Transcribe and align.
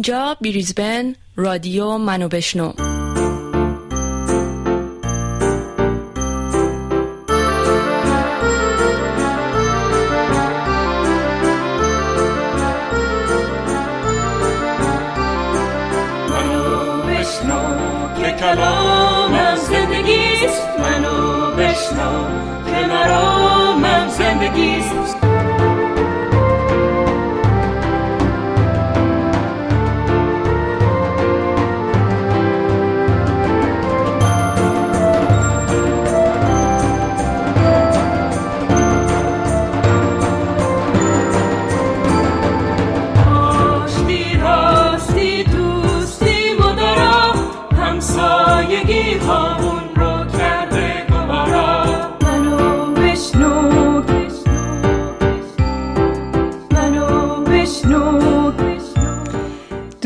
اینجا 0.00 0.36
بریزبن 0.40 1.14
رادیو 1.36 1.98
منو 1.98 2.28
بشنو. 2.28 2.72
کلامم 18.40 19.56
زندگیست 19.56 20.68
منو 20.78 21.50
بشنو 21.50 22.24
که 22.66 22.86
مرامم 22.86 24.08
زندگیست 24.08 25.19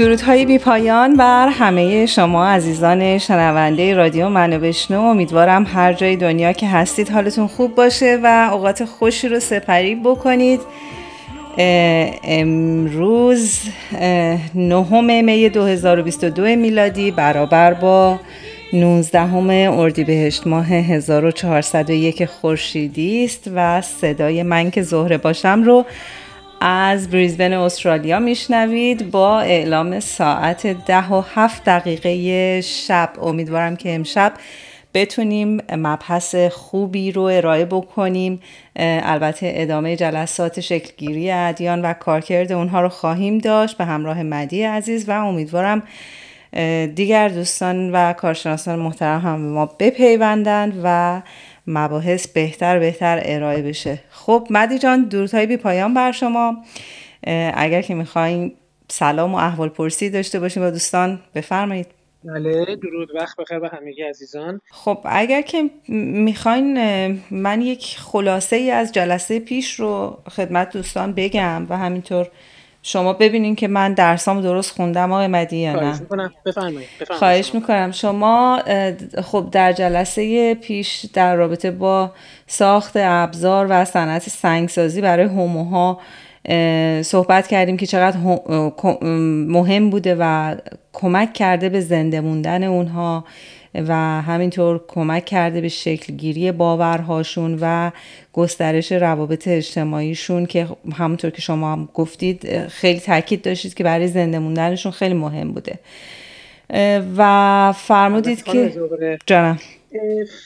درودهای 0.04 0.46
بی 0.46 0.58
پایان 0.58 1.16
بر 1.16 1.48
همه 1.48 2.06
شما 2.06 2.46
عزیزان 2.46 3.18
شنونده 3.18 3.94
رادیو 3.94 4.28
منو 4.28 4.58
بشنو. 4.58 5.00
امیدوارم 5.00 5.66
هر 5.74 5.92
جای 5.92 6.16
دنیا 6.16 6.52
که 6.52 6.69
هستید 6.69 7.08
حالتون 7.08 7.46
خوب 7.46 7.74
باشه 7.74 8.20
و 8.22 8.50
اوقات 8.52 8.84
خوشی 8.84 9.28
رو 9.28 9.41
سپری 9.41 9.94
بکنید. 9.94 10.61
امروز 12.24 13.61
نهم 14.55 15.24
می 15.24 15.48
2022 15.48 16.42
میلادی 16.42 17.11
برابر 17.11 17.74
با 17.74 18.20
19 18.72 19.20
اردیبهشت 19.70 20.46
ماه 20.46 20.66
1401 20.66 22.24
خورشیدی 22.24 23.24
است 23.24 23.50
و 23.55 23.80
صدای 23.80 24.42
من 24.42 24.70
که 24.70 24.83
زهره 24.83 25.18
باشم 25.18 25.62
رو 25.62 25.84
از 26.60 27.10
بریزبن 27.10 27.52
استرالیا 27.52 28.19
میشنوید 28.19 29.10
با 29.10 29.41
اعلام 29.41 30.00
ساعت 30.00 30.66
ده 30.66 31.08
و 31.08 31.22
هفت 31.34 31.64
دقیقه 31.64 32.61
شب. 32.61 33.11
امیدوارم 33.22 33.77
که 33.77 33.94
امشب 33.94 34.33
بتونیم 34.94 35.61
مبحث 35.72 36.34
خوبی 36.34 37.12
رو 37.12 37.22
ارائه 37.22 37.64
بکنیم. 37.64 38.41
البته 38.77 39.52
ادامه 39.55 39.96
جلسات 39.96 40.61
شکلگیری 40.61 41.30
ادیان 41.30 41.83
و 41.83 41.92
کارکرد 41.92 42.52
اونها 42.52 42.80
رو 42.80 42.89
خواهیم 42.89 43.39
داشت 43.39 43.77
به 43.77 43.84
همراه 43.84 44.22
مدی 44.22 44.62
عزیز 44.62 45.08
و 45.08 45.12
امیدوارم 45.12 45.83
دیگر 46.94 47.28
دوستان 47.28 47.91
و 47.92 48.12
کارشناسان 48.12 48.78
محترم 48.78 49.20
هم 49.20 49.36
به 49.36 49.48
ما 49.48 49.66
بپیوندند 49.66 50.80
و 50.84 51.20
مباحث 51.67 52.27
بهتر 52.27 52.79
بهتر 52.79 53.20
ارائه 53.25 53.62
بشه. 53.62 53.98
خب 54.11 54.47
مدی 54.51 54.79
جان 54.79 55.05
درودهای 55.05 55.47
بی 55.47 55.57
پایان 55.57 55.95
بر 55.95 56.12
شما. 56.12 56.57
اگر 57.55 57.83
که 57.83 57.95
می‌خواین 57.95 58.55
سلام 58.89 59.34
و 59.34 59.37
احوال 59.37 59.69
پرسی 59.69 60.11
داشته 60.11 60.41
باشیم 60.41 60.62
با 60.62 60.70
دوستان 60.70 61.20
بفرمایید. 61.35 61.87
بله 62.25 62.77
درود 62.77 63.15
وقت 63.15 63.37
بخیر 63.37 63.59
به 63.59 63.69
همگی 63.69 64.03
عزیزان. 64.03 64.61
خب 64.70 64.98
اگر 65.05 65.42
که 65.42 65.70
می‌خواین 65.89 66.77
من 67.31 67.62
یک 67.62 67.97
خلاصه 67.98 68.57
ای 68.57 68.70
از 68.70 68.92
جلسه 68.92 69.41
پیش 69.41 69.80
رو 69.80 70.19
خدمت 70.30 70.73
دوستان 70.73 71.13
بگم 71.13 71.67
و 71.69 71.79
همینطور 71.79 72.29
شما 72.86 73.12
ببینین 73.12 73.56
که 73.56 73.68
من 73.68 73.95
درسامو 73.95 74.40
درست 74.40 74.70
خوندم 74.70 75.12
آقای 75.12 75.27
مدی 75.27 75.56
یا 75.56 75.72
نه؟ 75.72 76.00
بفرمایید 76.46 76.89
خواهش. 77.11 77.55
می‌کنم. 77.55 77.92
شما 77.92 78.62
خب 79.22 79.48
در 79.52 79.72
جلسه 79.72 80.55
پیش 80.55 81.06
در 81.12 81.36
رابطه 81.36 81.70
با 81.70 82.12
ساخت 82.46 82.92
ابزار 82.96 83.67
و 83.70 83.84
صنعت 83.84 84.28
سنگسازی 84.28 85.00
برای 85.00 85.24
هوموها 85.24 86.00
صحبت 87.02 87.46
کردیم 87.46 87.77
که 87.77 87.86
چقدر 87.86 88.17
مهم 89.48 89.90
بوده 89.90 90.17
و 90.20 90.55
کمک 90.92 91.33
کرده 91.33 91.68
به 91.68 91.80
زنده 91.80 92.20
موندن 92.20 92.64
اونها. 92.64 93.24
و 93.74 94.23
همینطور 94.23 94.80
کمک 94.89 95.24
کرده 95.24 95.61
به 95.61 95.68
شکلگیری 95.68 96.52
باورهاشون 96.52 97.58
و 97.61 97.90
گسترش 98.33 98.92
روابط 98.92 99.48
اجتماعیشون 99.48 100.46
که 100.46 100.68
همونطور 100.95 101.30
که 101.30 101.42
شما 101.42 101.73
هم 101.73 101.89
گفتید 101.95 102.67
خیلی 102.68 103.01
تاکید 103.01 103.42
داشتید 103.42 103.74
که 103.74 103.85
برای 103.85 104.08
زنده 104.08 104.39
موندنشون 104.39 104.92
خیلی 104.92 105.14
مهم 105.14 105.52
بوده. 105.52 105.79
و 107.17 107.73
فرمودید 107.77 108.42
که 108.42 108.73
جانم. 109.27 109.58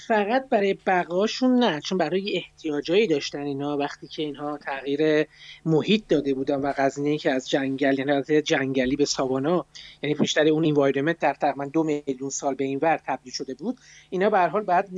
فقط 0.06 0.48
برای 0.48 0.75
بقاشون 0.86 1.64
نه 1.64 1.81
چون 1.81 1.98
برای 1.98 2.36
احتیاجایی 2.36 3.06
داشتن 3.06 3.42
اینا 3.42 3.76
وقتی 3.76 4.06
که 4.06 4.22
اینها 4.22 4.59
تغییر 4.59 5.26
محیط 5.64 6.03
داده 6.09 6.34
بودن 6.34 6.60
و 6.60 6.72
قضیه 6.78 7.19
که 7.19 7.32
از 7.32 7.50
جنگل 7.50 7.98
یعنی 7.98 8.12
از 8.12 8.26
جنگلی 8.26 8.97
به 8.97 9.04
ساوانا 9.04 9.66
یعنی 10.03 10.14
بیشتر 10.14 10.48
اون 10.48 10.64
انوایرمنت 10.64 11.19
در 11.19 11.34
تقریبا 11.34 11.64
دو 11.64 11.82
میلیون 11.82 12.31
سال 12.31 12.54
به 12.54 12.64
این 12.64 12.78
ور 12.82 13.00
تبدیل 13.06 13.32
شده 13.32 13.54
بود 13.54 13.78
اینا 14.10 14.31
به 14.31 14.38
هر 14.38 14.48
حال 14.48 14.62
بعد 14.62 14.94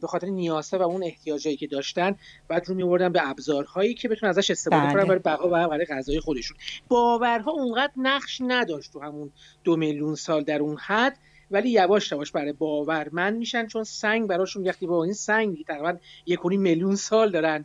به 0.00 0.06
خاطر 0.06 0.26
نیازها 0.26 0.80
و 0.80 0.82
اون 0.82 1.04
احتیاجایی 1.04 1.56
که 1.56 1.66
داشتن 1.66 2.16
بعد 2.48 2.68
رو 2.68 2.74
میوردن 2.74 3.12
به 3.12 3.30
ابزارهایی 3.30 3.94
که 3.94 4.08
بتونن 4.08 4.30
ازش 4.30 4.50
استفاده 4.50 4.82
بله. 4.82 4.92
کنن 4.92 5.04
برای 5.04 5.18
بقا 5.18 5.46
و 5.46 5.68
برای 5.68 5.84
غذای 5.84 6.20
خودشون 6.20 6.56
باورها 6.88 7.50
اونقدر 7.50 7.92
نقش 7.96 8.42
نداشت 8.46 8.92
تو 8.92 9.00
همون 9.00 9.30
دو 9.64 9.76
میلیون 9.76 10.14
سال 10.14 10.42
در 10.44 10.60
اون 10.60 10.76
حد 10.76 11.18
ولی 11.52 11.70
یواش 11.70 12.12
یواش 12.12 12.32
برای 12.32 12.52
باورمند 12.52 13.36
میشن 13.36 13.66
چون 13.66 13.84
سنگ 13.84 14.26
براشون 14.26 14.68
وقتی 14.68 14.86
با 14.86 15.04
این 15.04 15.12
سنگ 15.12 15.64
تقریبا 15.68 15.96
یک 16.26 16.44
و 16.44 16.48
نیم 16.48 16.60
میلیون 16.60 16.96
سال 16.96 17.30
دارن. 17.30 17.64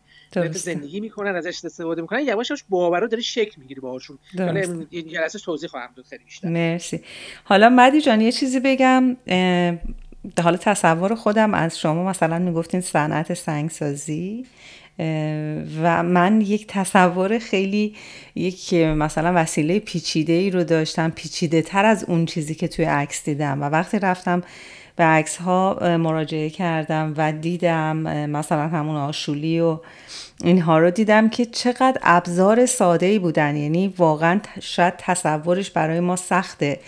زندگی 0.52 1.00
می‌کنن 1.00 1.36
ازش 1.36 1.66
استفاده 1.66 2.02
می‌کنن. 2.02 2.20
یواش 2.20 2.50
یواش 2.50 2.64
باورها 2.70 3.08
داره 3.08 3.22
شکل 3.22 3.62
می‌گیره 3.62 3.82
باهاشون. 3.82 4.18
حالا 4.38 4.86
این 4.90 5.08
جلسه 5.08 5.40
توضیح 5.40 5.70
خواهم 5.70 5.90
داد 5.96 6.06
خیلی 6.06 6.24
بیشتر. 6.24 6.50
مرسی. 6.50 7.02
حالا 7.44 7.70
مدی 7.70 8.02
جان 8.02 8.22
یه 8.22 8.32
چیزی 8.32 8.60
بگم. 8.60 9.18
حالا 10.44 10.58
تصور 10.58 11.16
خودم 11.16 11.54
از 11.54 11.80
شما 11.80 12.10
مثلا 12.10 12.40
می‌گفتین 12.40 12.82
صنعت 12.82 13.34
سنگسازی. 13.34 14.46
و 15.82 16.04
من 16.04 16.42
یک 16.42 16.66
تصور 16.68 17.40
خیلی 17.40 17.96
یک 18.36 18.74
مثلا 18.74 19.34
وسیله 19.36 19.80
پیچیده 19.80 20.34
ای 20.34 20.50
رو 20.50 20.64
داشتم 20.64 21.10
پیچیده 21.10 21.62
تر 21.62 21.86
از 21.86 22.06
اون 22.08 22.26
چیزی 22.26 22.56
که 22.56 22.68
توی 22.68 22.86
عکس 22.86 23.26
دیدم. 23.26 23.62
و 23.62 23.66
وقتی 23.66 24.00
رفتم 24.00 24.44
به 24.96 25.04
عکس 25.04 25.38
ها 25.38 25.98
مراجعه 25.98 26.50
کردم 26.50 27.14
و 27.18 27.32
دیدم 27.32 27.98
مثلا 28.30 28.68
همون 28.68 28.96
آشولی 28.96 29.60
و 29.60 29.80
اینها 30.44 30.80
رو 30.80 30.92
دیدم 30.92 31.30
که 31.30 31.46
چقدر 31.46 31.98
ابزار 32.02 32.66
ساده 32.66 33.06
ای 33.06 33.20
بودن. 33.20 33.56
یعنی 33.56 33.94
واقعا 33.98 34.40
شاید 34.62 34.94
تصورش 34.98 35.72
برای 35.72 36.00
ما 36.00 36.16
سخته. 36.16 36.80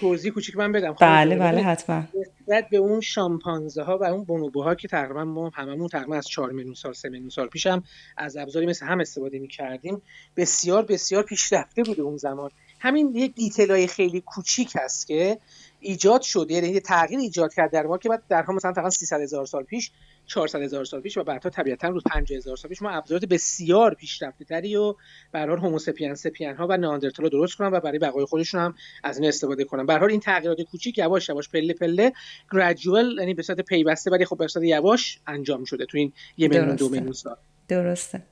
توضیح 0.00 0.32
کوچیک 0.32 0.56
من 0.56 0.72
بدم. 0.72 0.96
بله. 1.00 1.36
بله 1.36 1.62
حتما. 1.62 2.02
نسبت 2.48 2.68
به 2.70 2.76
اون 2.76 3.00
شامپانزه 3.00 3.82
ها 3.82 3.98
و 3.98 4.04
اون 4.04 4.24
بونوبوها 4.24 4.74
که 4.74 4.88
تقریبا 4.88 5.24
ما 5.24 5.48
هممون 5.48 5.88
تقریبا 5.88 6.16
از 6.16 6.28
4 6.28 6.50
میلیون 6.50 6.74
سال 6.74 6.92
3 6.92 7.08
میلیون 7.08 7.30
سال 7.30 7.48
پیش 7.48 7.66
هم 7.66 7.82
از 8.16 8.36
ابزاری 8.36 8.66
مثل 8.66 8.86
هم 8.86 9.00
استفاده 9.00 9.38
می 9.38 9.48
کردیم 9.48 10.02
بسیار 10.36 10.82
بسیار 10.82 11.22
پیشرفته 11.22 11.82
بوده 11.82 12.02
اون 12.02 12.16
زمان. 12.16 12.50
همین 12.80 13.14
یک 13.14 13.34
دیتیل 13.34 13.70
های 13.70 13.86
خیلی 13.86 14.20
کوچیک 14.20 14.72
هست 14.76 15.06
که 15.06 15.38
ایجاد 15.80 16.22
شد 16.22 16.50
یعنی 16.50 16.80
تغییر 16.80 17.20
ایجاد 17.20 17.54
کرد 17.54 17.70
در 17.70 17.86
ما 17.86 17.98
که 17.98 18.08
بعد 18.08 18.22
درها 18.28 18.52
مثلا 18.52 18.72
تقریبا 18.72 18.90
300 18.90 19.20
هزار 19.20 19.46
سال 19.46 19.62
پیش 19.62 19.90
400 20.28 20.62
هزار 20.62 20.84
سال 20.84 21.00
پیش 21.00 21.16
و 21.16 21.24
بعدها 21.24 21.50
طبیعتا 21.50 21.88
رو 21.88 22.00
50 22.00 22.36
هزار 22.36 22.56
سال 22.56 22.68
پیش 22.68 22.82
ما 22.82 22.90
ابزارات 22.90 23.24
بسیار 23.24 23.94
پیشرفته 23.94 24.44
تری 24.44 24.76
و 24.76 24.94
برای 25.32 25.56
هوموسپین 25.56 26.14
سپین 26.14 26.54
ها 26.54 26.66
و 26.66 26.76
ناندرتال 26.76 27.28
درست 27.28 27.54
کنن 27.54 27.68
و 27.68 27.80
برای 27.80 27.98
بقای 27.98 28.24
خودشون 28.24 28.60
هم 28.60 28.74
از 29.04 29.18
این 29.18 29.28
استفاده 29.28 29.64
کنن 29.64 29.86
به 29.86 29.92
هر 29.92 29.98
حال 29.98 30.10
این 30.10 30.20
تغییرات 30.20 30.60
کوچیک 30.60 30.98
یواش 30.98 31.28
یواش 31.28 31.48
پله 31.48 31.74
پله 31.74 32.12
گرادوال 32.52 33.16
یعنی 33.18 33.34
به 33.34 33.42
صورت 33.42 33.60
پیوسته 33.60 34.10
ولی 34.10 34.24
خب 34.24 34.38
به 34.38 34.48
صورت 34.48 34.64
یواش 34.64 35.18
انجام 35.26 35.64
شده 35.64 35.86
تو 35.86 35.98
این 35.98 36.12
یه 36.36 36.48
میلیون 36.48 36.74
دو. 36.76 36.88
میلیون 36.88 37.12
سال. 37.12 37.36
درسته. 37.68 38.22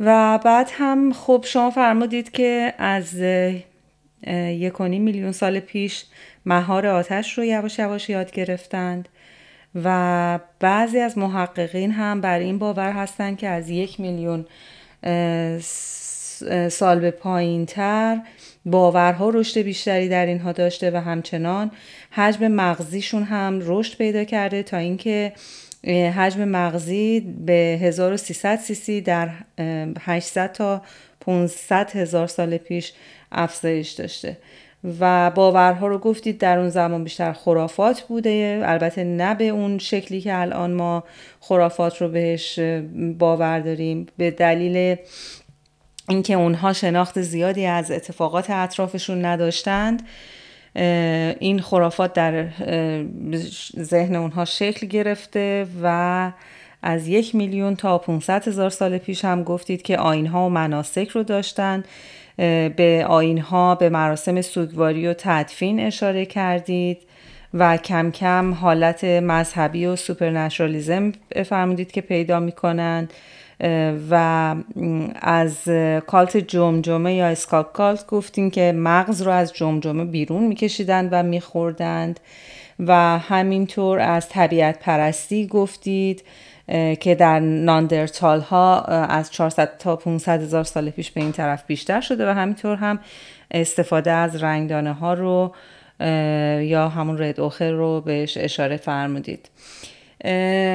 و 0.00 0.38
بعد 0.44 0.70
هم 0.72 1.12
خب 1.12 1.44
شما 1.48 1.70
فرمودید 1.70 2.30
که 2.30 2.74
از 2.78 3.14
یک 4.32 4.80
میلیون 4.80 5.32
سال 5.32 5.60
پیش 5.60 6.04
مهار 6.46 6.86
آتش 6.86 7.38
رو 7.38 7.44
یواش 7.44 7.78
یواش 7.78 8.08
یاد 8.08 8.30
گرفتند. 8.30 9.08
و 9.74 10.38
بعضی 10.60 10.98
از 10.98 11.18
محققین 11.18 11.90
هم 11.90 12.20
بر 12.20 12.38
این 12.38 12.58
باور 12.58 12.92
هستند 12.92 13.38
که 13.38 13.48
از 13.48 13.70
یک 13.70 14.00
میلیون 14.00 14.46
سال 16.68 17.00
به 17.00 17.10
پایین 17.10 17.66
تر 17.66 18.20
باورها 18.66 19.30
رشد 19.30 19.60
بیشتری 19.60 20.08
در 20.08 20.26
اینها 20.26 20.52
داشته 20.52 20.90
و 20.90 20.96
همچنان 20.96 21.70
حجم 22.10 22.48
مغزیشون 22.48 23.22
هم 23.22 23.60
رشد 23.62 23.98
پیدا 23.98 24.24
کرده 24.24 24.62
تا 24.62 24.76
اینکه 24.76 25.32
حجم 26.16 26.44
مغزی 26.44 27.20
به 27.20 27.78
1300 27.82 28.56
سی 28.56 29.00
در 29.00 29.30
800 30.00 30.52
تا 30.52 30.82
500 31.20 31.90
هزار 31.90 32.26
سال 32.26 32.56
پیش 32.56 32.92
افزایش 33.32 33.90
داشته. 33.90 34.36
و 35.00 35.30
باورها 35.30 35.86
رو 35.86 35.98
گفتید 35.98 36.38
در 36.38 36.58
اون 36.58 36.68
زمان 36.68 37.04
بیشتر 37.04 37.32
خرافات 37.32 38.00
بوده. 38.00 38.62
البته 38.64 39.04
نه 39.04 39.34
به 39.34 39.44
اون 39.44 39.78
شکلی 39.78 40.20
که 40.20 40.38
الان 40.40 40.72
ما 40.72 41.04
خرافات 41.40 42.02
رو 42.02 42.08
بهش 42.08 42.58
باور 43.18 43.60
داریم. 43.60 44.06
به 44.16 44.30
دلیل 44.30 44.96
اینکه 46.08 46.34
اونها 46.34 46.72
شناخت 46.72 47.22
زیادی 47.22 47.66
از 47.66 47.90
اتفاقات 47.90 48.50
اطرافشون 48.50 49.24
نداشتند 49.24 50.02
این 51.38 51.60
خرافات 51.60 52.12
در 52.12 52.48
ذهن 53.78 54.14
اونها 54.14 54.44
شکل 54.44 54.86
گرفته 54.86 55.66
و 55.82 56.32
از 56.82 57.08
یک 57.08 57.34
میلیون 57.34 57.76
تا 57.76 57.98
500 57.98 58.48
هزار 58.48 58.70
سال 58.70 58.98
پیش 58.98 59.24
هم 59.24 59.42
گفتید 59.42 59.82
که 59.82 59.98
آیین‌ها 59.98 60.46
و 60.46 60.48
مناسک 60.48 61.08
رو 61.08 61.22
داشتن. 61.22 61.84
به 62.36 63.04
آیین‌ها 63.08 63.74
به 63.74 63.88
مراسم 63.88 64.40
سوگواری 64.40 65.06
و 65.06 65.14
تدفین 65.18 65.80
اشاره 65.80 66.26
کردید 66.26 66.98
و 67.54 67.76
کم 67.76 68.10
کم 68.10 68.54
حالت 68.54 69.04
مذهبی 69.04 69.86
و 69.86 69.96
supernaturalism 69.96 71.12
فرمودید 71.46 71.92
که 71.92 72.00
پیدا 72.00 72.40
می‌کنن 72.40 73.08
و 74.10 74.54
از 75.22 75.68
cult 76.06 76.36
جمجمه 76.36 77.14
یا 77.14 77.26
skull 77.26 77.72
cult 77.72 78.06
گفتیم 78.06 78.50
که 78.50 78.72
مغز 78.76 79.22
رو 79.22 79.30
از 79.30 79.52
جمجمه 79.52 80.04
بیرون 80.04 80.44
میکشیدند 80.44 81.08
و 81.12 81.22
میخوردند 81.22 82.20
و 82.78 83.18
همینطور 83.18 83.98
از 83.98 84.28
طبیعت 84.28 84.78
پرستی 84.78 85.46
گفتید. 85.46 86.22
که 87.00 87.14
در 87.18 87.40
ناندرتال 87.40 88.40
ها 88.40 88.80
از 88.84 89.30
400 89.30 89.78
تا 89.78 89.96
500 89.96 90.42
هزار 90.42 90.64
سال 90.64 90.90
پیش 90.90 91.10
به 91.10 91.20
این 91.20 91.32
طرف 91.32 91.64
بیشتر 91.66 92.00
شده 92.00 92.30
و 92.30 92.34
همینطور 92.34 92.76
هم 92.76 92.98
استفاده 93.50 94.10
از 94.10 94.42
رنگدانه 94.42 94.92
ها 94.92 95.14
رو 95.14 95.54
یا 96.60 96.88
همون 96.88 97.22
رد 97.22 97.40
اوخر 97.40 97.70
رو 97.70 98.00
بهش 98.00 98.36
اشاره 98.36 98.76
فرمودید. 98.76 99.48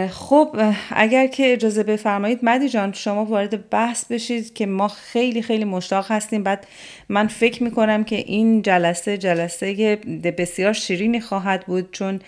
خب 0.10 0.58
اگر 0.92 1.28
که 1.28 1.54
اجازه 1.54 1.84
بفرمایید 1.84 2.40
مدی 2.44 2.70
جان 2.70 2.94
شما 2.94 3.26
وارد 3.26 3.70
بحث 3.70 4.06
بشید 4.06 4.54
که 4.54 4.66
ما 4.66 4.88
خیلی 4.88 5.42
خیلی 5.42 5.66
مشتاق 5.66 6.12
هستیم. 6.12 6.44
بعد 6.44 6.68
من 7.10 7.28
فکر 7.28 7.64
می‌کنم 7.64 8.04
که 8.04 8.16
این 8.16 8.62
جلسه 8.62 9.18
جلسه 9.18 9.96
بسیار 10.38 10.74
شیرینی 10.74 11.22
خواهد 11.22 11.66
بود 11.66 11.92
چون 11.92 12.20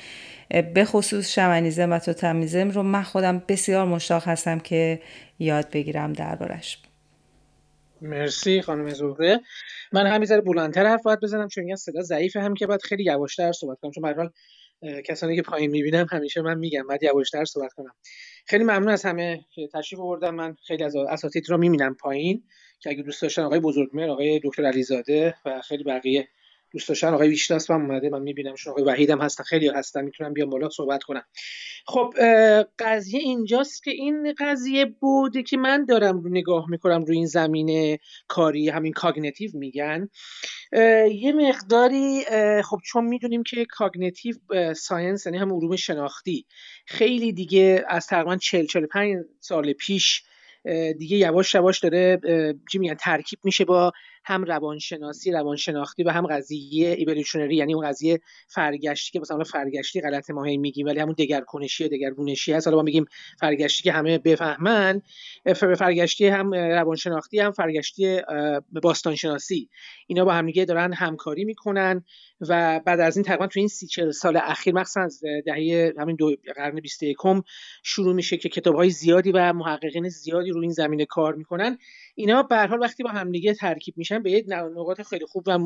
به 0.74 0.86
خصوص 0.86 1.34
شمنیزم 1.34 1.92
و 1.92 2.00
توتمیزم 2.00 2.70
رو 2.70 2.84
من 2.84 3.04
خودم 3.04 3.44
بسیار 3.48 3.86
مشتاق 3.86 4.28
هستم 4.28 4.60
که 4.60 5.02
یاد 5.40 5.72
بگیرم 5.72 6.14
دربارش. 6.14 6.80
مرسی 8.02 8.62
خانم 8.62 8.90
زهره. 8.90 9.40
من 9.92 10.08
همین 10.08 10.26
ذره 10.26 10.42
بلندتر 10.42 10.86
حرف 10.86 11.04
باید 11.04 11.20
بزنم 11.20 11.48
چون 11.48 11.64
این 11.64 11.76
صدا 11.76 12.02
ضعیفه 12.02 12.40
هم 12.42 12.54
که 12.54 12.68
باید 12.68 12.82
خیلی 12.82 13.04
یواشتر 13.04 13.52
صحبت 13.52 13.78
کنم. 13.82 13.92
چون 13.92 14.30
به 14.82 15.02
کسانی 15.06 15.36
که 15.36 15.42
پایین 15.42 15.72
می‌بینم 15.72 16.08
همیشه 16.12 16.42
من 16.42 16.58
میگم 16.58 16.88
باید 16.88 17.04
یواشتر 17.04 17.46
صحبت 17.46 17.74
کنم. 17.74 17.94
خیلی 18.46 18.64
ممنون 18.64 18.90
از 18.90 19.06
همه 19.06 19.46
که 19.56 19.68
تشریف 19.74 20.00
آوردن. 20.00 20.30
من 20.30 20.56
خیلی 20.68 20.84
از 20.84 20.96
اساتید 20.96 21.50
رو 21.50 21.58
می‌بینم 21.58 21.96
پایین 21.96 22.44
که 22.80 22.90
اگه 22.90 23.04
دوست 23.04 23.22
داشتن 23.22 23.42
آقای 23.42 23.60
بزرگمهر 23.60 24.10
آقای 24.10 24.40
دکتر 24.44 24.66
علیزاده 24.66 25.36
و 25.46 25.62
خیلی 25.62 25.84
بقیه 25.84 26.28
دوست 26.72 26.90
داشتن 26.90 27.14
آقای 27.14 27.28
ویشناس 27.28 27.72
هم 27.72 27.82
اومده 27.82 28.10
من 28.10 28.22
می‌بینم 28.22 28.56
شون 28.56 28.72
آقای 28.72 28.84
وحید 28.84 29.10
هم 29.10 29.22
هستن 29.22 29.44
خیلی 29.44 29.68
هستن 29.68 30.06
می‌تونم 30.06 30.34
بیام 30.34 30.50
بالا 30.50 30.70
صحبت 30.70 31.04
کنم. 31.04 31.24
خب 31.86 32.14
قضیه 32.80 33.20
اینجاست 33.20 33.84
که 33.84 33.92
این 33.92 34.34
قضیه 34.40 34.86
بوده 34.86 35.44
که 35.44 35.58
من 35.58 35.86
دارم 35.86 36.20
رو 36.20 36.30
نگاه 36.30 36.70
می‌کنم 36.70 37.04
روی 37.04 37.18
این 37.18 37.26
زمینه 37.26 38.00
کاری 38.28 38.70
همین 38.70 38.94
cognitive 38.94 39.52
میگن. 39.54 40.10
یه 41.12 41.34
مقداری 41.36 42.24
خب 42.64 42.78
چون 42.86 43.06
می‌دونیم 43.06 43.44
که 43.44 43.66
cognitive 43.66 44.36
science 44.74 45.26
یعنی 45.26 45.38
هم 45.38 45.54
علوم 45.54 45.76
شناختی 45.76 46.46
خیلی 46.86 47.34
دیگه 47.34 47.86
از 47.88 48.08
تقریبا 48.08 48.38
40 48.38 48.66
45 48.66 49.18
سال 49.40 49.74
پیش 49.74 50.24
دیگه 50.98 51.18
یواش 51.18 51.56
یواش 51.56 51.80
داره 51.80 52.20
چی 52.72 52.78
میگن 52.78 52.94
ترکیب 52.96 53.40
میشه 53.44 53.66
با 53.66 53.92
هم 54.24 54.44
روانشناسی 54.44 55.32
روانشناختی 55.32 56.04
و 56.04 56.10
هم 56.10 56.28
قضیه 56.28 56.90
evolutionary 56.90 57.56
یعنی 57.56 57.74
اون 57.74 57.88
قضیه 57.88 58.20
فرگشتی 58.48 59.12
که 59.12 59.20
مثلا 59.20 59.44
فرگشتی 59.44 60.02
غلط 60.02 60.30
ما 60.30 60.42
میگیم 60.42 60.88
ولی 60.88 61.00
همون 61.00 61.16
دگرکنشی 61.18 61.90
دگرگونشی 61.90 62.54
هست. 62.54 62.68
حالا 62.68 62.78
ما 62.78 62.84
میگیم 62.84 63.06
فرگشتی 63.40 63.84
که 63.84 63.92
همه 63.92 64.18
بفهمن 64.18 65.02
فرگشتی 65.56 66.28
هم 66.28 66.54
روانشناختی 66.54 67.40
هم 67.40 67.52
فرگشتی 67.52 68.22
باستانشناسی. 68.84 69.70
اینا 70.08 70.26
با 70.26 70.34
همدیگه 70.34 70.66
دارن 70.66 70.94
همکاری 70.94 71.46
می‌کنن 71.46 72.04
و 72.42 72.82
بعد 72.86 73.00
از 73.00 73.18
این 73.18 73.24
تقریبا 73.24 73.48
تو 73.48 73.60
این 73.60 73.68
سی 73.68 73.88
چل 73.88 74.12
سال 74.12 74.38
اخیر 74.38 74.76
مخصوصا 74.76 75.02
از 75.02 75.22
دهه 75.46 75.94
همین 75.98 76.16
دو 76.16 76.36
قرن 76.56 76.80
21 76.80 77.18
شروع 77.84 78.14
میشه 78.14 78.38
که 78.38 78.50
کتاب 78.50 78.76
های 78.76 78.90
زیادی 78.90 79.32
و 79.32 79.54
محققین 79.54 80.10
زیادی 80.10 80.50
رو 80.50 80.62
این 80.62 80.72
زمینه 80.72 81.06
کار 81.06 81.36
می‌کنن. 81.36 81.78
اینا 82.16 82.44
به 82.44 82.68
حال 82.68 82.80
وقتی 82.82 83.04
با 83.04 83.10
همدیگه 83.10 83.54
ترکیب 83.54 83.98
میشن 83.98 84.24
به 84.24 84.32
یک 84.32 84.46
نقاط 84.50 85.02
خیلی 85.02 85.26
خوب 85.26 85.44
و 85.48 85.58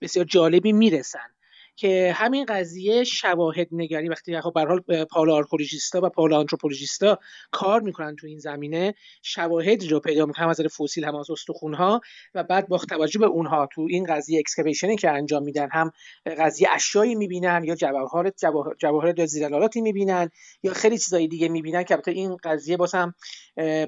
بسیار 0.00 0.24
جالبی 0.24 0.72
می‌رسن. 0.72 1.28
که 1.76 2.12
همین 2.16 2.44
قضیه 2.44 3.04
شواهد 3.04 3.68
نگری 3.72 4.08
وقتی 4.08 4.40
خب 4.40 4.52
به 4.54 4.60
حال 4.60 5.04
paleoarchaeologist 5.04 5.34
ا 5.34 6.00
و 6.02 6.08
paleoanthropologist 6.08 6.38
ا 6.38 7.18
کار 7.50 7.80
می‌کنن 7.80 8.16
تو 8.16 8.26
این 8.26 8.38
زمینه 8.38 8.94
شواهدی 9.22 9.88
رو 9.88 10.00
پیدا 10.00 10.26
می‌کنن 10.26 10.48
از 10.48 10.60
فسیل 10.60 11.04
هم 11.04 11.14
از 11.14 11.30
استخون 11.30 11.74
ها 11.74 12.00
و 12.34 12.44
بعد 12.44 12.68
با 12.68 12.78
توجه 12.78 13.18
به 13.18 13.26
اونها 13.26 13.68
تو 13.72 13.86
این 13.90 14.04
قضیه 14.04 14.38
excavation 14.38 14.91
ی 14.91 14.96
که 14.96 15.10
انجام 15.10 15.42
میدن 15.42 15.68
هم 15.72 15.90
قضیه 16.38 16.68
اشیایی 16.70 17.14
می‌بینن 17.14 17.64
یا 17.64 17.74
جواهرات 17.74 18.34
جواهرات 18.78 19.18
یا 19.18 19.26
زیرالالاتی 19.26 19.80
می‌بینن 19.80 20.30
یا 20.62 20.72
خیلی 20.72 20.98
چیزای 20.98 21.28
دیگه 21.28 21.48
می‌بینن 21.48 21.82
که 21.82 21.94
البته 21.94 22.10
این 22.10 22.36
قضیه 22.44 22.76
هم 22.94 23.14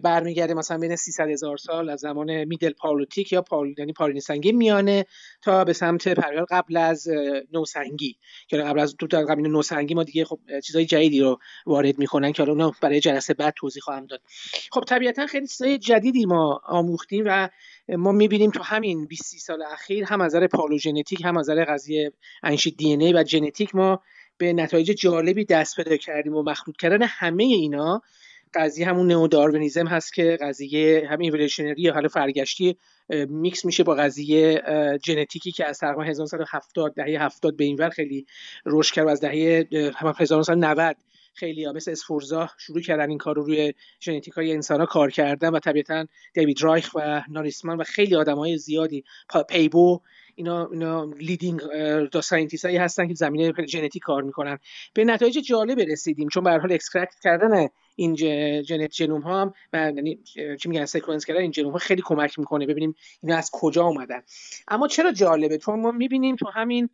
برمیگرده 0.02 0.54
مثلا 0.54 0.78
بین 0.78 0.96
300 0.96 1.28
هزار 1.28 1.56
سال 1.56 1.90
از 1.90 2.00
زمان 2.00 2.44
میدل 2.44 2.72
پالوتیک 2.72 3.32
یا 3.32 3.42
پال 3.42 3.75
یعنی 3.78 3.92
پارینسنگی 3.92 4.52
میانه 4.52 5.06
تا 5.42 5.64
به 5.64 5.72
سمت 5.72 6.08
پریال 6.08 6.44
قبل 6.50 6.76
از 6.76 7.08
نوسنگی. 7.76 8.17
که 8.48 8.56
قبل 8.56 8.79
از 8.79 8.96
تو 8.96 9.06
قبل 9.06 9.41
نوسنگی 9.41 9.94
ما 9.94 10.03
دیگه 10.03 10.25
خب 10.25 10.39
چیزای 10.65 10.84
جدیدی 10.84 11.20
رو 11.20 11.39
وارد 11.67 11.98
می‌کنن 11.98 12.32
که 12.32 12.43
حالا 12.43 12.72
برای 12.81 13.01
جلسه 13.01 13.34
بعد 13.34 13.55
توضیح 13.56 13.82
خواهم 13.82 14.06
داد. 14.06 14.20
خب 14.72 14.81
طبیعتا 14.81 15.27
خیلی 15.27 15.46
چیزای 15.46 15.79
جدیدی 15.79 16.27
ما 16.27 16.60
آموختیم 16.65 17.25
و 17.27 17.48
ما 17.89 18.13
می‌بینیم 18.13 18.51
تو 18.51 18.63
همین 18.63 19.06
20 19.06 19.39
سال 19.39 19.63
اخیر 19.63 20.05
هم 20.05 20.20
از 20.20 20.34
نظر 20.34 20.46
paleogenetic 20.46 21.24
هم 21.25 21.37
از 21.37 21.51
نظر 21.51 21.65
قضیه 21.65 22.13
ancient 22.43 22.70
DNA 22.70 23.13
و 23.13 23.25
ژنتیک 23.25 23.75
ما 23.75 24.03
به 24.39 24.53
نتایج 24.53 24.91
جالبی 24.91 25.44
دست 25.44 25.77
پیدا 25.77 25.96
کردیم 25.96 26.34
و 26.34 26.43
مخلوط 26.43 26.77
کردن 26.77 27.03
همه 27.03 27.44
اینا. 27.44 28.03
قضیه 28.55 28.89
همون 28.89 29.06
نئوداروینیزم 29.06 29.87
هست 29.87 30.15
که 30.15 30.39
قضیه 30.41 31.08
هم 31.11 31.19
evolutionary 31.19 31.82
یا 31.82 31.93
حالا 31.93 32.08
فرگشتی 32.08 32.77
میکس 33.29 33.65
میشه 33.65 33.84
با 33.84 33.94
قضیه 33.94 34.63
ژنتیکی 35.06 35.53
که 35.53 35.69
از 35.69 35.79
تقریبا 35.79 36.03
1970 36.03 36.94
دهه 36.94 37.23
70 37.23 37.56
به 37.56 37.65
اینور 37.65 37.89
خیلی 37.89 38.27
رشد 38.67 38.94
کرد 38.94 39.06
و 39.06 39.08
از 39.08 39.20
دهه 39.20 39.67
1990 40.20 40.96
خیلی 41.34 41.65
ها 41.65 41.73
مثل 41.73 41.91
اسفورزا 41.91 42.49
شروع 42.58 42.81
کردن 42.81 43.08
این 43.08 43.19
کار 43.19 43.37
رو 43.37 43.43
روی 43.43 43.75
ژنتیک 44.01 44.34
های 44.34 44.53
انسان 44.53 44.81
ها 44.81 44.87
کار 44.87 45.11
کردن 45.11 45.49
و 45.49 45.58
طبیعتا 45.58 46.06
دیوید 46.34 46.63
رایخ 46.63 46.91
و 46.94 47.23
ناریسمان 47.29 47.77
و 47.77 47.84
خیلی 47.84 48.17
آدم 48.17 48.37
های 48.37 48.58
زیادی 48.58 49.05
پیبو 49.49 50.01
اینا 50.34 50.69
اینا 50.73 51.05
leading 51.05 51.60
the 52.13 52.20
scientist 52.20 52.65
هایی 52.65 52.77
هستن 52.77 53.08
که 53.08 53.15
زمینه 53.15 53.53
ژنتیک 53.67 54.03
کار 54.03 54.23
می‌کنن. 54.23 54.58
به 54.94 55.05
نتایج 55.05 55.39
جالب 55.39 55.81
رسیدیم 55.81 56.29
چون 56.29 56.44
به 56.44 56.51
حال 56.51 56.73
extract 56.72 57.15
کردن 57.23 57.69
این 57.96 58.15
جنت 58.63 58.91
genome 58.91 59.20
ها 59.20 59.41
هم 59.41 59.53
یعنی 59.72 60.19
چی 60.60 60.69
میگن 60.69 60.84
sequence 60.84 61.24
کردن 61.24 61.41
این 61.41 61.51
genome 61.51 61.72
ها 61.72 61.79
خیلی 61.79 62.03
کمک 62.05 62.39
می‌کنه 62.39 62.67
ببینیم 62.67 62.94
اینا 63.22 63.36
از 63.36 63.51
کجا 63.53 63.84
اومدن. 63.84 64.22
اما 64.69 64.89
چرا 64.89 65.13
جالبه؟ 65.13 65.58
چون 65.58 65.81
ما 65.81 65.91
می‌بینیم 65.91 66.36
تو 66.36 66.46
همین 66.48 66.89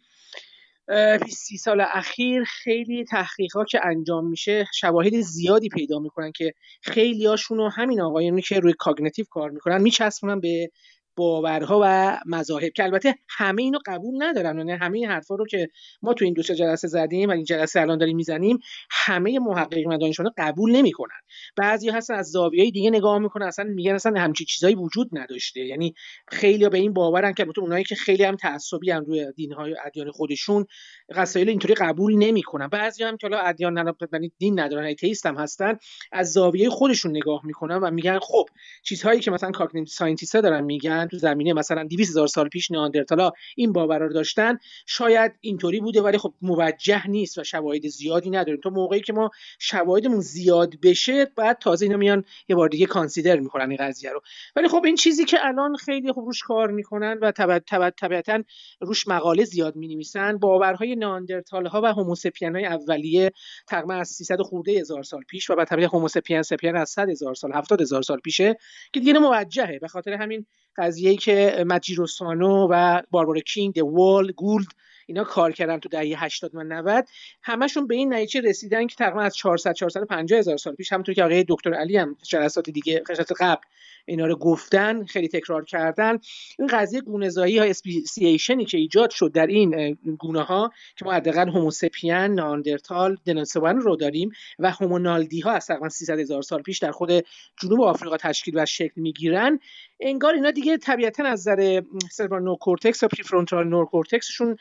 20 1.25 1.57
سال 1.57 1.81
اخیر 1.81 2.45
خیلی 2.45 3.05
تحقیقات 3.05 3.67
که 3.67 3.81
انجام 3.87 4.27
میشه 4.27 4.67
شواهد 4.75 5.21
زیادی 5.21 5.69
پیدا 5.69 5.99
می‌کنن 5.99 6.33
که 6.33 6.55
خیلی 6.83 7.27
هاشون 7.27 7.71
همین 7.71 8.01
آقایونی 8.01 8.43
که 8.43 8.61
روی 8.61 8.73
cognitive 8.79 9.25
کار 9.31 9.51
می‌کنن 9.51 9.83
میچسبونن 9.83 10.41
به 10.41 10.71
باورها 11.17 11.81
و 11.85 12.19
مذاهب 12.27 12.73
که 12.73 12.85
البته 12.85 13.15
همه 13.29 13.63
اینو 13.63 13.79
قبول 13.87 14.23
ندارن. 14.23 14.59
یعنی 14.59 14.73
همه 14.73 14.99
این 14.99 15.09
حرفا 15.09 15.35
رو 15.35 15.47
که 15.47 15.69
ما 16.03 16.15
تو 16.15 16.25
این 16.25 16.35
دو 16.35 16.43
جلسه 16.43 16.89
زدیم 16.89 17.29
و 17.29 17.33
این 17.33 17.45
جلسه 17.45 17.81
الان 17.81 17.99
داریم 17.99 18.17
می‌زنیم 18.17 18.59
همه 18.91 19.39
محققین 19.39 19.93
و 19.93 19.99
دانشمندان 19.99 20.35
قبول 20.39 20.77
نمی‌کنن. 20.77 21.21
بعضی 21.57 21.91
هستن 21.91 22.15
از 22.15 22.27
زاویه 22.27 22.71
دیگه 22.71 22.91
نگاه 22.91 23.19
می‌کنن 23.19 23.47
اصلا 23.47 23.65
میگن 23.65 23.95
اصلا 23.95 24.21
همچی 24.21 24.45
چیزایی 24.45 24.75
وجود 24.75 25.09
نداشته. 25.13 25.61
یعنی 25.61 25.95
خیلی 26.29 26.69
به 26.69 26.79
این 26.79 26.93
باورن 26.93 27.33
که 27.33 27.43
البته 27.43 27.61
اونایی 27.61 27.85
که 27.85 27.95
خیلی 27.95 28.25
هم 28.25 28.37
تعصبی 28.37 28.91
هم 28.91 29.05
روی 29.05 29.33
دینهای 29.37 29.77
ادیان 29.87 30.11
خودشون 30.11 30.67
قصایل 31.15 31.49
اینطوری 31.49 31.75
قبول 31.75 32.15
نمی‌کنن. 32.15 32.69
بعضی 32.69 33.05
هم 33.05 33.17
که 33.17 33.27
حالا 33.27 33.39
ادیان 33.39 33.95
یعنی 34.13 34.33
دین 34.39 34.61
ندارن 34.61 34.85
atheist 34.85 35.27
هم 35.27 35.37
هستن 35.37 35.79
از 36.13 36.33
زاویه 36.33 36.71
خودشون 36.71 37.11
نگاه 37.11 37.47
می‌کنن 37.47 37.77
و 37.77 37.91
میگن 37.91 38.19
خب 38.19 38.47
چیزهایی 38.83 39.21
که 39.21 39.31
مثلا 39.31 39.51
کاگنیتیو 39.51 40.41
دارن 40.43 40.65
میگن 40.65 41.00
تو 41.09 41.19
زمینه 41.19 41.53
مثلا 41.53 41.85
200 41.85 42.11
هزار 42.11 42.27
سال 42.27 42.49
پیش 42.49 42.71
نیاندرتالا 42.71 43.31
این 43.57 43.73
باورا 43.73 44.07
رو 44.07 44.13
داشتن. 44.13 44.59
شاید 44.87 45.33
اینطوری 45.41 45.81
بوده 45.81 46.03
ولی 46.03 46.19
خب 46.19 46.35
موجه 46.43 47.07
نیست 47.07 47.39
و 47.39 47.45
شواهد 47.45 47.89
زیادی 47.89 48.31
نداریم. 48.31 48.61
تو 48.61 48.71
موقعی 48.71 49.01
که 49.01 49.13
ما 49.13 49.31
شواهدمون 49.59 50.21
زیاد 50.21 50.75
بشه 50.83 51.25
بعد 51.37 51.59
تازه 51.59 51.87
اینا 51.87 51.97
میان 51.97 52.25
یه 52.49 52.57
بار 52.57 52.69
دیگه 52.69 52.87
کانسیدر 52.87 53.41
می‌کنن 53.41 53.71
این 53.71 53.79
قضیه 53.81 54.11
رو. 54.11 54.21
ولی 54.57 54.69
خب 54.69 54.83
این 54.85 54.97
چیزی 54.97 55.25
که 55.25 55.47
الان 55.47 55.77
خیلی 55.77 56.13
خوب 56.13 56.25
روش 56.25 56.43
کار 56.43 56.71
می‌کنن 56.71 57.19
و 57.23 57.33
طبیعتا 57.91 58.43
روش 58.81 59.09
مقاله 59.09 59.45
زیاد 59.45 59.77
می‌نویسن 59.77 60.39
باورهای 60.39 60.97
نیاندرتال 60.97 61.67
ها 61.67 61.81
و 61.85 61.87
هوموسپین 61.87 62.57
های 62.57 62.67
اولیه 62.67 63.31
تقریبا 63.69 63.95
از 63.95 64.09
300 64.09 64.41
خورده 64.43 64.73
هزار 64.73 65.03
سال 65.03 65.23
پیش 65.23 65.51
و 65.51 65.55
بعد 65.55 65.69
طبیعتا 65.69 65.97
Homo 65.97 66.15
sapien 66.15 66.43
sapien 66.43 66.77
از 66.77 66.91
100 66.91 67.11
هزار 67.11 67.35
سال 67.35 67.53
70 67.55 67.81
هزار 67.81 68.03
سال 68.03 68.19
پیشه 68.19 68.57
که 68.93 69.01
دیگه 69.01 69.13
موجهه. 69.19 69.79
به 69.79 69.89
خاطر 69.89 70.13
همین 70.13 70.47
قضیه‌ای 70.91 71.17
که 71.17 71.65
مجیرو 71.67 72.07
سانو 72.07 72.69
و 72.71 73.03
باربارا 73.11 73.41
کینگ 73.41 73.75
د 73.75 73.79
وال 73.79 74.33
گولد 74.33 74.67
اینا 75.07 75.25
کار 75.25 75.53
کردن 75.53 75.79
تو 75.79 75.89
دهه 75.89 76.25
80 76.25 76.55
و 76.55 76.63
90 76.63 77.09
همشون 77.43 77.87
به 77.87 77.95
این 77.95 78.15
نتیجه 78.15 78.41
رسیدن 78.41 78.87
که 78.87 78.97
تقریبا 78.97 79.23
از 79.23 79.37
400 79.37 79.73
450 79.73 80.39
هزار 80.39 80.57
سال 80.57 80.75
پیش 80.75 80.93
همونطور 80.93 81.15
که 81.15 81.25
آقای 81.25 81.45
دکتر 81.49 81.75
علی 81.75 81.97
هم 81.97 82.17
جلسات 82.23 82.71
دیگه 82.71 83.03
جلسات 83.09 83.33
قبل 83.41 83.63
اینا 84.07 84.27
رو 84.27 84.37
گفتن 84.37 85.05
خیلی 85.05 85.29
تکرار 85.29 85.65
کردن. 85.65 86.19
این 86.59 86.69
قضیه 86.69 87.01
گونه‌زایی 87.01 87.59
ها 87.59 87.65
speciation 87.65 88.55
ی 88.55 88.65
که 88.65 88.79
ایجاد 88.79 89.11
شد 89.11 89.33
در 89.33 89.47
این 89.47 89.99
گونه 90.19 90.43
ها 90.43 90.73
که 90.97 91.05
ما 91.05 91.13
حداقل 91.13 91.49
هوموسپین 91.49 92.13
ناندرتال 92.13 93.17
دنوسوان 93.25 93.81
رو 93.81 93.97
داریم 93.97 94.31
و 94.59 94.71
Homo 94.71 94.99
naledi 94.99 95.41
ها 95.41 95.51
از 95.51 95.67
تقریبا 95.67 95.89
300 95.89 96.19
هزار 96.19 96.43
سال 96.43 96.63
پیش 96.63 96.79
در 96.79 96.91
خود 96.91 97.11
جنوب 97.63 97.83
آفریقا 97.83 98.17
تشکیل 98.17 98.55
و 98.59 98.67
شکل 98.67 99.01
می‌گیرن. 99.01 99.61
انگار 100.01 100.35
اینا 100.35 100.51
دیگه 100.51 100.77
طبیعتا 100.77 101.25
از 101.25 101.49
نظر 101.49 101.83
cerebral 102.11 102.43
neocortex 102.43 103.03
و 103.03 103.09
prefrontal 103.09 103.69
neocortex 103.69 104.29
شون 104.29 104.57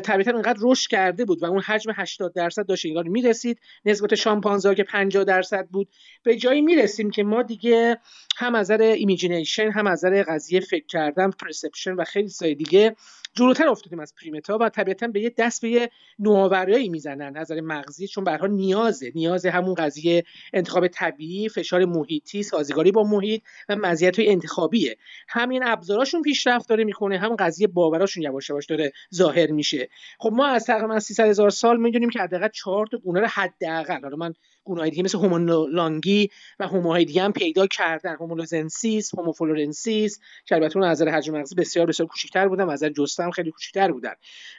طبیعتا 0.00 0.36
انقدر 0.36 0.58
رشد 0.62 0.90
کرده 0.90 1.24
بود 1.24 1.42
و 1.42 1.46
اون 1.46 1.60
حجم 1.60 1.90
80 1.94 2.32
درصد 2.34 2.66
داشت 2.66 2.86
انگار 2.86 3.04
می‌رسید. 3.04 3.60
نسبت 3.84 4.14
شامپانزه 4.14 4.74
که 4.74 4.84
50 4.84 5.24
درصد 5.24 5.66
بود. 5.66 5.88
به 6.22 6.36
جایی 6.36 6.60
می‌رسیم 6.60 7.10
که 7.10 7.22
ما 7.22 7.42
دیگه 7.42 7.98
هم 8.36 8.54
از 8.54 8.70
نظر 8.70 8.82
imagination 8.82 9.70
هم 9.70 9.86
از 9.86 10.04
نظر 10.04 10.22
قضیه 10.22 10.60
فکر 10.60 10.86
کردن 10.86 11.30
perception 11.30 11.92
و 11.92 12.04
خیلی 12.04 12.28
چیزای 12.28 12.54
دیگه 12.54 12.96
جلوتر 13.36 13.68
افتادیم 13.68 14.00
از 14.00 14.14
primate 14.22 14.53
ا 14.53 14.58
و 14.60 14.68
طبیعتا 14.68 15.06
به 15.06 15.20
یه 15.20 15.34
دست 15.38 15.62
به 15.62 15.68
یه 15.68 15.90
نوآوریایی 16.18 16.88
می‌زنن. 16.88 17.36
نظر 17.36 17.60
مغزی 17.60 18.08
چون 18.08 18.24
به 18.24 18.48
نیازه. 18.48 19.12
نیاز 19.14 19.46
همون 19.46 19.74
قضیه 19.74 20.24
انتخاب 20.52 20.88
طبیعی 20.88 21.48
فشار 21.48 21.84
محیطی 21.84 22.42
سازگاری 22.42 22.92
با 22.92 23.02
محیط 23.02 23.42
و 23.68 23.76
مزیت 23.76 24.18
انتخابیه. 24.18 24.96
همین 25.28 25.62
ابزاراشون 25.66 26.22
پیشرفت 26.22 26.68
داره 26.68 26.84
می‌کنه 26.84 27.18
هم 27.18 27.36
قضیه 27.36 27.66
باوراشون 27.66 28.22
یواش 28.22 28.50
یواش 28.50 28.66
داره 28.66 28.92
ظاهر 29.14 29.50
میشه. 29.50 29.88
خب 30.18 30.30
ما 30.32 30.46
از 30.46 30.64
تقریبا 30.64 31.00
300 31.00 31.26
هزار 31.26 31.50
سال 31.50 31.80
می‌دونیم 31.80 32.10
که 32.10 32.18
حداقل 32.18 32.48
4 32.48 32.86
تا 32.86 32.98
گونه 32.98 33.20
رو 33.20 33.26
حداقل 33.26 34.02
حالا 34.02 34.16
من 34.16 34.34
گونه 34.64 34.90
دیگه 34.90 35.02
مثل 35.02 35.18
Homo 35.18 35.68
longi 35.68 36.30
و 36.58 36.66
Homo 36.66 36.91
های 36.91 37.04
دیگه 37.04 37.22
هم 37.22 37.32
پیدا 37.32 37.66
کردن. 37.66 38.16
Homo 38.16 38.44
luzonensis 38.44 39.14
Homo 39.14 39.40
floresiensis 39.40 40.20
که 40.46 40.54
البته 40.54 40.76
اون 40.76 40.88
نظر 40.88 41.08
حجم 41.08 41.38
مغزی 41.38 41.54
بسیار 41.54 41.86
بسیار 41.86 42.08
کوچیک‌تر 42.08 42.48
بودن 42.48 42.64
و 42.64 42.72
نظر 42.72 42.88
جثه 43.24 43.28
هم 43.28 43.30
خیلی 43.30 43.50
کوچیک‌تر 43.50 43.92
بودن. 43.92 44.14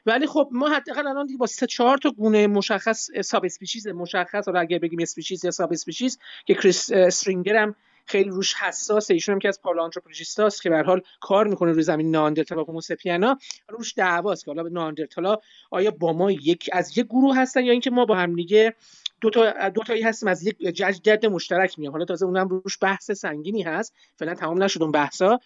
ولی 0.06 0.28
خب 0.28 0.50
ما 0.52 0.70
حداقل 0.70 1.08
الان 1.08 1.38
با 1.38 1.46
سه 1.46 1.68
چهار 1.68 1.98
تا 1.98 2.12
گونه 2.12 2.48
مشخص 2.48 3.10
subspecies 3.22 3.88
مشخص 3.88 4.46
حالا 4.46 4.60
اگر 4.60 4.80
بگیم 4.80 5.00
species 5.02 5.46
یا 5.46 5.52
subspecies 5.52 6.20
که 6.46 6.54
کریس 6.54 6.92
استرینگر 6.92 7.56
هم 7.56 7.76
خیلی 8.08 8.30
روش 8.30 8.54
حساسه 8.54 9.14
ایشون 9.14 9.34
هم 9.34 9.40
که 9.40 9.48
از 9.48 9.62
paleoanthropologist 9.62 10.52
است 10.52 10.62
که 10.62 10.70
به 10.70 10.82
حال 10.82 11.02
کار 11.22 11.48
می‌کنه 11.48 11.72
روی 11.72 11.84
زمین 11.84 12.12
نئاندرتال 12.12 12.58
و 12.58 12.64
Homo 12.64 12.91
sapien 12.91 13.31
ا 13.31 13.38
روش 13.70 13.94
دعواست 13.98 14.46
که 14.46 14.52
حالا 14.52 14.70
نئاندرتالا 14.70 15.38
آیا 15.72 15.92
با 15.92 16.14
ما 16.14 16.32
یک 16.32 16.70
از 16.74 16.98
یک 16.98 17.06
گروه 17.06 17.38
هستن 17.38 17.64
یا 17.64 17.72
اینکه 17.72 17.90
ما 17.90 18.06
با 18.06 18.16
هم 18.16 18.36
دیگه 18.36 18.76
دو 19.22 19.30
تا 19.30 19.70
دو 19.70 19.82
تایی 19.84 20.02
هستیم 20.02 20.30
از 20.30 20.48
یک 20.48 20.58
جد 21.04 21.26
مشترک 21.26 21.80
میام 21.80 21.92
حالا 21.92 22.06
تازه 22.06 22.26
اونم 22.26 22.48
روش 22.48 22.78
بحث 22.82 23.12
سنگینی 23.12 23.62
هست 23.62 23.94
فعلا 24.16 24.34
تمام 24.34 24.64
نشد 24.64 24.82
اون 24.82 24.92
بحثا. 24.92 25.40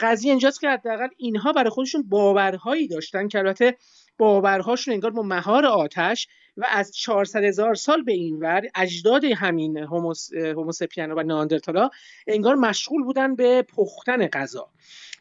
قضیه 0.00 0.30
اینجاست 0.30 0.60
که 0.60 0.68
حداقل 0.68 1.08
اینها 1.16 1.52
برای 1.52 1.70
خودشون 1.70 2.02
باورهایی 2.08 2.88
داشتن 2.88 3.28
که 3.28 3.38
البته 3.38 3.76
باورهاشون 4.18 4.94
انگار 4.94 5.10
با 5.10 5.22
مهار 5.22 5.66
آتش 5.66 6.28
و 6.56 6.66
از 6.70 6.92
400 6.92 7.44
هزار 7.44 7.74
سال 7.74 8.02
به 8.02 8.12
این 8.12 8.38
ور 8.38 8.62
اجداد 8.74 9.24
همین 9.24 9.78
هوموسپیانا 10.34 11.14
و 11.16 11.22
ناندرتالا 11.22 11.90
انگار 12.26 12.54
مشغول 12.54 13.02
بودن 13.02 13.36
به 13.36 13.62
پختن 13.62 14.26
غذا. 14.26 14.70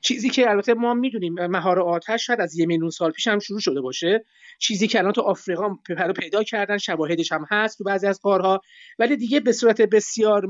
چیزی 0.01 0.29
که 0.29 0.50
البته 0.50 0.73
ما 0.73 0.93
می‌دونیم 0.93 1.33
مهار 1.33 1.79
آتش 1.79 2.25
شاید 2.27 2.41
از 2.41 2.55
یه 2.55 2.65
میلیون 2.65 2.89
سال 2.89 3.11
پیش 3.11 3.27
هم 3.27 3.39
شروع 3.39 3.59
شده 3.59 3.81
باشه. 3.81 4.25
چیزی 4.59 4.88
که 4.88 5.00
الان 5.00 5.11
تو 5.11 5.21
آفریقا 5.21 5.77
پیدا 6.19 6.43
کردن 6.43 6.77
شواهدش 6.77 7.31
هم 7.31 7.45
هست 7.51 7.77
تو 7.77 7.83
بعضی 7.83 8.07
از 8.07 8.21
قارها 8.21 8.61
ولی 9.00 9.15
دیگه 9.15 9.39
به 9.39 9.51
صورت 9.51 9.81
بسیار 9.81 10.45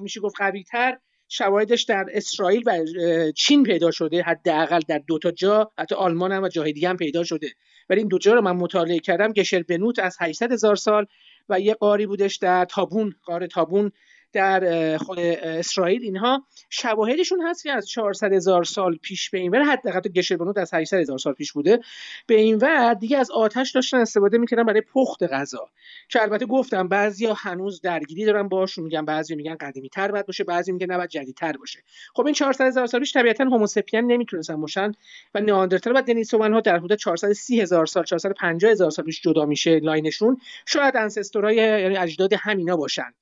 میشه 0.00 0.20
گفت 0.20 0.36
قوی 0.38 0.62
تر 0.62 0.98
شواهدش 1.28 1.82
در 1.82 2.06
اسرائیل 2.12 2.62
و 2.66 2.84
چین 3.32 3.62
پیدا 3.62 3.90
شده 3.90 4.22
حداقل 4.22 4.80
در 4.88 4.98
دو 4.98 5.18
تا 5.18 5.30
جا 5.30 5.72
حتی 5.78 5.94
آلمان 5.94 6.32
هم 6.32 6.42
و 6.42 6.48
جاهای 6.48 6.72
دیگه 6.72 6.88
هم 6.88 6.96
پیدا 6.96 7.24
شده. 7.24 7.48
ولی 7.90 7.98
این 7.98 8.08
دو 8.08 8.18
جا 8.18 8.34
رو 8.34 8.40
من 8.40 8.56
مطالعه 8.56 8.98
کردم 8.98 9.32
گشر 9.32 9.62
بنوت 9.62 9.98
از 9.98 10.16
800 10.20 10.52
هزار 10.52 10.76
سال 10.76 11.06
و 11.48 11.60
یه 11.60 11.74
قاری 11.74 12.06
بودش 12.06 12.36
در 12.36 12.64
تابون 12.64 13.14
قار 13.24 13.46
تابون. 13.46 13.92
در 14.36 14.96
خود 14.98 15.18
اسرائیل 15.18 16.02
اینها 16.02 16.46
شواهدشون 16.70 17.42
هست 17.42 17.62
که 17.62 17.72
از 17.72 17.88
400 17.88 18.32
هزار 18.32 18.64
سال 18.64 18.96
پیش 18.96 19.30
به 19.30 19.38
این 19.38 19.50
ور 19.52 19.62
حداقل 19.62 20.00
گشربنوت 20.00 20.58
از 20.58 20.74
800 20.74 20.98
هزار 20.98 21.18
سال 21.18 21.32
پیش 21.32 21.52
بوده 21.52 21.80
به 22.26 22.34
این 22.34 22.56
ور 22.56 22.94
دیگه 22.94 23.18
از 23.18 23.30
آتش 23.30 23.70
داشتن 23.70 23.96
استفاده 23.98 24.38
می‌کردن 24.38 24.64
برای 24.64 24.80
پخت 24.80 25.22
غذا. 25.22 25.68
که 26.08 26.22
البته 26.22 26.46
گفتم 26.46 26.88
بعضیا 26.88 27.34
هنوز 27.34 27.80
درگیری 27.80 28.24
دارن 28.24 28.48
باشون 28.48 28.84
میگن 28.84 29.04
بعضی 29.04 29.34
میگن 29.34 29.54
قدیمی 29.54 29.88
تر 29.88 30.10
باید 30.10 30.26
باشه 30.26 30.44
بعضی 30.44 30.72
میگن 30.72 30.92
نباید 30.92 31.10
جدیدتر 31.10 31.52
باشه. 31.52 31.82
خب 32.14 32.26
این 32.26 32.34
400 32.34 32.66
هزار 32.66 32.86
سال 32.86 33.00
پیش 33.00 33.12
طبیعتا 33.12 33.44
Homo 33.44 33.69
sapien 33.69 34.06
نمی‌تونستن 34.12 34.60
باشن 34.60 34.92
و 35.34 35.40
نئاندرتال 35.40 35.96
و 35.96 36.02
Denisovan 36.02 36.52
ها 36.52 36.60
در 36.60 36.76
حدود 36.76 36.98
430 36.98 37.60
هزار 37.60 37.86
سال 37.86 38.04
450 38.04 38.70
هزار 38.70 38.90
سال 38.90 39.04
پیش 39.04 39.20
جدا 39.20 39.44
میشه 39.44 39.78
line 39.78 40.06
شون. 40.06 40.40
شاید 40.66 40.96
ancestor 40.96 41.49
ای 41.49 41.56
یعنی 41.56 41.96
اجداد 41.96 42.32
همینا 42.32 42.76
باشن. 42.76 43.12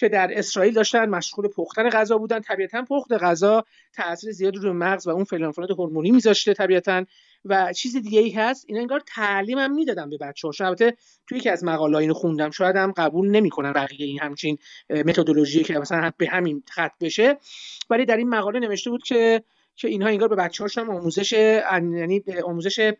که 0.00 0.08
در 0.08 0.30
اسرائیل 0.38 0.74
داشتن 0.74 1.08
مشغول 1.08 1.48
پختن 1.48 1.88
غذا 1.88 2.18
بودن. 2.18 2.40
طبیعتا 2.40 2.82
پخت 2.82 3.12
غذا 3.12 3.64
تاثیر 3.92 4.32
زیادی 4.32 4.58
روی 4.58 4.72
مغز 4.72 5.06
و 5.06 5.10
اون 5.10 5.24
فلانفلات 5.24 5.70
هورمونی 5.70 6.10
میذاشته 6.10 6.54
طبیعتا. 6.54 7.04
و 7.44 7.72
چیز 7.72 7.96
دیگه 7.96 8.20
ای 8.20 8.30
هست 8.30 8.64
این 8.68 8.78
انگار 8.78 9.02
تعلیم 9.06 9.58
هم 9.58 9.74
می‌دادم 9.74 10.10
به 10.10 10.18
بچه 10.18 10.48
هاشون 10.48 10.66
البته 10.66 10.96
توی 11.26 11.40
که 11.40 11.52
از 11.52 11.64
مقاله 11.64 11.98
اینو 11.98 12.14
خوندم 12.14 12.50
شاید 12.50 12.76
هم 12.76 12.92
قبول 12.92 13.30
نمی‌کنن 13.30 13.72
بقیه 13.72 14.06
این 14.06 14.20
همچین 14.20 14.58
متدولوژی 14.90 15.64
که 15.64 15.78
مثلا 15.78 16.10
به 16.16 16.28
همین 16.28 16.62
خط 16.70 16.92
بشه. 17.00 17.38
ولی 17.90 18.04
در 18.04 18.16
این 18.16 18.28
مقاله 18.28 18.58
نوشته 18.58 18.90
بود 18.90 19.02
که 19.02 19.42
که 19.80 19.88
اینها 19.88 20.08
انگار 20.08 20.28
به 20.28 20.36
بچه 20.36 20.64
هم 20.76 20.90
آموزش 20.90 21.32
یعنی 21.32 22.24
آموزش 22.44 22.92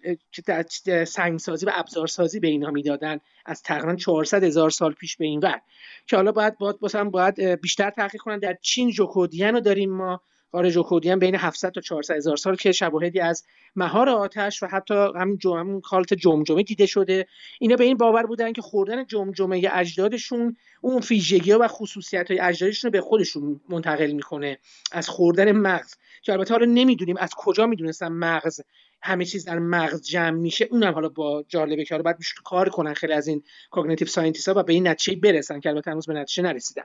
سنگسازی 1.06 1.66
و 1.66 1.70
ابزارسازی 1.74 2.40
به 2.40 2.48
اینها 2.48 2.70
می‌دادن 2.70 3.20
از 3.46 3.62
تقریبا 3.62 3.94
400 3.94 4.44
هزار 4.44 4.70
سال 4.70 4.92
پیش 4.92 5.16
به 5.16 5.24
این 5.24 5.40
ور. 5.40 5.60
که 6.06 6.16
حالا 6.16 6.32
باید 6.32 6.58
باید 6.58 7.10
باید 7.10 7.40
بیشتر 7.60 7.90
تحقیق 7.90 8.20
کنن. 8.20 8.38
در 8.38 8.56
چین 8.62 8.90
جوکودین 8.90 9.48
رو 9.48 9.60
داریم 9.60 9.90
ما. 9.90 10.20
غار 10.52 10.70
ژوکودین 10.70 11.18
بین 11.18 11.34
700 11.34 11.70
تا 11.70 11.80
400 11.80 12.16
هزار 12.16 12.36
سال 12.36 12.56
که 12.56 12.72
شواهدی 12.72 13.20
از 13.20 13.44
مهار 13.76 14.08
آتش 14.08 14.62
و 14.62 14.66
حتی 14.66 14.94
همین 14.94 15.38
همون 15.44 15.80
cult 15.80 16.14
جمجمه 16.14 16.62
دیده 16.62 16.86
شده. 16.86 17.26
اینا 17.60 17.76
به 17.76 17.84
این 17.84 17.96
باور 17.96 18.26
بودن 18.26 18.52
که 18.52 18.62
خوردن 18.62 19.06
جمجمه 19.06 19.70
اجدادشون 19.72 20.56
اون 20.80 21.02
ویژگی 21.10 21.52
و 21.52 21.68
خصوصیت 21.68 22.30
های 22.30 22.40
اجدادشون 22.40 22.88
رو 22.88 22.92
به 22.92 23.00
خودشون 23.00 23.60
منتقل 23.68 24.12
می‌کنه. 24.12 24.58
از 24.92 25.08
خوردن 25.08 25.52
مغز. 25.52 25.94
که 26.22 26.32
البته 26.32 26.54
حالا 26.54 26.66
نمی‌دونیم 26.66 27.16
از 27.16 27.30
کجا 27.36 27.66
می‌دونستن 27.66 28.08
مغز 28.08 28.60
همه 29.02 29.24
چیز 29.24 29.44
در 29.44 29.58
مغز 29.58 30.02
جمع 30.02 30.30
میشه. 30.30 30.68
اونم 30.70 30.94
حالا 30.94 31.08
با 31.08 31.44
جالبه 31.48 31.84
که 31.84 31.94
حالا 31.94 32.02
باید 32.02 32.16
کار 32.44 32.68
کنن 32.68 32.94
خیلی 32.94 33.12
از 33.12 33.28
این 33.28 33.42
cognitive 33.70 34.08
scientist 34.08 34.48
ها 34.48 34.54
و 34.56 34.62
به 34.62 34.72
این 34.72 34.88
نتیجه 34.88 35.20
برسن 35.20 35.60
که 35.60 35.68
البته 35.68 35.90
هنوز 35.90 36.06
به 36.06 36.14
نتیجه 36.14 36.42
نرسیدن. 36.42 36.82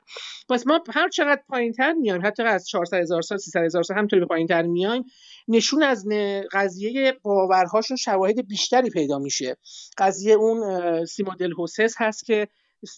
پس 0.49 0.67
ما 0.67 0.83
هر 0.93 1.09
چقدر 1.09 1.41
پایینتر 1.49 1.93
میایم 1.93 2.25
حتی 2.25 2.43
از 2.43 2.67
400 2.67 2.97
هزار 2.97 3.21
سال 3.21 3.37
300 3.37 3.63
هزار 3.63 3.83
سال 3.83 3.97
همینطوری 3.97 4.19
به 4.19 4.25
پایینتر 4.25 4.61
میایم 4.61 5.03
نشون 5.47 5.83
از 5.83 6.07
قضیه 6.51 7.13
باورهاشون 7.21 7.97
شواهد 7.97 8.47
بیشتری 8.47 8.89
پیدا 8.89 9.19
میشه. 9.19 9.57
قضیه 9.97 10.33
اون 10.33 11.05
Sima 11.05 11.26
de 11.26 11.36
los 11.36 11.51
Huesos 11.51 11.93
هست 11.97 12.25
که 12.25 12.47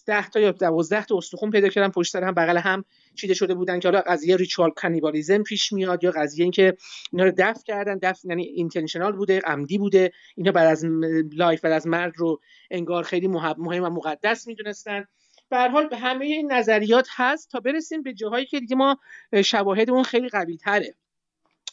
10 0.06 0.28
تا 0.28 0.40
یا 0.40 0.52
12 0.52 1.04
تا 1.04 1.16
استخون 1.16 1.50
پیدا 1.50 1.68
کردن 1.68 1.88
پشت 1.88 2.12
سر 2.12 2.24
هم 2.24 2.34
بغل 2.34 2.56
هم 2.56 2.84
چیده 3.14 3.34
شده 3.34 3.54
بودن 3.54 3.80
که 3.80 3.88
حالا 3.88 4.00
قضیه 4.00 4.36
ritual 4.36 4.70
cannibalism 4.70 5.42
پیش 5.42 5.72
میاد 5.72 6.04
یا 6.04 6.10
قضیه 6.10 6.42
اینکه 6.42 6.76
اینا 7.12 7.24
رو 7.24 7.32
دفن 7.38 7.62
کردن 7.62 7.98
دفن 8.02 8.28
یعنی 8.28 8.44
intentional 8.44 9.12
بوده 9.12 9.40
عمدی 9.40 9.78
بوده. 9.78 10.12
اینا 10.36 10.52
بعد 10.52 10.66
از 10.66 10.84
life 11.32 11.60
بعد 11.60 11.72
از 11.72 11.86
مرگ 11.86 12.12
رو 12.16 12.40
انگار 12.70 13.02
خیلی 13.02 13.28
مهم 13.28 13.84
و 13.84 13.90
مقدس 13.90 14.46
می‌دونستن. 14.46 15.04
به 15.50 15.56
هر 15.56 15.68
حال 15.68 15.88
به 15.88 15.96
همه 15.96 16.24
این 16.24 16.52
نظریات 16.52 17.08
هست 17.16 17.50
تا 17.50 17.60
برسیم 17.60 18.02
به 18.02 18.12
جاهایی 18.12 18.46
که 18.46 18.60
دیگه 18.60 18.76
ما 18.76 18.98
شواهد 19.44 19.90
اون 19.90 20.02
خیلی 20.02 20.28
قوی 20.28 20.56
تره 20.56 20.94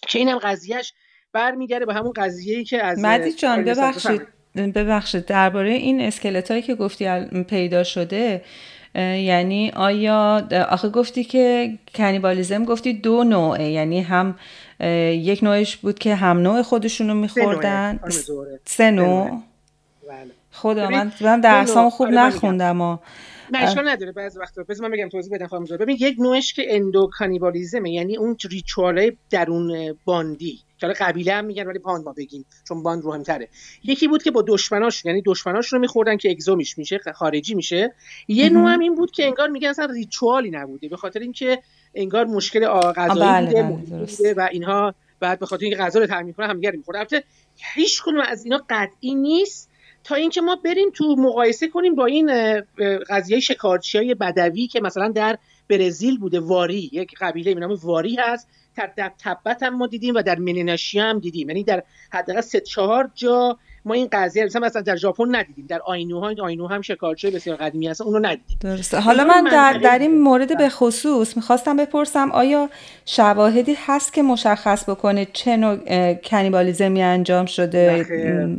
که 0.07 0.19
اینم 0.19 0.37
قضیهش 0.37 0.93
برمیگرده 1.31 1.85
به 1.85 1.93
همون 1.93 2.13
قضیه‌ای 2.15 2.63
که 2.63 2.83
از 2.83 2.99
مدی 2.99 3.33
جان 3.33 3.63
ببخشید. 3.63 4.27
ببخشید 4.55 5.25
درباره 5.25 5.69
این 5.69 6.01
اسکلت 6.01 6.51
هایی 6.51 6.63
که 6.63 6.75
گفتی 6.75 7.25
پیدا 7.43 7.83
شده 7.83 8.41
یعنی 8.95 9.71
آیا 9.71 10.47
آخه 10.69 10.89
گفتی 10.89 11.23
که 11.23 11.73
کنیبالیزم 11.95 12.65
گفتی 12.65 12.93
دو 12.93 13.23
نوعه 13.23 13.69
یعنی 13.69 14.01
هم 14.01 14.35
یک 15.11 15.43
نوعش 15.43 15.77
بود 15.77 15.99
که 15.99 16.15
هم 16.15 16.37
نوع 16.37 16.61
خودشونو 16.61 17.13
میخوردن. 17.13 17.99
سه 18.65 18.91
نوع. 18.91 19.41
بله. 20.07 20.31
خدا 20.51 20.89
من 20.89 21.11
من 21.21 21.41
درسام 21.41 21.89
خوب 21.89 22.07
آره، 22.07 22.15
نخوندم 22.15 22.99
نه 23.51 23.63
اشکال 23.63 23.87
نداره 23.87 24.11
بعضی 24.11 24.39
وقتا. 24.39 24.63
بذار 24.63 24.87
من 24.87 24.93
بگم 24.93 25.09
توضیح 25.09 25.33
بدم 25.33 25.47
خانم 25.47 25.65
ببین 25.65 25.97
یک 25.99 26.15
نوعش 26.19 26.53
که 26.53 26.75
endocannibalism 26.75 27.09
ه 27.13 27.91
یعنی 27.91 28.17
اون 28.17 28.37
ritual 28.51 29.08
ای 29.08 29.17
درون 29.29 29.97
band 30.05 30.41
ی. 30.41 30.59
که 30.77 30.87
قبیله 30.87 31.33
هم 31.33 31.45
میگن 31.45 31.67
ولی 31.67 31.79
band 31.79 32.05
ما 32.05 32.13
بگیم 32.13 32.45
چون 32.67 32.83
band 32.83 33.25
تره 33.25 33.49
یکی 33.83 34.07
بود 34.07 34.23
که 34.23 34.31
با 34.31 34.43
دشمناش 34.47 35.05
یعنی 35.05 35.21
دشمناش 35.25 35.73
رو 35.73 35.79
میخوردن 35.79 36.17
که 36.17 36.31
exo 36.31 36.51
میش 36.51 36.77
میشه 36.77 36.99
خارجی 37.15 37.55
میشه. 37.55 37.93
یه 38.27 38.49
نوع 38.49 38.69
هم 38.69 38.79
این 38.79 38.95
بود 38.95 39.11
که 39.11 39.25
انگار 39.25 39.49
میگن 39.49 39.69
اصلا 39.69 39.85
ritual 39.85 40.42
ی 40.42 40.51
نبوده 40.51 40.89
به 40.89 40.97
خاطر 40.97 41.19
اینکه 41.19 41.61
انگار 41.95 42.25
مشکل 42.25 42.67
غذایی 42.67 43.19
بله، 43.19 43.63
بوده, 43.63 44.05
بله 44.19 44.33
و 44.33 44.47
اینها 44.51 44.95
بعد 45.19 45.39
به 45.39 45.45
خاطر 45.45 45.63
اینکه 45.63 45.79
غذا 45.79 45.99
رو 45.99 46.07
تامین 46.07 46.33
کنه 46.33 46.47
همدیگه 46.47 46.71
می‌خورد. 46.71 46.97
البته 46.97 47.23
هیچ 47.75 48.01
کنون 48.01 48.21
از 48.21 48.43
اینا 48.43 48.61
قطعی 48.69 49.15
نیست 49.15 49.69
تا 50.03 50.15
اینکه 50.15 50.41
ما 50.41 50.55
بریم 50.55 50.89
تو 50.93 51.15
مقایسه 51.15 51.67
کنیم 51.67 51.95
با 51.95 52.05
این 52.05 52.31
قضیه 53.09 53.39
شکارچی 53.39 53.97
های 53.97 54.13
بدوی 54.13 54.67
که 54.67 54.81
مثلا 54.81 55.07
در 55.07 55.37
برزیل 55.69 56.17
بوده 56.17 56.39
واری 56.39 56.89
یک 56.93 57.15
قبیله 57.19 57.53
به 57.53 57.59
نام 57.59 57.77
واری 57.83 58.15
هست. 58.19 58.47
در 58.97 59.11
تبت 59.23 59.63
هم 59.63 59.77
ما 59.77 59.87
دیدیم 59.87 60.15
و 60.15 60.21
در 60.21 60.39
منیناشی 60.39 60.99
هم 60.99 61.19
دیدیم. 61.19 61.49
یعنی 61.49 61.63
در 61.63 61.83
حداقل 62.11 62.41
سه 62.41 62.59
چهار 62.59 63.11
جا 63.15 63.57
ما 63.85 63.93
این 63.93 64.07
قضیه 64.11 64.45
مثلا 64.45 64.65
مثلا 64.65 64.81
در 64.81 64.95
ژاپن 64.95 65.35
ندیدیم. 65.35 65.65
در 65.65 65.81
آینو 65.85 66.19
ها 66.19 66.33
آینو 66.43 66.67
هم 66.67 66.81
شکارچی 66.81 67.31
بسیار 67.31 67.57
قدیمی 67.57 67.87
هست 67.87 68.01
اونو 68.01 68.19
ندیدیم. 68.19 68.57
درسته. 68.61 68.99
حالا 68.99 69.23
من 69.23 69.43
در, 69.43 69.79
در 69.83 69.99
این 69.99 70.21
مورد 70.21 70.57
به 70.57 70.69
خصوص 70.69 71.37
می‌خواستم 71.37 71.77
بپرسم 71.77 72.31
آیا 72.31 72.69
شواهدی 73.05 73.75
هست 73.85 74.13
که 74.13 74.23
مشخص 74.23 74.89
بکنه 74.89 75.27
چه 75.33 75.57
نوع 75.57 76.13
cannibalism 76.13 76.96
ی 76.96 77.03
انجام 77.03 77.45
شده؟ 77.45 78.05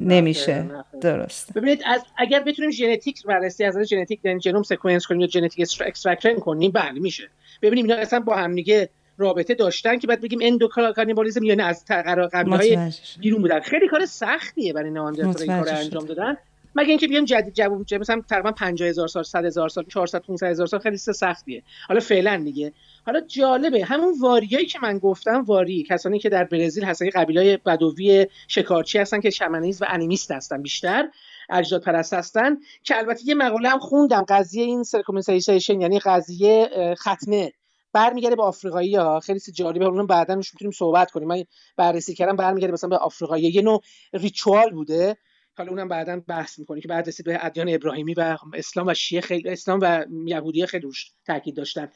نمیشه. 0.01 0.65
درست 1.01 1.53
ببینید 1.53 1.83
از 1.87 2.03
اگر 2.17 2.41
بتونیم 2.41 2.71
ژنتیک 2.71 3.23
بررسی 3.23 3.65
از 3.65 3.79
ژنتیک 3.79 4.21
یعنی 4.25 4.41
ژنوم 4.41 4.63
sequence 4.63 5.07
کنیم 5.07 5.21
یا 5.21 5.27
genetic 5.27 5.69
extraction 5.81 6.35
کنیم 6.35 6.71
بله 6.71 7.01
میشه. 7.01 7.31
ببینیم 7.63 7.85
اینا 7.85 8.01
اصلا 8.01 8.21
با 8.21 8.37
هم 8.37 8.55
دیگه 8.55 8.89
رابطه 9.19 9.55
داشتن 9.55 9.99
که 9.99 10.07
بعد 10.07 10.21
بگیم 10.21 10.39
endocannibalism 10.43 11.43
یعنی 11.45 11.63
از 11.63 11.85
قبیله 11.85 12.57
های 12.57 12.91
بیرون 13.21 13.43
بودن. 13.43 13.61
خیلی 13.61 13.89
کار 13.89 14.07
سختیه 14.07 14.73
برای 14.73 14.91
نئاندرتال 14.91 15.51
این 15.51 15.65
کار 15.65 15.75
انجام 15.75 16.05
دادن. 16.05 16.37
مگه 16.75 16.89
اینکه 16.89 17.09
بیان 17.09 17.25
جدید 17.25 17.55
جواب 17.55 17.95
مثلا 17.95 18.23
تقریبا 18.29 18.53
50000 18.53 19.09
سال 19.09 19.23
100000 19.23 19.69
سال 19.69 19.85
400 19.85 20.23
500000 20.23 20.67
سال 20.67 20.81
خیلی 20.81 20.97
سختیه. 20.97 21.63
حالا 21.89 22.01
فعلا 22.01 22.37
دیگه. 22.45 22.73
حالا 23.07 23.21
جالبه 23.21 23.85
همون 23.85 24.15
واریایی 24.21 24.67
که 24.67 24.79
من 24.83 24.99
گفتم 24.99 25.45
واری 25.45 25.87
کسانی 25.91 26.19
که 26.19 26.29
در 26.29 26.45
برزیل 26.45 26.85
هستن 26.85 27.11
قبیله 27.11 27.57
بدوی 27.57 28.27
شکارچی 28.49 28.99
هستن 28.99 29.21
که 29.21 29.31
shamanist 29.31 29.83
و 29.83 29.85
animist 29.89 30.31
هستن 30.31 30.63
بیشتر 30.63 31.09
اجداد 31.51 31.83
پرست 31.83 32.15
هستن 32.15 32.57
که 32.83 32.97
البته 32.99 33.21
یه 33.25 33.35
مقاله 33.35 33.69
هم 33.69 33.79
خوندم 33.79 34.25
قضیه 34.29 34.65
این 34.65 34.83
circumcision 34.83 35.81
یعنی 35.81 35.99
قضیه 35.99 36.71
ختنه. 36.95 37.53
برمیگرده 37.97 38.37
به 38.37 38.43
آفریقایی 38.43 38.95
ها. 38.95 39.21
خیلی 39.21 39.41
جالبه. 39.55 39.85
اون 39.85 40.07
بعدا 40.07 40.35
روش 40.35 40.55
می‌تونیم 40.55 40.73
صحبت 40.73 41.11
کنیم. 41.11 41.29
من 41.29 41.45
بررسی 41.77 42.15
کردم 42.15 42.37
برمیگرده 42.37 42.73
مثلا 42.73 42.91
به 42.91 42.97
آفریقایی. 42.97 43.45
یه 43.45 43.63
نوع 43.63 43.81
ritual 44.13 44.71
بوده. 44.71 45.17
حالا 45.59 45.71
اونم 45.71 45.89
بعدا 45.89 46.21
بحث 46.29 46.59
می‌کنیم 46.59 46.83
که 46.83 46.89
بعد 46.89 47.09
رسید 47.09 47.27
به 47.27 47.39
ادیان 47.43 47.69
ابراهیمی 47.69 48.15
و 48.15 48.37
اسلام 48.55 48.87
و 48.87 48.95
شیعه 48.95 49.21
خیلی 49.21 49.49
اسلام 49.49 49.79
و 49.83 50.05
یهودی 50.27 50.67
خیلی 50.67 50.83
روش 50.83 51.11
تاکید 51.27 51.57
داشتن. 51.57 51.89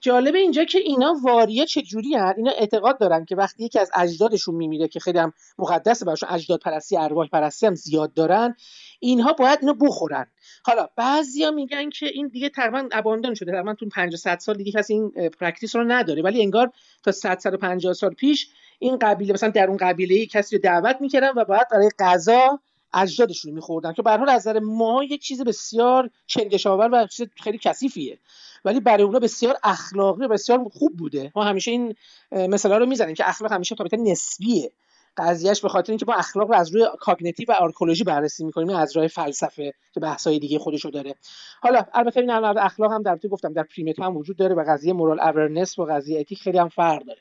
جالبه 0.00 0.38
اینجا 0.38 0.64
که 0.64 0.78
اینا 0.78 1.14
واریه 1.24 1.66
چجوری 1.66 2.14
هن؟ 2.14 2.34
اینا 2.36 2.50
اعتقاد 2.50 3.00
دارن 3.00 3.24
که 3.24 3.36
وقتی 3.36 3.64
یکی 3.64 3.78
از 3.78 3.90
اجدادشون 3.94 4.54
میمیره 4.54 4.88
که 4.88 5.00
خیلی 5.00 5.18
هم 5.18 5.32
مقدس 5.58 6.02
براشون 6.02 6.28
اجداد 6.28 6.60
پرستی 6.60 6.96
ارواح 6.96 7.28
پرستی 7.28 7.66
هم 7.66 7.74
زیاد 7.74 8.14
دارن 8.14 8.54
اینها 9.00 9.32
باید 9.32 9.58
اینو 9.62 9.74
بخورن. 9.74 10.26
حالا 10.68 10.88
بعضیا 10.96 11.50
میگن 11.50 11.90
که 11.90 12.06
این 12.06 12.28
دیگه 12.28 12.48
تقریبا 12.48 12.88
abandon 12.92 13.34
شده 13.34 13.52
تقریبا 13.52 13.74
تو 13.74 13.88
500 13.88 14.38
سال 14.38 14.56
دیگه 14.56 14.72
کسی 14.72 14.92
این 14.92 15.30
practice 15.40 15.76
رو 15.76 15.84
نداره. 15.84 16.22
ولی 16.22 16.42
انگار 16.42 16.72
تا 17.02 17.12
150 17.12 17.92
سال 17.92 18.14
پیش 18.14 18.48
این 18.78 18.98
قبیله 18.98 19.32
مثلا 19.32 19.48
در 19.48 19.68
اون 19.68 19.76
قبیله 19.76 20.14
ای 20.14 20.26
کسی 20.26 20.56
رو 20.56 20.62
دعوت 20.62 20.96
می‌کردن 21.00 21.30
و 21.36 21.44
باید 21.44 21.68
برای 21.72 21.90
غذا 21.98 22.60
اجدادشون 22.94 23.52
میخوردن. 23.52 23.92
که 23.92 24.02
به 24.02 24.10
از 24.10 24.20
نظر 24.28 24.58
ما 24.58 25.04
یک 25.04 25.22
چیز 25.22 25.42
بسیار 25.42 26.10
چندش 26.26 26.66
آور 26.66 26.88
و 26.92 27.06
چیز 27.06 27.26
خیلی 27.42 27.58
کثیفیه. 27.62 28.18
ولی 28.64 28.80
برای 28.80 29.02
اونا 29.02 29.18
بسیار 29.18 29.56
اخلاقی 29.64 30.24
و 30.24 30.28
بسیار 30.28 30.64
خوب 30.72 30.96
بوده. 30.96 31.32
ما 31.36 31.44
همیشه 31.44 31.70
این 31.70 31.94
مثلا 32.32 32.78
رو 32.78 32.86
می‌زنیم 32.86 33.14
که 33.14 33.28
اخلاق 33.28 33.52
همیشه 33.52 33.74
تا 33.74 33.84
نسبیه. 33.92 34.70
قضیهش 35.18 35.60
به 35.60 35.68
خاطر 35.68 35.92
اینکه 35.92 36.06
ما 36.08 36.14
اخلاق 36.14 36.48
رو 36.48 36.54
از 36.54 36.74
روی 36.74 36.86
cognitive 37.00 37.46
و 37.48 37.52
archaeology 37.52 38.04
بررسی 38.04 38.44
می‌کنیم 38.44 38.76
از 38.76 38.96
روی 38.96 39.08
فلسفه 39.08 39.72
که 39.92 40.00
بحث‌های 40.00 40.38
دیگه 40.38 40.58
خودشو 40.58 40.90
داره. 40.90 41.14
حالا 41.60 41.82
البته 41.94 42.20
این 42.20 42.30
اخلاق 42.30 42.92
هم 42.92 43.02
در 43.02 43.18
گفتم 43.30 43.52
در 43.52 43.62
primate 43.62 44.00
هم 44.00 44.16
وجود 44.16 44.36
داره 44.36 44.54
و 44.54 44.64
قضیه 44.68 44.92
moral 44.92 45.20
awareness 45.20 45.78
و 45.78 45.84
قضیه 45.84 46.20
ethic 46.20 46.38
خیلی 46.38 46.58
هم 46.58 46.68
فرق 46.68 47.04
داره. 47.04 47.20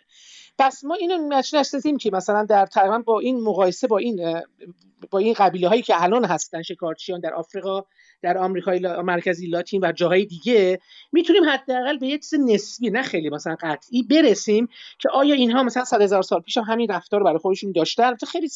پس 0.60 0.84
ما 0.84 0.96
اینو 0.96 1.28
نشستیم 1.28 1.98
که 1.98 2.12
مثلا 2.13 2.43
در 2.43 2.65
تقریبا 2.65 3.00
با 3.00 3.20
این 3.20 3.41
مقایسه 3.41 3.88
با 3.88 3.98
این 3.98 4.41
با 5.12 5.20
این 5.20 5.34
قبیله 5.34 5.67
هایی 5.67 5.82
که 5.82 6.04
الان 6.04 6.26
هستن 6.26 6.62
شکارچیان 6.62 7.20
در 7.20 7.34
آفریقا 7.34 7.84
در 8.22 8.38
آمریکای 8.38 8.80
مرکزی 8.80 9.48
لاتین 9.48 9.84
و 9.84 9.91
جاهای 9.91 10.26
دیگه 10.26 10.80
می‌تونیم 11.12 11.50
حداقل 11.50 11.98
به 11.98 12.08
یه 12.08 12.17
چیز 12.17 12.34
نسبی 12.34 12.89
نه 12.89 13.02
خیلی 13.02 13.30
مثلا 13.30 13.56
قطعی 13.62 14.04
برسیم 14.04 14.67
که 15.00 15.10
آیا 15.10 15.36
اینها 15.36 15.63
مثلا 15.63 15.84
صد 15.84 16.02
هزار 16.02 16.22
سال 16.22 16.41
پیش 16.41 16.58
هم 16.58 16.63
همین 16.63 16.91
رفتار 16.91 17.20
رو 17.20 17.26
برای 17.26 17.39
خودشون 17.39 17.72
داشتن؟ 17.72 18.15
خیلی 18.32 18.50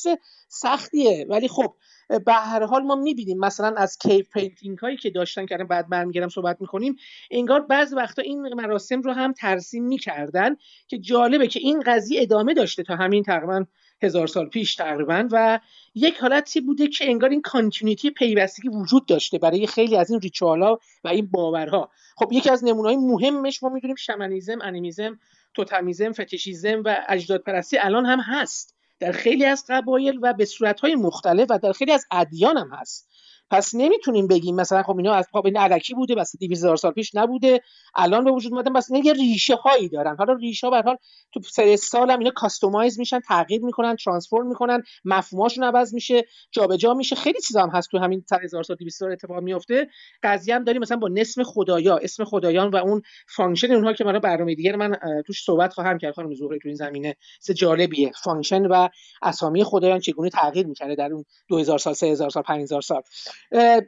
سختیه. 0.48 1.26
ولی 1.30 1.48
خب 1.48 1.76
به 2.20 2.34
هر 2.34 2.64
حال 2.64 2.84
ما 2.84 2.96
می‌بینیم. 2.96 3.38
مثلا 3.38 3.76
از 3.78 3.98
cave 3.98 4.30
painting 4.34 4.78
هایی 4.78 4.98
که 4.98 5.10
داشتن 5.10 5.46
که 5.46 5.58
بعد 5.58 5.90
برمیگردم 5.90 6.30
صحبت 6.30 6.58
می‌کنیم 6.62 6.96
انگار 7.32 7.60
بعض 7.60 7.94
وقتا 7.94 8.22
این 8.22 8.54
مراسم 8.54 9.02
رو 9.02 9.12
هم 9.14 9.34
ترسیم 9.34 9.84
می‌کردن 9.84 10.56
که 10.88 10.98
جالبه 10.98 11.48
که 11.48 11.60
این 11.60 11.84
قضیه 11.86 12.22
ادامه 12.22 12.54
داشته 12.54 12.84
تا 12.84 12.96
همین 12.96 13.24
تقریبا 13.24 13.66
هزار 14.04 14.28
سال 14.28 14.50
پیش 14.50 14.76
تقریبا 14.76 15.28
و 15.32 15.60
یک 15.96 16.18
حالتی 16.18 16.62
بوده 16.62 16.88
که 16.88 17.10
انگار 17.10 17.30
این 17.30 17.42
کانتینیتی 17.42 18.10
پیوستگی 18.10 18.70
وجود 18.70 19.06
داشته 19.06 19.38
برای 19.38 19.68
خیلی 19.68 19.98
از 19.98 20.12
این 20.12 20.20
ریچوالا 20.20 20.78
و 21.04 21.08
این 21.08 21.26
باورها. 21.32 21.90
خب 22.16 22.32
یکی 22.32 22.50
از 22.50 22.64
نمونه‌های 22.64 22.98
مهمش 22.98 23.64
ما 23.64 23.70
می‌دونیم 23.70 23.96
شمنیزم 23.96 24.62
انیمیزم 24.62 25.20
توتمیزم 25.54 26.12
فتیشیزم 26.12 26.82
و 26.86 26.98
اجداد 27.10 27.44
پرستی 27.44 27.78
الان 27.78 28.06
هم 28.06 28.20
هست. 28.20 28.76
در 29.02 29.12
خیلی 29.12 29.46
از 29.46 29.66
قبایل 29.70 30.20
و 30.22 30.34
به 30.34 30.46
صورتهای 30.46 30.96
مختلف 30.96 31.48
و 31.50 31.60
در 31.60 31.72
خیلی 31.72 31.92
از 31.92 32.06
ادیان 32.12 32.58
هم 32.58 32.70
هست. 32.74 33.11
پس 33.52 33.76
نمی‌تونیم 33.76 34.28
بگیم 34.28 34.56
مثلا 34.56 34.84
خب 34.84 34.98
اینا 34.98 35.14
از 35.14 35.28
پا 35.32 35.42
این 35.46 35.58
علکی 35.58 35.94
بوده 35.94 36.16
بس 36.16 36.36
200 36.40 36.52
هزار 36.52 36.76
سال 36.76 36.92
پیش 36.92 37.16
نبوده 37.16 37.62
الان 37.96 38.24
به 38.24 38.32
وجود 38.32 38.54
اومدن 38.54 38.74
بس 38.74 38.90
یه 39.04 39.14
ریشه 39.14 39.56
هایی 39.56 39.90
دارن. 39.90 40.16
حالا 40.18 40.34
ریشه 40.34 40.68
ها 40.68 40.72
به 40.72 40.82
حال 40.90 40.98
تو 41.34 41.42
سری 41.42 41.78
سال 41.78 42.12
هم 42.12 42.20
اینا 42.20 42.32
customize 42.32 43.00
میشن 43.00 43.20
تغییر 43.20 43.66
می‌کنن 43.66 43.96
transform 43.96 44.48
می‌کنن 44.48 44.84
مفهوماشون 45.06 45.64
عوض 45.64 45.94
میشه 45.94 46.24
جابجا 46.52 46.94
میشه. 46.94 47.16
خیلی 47.16 47.40
چیزا 47.48 47.62
هم 47.62 47.70
هست 47.70 47.90
تو 47.92 47.98
همین 47.98 48.24
100 48.30 48.44
هزار 48.44 48.64
سال 48.64 48.76
200 48.78 49.00
سال 49.00 49.12
اتفاق 49.12 49.40
میفته 49.40 49.88
قضیه 50.24 50.56
هم 50.56 50.64
داریم 50.64 50.82
مثلا 50.82 50.98
با 50.98 51.08
اسم 51.08 51.44
خدایا 51.44 51.98
اسم 51.98 52.24
خدایان 52.24 52.70
و 52.70 52.76
اون 52.76 53.02
function 53.36 53.72
اونها 53.72 53.94
که 53.94 54.04
برای 54.04 54.20
برنامه 54.20 54.56
دیگه 54.56 54.76
من 54.76 54.96
توش 55.28 55.44
صحبت 55.44 55.74
خواهم 55.74 55.98
کرد 55.98 56.14
خانم 56.14 56.34
زهره 56.34 56.60
تو 56.60 56.68
این 56.68 56.76
زمینه. 56.76 57.16
چه 57.48 57.54
جالبیه. 57.54 58.12
function 58.24 58.66
و 58.66 58.90
اسامی 59.22 59.64
خدایان 59.64 60.00
چگونه 60.00 60.30
تغییر 60.30 60.68
می‌کنه 60.68 60.96
در 60.96 61.14
اون 61.14 61.26
2000 61.48 61.80
سال 61.80 61.94
3000 61.94 62.30
سال 62.30 62.44
5000 62.44 62.82
سال. 62.82 63.02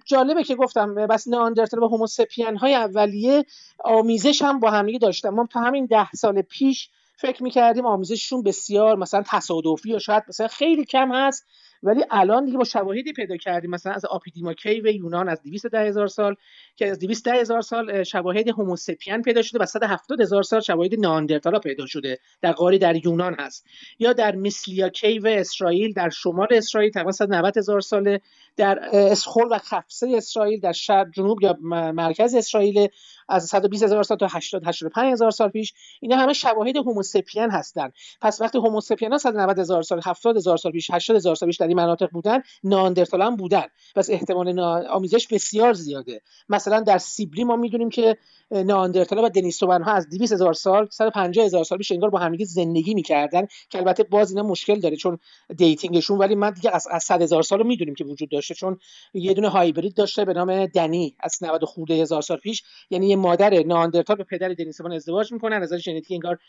جالبه 0.06 0.44
که 0.44 0.56
گفتم 0.56 0.96
پس 0.96 1.28
نئاندرتال 1.28 1.84
و 1.84 1.88
Homo 1.88 2.16
sapien 2.16 2.58
های 2.58 2.76
اولیه 2.76 3.46
آمیزش 3.80 4.42
هم 4.42 4.60
با 4.60 4.72
همدیگه 4.72 5.00
داشتن 5.00 5.30
ما 5.30 5.48
تا 5.52 5.60
همین 5.60 5.86
ده 5.86 6.12
سال 6.12 6.42
پیش 6.42 6.90
فکر 7.18 7.44
می‌کردیم 7.44 7.86
آمیزششون 7.86 8.44
بسیار 8.44 8.96
مثلا 8.96 9.24
تصادفی 9.28 9.90
یا 9.90 10.00
شاید 10.00 10.24
مثلا 10.30 10.48
خیلی 10.48 10.86
کم 10.86 11.12
هست. 11.14 11.46
ولی 11.84 12.04
الان 12.12 12.46
دیگه 12.46 12.58
با 12.58 12.64
شواهدی 12.64 13.14
پیدا 13.14 13.38
کردیم. 13.38 13.70
مثلا 13.70 13.94
از 13.94 14.06
آپیدیما 14.06 14.54
و 14.66 14.88
یونان 14.88 15.30
از 15.30 15.42
210 15.42 15.80
هزار 15.80 16.08
سال 16.08 16.36
که 16.76 16.88
از 16.88 17.00
210 17.00 17.32
هزار 17.32 17.62
سال 17.62 18.04
شواهد 18.04 18.48
هوموسپین 18.48 19.22
پیدا 19.22 19.42
شده 19.42 19.60
و 19.60 19.66
170 19.66 20.22
هزار 20.22 20.44
سال 20.44 20.60
شواهد 20.60 21.00
ناندرتالا 21.00 21.60
پیدا 21.60 21.86
شده 21.86 22.20
در 22.42 22.52
قاری 22.52 22.78
در 22.78 23.06
یونان 23.06 23.36
هست. 23.40 23.66
یا 24.00 24.14
در 24.14 24.36
میسلیا 24.36 24.90
و 25.24 25.28
اسرائیل 25.28 25.94
در 25.94 26.10
شمال 26.10 26.48
اسرائیل 26.52 26.92
تقریبا 26.92 27.12
190 27.12 27.58
هزار 27.58 27.82
ساله 27.82 28.22
در 28.58 28.80
اسخول 28.94 29.48
و 29.52 29.58
خفسه 29.58 30.14
اسرائیل 30.18 30.60
در 30.60 30.72
شرق 30.72 31.10
جنوب 31.12 31.42
یا 31.42 31.58
مرکز 31.94 32.36
اسرائیل 32.36 32.88
از 33.30 33.46
120 33.46 33.84
هزار 33.84 34.04
سال 34.04 34.18
تا 34.18 34.28
80 34.32 34.68
85 34.68 35.12
هزار 35.12 35.32
سال 35.32 35.50
پیش 35.50 35.74
اینا 36.02 36.18
همه 36.18 36.34
شواهد 36.34 36.78
Homo 36.78 37.07
sapien 37.07 37.50
هستن. 37.52 37.92
پس 38.22 38.42
وقتی 38.42 38.58
Homo 38.58 38.80
sapien 38.80 39.12
ها 39.12 39.18
190 39.18 39.60
هزار 39.60 39.82
سال 39.82 40.02
70 40.06 40.38
هزار 40.38 40.58
سال 40.58 40.72
پیش 40.72 40.92
80 40.92 41.18
هزار 41.18 41.36
سال 41.36 41.48
پیش 41.50 41.58
در 41.58 41.68
این 41.68 41.78
مناطق 41.78 42.10
بودن 42.10 42.42
نئاندرتال 42.64 43.22
هم 43.22 43.36
بودن. 43.36 43.66
پس 43.96 44.10
احتمال 44.10 44.60
آمیزش 44.60 45.28
بسیار 45.28 45.74
زیاده. 45.74 46.22
مثلا 46.50 46.80
در 46.80 46.98
سیبری 46.98 47.44
ما 47.44 47.56
می‌دونیم 47.56 47.90
که 47.90 48.18
نئاندرتالا 48.52 49.24
و 49.24 49.30
Denisovan 49.30 49.84
ها 49.84 49.92
از 49.92 50.10
200 50.10 50.34
هزار 50.34 50.54
سال 50.54 50.88
150 50.92 51.46
هزار 51.46 51.64
سال 51.64 51.78
پیش 51.78 51.92
انگار 51.92 52.10
با 52.10 52.20
همدیگه 52.20 52.46
زندگی 52.46 52.94
می‌کردن 52.94 53.48
که 53.70 53.78
البته 53.78 54.04
باز 54.04 54.32
اینا 54.32 54.44
مشکل 54.44 54.80
داره 54.80 54.96
چون 54.96 55.20
dating 55.58 55.94
شون 55.94 56.18
ولی 56.18 56.36
من 56.36 56.52
دیگه 56.52 56.72
از, 56.74 56.88
از 56.92 57.04
100 57.04 57.22
هزار 57.22 57.44
سال 57.44 57.60
رو 57.60 57.66
می‌دونیم 57.66 57.96
که 57.96 58.04
وجود 58.04 58.30
داشته 58.30 58.54
چون 58.54 58.80
یه 59.14 59.34
دونه 59.34 59.50
هایبرید 59.50 59.94
داشته 59.96 60.26
به 60.26 60.34
نام 60.34 60.66
دنی 60.66 61.16
از 61.20 61.44
90 61.44 61.64
خورده 61.64 61.94
هزار 61.94 62.22
سال 62.22 62.38
پیش. 62.38 62.64
یعنی 62.90 63.13
یه 63.14 63.20
مادر 63.20 63.64
ناندرتال 63.64 64.18
به 64.18 64.24
پدر 64.24 64.50
دنیسوون 64.50 64.92
ازدواج 64.92 65.32
می‌کنن. 65.34 65.62
از 65.64 65.74
ژنتیک 65.74 66.12
انگار 66.12 66.40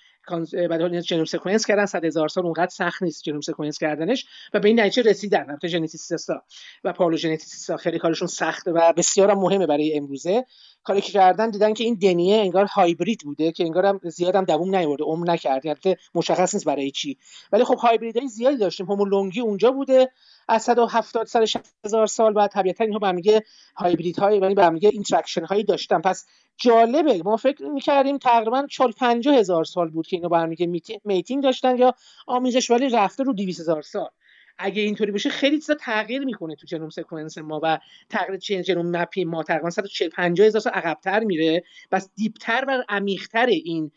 بعد 0.71 1.01
ژنوم 1.01 1.25
سکونس 1.25 1.67
کردن. 1.67 1.87
100 1.87 2.05
هزار 2.05 2.29
سال 2.29 2.45
اونقدر 2.45 2.71
سخت 2.71 3.03
نیست 3.03 3.25
ژنوم 3.25 3.41
سکونس 3.41 3.79
کردنش 3.79 4.27
و 4.55 4.61
به 4.61 4.69
این 4.69 4.81
نتیجه 4.81 5.11
رسیدن. 5.11 5.51
البته 5.51 5.69
ژنتیسیستا 5.69 6.43
و 6.85 6.93
پالوژنتیستا 6.93 7.77
خیلی 7.77 7.99
کارشون 7.99 8.29
سخته 8.29 8.71
و 8.73 8.93
بسیار 8.97 9.35
مهمه 9.35 9.67
برای 9.67 9.97
امروزه. 9.97 10.45
کاری 10.85 11.01
که 11.01 11.13
کردن 11.13 11.51
دیدن 11.51 11.75
که 11.75 11.85
این 11.85 11.95
دنیه 11.95 12.37
انگار 12.37 12.65
هایبرید 12.65 13.21
بوده 13.25 13.53
که 13.53 13.65
انگار 13.65 13.87
هم 13.87 14.01
زیاد 14.05 14.37
هم 14.37 14.45
دووم 14.45 14.77
نیورده 14.77 15.05
عمر 15.05 15.31
نکرد 15.31 15.67
البته 15.67 15.97
مشخص 16.15 16.55
نیست 16.55 16.67
برای 16.67 16.91
چی. 16.91 17.19
ولی 17.53 17.65
خب 17.65 17.79
هایبریدهای 17.79 18.29
زیادی 18.29 18.57
داشتیم. 18.57 18.87
هومولونگی 18.87 19.41
اونجا 19.41 19.71
بوده 19.71 20.11
از 20.49 20.63
170 20.63 21.27
160 21.27 21.75
هزار 21.85 22.07
سال 22.07 22.33
بعد 22.33 22.51
طبیعتا 22.51 22.85
اینها 22.85 22.99
به 22.99 23.09
هم 23.09 23.17
دیگه 23.17 23.43
هایبرید 23.77 24.19
های 24.19 24.39
یعنی 24.39 24.55
به 24.55 24.65
هم 24.65 24.75
دیگه 24.75 24.91
interaction 24.93 25.45
هایی 25.45 25.65
داشتن. 25.65 26.01
پس 26.01 26.27
جالبه 26.57 27.23
ما 27.25 27.37
فکر 27.37 27.65
می‌کردیم 27.65 28.19
تقریبا 28.19 28.67
40 28.71 28.93
50 28.93 29.35
هزار 29.35 29.65
سال 29.65 29.91
بود 29.91 30.07
که 30.07 30.17
اینا 30.17 30.29
با 30.29 30.39
هم 30.39 30.55
دیگه 30.55 31.01
mating 31.05 31.43
داشتن 31.43 31.77
یا 31.77 31.95
آمیزش 32.27 32.71
ولی 32.71 32.89
رفته 32.89 33.23
رو 33.23 33.33
200 33.33 33.61
هزار 33.61 33.83
سال. 33.83 34.09
اگه 34.59 34.83
اینطوری 34.83 35.13
باشه 35.13 35.31
خیلی 35.31 35.57
چیزا 35.59 35.75
تغییر 35.75 36.25
می‌کنه 36.25 36.57
تو 36.57 36.67
genome 36.67 36.91
sequence 36.91 37.39
ما 37.39 37.61
و 37.63 37.79
تغییر 38.11 38.63
genome 38.63 38.97
map 38.97 39.18
ی 39.18 39.25
ما. 39.25 39.43
تقریبا 39.43 39.71
140 39.71 40.11
50 40.11 40.47
هزار 40.47 40.61
سال 40.61 40.73
عقبتر 40.73 41.21
میره. 41.25 41.65
پس 41.91 42.11
deep 42.17 42.49
تر 42.49 42.65
و 42.69 42.85
عمیقتر 42.89 43.47
این 43.47 43.91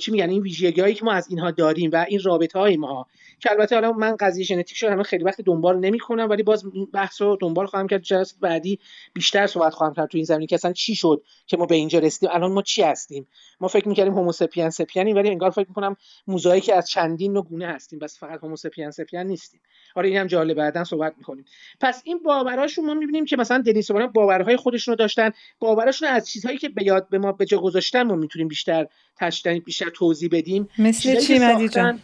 چی 0.00 0.10
میگن 0.10 0.30
این 0.30 0.42
ویژگیهایی 0.42 0.94
که 0.94 1.04
ما 1.04 1.12
از 1.12 1.30
اینها 1.30 1.50
داریم 1.50 1.90
و 1.92 2.06
این 2.08 2.20
رابطه 2.24 2.58
های 2.58 2.76
ما 2.76 3.06
که 3.40 3.50
البته 3.50 3.74
حالا 3.74 3.92
من 3.92 4.16
قضیه 4.16 4.44
ژنتیک 4.44 4.76
شو 4.76 4.88
همه 4.88 5.02
خیلی 5.02 5.24
وقت 5.24 5.40
دنبال 5.40 5.78
نمی‌کنم 5.78 6.26
ولی 6.30 6.42
باز 6.42 6.64
بحث 6.92 7.22
رو 7.22 7.38
دنبال 7.40 7.66
خواهم 7.66 7.86
کرد. 7.86 8.02
جلسه 8.02 8.36
بعدی 8.40 8.78
بیشتر 9.12 9.46
صحبت 9.46 9.74
خواهم 9.74 9.94
کرد 9.94 10.08
تو 10.08 10.18
این 10.18 10.24
زمینه 10.24 10.46
که 10.46 10.54
اصلا 10.54 10.72
چی 10.72 10.94
شد 10.94 11.22
که 11.46 11.56
ما 11.56 11.66
به 11.66 11.74
اینجا 11.74 11.98
رسیدیم؟ 11.98 12.30
الان 12.32 12.52
ما 12.52 12.62
چی 12.62 12.82
هستیم؟ 12.82 13.26
ما 13.60 13.68
فکر 13.68 13.88
می‌کردیم 13.88 14.12
هوموسپین 14.12 14.70
سپین 14.70 15.16
ولی 15.16 15.28
انگار 15.28 15.50
فکر 15.50 15.68
می‌کنم 15.68 15.96
موزاییک 16.26 16.70
از 16.74 16.90
چندین 16.90 17.32
نوع 17.32 17.44
گونه 17.44 17.66
هستیم 17.66 17.98
بس 17.98 18.18
فقط 18.18 18.40
هوموسپین 18.42 18.90
سپین 18.90 19.20
نیستیم. 19.20 19.60
آره 19.94 20.08
اینم 20.08 20.26
جالب 20.26 20.56
بعدا 20.56 20.84
صحبت 20.84 21.14
می‌کنیم. 21.18 21.44
پس 21.80 22.02
این 22.04 22.18
باوراشون 22.22 22.86
ما 22.86 22.94
می‌بینیم 22.94 23.24
که 23.24 23.36
مثلا 23.36 23.62
دنیسوان 23.66 24.06
باورهای 24.06 24.56
خودشون 24.56 24.94
داشتن. 24.94 25.30
باوراشون 25.58 26.08
از 26.08 26.28
چیزهایی 26.28 26.58
که 26.58 26.68
به 26.68 26.84
یاد 26.84 27.08
به 27.08 27.18
ما 27.18 27.32
به 27.32 27.44
جا 27.46 27.58
گذاشتن 27.58 28.02
ما 28.02 28.14
می‌تونیم 28.14 28.48
بیشتر 28.48 28.86
تشریح 29.20 29.62
بیشتر 29.62 29.90
توضیح 29.90 30.28
بدیم. 30.32 30.68
مثل 30.78 31.20
چی 31.20 31.38
مهدی 31.38 31.68
جان؟ 31.68 32.00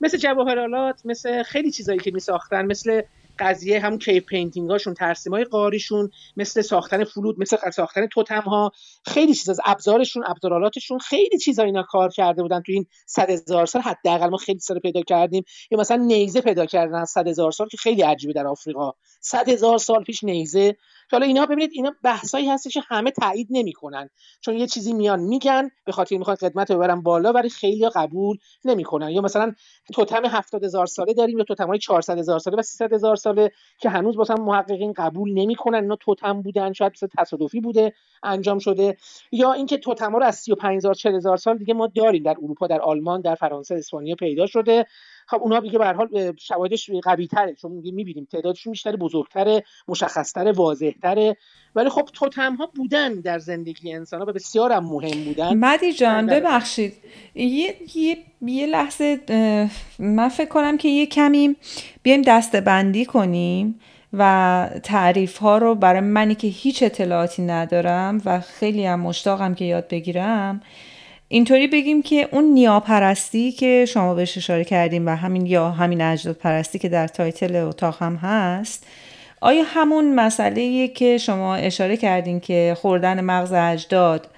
مثل 0.00 0.18
جواهرالات 0.18 1.00
مثل 1.04 1.42
خیلی 1.42 1.70
چیزایی 1.70 1.98
که 1.98 2.10
می 2.10 2.20
ساختن 2.20 2.66
مثل 2.66 3.02
قضیه 3.38 3.80
همون 3.80 3.98
cave 3.98 4.24
painting 4.24 4.70
هاشون 4.70 4.94
ترسیم 4.94 5.32
های 5.34 5.44
غاریشون 5.44 6.10
مثل 6.36 6.62
ساختن 6.62 7.04
فلوت 7.04 7.40
مثل 7.40 7.70
ساختن 7.70 8.06
توتم 8.06 8.40
ها 8.40 8.72
خیلی 9.06 9.34
چیز 9.34 9.48
از 9.48 9.60
ابزارشون 9.64 10.24
ابزارالاتشون 10.26 10.98
خیلی 10.98 11.38
چیزا 11.38 11.62
اینا 11.62 11.82
کار 11.82 12.10
کرده 12.10 12.42
بودن 12.42 12.60
تو 12.60 12.72
این 12.72 12.86
صد 13.06 13.30
هزار 13.30 13.66
سال. 13.66 13.82
حداقل 13.82 14.28
ما 14.28 14.36
خیلی 14.36 14.58
سال 14.58 14.78
پیدا 14.78 15.02
کردیم. 15.02 15.44
یا 15.70 15.78
مثلا 15.78 15.96
نیزه 15.96 16.40
پیدا 16.40 16.66
کردن 16.66 16.94
از 16.94 17.10
صد 17.10 17.28
هزار 17.28 17.50
سال 17.50 17.68
که 17.68 17.76
خیلی 17.76 18.02
عجیبه 18.02 18.32
در 18.32 18.46
آفریقا. 18.46 18.92
صد 19.20 19.48
هزار 19.48 19.78
سال 19.78 20.04
پیش 20.04 20.24
نیزه 20.24 20.76
حالا 21.12 21.26
اینا 21.26 21.46
ببینید 21.46 21.70
اینا 21.72 21.94
بحثایی 22.02 22.48
هستش 22.48 22.74
که 22.74 22.82
همه 22.88 23.10
تایید 23.10 23.48
نمی‌کنن. 23.50 24.08
چون 24.40 24.54
یه 24.54 24.66
چیزی 24.66 24.92
میان 24.92 25.20
میگن 25.20 25.68
به 25.84 25.92
خاطر 25.92 26.16
می‌خوان 26.16 26.36
خدمت 26.36 26.70
رو 26.70 26.76
ببرن 26.76 27.02
بالا 27.02 27.32
ولی 27.32 27.48
خیلی 27.48 27.88
قبول 27.88 28.36
نمی‌کنن. 28.64 29.10
یا 29.10 29.20
مثلا 29.20 29.52
توتم 29.94 30.22
70 30.26 30.64
هزار 30.64 30.86
ساله 30.86 31.14
داریم 31.14 31.38
یا 31.38 31.44
توتم 31.44 31.66
های 31.66 31.78
400 31.78 32.18
هزار 32.18 32.38
ساله 32.38 32.56
و 32.56 32.62
300 32.62 32.92
هزار 32.92 33.16
ساله 33.16 33.50
که 33.80 33.88
هنوز 33.88 34.18
مثلا 34.18 34.36
محققین 34.36 34.92
قبول 34.96 35.32
نمی‌کنن. 35.32 35.82
اینا 35.82 35.96
توتم 35.96 36.42
بودن 36.42 36.72
شاید 36.72 36.92
مثلا 36.92 37.08
تصادفی 37.18 37.60
بوده 37.60 37.92
انجام 38.22 38.58
شده. 38.58 38.96
یا 39.32 39.52
اینکه 39.52 39.78
توتم 39.78 40.12
ها 40.12 40.18
رو 40.18 40.24
از 40.24 40.36
35 40.36 40.76
هزار 40.76 40.94
40 40.94 41.14
هزار 41.14 41.36
سال 41.36 41.58
دیگه 41.58 41.74
ما 41.74 41.86
داریم 41.86 42.22
در 42.22 42.36
اروپا 42.42 42.66
در 42.66 42.80
آلمان 42.80 43.20
در 43.20 43.34
فرانسه 43.34 43.74
اسپانیا 43.74 44.14
پیدا 44.14 44.46
شده. 44.46 44.86
خب 45.26 45.42
اونها 45.42 45.60
دیگه 45.60 45.78
به 45.78 45.84
هر 45.84 45.92
حال 45.92 46.36
شواهدش 46.40 46.90
قوی 47.02 47.26
تره 47.26 47.54
چون 47.54 47.72
می‌بینیم 47.72 48.28
تعدادشون 48.32 48.70
بیشتر 48.70 48.96
بزرگتره 48.96 49.64
مشخصتره 49.88 50.52
واضحتره. 50.52 51.36
ولی 51.74 51.90
خب 51.90 52.08
توتم 52.12 52.54
ها 52.54 52.66
بودن 52.66 53.14
در 53.14 53.38
زندگی 53.38 53.92
انسان 53.92 54.20
ها 54.20 54.26
و 54.26 54.32
بسیار 54.32 54.72
هم 54.72 54.84
مهم 54.84 55.24
بودن. 55.24 55.54
مدی 55.54 55.92
جان 55.92 56.26
ببخشید. 56.26 56.92
یه, 57.34 57.76
یه،, 57.94 58.16
یه 58.42 58.66
لحظه 58.66 59.20
من 59.98 60.28
فکر 60.28 60.48
کنم 60.48 60.76
که 60.76 60.88
یه 60.88 61.06
کمی 61.06 61.56
بیایم 62.02 62.22
دسته 62.22 62.60
بندی 62.60 63.04
کنیم 63.04 63.80
و 64.12 64.70
تعریف 64.82 65.38
ها 65.38 65.58
رو 65.58 65.74
برای 65.74 66.00
منی 66.00 66.34
که 66.34 66.46
هیچ 66.46 66.82
اطلاعاتی 66.82 67.42
ندارم 67.42 68.22
و 68.24 68.40
خیلی 68.40 68.86
هم 68.86 69.00
مشتاقم 69.00 69.54
که 69.54 69.64
یاد 69.64 69.88
بگیرم. 69.88 70.60
اینطوری 71.28 71.66
بگیم 71.66 72.02
که 72.02 72.28
اون 72.32 72.44
نیاپرستی 72.44 73.52
که 73.52 73.84
شما 73.88 74.14
بهش 74.14 74.36
اشاره 74.36 74.64
کردیم 74.64 75.06
و 75.06 75.10
همین 75.10 75.46
یا 75.46 75.70
همین 75.70 76.00
اجداد 76.00 76.36
پرستی 76.36 76.78
که 76.78 76.88
در 76.88 77.08
تایتل 77.08 77.56
اتاق 77.56 78.02
هم 78.02 78.16
هست 78.16 78.86
آیا 79.40 79.62
همون 79.66 80.14
مسئله 80.14 80.88
که 80.88 81.18
شما 81.18 81.54
اشاره 81.54 81.96
کردین 81.96 82.40
که 82.40 82.76
خوردن 82.80 83.20
مغز 83.20 83.52
اجداد 83.52 84.28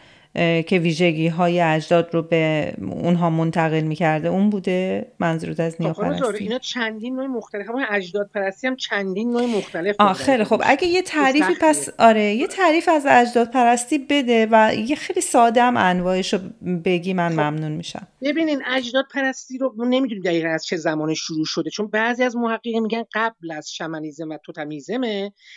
که 0.66 0.78
ویژگی 0.82 1.28
های 1.28 1.60
اجداد 1.60 2.14
رو 2.14 2.22
به 2.22 2.74
اونها 2.90 3.30
منتقل 3.30 3.80
می‌کرده. 3.80 4.28
اون 4.28 4.50
بوده 4.50 5.06
منظورت 5.18 5.60
از 5.60 5.76
نیاپرستی. 5.80 6.44
اینا 6.44 6.58
چندین 6.58 7.16
نوع 7.16 7.26
مختلف 7.26 7.68
هم 7.68 7.86
اجداد 7.90 8.30
پرستی 8.34 8.66
هم 8.66 8.76
چندین 8.76 9.30
نوع 9.30 9.46
مختلف 9.46 9.96
آه 9.98 10.12
خیلی 10.12 10.44
خب 10.44 10.62
اگه 10.64 10.86
یه 10.86 11.02
تعریفی 11.02 11.54
پس 11.60 11.88
آره 11.98 12.34
یه 12.34 12.46
تعریف 12.46 12.88
از 12.88 13.06
اجداد 13.06 13.50
پرستی 13.50 13.98
بده 13.98 14.48
و 14.50 14.74
یه 14.74 14.96
خیلی 14.96 15.20
ساده 15.20 15.62
هم 15.62 15.76
انواعش 15.76 16.34
رو 16.34 16.40
بگی 16.84 17.12
من 17.12 17.28
خب. 17.28 17.40
ممنون 17.40 17.72
میشم. 17.72 18.06
ببینین 18.22 18.62
اجداد 18.66 19.04
پرستی 19.14 19.58
رو 19.58 19.74
نمی‌دونیم 19.78 20.22
دقیقا 20.22 20.48
از 20.48 20.64
چه 20.66 20.76
زمان 20.76 21.14
شروع 21.14 21.44
شده. 21.44 21.70
چون 21.70 21.86
بعضی 21.86 22.24
از 22.24 22.36
محققین 22.36 22.82
میگن 22.82 23.04
قبل 23.14 23.50
از 23.50 23.70
شمنیزم 23.70 24.28
و 24.28 24.38
توتمیزم 24.44 25.00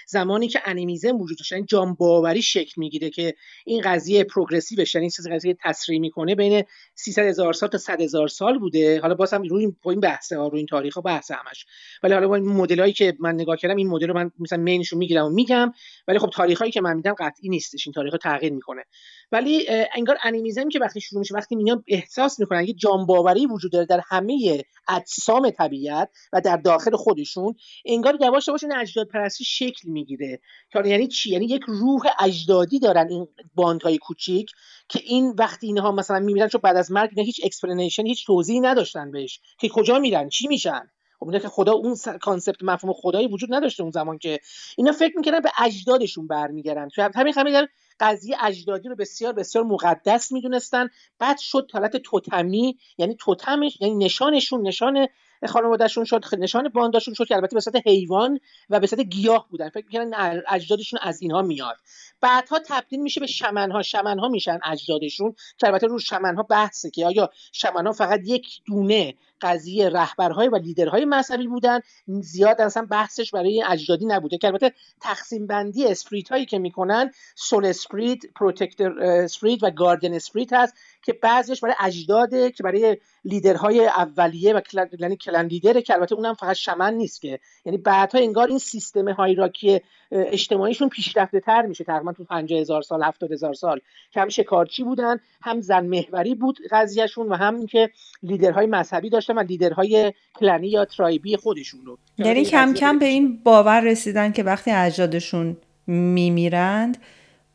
زمانی 0.08 0.48
که 0.48 0.60
انیمیزم 0.66 1.16
وجود 1.16 1.38
داشت 1.38 1.52
یعنی 1.52 1.66
جان 1.66 1.94
باوری 1.94 2.42
شکل 2.42 2.74
می‌گیره 2.78 3.10
که 3.10 3.34
این 3.66 3.82
قضیه 3.82 4.24
پروگرس 4.24 4.69
پروگرسیوش 4.76 4.96
یعنی 4.96 5.10
چیزی 5.10 5.30
قضیه 5.30 5.58
تسریع 5.64 6.00
می‌کنه 6.00 6.36
بین 6.36 6.64
300 6.96 7.26
هزار 7.26 7.54
سال 7.54 7.70
تا 7.70 7.78
100 7.78 8.02
هزار 8.02 8.28
سال 8.28 8.60
بوده. 8.60 9.02
حالا 9.02 9.16
باز 9.16 9.34
هم 9.34 9.44
روی 9.44 9.64
این 9.64 9.76
این 9.86 10.00
بحثه 10.00 10.38
ها 10.38 10.48
روی 10.48 10.58
این 10.58 10.68
تاریخ 10.68 10.96
ها 10.96 11.02
بحث 11.02 11.32
همش. 11.32 11.66
ولی 12.04 12.14
حالا 12.14 12.28
با 12.28 12.36
این 12.36 12.46
مدلایی 12.46 12.94
که 12.94 13.18
من 13.20 13.34
نگاه 13.34 13.58
کردم 13.58 13.76
این 13.76 13.88
مدل 13.88 14.08
رو 14.08 14.14
من 14.14 14.32
مثلا 14.40 14.60
مینشو 14.60 14.98
می‌گیرم 14.98 15.26
و 15.26 15.30
میگم 15.30 15.72
ولی 16.08 16.20
خب 16.20 16.30
تاریخایی 16.30 16.72
که 16.72 16.82
من 16.82 16.96
میدم 16.96 17.14
قطعی 17.14 17.50
نیستش. 17.50 17.88
این 17.88 17.94
تاریخ 17.94 18.14
تغییر 18.22 18.54
می‌کنه. 18.54 18.84
ولی 19.32 19.68
انگار 19.96 20.18
انیمیزم 20.24 20.70
که 20.70 20.80
وقتی 20.80 21.02
شروع 21.02 21.20
میشه 21.20 21.36
وقتی 21.36 21.56
میان 21.56 21.84
احساس 21.88 22.40
می‌کنن 22.40 22.64
یه 22.66 22.74
جانباوری 22.74 23.46
وجود 23.46 23.72
داره 23.72 23.86
در 23.86 24.02
همه 24.10 24.64
اجسام 24.88 25.50
طبیعت 25.50 26.10
و 26.34 26.42
در 26.42 26.58
داخل 26.58 26.96
خودشون 26.96 27.56
انگار 27.86 28.18
یواش 28.22 28.48
یواش 28.48 28.64
این 28.64 28.74
اجداد 28.74 29.08
پرستی 29.08 29.44
شکل 29.44 29.90
می‌گیره. 29.90 30.40
یعنی 30.86 31.08
چی؟ 31.08 31.32
یعنی 31.32 31.46
یک 31.46 31.62
روح 31.68 32.02
اجدادی 32.20 32.80
دارن 32.80 33.08
این 33.10 33.28
باندهای 33.56 33.98
کوچیک 33.98 34.52
که 34.90 35.00
این 35.04 35.34
وقتی 35.38 35.68
اینها 35.68 35.92
مثلا 35.92 36.20
میمیرن 36.20 36.48
چون 36.48 36.62
بعد 36.64 36.78
از 36.78 36.92
مرگ 36.92 37.20
هیچ 37.20 37.42
explanation 37.44 38.06
هیچ 38.06 38.26
توضیحی 38.26 38.60
نداشتن 38.60 39.12
بهش 39.12 39.40
که 39.60 39.70
کجا 39.70 40.00
میرن 40.00 40.30
چی 40.30 40.48
میشن. 40.48 40.90
خب 41.20 41.42
که 41.42 41.48
خدا 41.48 41.72
اون 41.72 41.96
concept 42.22 42.64
مفهوم 42.64 42.94
خدایی 42.94 43.28
وجود 43.28 43.54
نداشته 43.54 43.84
اون 43.84 43.92
زمان 43.92 44.18
که 44.18 44.40
اینا 44.78 44.92
فکر 44.92 45.18
می‌کردن 45.18 45.40
به 45.40 45.52
اجدادشون 45.60 46.28
برمیگردن. 46.28 46.90
تو 46.90 47.10
همین 47.16 47.34
همین 47.38 47.68
قضیه 48.00 48.38
اجدادی 48.44 48.90
رو 48.90 48.96
بسیار 48.96 49.34
بسیار 49.34 49.64
مقدس 49.64 50.32
می‌دونستن. 50.32 50.88
بعد 51.20 51.38
شد 51.38 51.70
حالت 51.74 51.98
توتمی 51.98 52.78
یعنی 52.98 53.16
توتمش 53.16 53.78
یعنی 53.82 53.96
نشانشون 53.96 54.68
نشان 54.68 55.08
خانوادهشون 55.48 56.06
شد 56.06 56.26
نشان 56.38 56.70
بانداشون 56.70 57.14
شد 57.14 57.26
که 57.26 57.36
البته 57.36 57.56
به 57.56 57.60
صورت 57.60 57.88
حیوان 57.88 58.40
و 58.70 58.80
به 58.80 58.88
صورت 58.88 59.02
گیاه 59.02 59.48
بودن. 59.50 59.70
فکر 59.70 59.86
می‌کنن 59.86 60.42
اجدادشون 60.48 61.00
از 61.04 61.22
اینها 61.22 61.42
میاد. 61.42 61.78
بعدها 62.22 62.60
تبدیل 62.68 63.00
میشه 63.00 63.20
به 63.20 63.28
شمنها. 63.28 63.82
شمنها 63.82 64.28
میشن 64.28 64.60
اجدادشون 64.64 65.36
که 65.58 65.68
البته 65.68 65.88
رو 65.88 66.00
شمنها 66.00 66.44
بحثه 66.44 66.90
که 66.90 67.06
آیا 67.06 67.30
شمنها 67.52 67.92
فقط 67.92 68.20
یک 68.26 68.48
دونه 68.66 69.16
قضیه 69.42 69.90
رهبرهای 69.90 70.48
و 70.48 70.56
لیدرهای 70.56 71.06
مذهبی 71.06 71.48
بودن؟ 71.48 71.80
زیاد 72.08 72.62
اصلا 72.62 72.88
بحثش 72.92 73.32
برای 73.32 73.64
اجدادی 73.68 74.06
نبوده 74.06 74.38
که 74.38 74.48
البته 74.48 74.74
تقسیم 75.02 75.48
بندی 75.48 75.88
spirit 75.88 76.30
هایی 76.30 76.46
که 76.46 76.60
می‌کنن 76.60 77.12
soul 77.36 77.66
spirit 77.66 78.20
protector 78.36 79.00
spirit 79.00 79.64
و 79.64 79.72
guardian 79.72 80.14
spirit 80.14 80.54
هست 80.54 80.74
که 81.04 81.14
بعضیش 81.14 81.60
برای 81.60 81.76
اجداده 81.80 82.52
که 82.52 82.64
برای 82.64 82.98
لیدرهای 83.26 83.88
اولیه 83.88 84.54
و 84.54 84.62
یعنی 85.00 85.18
کلن 85.30 85.46
لیدره 85.46 85.82
که 85.82 85.94
البته 85.94 86.16
اونم 86.16 86.34
فقط 86.34 86.56
شمن 86.56 86.94
نیست 86.94 87.22
که. 87.22 87.40
یعنی 87.66 87.78
بعدها 87.78 88.22
انگار 88.22 88.48
این 88.48 88.58
سیستم 88.58 89.10
هایراکی 89.10 89.82
اجتماعیشون 90.12 90.90
پیشرفته 90.90 91.40
تر 91.40 91.62
میشه. 91.62 91.84
تقریبا 91.84 92.14
تو 92.14 92.24
50 92.24 92.60
هزار 92.60 92.82
سال 92.82 93.04
70 93.04 93.32
هزار 93.32 93.54
سال 93.54 93.80
که 94.12 94.22
هم 94.22 94.30
شکارچی 94.30 94.84
بودن 94.84 95.20
هم 95.42 95.62
زن 95.62 95.86
محوری 95.86 96.36
بود 96.36 96.58
قضیهشون 96.72 97.30
و 97.30 97.36
هم 97.36 97.56
اینکه 97.56 97.90
لیدرهای 98.24 98.66
مذهبی 98.66 99.10
داشتن 99.10 99.34
و 99.34 99.40
لیدرهای 99.40 100.14
کلنی 100.36 100.68
یا 100.68 100.86
ترایبی 100.86 101.38
خودشون 101.38 101.86
رو. 101.86 101.98
یعنی 102.18 102.46
کم 102.46 102.74
کم 102.74 103.00
به 103.00 103.06
این 103.06 103.44
باور 103.44 103.82
رسیدن 103.82 104.32
که 104.32 104.44
وقتی 104.44 104.72
اجدادشون 104.72 105.58
میمیرند 105.88 106.98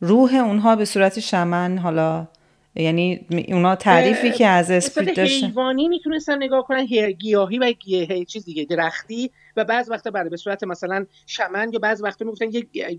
روح 0.01 0.35
اونها 0.35 0.77
به 0.77 0.85
صورت 0.85 1.21
شمن 1.21 1.79
حالا 1.79 2.27
یعنی 2.77 3.21
اونا 3.49 3.77
تعریفی 3.77 4.31
که 4.31 4.47
از 4.47 4.71
spirit 4.71 5.17
داشتن. 5.17 5.47
حیوانی 5.47 5.89
می‌تونستن 5.89 6.43
نگاه 6.43 6.67
کنن 6.67 6.87
گیاهی 7.19 7.59
و 7.59 7.73
گیاه 7.73 8.25
چیز 8.25 8.45
دیگه 8.45 8.65
درختی. 8.65 9.31
و 9.57 9.65
بعض 9.65 9.91
وقتا 9.91 10.11
بعد 10.11 10.31
به 10.31 10.37
صورت 10.37 10.65
مثلا 10.65 11.07
شمن 11.27 11.73
یا 11.73 11.79
بعض 11.79 12.03
وقتا 12.03 12.25
می‌گفتن 12.25 12.51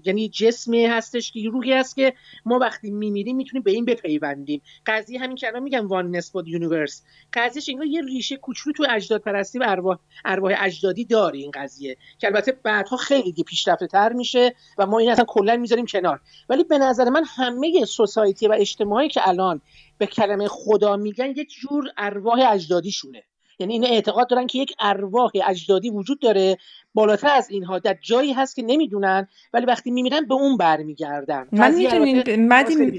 یعنی 0.05 0.29
جسمی 0.29 0.85
هستش 0.85 1.31
که 1.31 1.49
روحی 1.49 1.73
هست 1.73 1.95
که 1.95 2.13
ما 2.45 2.59
وقتی 2.59 2.91
میمیریم 2.91 3.35
می‌تونیم 3.35 3.63
به 3.63 3.71
این 3.71 3.85
بپیوندیم. 3.85 4.61
قضیه 4.85 5.19
همین 5.19 5.35
که 5.35 5.47
الان 5.47 5.63
میگم 5.63 5.87
oneness 5.87 6.15
with 6.15 6.47
universe 6.47 7.03
قضیهش 7.33 7.69
انگار 7.69 7.85
یه 7.85 8.01
ریشه 8.01 8.37
کوچولو 8.37 8.73
تو 8.73 8.85
اجداد 8.89 9.21
پرستی 9.21 9.59
و 9.59 9.63
ارواح 9.67 9.97
ارواح 10.25 10.53
اجدادی 10.59 11.05
داره 11.05 11.39
این 11.39 11.51
قضیه. 11.51 11.97
که 12.19 12.27
البته 12.27 12.51
بعدها 12.51 12.97
خیلی 12.97 13.23
دیگه 13.23 13.43
پیشرفته 13.43 13.87
تر 13.87 14.13
میشه 14.13 14.55
و 14.77 14.85
ما 14.85 14.99
این 14.99 15.11
اصلا 15.11 15.25
کلا 15.27 15.57
می‌ذاریم 15.57 15.85
کنار. 15.85 16.21
ولی 16.49 16.63
به 16.63 16.77
نظر 16.77 17.09
من 17.09 17.23
همه 17.27 17.85
سوسایتی 17.85 18.47
و 18.47 18.55
اجتماعی 18.59 19.09
که 19.09 19.29
الان 19.29 19.61
به 19.97 20.05
کلمه 20.05 20.47
خدا 20.47 20.97
میگن 20.97 21.29
یک 21.29 21.49
جور 21.61 21.91
ارواح 21.97 22.51
اجدادیشونه. 22.51 23.23
یعنی 23.59 23.73
اینا 23.73 23.87
اعتقاد 23.87 24.29
دارن 24.29 24.47
که 24.47 24.59
یک 24.59 24.73
ارواح 24.79 25.31
اجدادی 25.47 25.89
وجود 25.89 26.19
داره 26.19 26.57
بالاتر 26.93 27.29
از 27.29 27.49
اینها 27.49 27.79
در 27.79 27.97
جایی 28.01 28.33
هست 28.33 28.55
که 28.55 28.61
نمی‌دونن 28.61 29.27
ولی 29.53 29.65
وقتی 29.65 29.91
میمیرن 29.91 30.25
به 30.25 30.33
اون 30.33 30.57
برمیگردن. 30.57 31.47
من 31.51 31.75
می‌دونی 31.75 32.23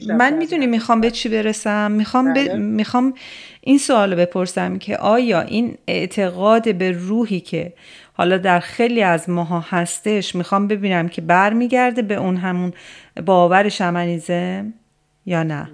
من 0.08 0.34
می‌دونی 0.36 0.66
می‌خوام 0.66 1.00
به 1.00 1.10
چی 1.10 1.28
برسم؟ 1.28 1.92
می‌خوام 1.92 2.32
ب... 2.32 2.34
بله. 2.34 2.54
می‌خوام 2.54 3.14
این 3.60 3.78
سوال 3.78 4.14
بپرسم 4.14 4.78
که 4.78 4.96
آیا 4.96 5.40
این 5.40 5.78
اعتقاد 5.86 6.74
به 6.74 6.90
روحی 6.90 7.40
که 7.40 7.72
حالا 8.12 8.38
در 8.38 8.60
خیلی 8.60 9.02
از 9.02 9.30
ماها 9.30 9.60
هستش 9.60 10.34
می‌خوام 10.34 10.68
ببینم 10.68 11.08
که 11.08 11.22
برمیگرده 11.22 12.02
به 12.02 12.14
اون 12.14 12.36
همون 12.36 12.72
باور 13.26 13.68
شمنیزم 13.68 14.74
یا 15.26 15.42
نه؟ 15.42 15.70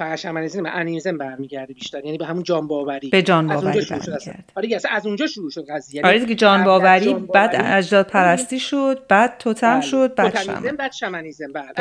فقط 0.00 0.18
شمنیزم 0.18 0.62
به 0.62 0.70
انیمیزم 0.70 1.18
برمیگرده 1.18 1.74
بیشتر. 1.74 2.04
یعنی 2.04 2.18
به 2.18 2.26
همون 2.26 2.42
جان 2.42 2.66
باوری 2.66 3.08
به 3.08 3.22
جان 3.22 3.46
باوری 3.46 3.80
برمیگرده. 3.90 4.44
آره 4.54 4.80
از 4.90 5.06
اونجا 5.06 5.26
شروع 5.26 5.50
شد 5.50 5.66
قضیه. 5.70 6.02
آره 6.04 6.18
دیگه 6.18 6.34
جان 6.34 6.64
باوری 6.64 7.14
بعد 7.14 7.50
اجداد 7.54 8.06
پرستی 8.06 8.60
شد 8.60 9.06
بعد 9.08 9.38
توتم 9.38 9.72
بله. 9.72 9.80
شد 9.80 10.14
بعد 10.14 10.36
شمن. 10.38 10.76
بعد 10.76 10.92
شمنیزم 10.92 11.52
بعد 11.52 11.80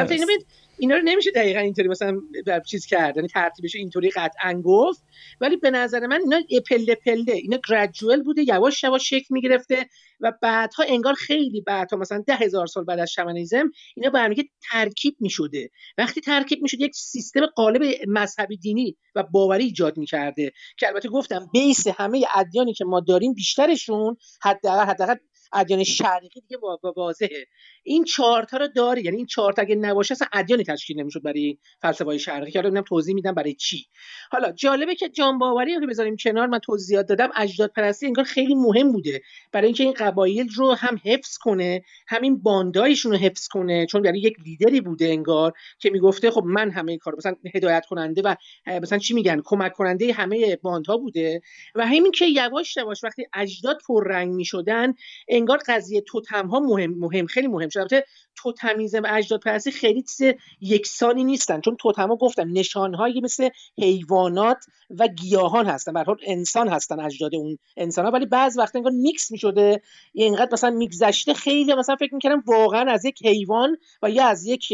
اینا 0.80 0.96
رو 0.96 1.02
نمیشه 1.02 1.32
دقیقا 1.32 1.60
اینطوری 1.60 1.88
مثلا 1.88 2.22
چیز 2.68 2.86
کرد 2.86 3.16
یعنی 3.16 3.28
ترتیبش 3.28 3.76
اینطوری 3.76 4.10
قطعا 4.10 4.62
گفت. 4.66 5.04
ولی 5.42 5.58
به 5.58 5.72
نظر 5.72 6.08
من 6.08 6.20
اینا 6.20 6.42
پله 6.70 6.96
پله 6.96 7.34
اینا 7.34 7.60
گرادوال 7.70 8.24
بوده 8.24 8.44
یواش 8.48 8.84
یواش 8.84 9.10
شکل 9.10 9.26
می‌گرفته 9.30 9.90
و 10.20 10.34
بعدها 10.42 10.84
انگار 10.88 11.14
خیلی 11.14 11.62
بعدها 11.62 12.00
مثلا 12.00 12.24
ده 12.28 12.36
هزار 12.36 12.68
سال 12.68 12.84
بعد 12.84 13.00
از 13.00 13.12
شمنیزم 13.12 13.72
اینا 13.96 14.34
که 14.34 14.44
ترکیب 14.72 15.16
می‌شده. 15.20 15.70
وقتی 15.98 16.22
ترکیب 16.22 16.62
می‌شد 16.62 16.82
یک 16.82 16.96
سیستم 16.96 17.46
قالب 17.46 17.82
مذهبی 18.08 18.58
دینی 18.58 18.98
و 19.16 19.24
باوری 19.24 19.64
ایجاد 19.64 19.98
می‌کرده 19.98 20.52
که 20.78 20.88
البته 20.88 21.10
گفتم 21.10 21.50
بیس 21.54 21.88
همه 21.88 22.26
ادیانی 22.36 22.74
که 22.74 22.86
ما 22.86 23.00
داریم 23.00 23.34
بیشترشون 23.34 24.18
حداقل 24.42 24.86
حداقل 24.86 25.16
ادیان 25.54 25.84
شرقی 25.84 26.42
دیگه 26.42 26.58
واضحه. 26.96 27.48
این 27.84 28.04
چهارتا 28.04 28.58
رو 28.58 28.68
داره 28.68 29.06
یعنی 29.06 29.18
این 29.18 29.26
چهارتا 29.26 29.62
اگه 29.62 29.76
نباشه 29.76 30.12
اصلا 30.12 30.28
ادیانی 30.34 30.64
تشکیل 30.64 31.00
نمی‌شد 31.00 31.22
برای 31.24 31.58
فلسفه 31.82 32.18
شرقی. 32.18 32.52
که 32.52 32.62
حالا 32.62 32.82
توضیح 32.82 33.16
میدم 33.16 33.34
برای 33.34 33.54
چی. 33.54 33.86
حالا 34.32 34.52
جالبه 34.52 34.96
که 34.96 35.10
جان 35.10 35.38
باوری 35.38 35.76
رو 35.76 35.88
بذاریم 35.88 36.16
کنار 36.16 36.48
من 36.48 36.60
توضیحات 36.60 37.06
دادم 37.06 37.30
اجداد 37.36 37.72
پرستی 37.76 38.06
انگار 38.06 38.26
خیلی 38.26 38.56
مهم 38.56 38.92
بوده. 38.92 39.22
برای 39.52 39.66
اینکه 39.66 39.84
این 39.84 39.94
قبایل 39.94 40.50
رو 40.56 40.74
هم 40.74 41.00
حفظ 41.06 41.38
کنه 41.38 41.84
همین 42.08 42.42
باندایشون 42.42 43.12
رو 43.12 43.18
حفظ 43.18 43.48
کنه. 43.48 43.86
چون 43.86 44.02
برای 44.02 44.20
یک 44.20 44.36
لیدری 44.46 44.82
بوده 44.82 45.06
انگار 45.06 45.54
که 45.80 45.90
می‌گفته 45.90 46.32
خب 46.32 46.44
من 46.46 46.72
همه 46.72 46.98
کار 46.98 47.16
مثلا 47.18 47.36
هدایت 47.56 47.86
کننده 47.86 48.22
و 48.22 48.36
مثلا 48.68 48.98
چی 48.98 49.14
میگن 49.14 49.42
کمک 49.46 49.74
کننده 49.74 50.14
همه 50.14 50.56
باندها 50.56 50.98
بوده. 50.98 51.42
و 51.76 51.88
همین 51.88 52.12
که 52.12 52.26
یواش 52.26 52.78
یواش 52.78 53.04
وقتی 53.04 53.26
اجداد 53.34 53.78
پررنگ 53.88 54.34
می‌شدن 54.34 54.94
انگار 55.40 55.60
قضیه 55.68 56.02
توتم 56.02 56.48
ها 56.48 56.60
مهم 56.60 56.92
مهم 57.00 57.26
خیلی 57.26 57.48
مهم 57.48 57.70
شد 57.70 57.80
البته 57.80 58.06
توتمیزم 58.36 59.02
اجداد 59.06 59.40
پرستی 59.40 59.72
خیلی 59.72 60.02
چیز 60.02 60.34
یکسانی 60.62 61.24
نیستن 61.24 61.62
چون 61.62 61.76
توتما 61.76 62.16
گفتم 62.16 62.50
نشانهایی 62.52 63.22
مثل 63.22 63.50
حیوانات 63.78 64.58
و 64.90 65.08
گیاهان 65.08 65.66
هستن. 65.66 65.94
به 65.94 66.06
انسان 66.28 66.68
هستن 66.68 67.00
اجداد 67.00 67.36
اون 67.36 67.58
انسان 67.78 68.06
ها 68.06 68.12
ولی 68.12 68.26
بعض 68.26 68.58
وقت 68.58 68.76
انگار 68.76 68.92
میکس 68.92 69.32
می‌شده. 69.32 69.82
اینقدر 70.14 70.50
مثلا 70.54 70.70
میگذشته 70.70 71.34
خیلی 71.34 71.74
مثلا 71.74 71.96
فکر 71.96 72.14
می‌کردم 72.14 72.44
واقعا 72.48 72.92
از 72.92 73.06
یک 73.06 73.26
حیوان 73.26 73.78
و 74.04 74.10
یا 74.10 74.26
از 74.26 74.46
یک 74.46 74.74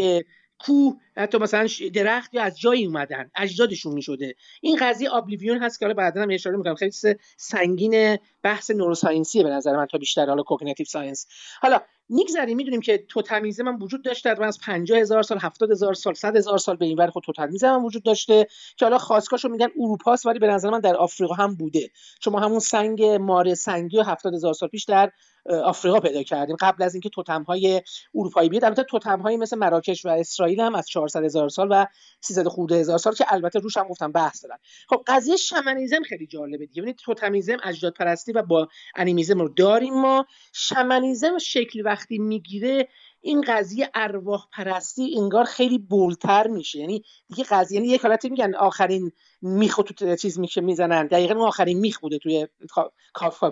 کوه 0.59 0.97
حتی 1.17 1.37
مثلا 1.37 1.67
درخت 1.93 2.33
یا 2.33 2.43
از 2.43 2.59
جایی 2.59 2.85
اومدن 2.85 3.31
اجدادشون 3.35 3.93
می‌شده. 3.93 4.35
این 4.61 4.77
قضیه 4.81 5.13
oblivion 5.13 5.63
هست 5.63 5.79
که 5.79 5.85
حالا 5.85 5.93
بعدا 5.93 6.21
هم 6.21 6.29
اشاره 6.31 6.57
می‌کنم. 6.57 6.75
خیلی 6.75 6.91
سنگین 7.37 8.17
بحث 8.43 8.71
neuroscience 8.71 9.33
یه 9.33 9.43
به 9.43 9.49
نظر 9.49 9.75
من 9.75 9.85
تا 9.85 9.97
بیشتر 9.97 10.25
حالا 10.25 10.43
cognitive 10.43 10.85
science 10.85 11.27
حالا 11.61 11.81
میگذریم 12.09 12.57
می‌دونیم 12.57 12.81
که 12.81 12.97
توتمیزم 12.97 13.67
هم 13.67 13.81
وجود 13.81 14.03
داشته 14.03 14.43
از 14.43 14.59
50 14.59 14.99
هزار 14.99 15.23
سال 15.23 15.37
70 15.41 15.71
هزار 15.71 15.93
سال 15.93 16.13
100 16.13 16.37
هزار 16.37 16.57
سال 16.57 16.75
به 16.75 16.85
این 16.85 16.97
ور 16.97 17.09
خود 17.09 17.23
توتمیزم 17.23 17.67
هم 17.67 17.85
وجود 17.85 18.03
داشته 18.03 18.47
که 18.77 18.85
حالا 18.85 18.97
خاصکاشو 18.97 19.49
میگن 19.49 19.69
اروپاست 19.79 20.25
ولی 20.25 20.39
به 20.39 20.47
نظر 20.47 20.69
من 20.69 20.79
در 20.79 20.95
آفریقا 20.95 21.33
هم 21.33 21.55
بوده. 21.55 21.89
چون 22.19 22.33
ما 22.33 22.39
همون 22.39 22.59
سنگ 22.59 23.03
ماره 23.03 23.53
سنگی 23.53 23.97
و 23.97 24.03
70 24.03 24.33
هزار 24.33 24.53
سال 24.53 24.69
پیش 24.69 24.83
در 24.83 25.11
آفریقا 25.49 25.99
پیدا 25.99 26.23
کردیم. 26.23 26.55
قبل 26.59 26.83
از 26.83 26.95
اینکه 26.95 27.09
توتم 27.09 27.43
های 27.43 27.81
اروپایی 28.15 28.49
بیاد 28.49 28.65
البته 28.65 28.83
توتم 28.83 29.19
های 29.19 29.37
مثل 29.37 29.57
مراکش 29.57 30.05
و 30.05 30.09
اسرائیل 30.09 30.61
هم 30.61 30.75
از 30.75 30.87
400 30.87 31.23
هزار 31.23 31.49
سال 31.49 31.67
و 31.71 31.85
300 32.21 32.47
خورده 32.47 32.75
هزار 32.75 32.97
سال 32.97 33.13
که 33.13 33.25
البته 33.33 33.59
روش 33.59 33.77
هم 33.77 33.87
گفتم 33.87 34.11
بحث 34.11 34.43
دادن 34.43 34.57
خب 34.89 35.03
قضیه 35.07 35.35
شمنیزم 35.35 36.01
خیلی 36.03 36.27
جالبه 36.27 36.65
دیگه. 36.65 36.81
ببینید 36.81 36.97
توتمیزم 36.97 37.57
اجداد 37.63 37.93
پرستی 37.93 38.31
و 38.31 38.41
با 38.41 38.67
انیمیزم 38.95 39.39
رو 39.39 39.49
داریم 39.49 39.93
ما. 39.93 40.25
شمنیزم 40.53 41.37
شکل 41.37 41.81
وقتی 41.85 42.17
می‌گیره 42.17 42.87
این 43.25 43.41
قضیه 43.41 43.89
ارواح 43.95 44.47
پرستی 44.53 45.15
انگار 45.17 45.45
خیلی 45.45 45.77
بولتر 45.77 46.47
میشه. 46.47 46.79
یعنی 46.79 47.03
دیگه 47.27 47.43
قضیه 47.43 47.79
یعنی 47.79 47.93
یک 47.93 48.01
حالتی 48.01 48.29
میگن 48.29 48.55
آخرین 48.55 49.11
میخ 49.41 49.75
تو 49.75 50.15
چیز 50.15 50.39
میشه 50.39 50.61
می‌زنن. 50.61 51.07
دقیقا 51.07 51.45
آخرین 51.47 51.79
میخ 51.79 51.99
بوده 51.99 52.17
توی 52.17 52.47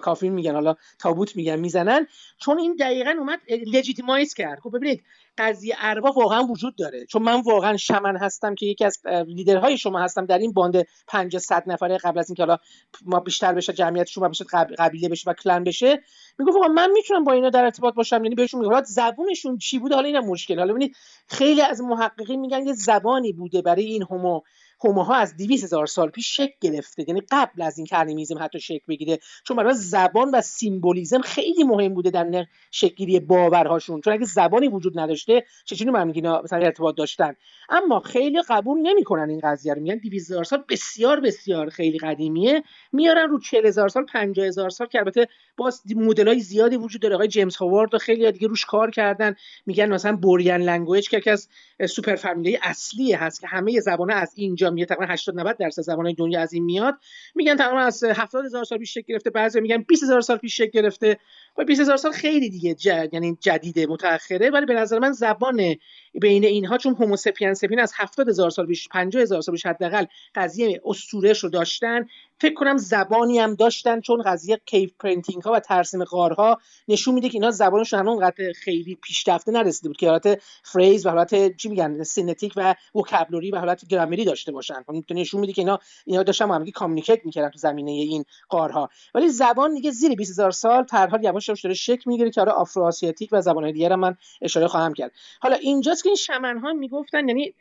coffin 0.01 0.29
میگن. 0.29 0.53
حالا 0.53 0.75
تابوت 0.99 1.35
میگن 1.35 1.59
می‌زنن. 1.59 2.07
چون 2.41 2.59
این 2.59 2.75
دقیقا 2.79 3.15
اومد 3.19 3.39
legitimize 3.73 4.33
کرد. 4.33 4.59
خب 4.59 4.77
ببینید 4.77 5.03
قضیه 5.37 5.75
ارواح 5.79 6.13
واقعا 6.13 6.43
وجود 6.43 6.75
داره. 6.75 7.05
چون 7.05 7.23
من 7.23 7.41
واقعا 7.41 7.77
شمن 7.77 8.17
هستم 8.17 8.55
که 8.55 8.65
یکی 8.65 8.85
از 8.85 9.01
لیدرهای 9.27 9.77
شما 9.77 9.99
هستم 9.99 10.25
در 10.25 10.37
این 10.37 10.53
باند 10.53 10.87
500 11.07 11.39
صد 11.39 11.63
نفره 11.67 11.97
قبل 11.97 12.19
از 12.19 12.29
اینکه 12.29 12.43
حالا 12.43 12.57
ما 13.05 13.19
بیشتر 13.19 13.53
بشه 13.53 13.73
جمعیت 13.73 14.07
شما 14.07 14.29
بشه 14.29 14.45
قبیله 14.77 15.09
بشه 15.09 15.29
و 15.29 15.33
clan 15.33 15.63
بشه. 15.63 16.01
می‌گفت 16.39 16.57
من 16.75 16.91
می‌تونم 16.91 17.23
با 17.23 17.31
اینا 17.31 17.49
در 17.49 17.63
ارتباط 17.63 17.93
باشم؟ 17.93 18.23
یعنی 18.23 18.35
بهشون 18.35 18.61
میگم 18.61 18.83
زبونشون 18.83 19.57
چی 19.57 19.79
بوده 19.79 19.95
حالا 19.95 20.07
اینم 20.07 20.25
مشکل. 20.25 20.59
حالا 20.59 20.73
ببینید 20.73 20.95
خیلی 21.27 21.61
از 21.61 21.81
محققین 21.81 22.39
میگن 22.39 22.67
یه 22.67 22.73
زبانی 22.73 23.33
بوده 23.33 23.61
برای 23.61 23.85
این 23.85 24.03
هومو. 24.03 24.41
هوموها 24.83 25.15
از 25.15 25.37
200 25.37 25.63
هزار 25.63 25.85
سال 25.85 26.09
پیش 26.09 26.37
شکل 26.37 26.53
گرفته. 26.61 27.05
یعنی 27.07 27.21
قبل 27.31 27.61
از 27.61 27.77
این 27.77 27.87
انیمیزم 27.91 28.37
حتی 28.39 28.59
شکل 28.59 28.85
بگیره 28.87 29.19
چون 29.43 29.57
برای 29.57 29.73
زبان 29.73 30.31
و 30.33 30.41
سیمبولیزم 30.41 31.21
خیلی 31.21 31.63
مهم 31.63 31.93
بوده 31.93 32.09
در 32.09 32.45
شکلگیری 32.71 33.19
باورهاشون. 33.19 34.01
چون 34.01 34.13
اگه 34.13 34.25
زبانی 34.25 34.67
وجود 34.67 34.99
نداشته 34.99 35.45
چجوری 35.65 36.03
میگینا 36.03 36.41
مثلا 36.41 36.59
ارتباط 36.59 36.95
داشتن؟ 36.95 37.35
اما 37.69 37.99
خیلی 37.99 38.41
قبول 38.49 38.79
نمی‌کنن 38.81 39.29
این 39.29 39.39
قضیه 39.43 39.73
رو. 39.73 39.81
میگن 39.81 39.95
200 39.95 40.31
هزار 40.31 40.43
سال 40.43 40.63
بسیار 40.69 41.19
بسیار 41.19 41.69
خیلی 41.69 41.97
قدیمیه. 41.97 42.63
میارن 42.91 43.29
رو 43.29 43.39
40 43.39 43.65
هزار 43.65 43.89
سال 43.89 44.05
50 44.05 44.45
هزار 44.45 44.69
سال 44.69 44.87
که 44.87 44.99
البته 44.99 45.27
باز 45.57 45.81
های 46.17 46.39
زیادی 46.39 46.77
وجود 46.77 47.01
داره. 47.01 47.15
آقای 47.15 47.27
جیمز 47.27 47.55
هاوارد 47.55 47.93
و 47.93 47.97
خیلی 47.97 48.31
دیگه 48.31 48.47
روش 48.47 48.65
کار 48.65 48.91
کردن. 48.91 49.35
میگن 49.65 49.93
مثلا 49.93 50.15
Borean 50.15 50.61
language 50.61 51.09
که 51.09 51.31
از 51.31 51.49
super 51.89 52.15
family 52.15 52.53
ی 52.53 52.59
اصلی 52.63 53.13
هست 53.13 53.41
که 53.41 53.47
همه 53.47 53.79
زبان 53.79 54.11
از 54.11 54.33
اینجا 54.35 54.69
میاد 54.73 54.87
تقریبا 54.87 55.13
80 55.13 55.39
90 55.39 55.57
درصد 55.57 55.81
زبان 55.81 56.13
دنیا 56.17 56.41
از 56.41 56.53
این 56.53 56.63
میاد. 56.63 56.95
میگن 57.35 57.55
تقریبا 57.55 57.79
از 57.79 58.03
70 58.03 58.45
هزار 58.45 58.63
سال 58.63 58.77
پیش 58.77 58.97
گرفته 58.97 59.29
بعضی 59.29 59.61
میگن 59.61 59.77
20 59.77 60.03
هزار 60.03 60.21
سال 60.21 60.37
پیش 60.37 60.61
گرفته. 60.61 61.19
و 61.57 61.63
20 61.63 61.81
هزار 61.81 61.97
سال 61.97 62.11
خیلی 62.11 62.49
دیگه 62.49 62.73
جد 62.73 63.09
یعنی 63.13 63.37
جدیده 63.41 63.87
متأخره. 63.87 64.49
ولی 64.49 64.65
به 64.65 64.73
نظر 64.73 64.99
من 64.99 65.11
زبان 65.11 65.75
بین 66.21 66.43
اینها 66.43 66.77
چون 66.77 66.93
Homo 66.93 67.15
sapiens 67.15 67.53
sapiens 67.53 67.79
از 67.79 67.93
70 67.95 68.29
هزار 68.29 68.49
سال 68.49 68.67
پیش 68.67 68.87
50 68.89 69.21
هزار 69.21 69.41
سال 69.41 69.55
پیش 69.55 69.65
حداقل 69.65 70.05
قضیه 70.35 70.81
اسطورهش 70.85 71.39
رو 71.39 71.49
داشتن 71.49 72.05
فکر 72.43 72.53
کنم 72.53 72.77
زبانی 72.77 73.39
هم 73.39 73.55
داشتن 73.55 74.01
چون 74.01 74.21
قضیه 74.21 74.61
cave 74.65 74.93
painting 74.99 75.43
ها 75.43 75.51
و 75.51 75.59
ترسیم 75.59 76.03
غارها 76.03 76.57
نشون 76.87 77.13
میده 77.13 77.29
که 77.29 77.33
اینا 77.33 77.51
زبانشون 77.51 77.99
هنوز 77.99 78.21
قطع 78.21 78.51
خیلی 78.51 78.95
پیشرفته 78.95 79.51
نرسیده 79.51 79.89
بود 79.89 79.97
که 79.97 80.09
حالت 80.09 80.41
phrase 80.63 81.05
و 81.05 81.09
حالت 81.09 81.57
چی 81.57 81.69
میگن 81.69 82.03
syntactic 82.03 82.53
و 82.55 82.75
vocabulary 82.95 83.51
و 83.51 83.57
حالت 83.57 83.87
گرامری 83.87 84.25
داشته 84.25 84.51
باشن. 84.51 84.83
خب 84.87 84.93
نشون 85.11 85.41
میده 85.41 85.53
که 85.53 85.61
اینا 85.61 85.79
اینا 86.05 86.23
داشتن 86.23 86.47
با 86.47 86.55
هم 86.55 86.71
communicate 86.71 87.25
می‌کردن 87.25 87.49
تو 87.49 87.57
زمینه 87.57 87.91
این 87.91 88.25
غارها. 88.49 88.89
ولی 89.15 89.29
زبان 89.29 89.73
دیگه 89.73 89.91
زیر 89.91 90.15
20000 90.15 90.51
سال 90.51 90.85
هر 90.91 91.07
حال 91.07 91.23
یواش 91.23 91.49
یواش 91.49 91.61
داره 91.61 91.75
شکل 91.75 92.03
می‌گیره 92.05 92.31
که 92.31 92.41
آره 92.41 92.51
Afro 92.51 92.83
Asiatic 92.83 93.29
و 93.31 93.41
زبانهای 93.41 93.73
دیگه 93.73 93.95
من 93.95 94.15
اشاره 94.41 94.67
خواهم 94.67 94.93
کرد. 94.93 95.11
حالا 95.41 95.55
اینجاست 95.55 96.03
که 96.03 96.09
این 96.09 96.15
شمن 96.15 96.57
ها 96.57 96.73
می‌گفتن 96.73 97.27
یعنی 97.27 97.53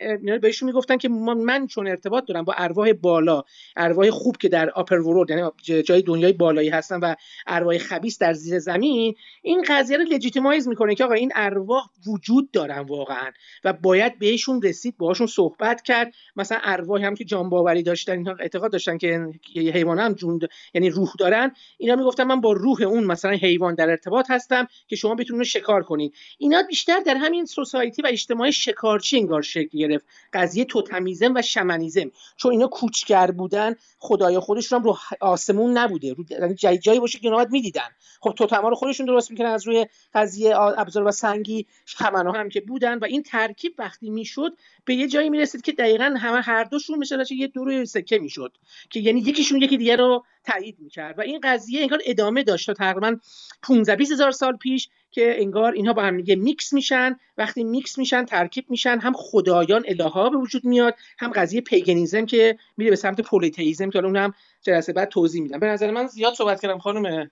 بهشون 0.43 0.67
می‌گفتن 0.67 0.97
که 0.97 1.09
من 1.09 1.67
چون 1.67 1.87
ارتباط 1.87 2.25
دارم 2.27 2.45
با 2.45 2.55
ارواح 2.57 2.93
بالا 2.93 3.43
ارواح 3.77 4.11
خوب 4.11 4.37
که 4.37 4.49
در 4.49 4.72
upper 4.75 5.01
world 5.01 5.31
یعنی 5.31 5.83
جای 5.83 6.03
دنیای 6.03 6.33
بالایی 6.33 6.69
هستن 6.69 7.01
و 7.01 7.15
ارواح 7.47 7.79
خبیث 7.79 8.19
در 8.19 8.33
زیر 8.33 8.59
زمین 8.59 9.15
این 9.43 9.65
قضیه 9.69 9.97
رو 9.97 10.05
legitimize 10.05 10.69
می‌کنه 10.69 10.95
که 10.95 11.05
آقا 11.05 11.15
این 11.15 11.33
ارواح 11.35 11.85
وجود 12.07 12.51
دارن 12.51 12.81
واقعا 12.81 13.31
و 13.65 13.73
باید 13.73 14.19
بهشون 14.19 14.63
رسید 14.63 14.97
باهاشون 14.97 15.27
صحبت 15.27 15.83
کرد. 15.83 16.13
مثلا 16.37 16.59
ارواح 16.63 17.05
هم 17.05 17.15
که 17.15 17.25
جان 17.25 17.49
باوری 17.49 17.83
داشتن 17.83 18.13
اینها 18.13 18.37
اعتقاد 18.41 18.73
داشتن 18.73 18.99
که 18.99 19.29
حیوان 19.55 19.99
هم 19.99 20.13
جون 20.13 20.41
یعنی 20.75 20.91
روح 20.91 21.13
دارن. 21.19 21.53
اینا 21.79 21.97
می‌گفتن 21.97 22.25
من 22.25 22.41
با 22.41 22.53
روح 22.53 22.83
اون 22.83 23.05
مثلا 23.05 23.31
حیوان 23.31 23.75
در 23.75 23.91
ارتباط 23.91 24.31
هستم 24.31 24.67
که 24.89 24.97
شما 24.97 25.15
بتونید 25.15 25.43
شکار 25.43 25.83
کنید 25.83 26.15
اینا 26.39 26.63
بیشتر 26.69 27.01
در 27.01 27.17
همین 27.17 27.45
society 27.45 28.03
و 28.03 28.07
اجتماع 28.07 28.51
شکارچی 28.51 29.19
انگار 29.19 29.43
شکل 29.43 29.79
گرفت. 29.79 30.07
قضیه 30.33 30.65
توتمیزم 30.65 31.35
و 31.35 31.43
شمنیزم 31.43 32.11
چون 32.37 32.53
اینا 32.53 32.67
کوچگر 32.67 33.31
بودن 33.31 33.75
خدای 33.99 34.39
خودشون 34.53 34.79
هم 34.79 34.85
رو 34.85 34.99
آسمون 35.21 35.79
نبوده. 35.79 36.15
رو 36.15 36.25
یعنی 36.31 36.55
جای 36.55 36.79
جایی 36.79 37.01
باشه 37.01 37.19
که 37.19 37.29
اونا 37.29 37.47
می‌دیدن. 37.51 37.89
خب 38.21 38.35
توتما 38.37 38.69
رو 38.69 38.75
خودشون 38.75 39.07
درست 39.07 39.31
می‌کنن 39.31 39.47
از 39.47 39.67
روی 39.67 39.87
قضیه 40.15 40.59
ابزار 40.59 41.07
و 41.07 41.11
سنگی 41.11 41.67
شمنا 41.87 42.33
هم 42.33 42.49
که 42.49 42.61
بودن 42.61 42.99
و 42.99 43.05
این 43.05 43.23
ترکیب 43.23 43.75
وقتی 43.79 44.11
می‌شد 44.11 44.53
به 44.85 44.95
یه 44.95 45.09
جایی 45.09 45.31
می‌رسید 45.31 45.63
که 45.63 45.73
دقیقا 45.73 46.15
همه 46.19 46.41
هر 46.41 46.65
دوشون 46.65 46.99
مثل 46.99 47.25
یه 47.31 47.47
دو 47.47 47.62
روی 47.62 47.85
سکه 47.85 48.19
می‌شد 48.19 48.57
که 48.91 49.01
یعنی 49.01 49.21
یکیشون 49.21 49.63
یکی 49.63 49.77
دیگه 49.77 49.97
رو 49.97 50.25
تایید 50.45 50.77
می‌کرد. 50.79 51.19
و 51.19 51.23
این 51.23 51.41
قضیه 51.43 51.81
انگار 51.81 52.01
ادامه 52.07 52.43
داشت 52.43 52.67
تا 52.67 52.75
تقریبا 52.75 53.17
15 53.63 53.97
20 53.97 54.13
هزار 54.13 54.31
سال 54.31 54.57
پیش 54.57 54.89
که 55.13 55.35
انگار 55.39 55.73
اینها 55.73 55.93
با 55.93 56.03
هم 56.03 56.17
دیگه 56.17 56.37
میکس 56.37 56.73
میشن. 56.73 57.17
وقتی 57.39 57.65
میکس 57.65 57.99
میشن 57.99 58.25
ترکیب 58.25 58.65
میشن. 58.69 58.99
هم 58.99 59.13
خدایان 59.17 59.85
الها 59.89 60.31
به 60.31 60.37
وجود 60.37 60.65
میاد 60.65 60.95
هم 61.19 61.31
قضیه 61.31 61.61
paganism 61.61 62.27
که 62.27 62.59
میره 62.77 62.91
به 62.91 62.97
سمت 62.97 63.21
polytheism 63.21 63.91
که 63.91 63.99
اونم 63.99 64.35
جلسه 64.63 64.93
بعد 64.93 65.09
توضیح 65.09 65.43
میدم. 65.43 65.59
به 65.59 65.67
نظر 65.67 65.91
من 65.91 66.07
زیاد 66.07 66.35
صحبت 66.35 66.61
کردم 66.61 66.79
خانم 66.79 67.31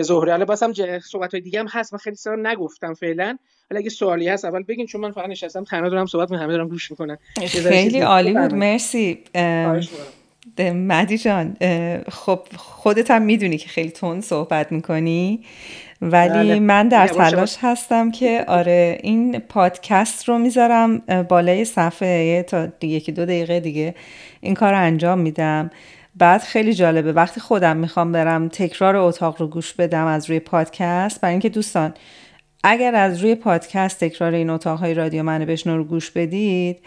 زهره. 0.00 0.30
حالا 0.32 0.44
بازم 0.44 0.72
صحبت 1.00 1.34
های 1.34 1.40
دیگه 1.40 1.60
هم 1.60 1.66
هست. 1.68 1.92
من 1.92 1.98
خیلی 1.98 2.16
سوال 2.16 2.46
نگفتم 2.46 2.94
فعلا. 2.94 3.38
حالا 3.70 3.80
اگه 3.80 3.90
سوالی 3.90 4.28
هست 4.28 4.44
اول 4.44 4.62
بگین 4.62 4.86
چون 4.86 5.00
من 5.00 5.10
فقط 5.10 5.28
نشستم. 5.28 5.64
تنها 5.64 5.88
دارم 5.88 6.06
صحبت 6.06 6.30
می‌کنم 6.30 6.44
همه 6.44 6.52
دارم 6.52 6.68
گوش 6.68 6.90
می‌کنن. 6.90 7.18
خیلی 7.46 8.00
عالی 8.00 8.32
بود. 8.32 8.54
مرسی. 8.54 9.24
مدی 10.58 11.18
جان 11.18 11.56
خب 12.08 12.40
خودت 12.56 13.10
هم 13.10 13.22
می‌دونی 13.22 13.56
که 13.56 13.68
خیلی 13.68 13.90
تون 13.90 14.20
صحبت 14.20 14.72
می‌کنی 14.72 15.40
ولی 16.02 16.28
بله. 16.28 16.60
من 16.60 16.88
در 16.88 17.06
تلاش 17.08 17.56
هستم 17.60 18.10
که 18.10 18.44
آره 18.48 18.98
این 19.02 19.38
پادکست 19.38 20.28
رو 20.28 20.38
می‌ذارم 20.38 20.98
بالای 21.28 21.64
صفحه 21.64 22.42
تا 22.42 22.68
یکی 22.82 23.12
دو 23.12 23.24
دقیقه 23.24 23.60
دیگه 23.60 23.94
این 24.40 24.54
کار 24.54 24.72
رو 24.72 24.78
انجام 24.78 25.18
میدم 25.18 25.70
بعد 26.16 26.40
خیلی 26.40 26.74
جالبه 26.74 27.12
وقتی 27.12 27.40
خودم 27.40 27.76
می‌خوام 27.76 28.12
برم 28.12 28.48
تکرار 28.48 28.96
اتاق 28.96 29.40
رو 29.40 29.48
گوش 29.48 29.72
بدم 29.72 30.06
از 30.06 30.30
روی 30.30 30.40
پادکست 30.40 31.20
برای 31.20 31.32
اینکه 31.32 31.48
دوستان 31.48 31.94
اگر 32.64 32.94
از 32.94 33.22
روی 33.22 33.34
پادکست 33.34 34.04
تکرار 34.04 34.32
این 34.32 34.50
اتاقهای 34.50 34.94
رادیو 34.94 35.22
منو 35.22 35.46
بشنو 35.46 35.76
رو 35.76 35.84
گوش 35.84 36.10
بدید 36.10 36.78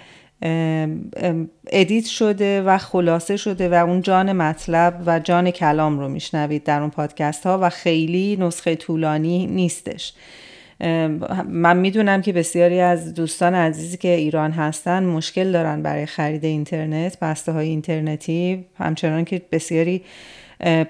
ادیت 1.72 2.06
شده 2.06 2.62
و 2.62 2.78
خلاصه 2.78 3.38
شده 3.38 3.70
و 3.70 3.74
اون 3.74 4.02
جان 4.02 4.32
مطلب 4.32 5.04
و 5.06 5.20
جان 5.20 5.52
کلام 5.52 6.00
رو 6.00 6.08
میشنوید 6.10 6.64
در 6.64 6.82
اون 6.82 6.90
پادکست 6.90 7.46
ها 7.46 7.60
و 7.62 7.70
خیلی 7.70 8.38
نسخه 8.40 8.76
طولانی 8.76 9.48
نیستش. 9.48 10.14
من 11.48 11.78
می‌دونم 11.78 12.22
که 12.22 12.34
بسیاری 12.34 12.80
از 12.80 13.14
دوستان 13.14 13.56
عزیزی 13.56 13.98
که 13.98 14.08
ایران 14.08 14.52
هستن 14.52 15.04
مشکل 15.04 15.52
دارن 15.52 15.82
برای 15.82 16.06
خرید 16.06 16.46
اینترنت 16.46 17.20
بسته 17.20 17.52
های 17.52 17.68
اینترنتی. 17.68 18.66
همچنان 18.78 19.26
که 19.26 19.42
بسیاری 19.52 20.02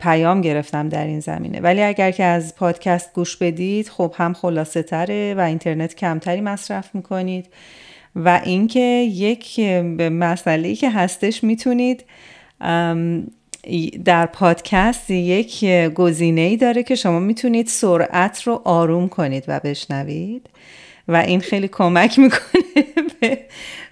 پیام 0.02 0.42
گرفتم 0.42 0.90
در 0.90 1.06
این 1.06 1.20
زمینه. 1.20 1.60
ولی 1.60 1.82
اگر 1.82 2.12
که 2.12 2.24
از 2.24 2.56
پادکست 2.56 3.14
گوش 3.14 3.38
بدید 3.38 3.90
خب 3.90 4.14
هم 4.18 4.34
خلاصه 4.34 4.84
تره 4.84 5.36
و 5.38 5.40
اینترنت 5.40 5.96
کمتری 5.96 6.42
مصرف 6.42 6.96
می‌کنید. 6.96 7.46
و 8.26 8.42
اینکه 8.46 8.80
یک 9.14 9.60
مسئله 10.00 10.76
که 10.76 10.90
هستش 10.90 11.44
می‌تونید 11.44 12.06
در 14.06 14.26
پادکست 14.26 15.12
یک 15.12 15.66
گزینه 15.96 16.42
ای 16.42 16.58
داره 16.58 16.84
که 16.84 16.96
شما 16.96 17.20
می‌تونید 17.20 17.68
سرعت 17.68 18.42
رو 18.44 18.62
آروم 18.66 19.10
کنید 19.10 19.44
و 19.48 19.60
بشنوید. 19.64 20.50
و 21.08 21.16
این 21.16 21.40
خیلی 21.40 21.68
کمک 21.68 22.20
می‌کنه 22.20 22.84
به 23.22 23.40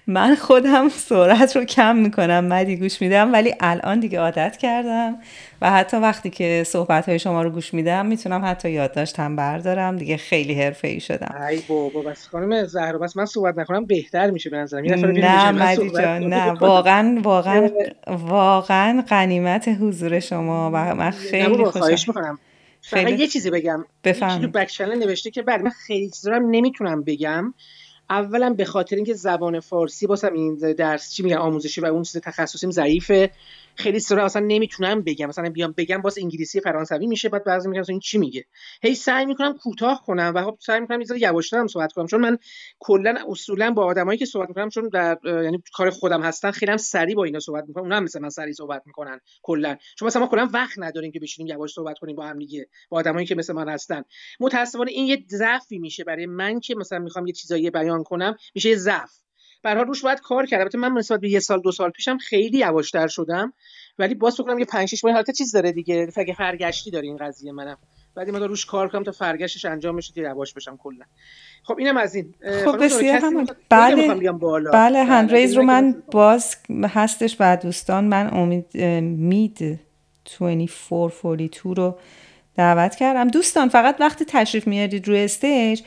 من 0.06 0.34
خودم 0.34 0.88
سرعت 0.88 1.56
رو 1.56 1.64
کم 1.64 1.96
می‌کنم 1.96 2.44
مدی 2.44 2.76
گوش 2.76 3.02
میدم 3.02 3.32
ولی 3.32 3.54
الان 3.60 4.00
دیگه 4.00 4.20
عادت 4.20 4.56
کردم 4.56 5.16
و 5.62 5.70
حتی 5.70 5.96
وقتی 5.96 6.30
که 6.30 6.62
صحبت 6.66 7.08
های 7.08 7.18
شما 7.18 7.42
رو 7.42 7.50
گوش 7.50 7.74
میدم 7.74 8.06
می‌تونم 8.06 8.44
حتی 8.44 8.70
یادداشت 8.70 9.20
هم 9.20 9.36
بردارم. 9.36 9.96
دیگه 9.96 10.16
خیلی 10.16 10.62
حرفه 10.62 10.88
ای 10.88 11.00
شدم. 11.00 11.34
ای 11.50 11.62
بابا 11.68 12.02
بس 12.02 12.28
خانم 12.28 12.64
زهرا 12.64 12.98
بس 12.98 13.16
من 13.16 13.26
صحبت 13.26 13.58
نکنم 13.58 13.84
بهتر 13.84 14.30
میشه 14.30 14.50
به 14.50 14.56
نظرم. 14.56 14.84
نه 14.84 15.52
مدی 15.52 15.90
جان 15.90 16.24
نه. 16.24 16.52
واقعا 16.60 17.20
واقعا 17.22 17.70
واقعا 18.06 19.04
غنیمت 19.08 19.68
حضور 19.68 20.20
شما 20.20 20.70
و 20.74 20.94
من 20.94 21.10
خیلی 21.10 21.64
خوشحالم 21.64 22.38
خیلی 22.82 23.12
یه 23.12 23.26
چیزی 23.26 23.50
بگم. 23.50 23.84
بفهم 24.04 24.40
تو 24.40 24.48
بک 24.48 24.80
نوشته 24.80 25.30
که 25.30 25.42
بعد 25.42 25.62
من 25.62 25.70
خیلی 25.70 26.10
چیزا 26.10 26.38
نمی‌تونم 26.38 27.02
بگم. 27.02 27.54
اولا 28.10 28.50
به 28.50 28.64
خاطر 28.64 28.96
اینکه 28.96 29.14
زبان 29.14 29.60
فارسی 29.60 30.06
باسم 30.06 30.32
این 30.32 30.54
درس 30.56 31.10
چی 31.10 31.22
میگن 31.22 31.36
آموزشی 31.36 31.80
و 31.80 31.84
اون 31.84 32.02
چیز 32.02 32.20
تخصصیم 32.20 32.70
ضعیفه. 32.70 33.30
خیلی 33.76 34.00
سرعت 34.00 34.24
اصلا 34.24 34.42
نمی‌تونم 34.46 35.02
بگم. 35.02 35.26
مثلا 35.26 35.50
بیام 35.50 35.74
بگم 35.76 36.02
باز 36.02 36.18
انگلیسی 36.18 36.60
فرانسوی 36.60 37.06
میشه 37.06 37.28
بعد 37.28 37.44
بعضی 37.44 37.68
میگم 37.68 37.82
این 37.88 38.00
چی 38.00 38.18
میگه؟ 38.18 38.44
هی 38.82 38.94
سعی 38.94 39.26
می‌کنم 39.26 39.58
کوتاه 39.62 40.02
کنم 40.06 40.32
و 40.36 40.44
خب 40.44 40.58
سعی 40.60 40.80
می‌کنم 40.80 41.00
یه 41.00 41.06
یواشتر 41.20 41.58
هم 41.58 41.66
صحبت 41.66 41.92
کنم. 41.92 42.06
چون 42.06 42.20
من 42.20 42.38
کلا 42.78 43.18
اصولا 43.28 43.70
با 43.70 43.84
آدمایی 43.84 44.18
که 44.18 44.24
صحبت 44.26 44.48
می‌کنم 44.48 44.68
چون 44.68 44.88
در 44.88 45.18
یعنی 45.24 45.62
کار 45.72 45.90
خودم 45.90 46.22
هستن 46.22 46.50
خیلی 46.50 46.72
هم 46.72 46.78
سریع 46.78 47.14
با 47.14 47.24
اینا 47.24 47.40
صحبت 47.40 47.64
می‌کنم. 47.68 47.82
اونها 47.82 47.98
هم 47.98 48.04
مثل 48.04 48.20
من 48.20 48.28
سریع 48.28 48.52
صحبت 48.52 48.82
می‌کنن 48.86 49.20
کلا. 49.42 49.76
چون 49.98 50.06
مثلا 50.06 50.22
ما 50.22 50.28
کلا 50.28 50.48
وقت 50.52 50.78
نداریم 50.78 51.12
که 51.12 51.20
بشینیم 51.20 51.52
یواش 51.54 51.72
صحبت 51.72 51.98
کنیم 51.98 52.16
با 52.16 52.26
هم 52.26 52.38
دیگه 52.38 52.68
با 52.88 52.98
آدمایی 52.98 53.26
که 53.26 53.34
مثل 53.34 53.52
من 53.52 53.68
هستن. 53.68 54.02
متاسفانه 54.40 54.90
این 54.90 55.06
یه 55.06 55.24
ضعفی 55.30 55.78
میشه 55.78 56.04
برای 56.04 56.26
من 56.26 56.60
که 56.60 56.74
مثلا 56.74 56.98
می‌خوام 56.98 57.26
یه 57.26 57.32
چیزایی 57.32 57.70
بیان 57.70 58.02
کنم. 58.02 58.36
میشه 58.54 58.68
یه 58.68 58.76
ضعف. 58.76 59.25
به 59.74 59.82
روش 59.82 60.02
باید 60.02 60.20
کار 60.20 60.46
کرد. 60.46 60.60
البته 60.60 60.78
من 60.78 60.92
نسبت 60.92 61.20
به 61.20 61.30
یه 61.30 61.40
سال 61.40 61.60
دو 61.60 61.72
سال 61.72 61.90
پیشم 61.90 62.18
خیلی 62.18 62.58
یواشتر 62.58 63.06
شدم. 63.06 63.52
ولی 63.98 64.14
باز 64.14 64.34
فکر 64.34 64.42
کنم 64.42 64.58
یه 64.58 64.64
5 64.64 64.88
6 64.88 65.04
ماه 65.04 65.14
حالت 65.14 65.30
چیز 65.30 65.52
داره 65.52 65.72
دیگه. 65.72 66.06
فکر 66.06 66.32
فرگشتی 66.32 66.90
داره 66.90 67.06
این 67.06 67.16
قضیه 67.16 67.52
منم. 67.52 67.78
بعد 68.14 68.30
ما 68.30 68.38
روش 68.38 68.66
کار 68.66 68.88
کنم 68.88 69.02
تا 69.02 69.12
فرگشتش 69.12 69.64
انجام 69.64 69.96
بشه 69.96 70.12
که 70.12 70.20
یواش 70.20 70.54
بشم 70.54 70.76
کلا. 70.76 71.04
خب 71.62 71.78
اینم 71.78 71.96
از 71.96 72.14
این. 72.14 72.34
خب 72.64 72.84
بسیار 72.84 73.18
هم 73.18 73.46
بله 73.68 74.32
بله 74.72 75.04
هند 75.04 75.32
ریز 75.32 75.54
رو 75.54 75.62
من 75.62 76.02
باز 76.10 76.56
هستش 76.84 77.36
بعد 77.36 77.62
دوستان. 77.62 78.04
من 78.04 78.34
امید 78.34 78.76
مید 79.02 79.80
2442 80.38 81.74
رو 81.74 81.98
دعوت 82.56 82.94
کردم. 82.94 83.28
دوستان 83.28 83.68
فقط 83.68 83.96
وقتی 84.00 84.24
تشریف 84.24 84.66
میارید 84.66 85.08
روی 85.08 85.24
استیج. 85.24 85.82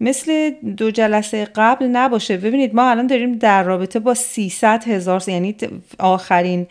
مثل 0.00 0.50
دو 0.76 0.90
جلسه 0.90 1.48
قبل 1.54 1.86
نباشه. 1.86 2.36
ببینید 2.36 2.74
ما 2.74 2.90
الان 2.90 3.06
داریم 3.06 3.32
در 3.32 3.62
رابطه 3.62 3.98
با 3.98 4.14
300 4.14 4.84
هزار 4.84 5.22
یعنی 5.26 5.56
آخرین 5.98 6.66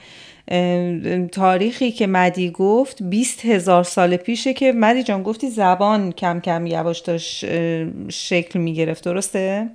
تاریخی 1.32 1.92
که 1.92 2.08
مدی 2.08 2.52
گفت 2.52 3.04
20 3.04 3.46
هزار 3.46 3.84
سال 3.84 4.18
پیشه 4.18 4.54
که 4.54 4.72
مدی 4.72 5.04
جان 5.04 5.24
گفتی 5.24 5.50
زبان 5.50 6.12
کم 6.12 6.40
کم 6.40 6.66
یواش 6.66 7.00
داشت 7.00 7.46
شکل 8.10 8.60
می 8.60 8.74
گرفت 8.74 9.04
درسته؟ 9.04 9.70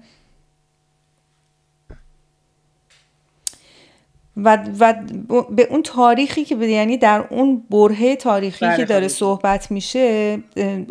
و, 4.36 4.58
و 4.80 4.94
به 5.50 5.66
اون 5.70 5.82
تاریخی 5.82 6.44
که 6.44 6.56
یعنی 6.56 6.96
در 6.96 7.24
اون 7.30 7.62
برهه 7.70 8.16
تاریخی 8.16 8.66
که 8.76 8.84
داره 8.84 9.08
صحبت 9.08 9.70
میشه 9.70 10.38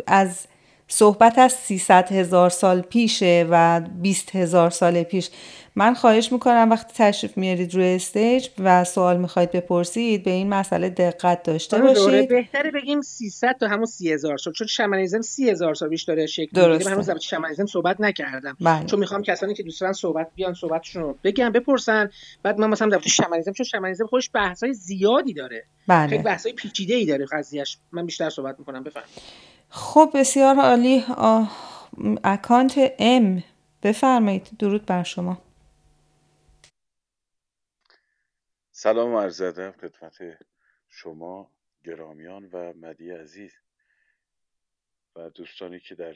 از 0.06 0.46
صحبت 0.94 1.38
از 1.38 1.52
300 1.52 2.12
هزار 2.12 2.50
سال 2.50 2.80
پیشه 2.80 3.46
و 3.50 3.80
20 3.80 4.36
هزار 4.36 4.70
سال 4.70 5.02
پیش. 5.02 5.30
من 5.76 5.94
خواهش 5.94 6.32
می‌کنم 6.32 6.68
وقتی 6.70 6.92
تشریف 6.96 7.38
میارید 7.38 7.74
روی 7.74 7.94
استیج 7.94 8.48
و 8.58 8.84
سوال 8.84 9.16
می‌خواید 9.16 9.50
بپرسید 9.50 10.24
به 10.24 10.30
این 10.30 10.48
مسئله 10.48 10.88
دقت 10.88 11.42
داشته 11.42 11.78
باشید. 11.78 12.28
بهتره 12.28 12.70
بگیم 12.70 13.00
300 13.00 13.56
تا 13.60 13.68
همون 13.68 13.84
30 13.84 14.12
هزار 14.12 14.38
سال 14.38 14.52
چون 14.52 14.66
شمانیزم 14.66 15.20
30 15.20 15.50
هزار 15.50 15.74
سال 15.74 15.88
بیش 15.88 16.02
داره 16.02 16.26
شکل 16.26 16.50
درسته. 16.52 16.90
من 16.90 16.92
هنوز 16.92 17.22
شمانیزم 17.22 17.66
صحبت 17.66 18.00
نکردم. 18.00 18.56
بله. 18.60 18.86
چون 18.86 18.98
می‌خوام 18.98 19.22
کسانی 19.22 19.54
که 19.54 19.62
دوست 19.62 19.80
دارن 19.80 19.92
صحبت 19.92 20.28
بیان 20.34 20.54
صحبتشون 20.54 21.02
رو 21.02 21.18
بگم 21.24 21.52
بپرسن. 21.52 22.10
بعد 22.42 22.58
من 22.58 22.66
مثلا 22.66 22.88
در 22.88 23.00
شمانیزم 23.00 23.52
چون 23.52 23.66
شمانیزم 23.66 24.06
خودش 24.06 24.30
بحثای 24.34 24.72
زیادی 24.72 25.34
داره. 25.34 25.64
بله. 25.88 26.08
خیلی 26.08 26.22
بحثای 26.22 26.52
پیچیده 26.52 26.94
ای 26.94 27.04
داره 27.04 27.26
قضیهش 27.32 27.78
من 27.92 28.06
بیشتر 28.06 28.30
صحبت 28.30 28.58
می‌کنم. 28.58 28.82
بفرمایید. 28.82 29.51
خب 29.74 30.10
بسیار 30.14 30.56
عالی. 30.56 31.04
اکانت 32.24 32.74
ام 32.98 33.44
بفرمایید. 33.82 34.48
درود 34.58 34.86
بر 34.86 35.02
شما. 35.02 35.42
سلام 38.72 39.14
عرض 39.14 39.40
ادب 39.40 39.74
خدمت 39.80 40.18
شما 40.88 41.50
گرامیان 41.84 42.44
و 42.52 42.72
مدی 42.72 43.10
عزیز 43.10 43.52
و 45.16 45.30
دوستانی 45.30 45.80
که 45.80 45.94
در 45.94 46.14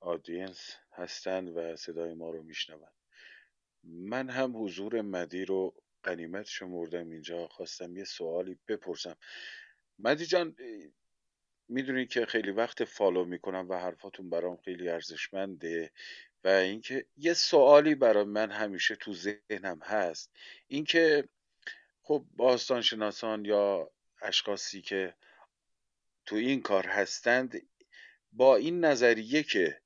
آدینس 0.00 0.76
هستند 0.92 1.56
و 1.56 1.76
صدای 1.76 2.14
ما 2.14 2.30
رو 2.30 2.42
میشنوند. 2.42 2.94
من 3.84 4.30
هم 4.30 4.64
حضور 4.64 5.00
مدی 5.00 5.44
رو 5.44 5.74
قنیمت 6.02 6.46
شمردم. 6.46 7.10
اینجا 7.10 7.48
خواستم 7.48 7.96
یه 7.96 8.04
سوالی 8.04 8.58
بپرسم. 8.68 9.16
مدی 9.98 10.26
جان 10.26 10.56
می‌دونی 11.68 12.06
که 12.06 12.26
خیلی 12.26 12.50
وقت 12.50 12.84
فالو 12.84 13.24
می‌کنم 13.24 13.66
و 13.68 13.74
حرفاتون 13.74 14.30
برام 14.30 14.56
خیلی 14.56 14.88
ارزشمنده 14.88 15.90
و 16.44 16.48
اینکه 16.48 17.06
یه 17.16 17.34
سوالی 17.34 17.94
برای 17.94 18.24
من 18.24 18.50
همیشه 18.50 18.96
تو 18.96 19.14
ذهنم 19.14 19.80
هست. 19.82 20.32
اینکه 20.68 21.28
خب 22.02 22.24
باستانشناسان 22.36 23.44
یا 23.44 23.90
اشخاصی 24.22 24.82
که 24.82 25.14
تو 26.26 26.36
این 26.36 26.62
کار 26.62 26.86
هستند 26.86 27.62
با 28.32 28.56
این 28.56 28.84
نظریه 28.84 29.42
که 29.42 29.80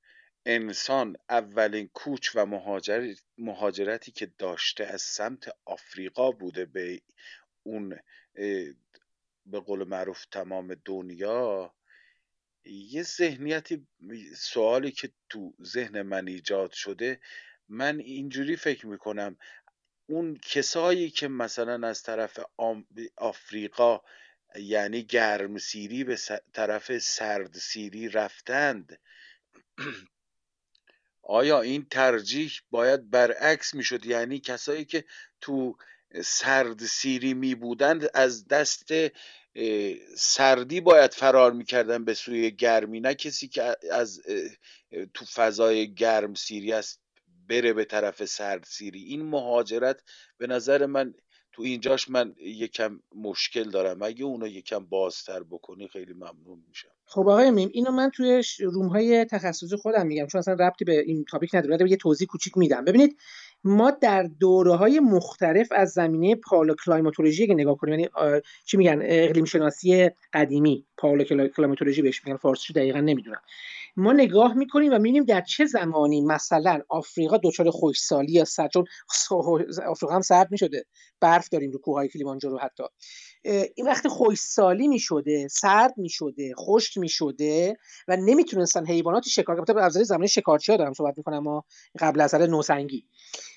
انسان 0.45 1.15
اولین 1.29 1.87
کوچ 1.87 2.31
و 2.35 2.45
مهاجرتی 3.37 4.11
که 4.11 4.25
داشته 4.37 4.85
از 4.85 5.01
سمت 5.01 5.55
آفریقا 5.65 6.31
بوده 6.31 6.65
به 6.65 7.01
اون 7.63 7.99
به 9.45 9.59
قول 9.59 9.87
معروف 9.87 10.25
تمام 10.25 10.75
دنیا 10.85 11.73
یه 12.65 13.03
ذهنیتی 13.03 13.87
سوالی 14.37 14.91
که 14.91 15.11
تو 15.29 15.53
ذهن 15.63 16.01
من 16.01 16.27
ایجاد 16.27 16.71
شده 16.71 17.19
من 17.69 17.99
اینجوری 17.99 18.55
فکر 18.55 18.87
می‌کنم 18.87 19.37
اون 20.09 20.37
کسایی 20.41 21.09
که 21.09 21.27
مثلا 21.27 21.87
از 21.87 22.03
طرف 22.03 22.39
آفریقا 23.17 24.01
یعنی 24.55 25.03
گرم 25.03 25.57
سیری 25.57 26.03
به 26.03 26.17
طرف 26.53 26.97
سرد 26.97 27.53
سیری 27.53 28.09
رفتند 28.09 28.99
آیا 31.23 31.61
این 31.61 31.85
ترجیح 31.85 32.51
باید 32.71 33.09
برعکس 33.09 33.73
می‌شد؟ 33.73 34.05
یعنی 34.05 34.39
کسایی 34.39 34.85
که 34.85 35.05
تو 35.41 35.77
سرد 36.21 36.79
سیری 36.79 37.33
می 37.33 37.55
بودند 37.55 38.09
از 38.13 38.47
دست 38.47 38.91
سردی 40.17 40.81
باید 40.81 41.13
فرار 41.13 41.51
می‌کردن 41.51 42.05
به 42.05 42.13
سوی 42.13 42.51
گرمی. 42.51 42.99
نه 42.99 43.13
کسی 43.13 43.47
که 43.47 43.75
از 43.91 44.21
تو 45.13 45.25
فضای 45.25 45.93
گرم 45.93 46.33
سیری 46.33 46.73
است 46.73 47.01
بره 47.49 47.73
به 47.73 47.85
طرف 47.85 48.25
سرد 48.25 48.63
سیری. 48.63 49.03
این 49.03 49.21
مهاجرت 49.21 50.01
به 50.37 50.47
نظر 50.47 50.85
من 50.85 51.13
تو 51.51 51.61
اینجاش 51.61 52.09
من 52.09 52.35
یکم 52.39 52.99
مشکل 53.15 53.69
دارم. 53.69 54.01
اگه 54.01 54.25
اونو 54.25 54.47
یکم 54.47 54.85
بازتر 54.85 55.43
بکنی 55.43 55.87
خیلی 55.87 56.13
ممنون 56.13 56.63
میشم. 56.67 56.89
خب 57.05 57.21
آقای 57.21 57.51
میم 57.51 57.69
اینو 57.73 57.91
من 57.91 58.09
توی 58.09 58.43
room 58.59 58.87
های 58.87 59.25
تخصصی 59.25 59.75
خودم 59.75 60.07
میگم 60.07 60.27
چون 60.27 60.39
اصلا 60.39 60.53
ربطی 60.53 60.85
به 60.85 60.99
این 60.99 61.25
topic 61.31 61.55
نداره. 61.55 61.89
یه 61.89 61.97
توضیح 61.97 62.27
کوچیک 62.27 62.57
میدم. 62.57 62.85
ببینید 62.85 63.17
ما 63.63 63.91
در 63.91 64.23
دوره 64.23 64.75
های 64.75 64.99
مختلف 64.99 65.67
از 65.71 65.89
زمینه 65.91 66.35
paleoclimatology 66.35 67.47
که 67.47 67.53
نگاه 67.53 67.77
کنیم 67.77 67.99
یعنی 67.99 68.09
چی 68.65 68.77
میگن؟ 68.77 68.99
اقلیم 69.01 69.45
شناسی 69.45 70.09
قدیمی 70.33 70.85
paleoclimatology 70.97 72.01
بهش 72.01 72.25
میگن 72.25 72.37
فارسی 72.37 72.73
دقیقا 72.73 72.99
نمی‌دونم. 72.99 73.41
ما 73.97 74.13
نگاه 74.13 74.53
می‌کنیم 74.53 74.91
و 74.93 74.95
می‌بینیم 74.97 75.23
در 75.23 75.41
چه 75.41 75.65
زمانی 75.65 76.21
مثلا 76.21 76.79
آفریقا 76.89 77.37
دچار 77.43 77.71
خشکسالی 77.71 78.31
یا 78.31 78.45
سرد 78.45 78.69
چون 78.71 78.85
آفریقا 79.87 80.15
هم 80.15 80.21
سرد 80.21 80.51
می‌شده. 80.51 80.85
برف 81.19 81.49
داریم 81.49 81.71
رو 81.71 81.79
کوههای 81.79 82.07
کلیمانجارو 82.07 82.57
حتی. 82.59 82.83
این 83.75 83.87
وقتی 83.87 84.09
خشکسالی 84.09 84.87
می‌شده 84.87 85.47
سرد 85.47 85.93
می‌شده 85.97 86.53
خشک 86.55 86.97
می‌شده 86.97 87.77
و 88.07 88.17
نمی‌تونستن 88.17 88.85
حیوانات 88.85 89.23
شکار 89.27 89.65
کنن 89.65 89.77
از 89.77 89.93
زمانی 89.93 90.27
شکارچی 90.27 90.71
ها 90.71 90.77
دارم 90.77 90.93
صحبت 90.93 91.17
می‌کنم 91.17 91.39
ما 91.39 91.65
قبل 91.99 92.21
از 92.21 92.35
نوسنگی. 92.35 93.05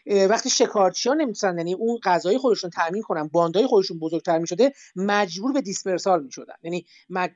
وقتی 0.07 0.51
شکارچی 0.51 1.09
ها 1.09 1.16
یعنی 1.43 1.74
اون 1.74 1.99
غذای 2.05 2.39
خودشون 2.39 2.70
تامین 2.70 3.03
کنن 3.03 3.29
باندای 3.29 3.66
خودشون 3.66 3.99
بزرگتر 3.99 4.39
می‌شده 4.39 4.72
مجبور 4.97 5.53
به 5.53 5.61
دیسپرسال 5.61 6.22
می‌شدن. 6.22 6.55
یعنی 6.62 6.87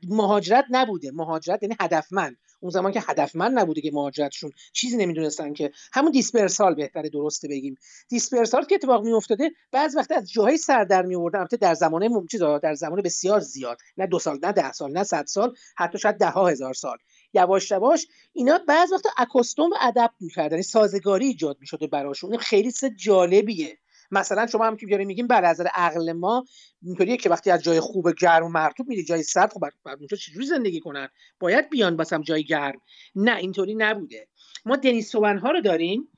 مهاجرت 0.08 0.64
نبوده. 0.70 1.10
مهاجرت 1.10 1.62
یعنی 1.62 1.76
هدفمند. 1.80 2.36
اون 2.60 2.70
زمان 2.70 2.92
که 2.92 3.02
هدفمند 3.08 3.58
نبوده 3.58 3.80
که 3.80 3.90
مهاجرتشون 3.92 4.50
چیزی 4.72 4.96
نمی‌دونستن 4.96 5.52
که. 5.52 5.70
همون 5.92 6.10
دیسپرسال 6.10 6.74
بهتره 6.74 7.08
درسته 7.08 7.48
بگیم. 7.48 7.74
دیسپرسال 8.08 8.64
که 8.64 8.74
اتفاق 8.74 9.04
میافتاده 9.04 9.50
بعض 9.72 9.96
وقت 9.96 10.12
از 10.12 10.32
جاهای 10.32 10.56
سر 10.56 10.84
در 10.84 11.02
می 11.02 11.16
آوردن 11.16 11.38
البته 11.38 11.56
در 11.56 11.74
زمانه 11.74 12.08
چیزا 12.30 12.58
در 12.58 12.74
زمان 12.74 13.02
بسیار 13.02 13.40
زیاد. 13.40 13.78
نه 13.96 14.06
دو 14.06 14.18
سال 14.18 14.38
نه 14.42 14.52
ده 14.52 14.72
سال 14.72 14.92
نه 14.92 15.04
صد 15.04 15.26
سال 15.26 15.54
حتی 15.76 15.98
شاید 15.98 16.16
ده 16.16 16.30
ها 16.30 16.48
هزار 16.48 16.74
سال. 16.74 16.96
یواش 17.34 17.70
یواش 17.70 18.06
اینا 18.32 18.58
بعض 18.68 18.92
وقت 18.92 19.06
اکوستوم 19.16 19.70
و 19.70 19.74
ادپت 19.80 20.14
می‌کردن 20.20 20.50
یعنی 20.50 20.62
سازگاری 20.62 21.26
ایجاد 21.26 21.56
می‌شده 21.60 21.86
براشون. 21.86 22.36
خیلی 22.36 22.72
چیز 22.72 22.84
جالبیه. 22.96 23.78
مثلا 24.10 24.46
شما 24.46 24.66
هم 24.66 24.76
که 24.76 24.86
بیاریم 24.86 25.06
میگیم 25.06 25.26
بله 25.26 25.46
از 25.48 25.60
عقل 25.74 26.12
ما 26.12 26.44
اینطوریه 26.82 27.16
که 27.16 27.30
وقتی 27.30 27.50
از 27.50 27.62
جای 27.62 27.80
خوب 27.80 28.12
گرم 28.20 28.44
و 28.44 28.48
مرطوب 28.48 28.88
میری 28.88 29.04
جای 29.04 29.22
سرد 29.22 29.52
خب 29.52 29.64
اونجا 29.98 30.16
چجوری 30.16 30.46
زندگی 30.46 30.80
کنن؟ 30.80 31.08
باید 31.40 31.70
بیان 31.70 31.96
باسم 31.96 32.22
جای 32.22 32.44
گرم. 32.44 32.80
نه 33.14 33.36
اینطوری 33.36 33.74
نبوده. 33.74 34.28
ما 34.64 34.76
دنیسوون 34.76 35.38
ها 35.38 35.50
رو 35.50 35.60
داریم. 35.60 36.08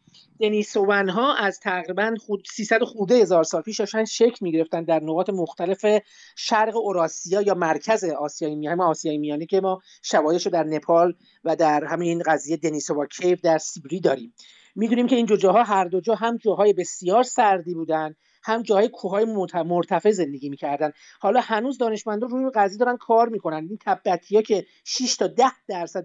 دنیسوون 0.40 1.08
ها 1.08 1.34
از 1.34 1.60
تقریبا 1.60 2.14
خود 2.26 2.44
300 2.52 2.82
خورده 2.82 3.14
هزار 3.14 3.44
سال 3.44 3.62
پیش 3.62 3.80
داشتن 3.80 4.04
شکل 4.04 4.36
می‌گرفتن 4.40 4.84
در 4.84 5.00
نقاط 5.00 5.30
مختلف 5.30 5.86
شرق 6.36 6.76
اوراسیا 6.76 7.42
یا 7.42 7.54
مرکز 7.54 8.04
آسیای 8.04 8.54
میانه 8.54 8.82
آسیای 8.82 9.18
میانه 9.18 9.46
که 9.46 9.60
ما 9.60 9.80
شواهدش 10.02 10.46
رو 10.46 10.52
در 10.52 10.64
نپال 10.64 11.14
و 11.44 11.56
در 11.56 11.84
همین 11.84 12.22
قضیه 12.26 12.56
دنیسووا 12.56 13.06
کیو 13.06 13.38
در 13.42 13.58
سیبری 13.58 14.00
داریم. 14.00 14.34
می‌دونیم 14.74 15.06
که 15.06 15.16
این 15.16 15.26
دو 15.26 15.36
جاها 15.36 15.62
هر 15.62 15.84
دو 15.84 16.00
جا 16.00 16.14
هم 16.14 16.36
جاهای 16.36 16.72
بسیار 16.72 17.22
سردی 17.22 17.74
بودن. 17.74 18.14
هم 18.42 18.62
جاهای 18.62 18.88
کوههای 18.88 19.24
مرتفع 19.64 20.10
زندگی 20.10 20.48
می‌کردن. 20.48 20.92
حالا 21.20 21.40
هنوز 21.40 21.78
دانشمندان 21.78 22.30
روی 22.30 22.50
قضیه 22.54 22.78
دارن 22.78 22.96
کار 22.96 23.28
می‌کنن. 23.28 23.66
این 23.68 23.78
تبتی 23.80 24.42
که 24.42 24.66
6 24.84 25.16
تا 25.16 25.26
10 25.26 25.44
درصد 25.68 26.04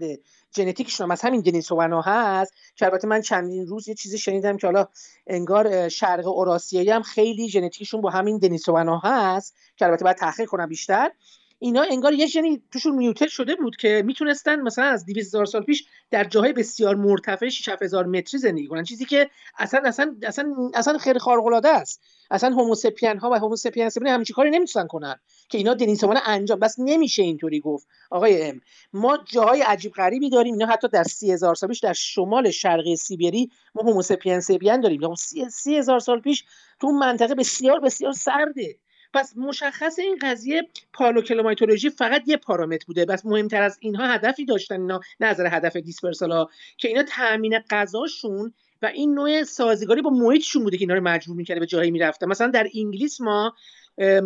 ژنتیکشون 0.57 1.05
هم 1.05 1.11
از 1.11 1.21
همین 1.21 1.41
دنیسوونا 1.41 2.01
هست 2.01 2.53
که 2.75 2.85
البته 2.85 3.07
من 3.07 3.21
چندین 3.21 3.67
روز 3.67 3.87
یه 3.87 3.95
چیزی 3.95 4.17
شنیدم 4.17 4.57
که 4.57 4.67
حالا 4.67 4.87
انگار 5.27 5.89
شرق 5.89 6.27
اوراسیایی 6.27 6.89
هم 6.89 7.01
خیلی 7.01 7.49
ژنتیکشون 7.49 8.01
با 8.01 8.09
همین 8.09 8.37
دنیسوونا 8.37 9.01
هست 9.03 9.55
که 9.75 9.85
البته 9.85 10.03
باید 10.03 10.17
تحقیق 10.17 10.47
کنم 10.47 10.67
بیشتر. 10.67 11.11
اینا 11.59 11.81
انگار 11.91 12.13
یه 12.13 12.25
ژنی 12.25 12.61
توشون 12.71 12.95
میوتل 12.95 13.27
شده 13.27 13.55
بود 13.55 13.75
که 13.75 14.03
می‌تونستن 14.05 14.61
مثلا 14.61 14.85
از 14.85 15.05
200 15.05 15.27
هزار 15.27 15.45
سال 15.45 15.63
پیش 15.63 15.85
در 16.11 16.23
جاهای 16.23 16.53
بسیار 16.53 16.95
مرتفع 16.95 17.49
6000 17.49 18.05
متری 18.05 18.39
زندگی 18.39 18.67
کنن. 18.67 18.83
چیزی 18.83 19.05
که 19.05 19.29
اصلا 19.57 19.81
اصلا 19.85 20.15
اصلا 20.23 20.53
اصلا 20.73 20.97
خیلی 20.97 21.19
خارق 21.19 21.45
العاده 21.45 21.69
است. 21.69 22.01
اصلا 22.31 22.55
هوموسپین 22.55 23.17
ها 23.17 23.29
و 23.29 23.33
هوموسپین 23.33 23.89
سپین 23.89 24.07
همچین 24.07 24.33
کاری 24.33 24.49
نمی‌تونن 24.49 24.87
کنن. 24.87 25.15
که 25.49 25.57
اینا 25.57 25.73
دنیسوان 25.73 26.17
انجام 26.25 26.59
بس 26.59 26.75
نمیشه 26.79 27.23
اینطوری 27.23 27.59
گفت. 27.59 27.87
آقای 28.11 28.49
ام 28.49 28.61
ما 28.93 29.17
جاهای 29.25 29.61
عجیب 29.61 29.91
غریبی 29.91 30.29
داریم. 30.29 30.53
اینا 30.53 30.65
حتی 30.65 30.87
در 30.87 31.03
سی 31.03 31.31
هزار 31.31 31.55
سال 31.55 31.69
پیش 31.69 31.79
در 31.79 31.93
شمال 31.93 32.51
شرقی 32.51 32.95
سیبری 32.95 33.49
ما 33.75 33.81
Homo 33.81 34.02
sapiens 34.02 34.39
sapiens 34.39 34.81
داریم. 34.81 35.15
سی 35.49 35.77
هزار 35.77 35.99
سال 35.99 36.21
پیش 36.21 36.43
تو 36.81 36.87
منطقه 36.87 37.35
بسیار 37.35 37.79
بسیار 37.79 38.11
سرده. 38.11 38.77
پس 39.13 39.33
مشخص 39.37 39.99
این 39.99 40.17
قضیه 40.21 40.61
paleoclimatology 40.93 41.89
فقط 41.89 42.23
یه 42.25 42.37
پارامتر 42.37 42.85
بوده. 42.87 43.05
پس 43.05 43.25
مهمتر 43.25 43.61
از 43.61 43.77
اینها 43.81 44.07
هدفی 44.07 44.45
داشتن 44.45 44.81
اینا 44.81 44.99
نظر 45.19 45.47
هدف 45.51 45.75
dispersal 45.75 46.40
ا 46.40 46.47
که 46.77 46.87
اینا 46.87 47.03
تامین 47.03 47.59
غذاشون 47.69 48.53
و 48.81 48.85
این 48.85 49.13
نوع 49.13 49.43
سازگاری 49.43 50.01
با 50.01 50.09
محیطشون 50.09 50.63
بوده 50.63 50.77
که 50.77 50.81
اینا 50.81 50.93
رو 50.93 51.01
مجبور 51.01 51.37
می‌کرده 51.37 51.59
به 51.59 51.65
جایی 51.65 51.91
می‌رفتن 51.91 52.27
مثلا 52.27 52.47
در 52.47 52.67
انگلیس 52.75 53.21
ما 53.21 53.55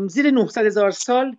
زیر 0.07 0.31
900 0.31 0.65
هزار 0.65 0.91
سال 0.91 1.35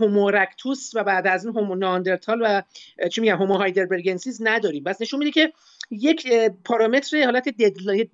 هومورکتوس 0.00 0.90
و 0.94 1.04
بعد 1.04 1.26
از 1.26 1.44
این 1.44 1.54
هومو 1.54 1.74
ناندرتال 1.74 2.40
و 2.42 2.62
چی 3.08 3.20
میگن 3.20 3.36
هومو 3.36 3.54
هایدربرگنسیس 3.54 4.38
نداریم. 4.40 4.84
بس 4.84 5.02
نشون 5.02 5.18
میده 5.18 5.30
که 5.30 5.52
یک 5.90 6.28
پارامتر 6.64 7.24
حالت 7.24 7.48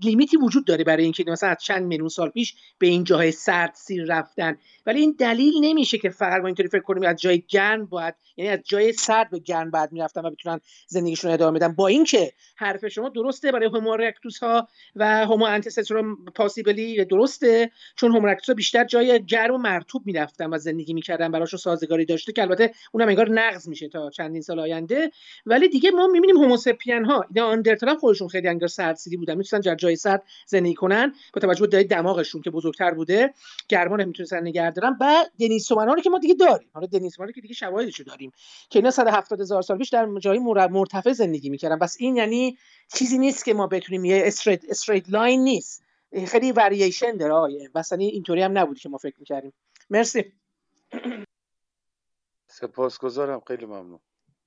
لیمیتی 0.03 0.37
وجود 0.37 0.65
داره 0.65 0.85
برای 0.85 1.05
اینکه 1.05 1.25
مثلا 1.27 1.51
از 1.51 1.57
چند 1.61 1.87
میلیون 1.87 2.09
سال 2.09 2.29
پیش 2.29 2.55
به 2.79 2.87
این 2.87 3.05
جاهای 3.05 3.33
سرد 3.33 3.73
سیر 3.75 4.05
رفتن. 4.05 4.59
ولی 4.87 5.01
این 5.01 5.17
دلیل 5.19 5.55
نمیشه 5.61 5.99
که 5.99 6.11
فقط 6.11 6.41
ما 6.41 6.47
اینطوری 6.47 6.69
فکر 6.69 6.83
کنیم 6.83 7.03
از 7.03 7.17
جای 7.17 7.43
گرم 7.49 7.87
باید 7.87 8.15
یعنی 8.37 8.51
از 8.51 8.59
جای 8.65 8.93
سرد 8.93 9.31
به 9.31 9.39
گرم 9.39 9.71
بعد 9.71 9.93
می‌رفتن 9.93 10.27
و 10.27 10.31
بتونن 10.31 10.61
زندگیشون 10.87 11.31
ادامه 11.31 11.59
بدن. 11.59 11.73
با 11.73 11.87
اینکه 11.87 12.33
حرف 12.57 12.89
شما 12.89 13.09
درسته 13.09 13.53
برای 13.53 13.67
هومو 13.67 13.97
ها 14.43 14.69
و 14.97 15.27
هومو 15.27 15.45
انتستروم 15.45 16.25
پاسیبلی 16.35 17.05
درسته 17.05 17.71
چون 17.97 18.13
هومو 18.13 18.35
ها 18.49 18.55
بیشتر 18.55 18.85
جای 18.85 19.25
گرم 19.27 19.55
و 19.55 19.59
مرطوب 19.59 20.03
می‌رفتن 20.07 20.51
و 20.51 20.59
زندگی 20.59 20.95
می‌کردن 20.95 21.33
براشون 21.33 21.59
سازگاری 21.59 22.05
داشته 22.05 22.33
که 22.33 22.43
البته 22.43 22.73
اونم 22.93 23.09
انگار 23.09 23.31
نقض 23.31 23.69
میشه 23.69 23.89
تا 23.89 24.11
چندین 24.11 24.43
سال 24.43 24.61
آینده. 24.61 25.11
ولی 25.47 25.69
دیگه 25.69 25.91
ما 25.91 26.07
می‌بینیم 26.07 26.37
هوموسپین 26.37 27.05
ها 27.05 27.25
اینا 27.35 27.51
آندرتال 27.71 27.97
خودشون 27.97 28.29
خیلی 28.29 28.49
انگار 28.49 28.69
سردسیری 28.69 29.17
بودن. 29.17 29.35
می‌تونن 29.35 29.61
در 29.61 29.75
جای 29.75 29.97
سرد 29.97 30.23
زندگی 30.47 30.75
کنن. 30.75 31.15
با 31.33 31.41
توجه 31.41 31.67
به 31.67 31.85
دماغشون 31.85 32.43
که 32.43 32.51
بزرگتر 32.51 32.95
بوده 32.95 33.35
گرما 33.69 33.97
نمی‌تونن 33.97 34.43
نگه 34.43 34.71
دارن. 34.71 34.97
و 35.01 35.25
دنیسومنا 35.41 35.95
رو 35.95 36.01
که 36.01 36.11
ما 36.11 36.19
دیگه 36.19 36.35
داریم. 36.35 36.69
حالا 36.73 36.87
دنیسومنا 36.87 37.33
که 37.33 37.41
دیگه 37.41 37.55
شواهدشو 37.55 38.05
داریم. 38.05 38.33
که 38.71 38.79
اینا 38.79 38.91
170 38.91 39.41
هزار 39.41 39.63
سال 39.63 39.79
پیش 39.79 39.89
در 39.89 40.09
جای 40.21 40.39
مرتفع 40.39 41.13
زندگی 41.13 41.51
می‌کردن. 41.51 41.79
بس 41.79 41.97
این 41.99 42.17
یعنی 42.17 42.59
چیزی 42.95 43.19
نیست 43.19 43.45
که 43.45 43.55
ما 43.55 43.67
بتونیم 43.67 44.05
یه 44.05 44.23
straight 44.25 44.65
straight 44.69 45.11
line 45.11 45.45
نیست. 45.45 45.83
خیلی 46.27 46.53
ورییشن 46.53 47.17
داره 47.17 47.33
آیه. 47.33 47.71
مثلا 47.75 47.99
اینطوری 47.99 48.43
هم 48.43 48.59
نبود 48.59 48.79
که 48.79 48.89
ما 48.89 48.99
فکر 48.99 49.17
می‌کردیم. 49.19 49.53
مرسی. 49.91 50.33
سپاسگزارم. 52.49 53.41
خیلی 53.47 53.67
ممنون. 53.67 54.01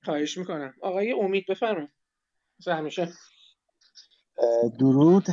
خواهش 0.04 0.38
می‌کنم. 0.38 0.74
آقای 0.80 1.12
امید 1.12 1.46
بفرمایید. 1.48 1.90
همیشه. 2.68 3.08
درود. 4.78 5.26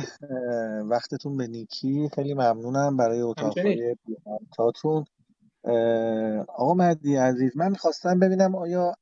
وقتتون 0.84 1.36
به 1.36 1.46
نیکی. 1.46 2.10
خیلی 2.14 2.34
ممنونم 2.34 2.96
برای 2.96 3.20
اتاقهای 3.20 3.96
بیانتاتون 4.06 5.04
آقا 6.48 6.74
مهدی 6.74 7.16
عزیز 7.16 7.56
من 7.56 7.70
می‌خواستم 7.70 8.18
ببینم 8.18 8.54
آیا 8.54 8.94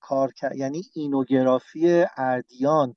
کار 0.00 0.32
یعنی 0.54 0.82
اینوگرافی 0.94 2.04
ادیان 2.16 2.94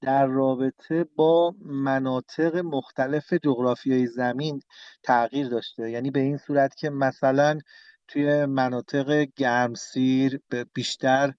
در 0.00 0.26
رابطه 0.26 1.04
با 1.16 1.54
مناطق 1.64 2.56
مختلف 2.56 3.34
جغرافیای 3.34 4.06
زمین 4.06 4.60
تغییر 5.02 5.48
داشته. 5.48 5.90
یعنی 5.90 6.10
به 6.10 6.20
این 6.20 6.36
صورت 6.36 6.74
که 6.74 6.90
مثلا 6.90 7.58
توی 8.08 8.46
مناطق 8.46 9.26
گرمسیر 9.36 10.40
بیشتر 10.74 11.34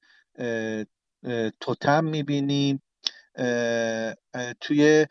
توتم 1.59 2.05
می‌بینیم. 2.05 2.81
توی 4.61 5.05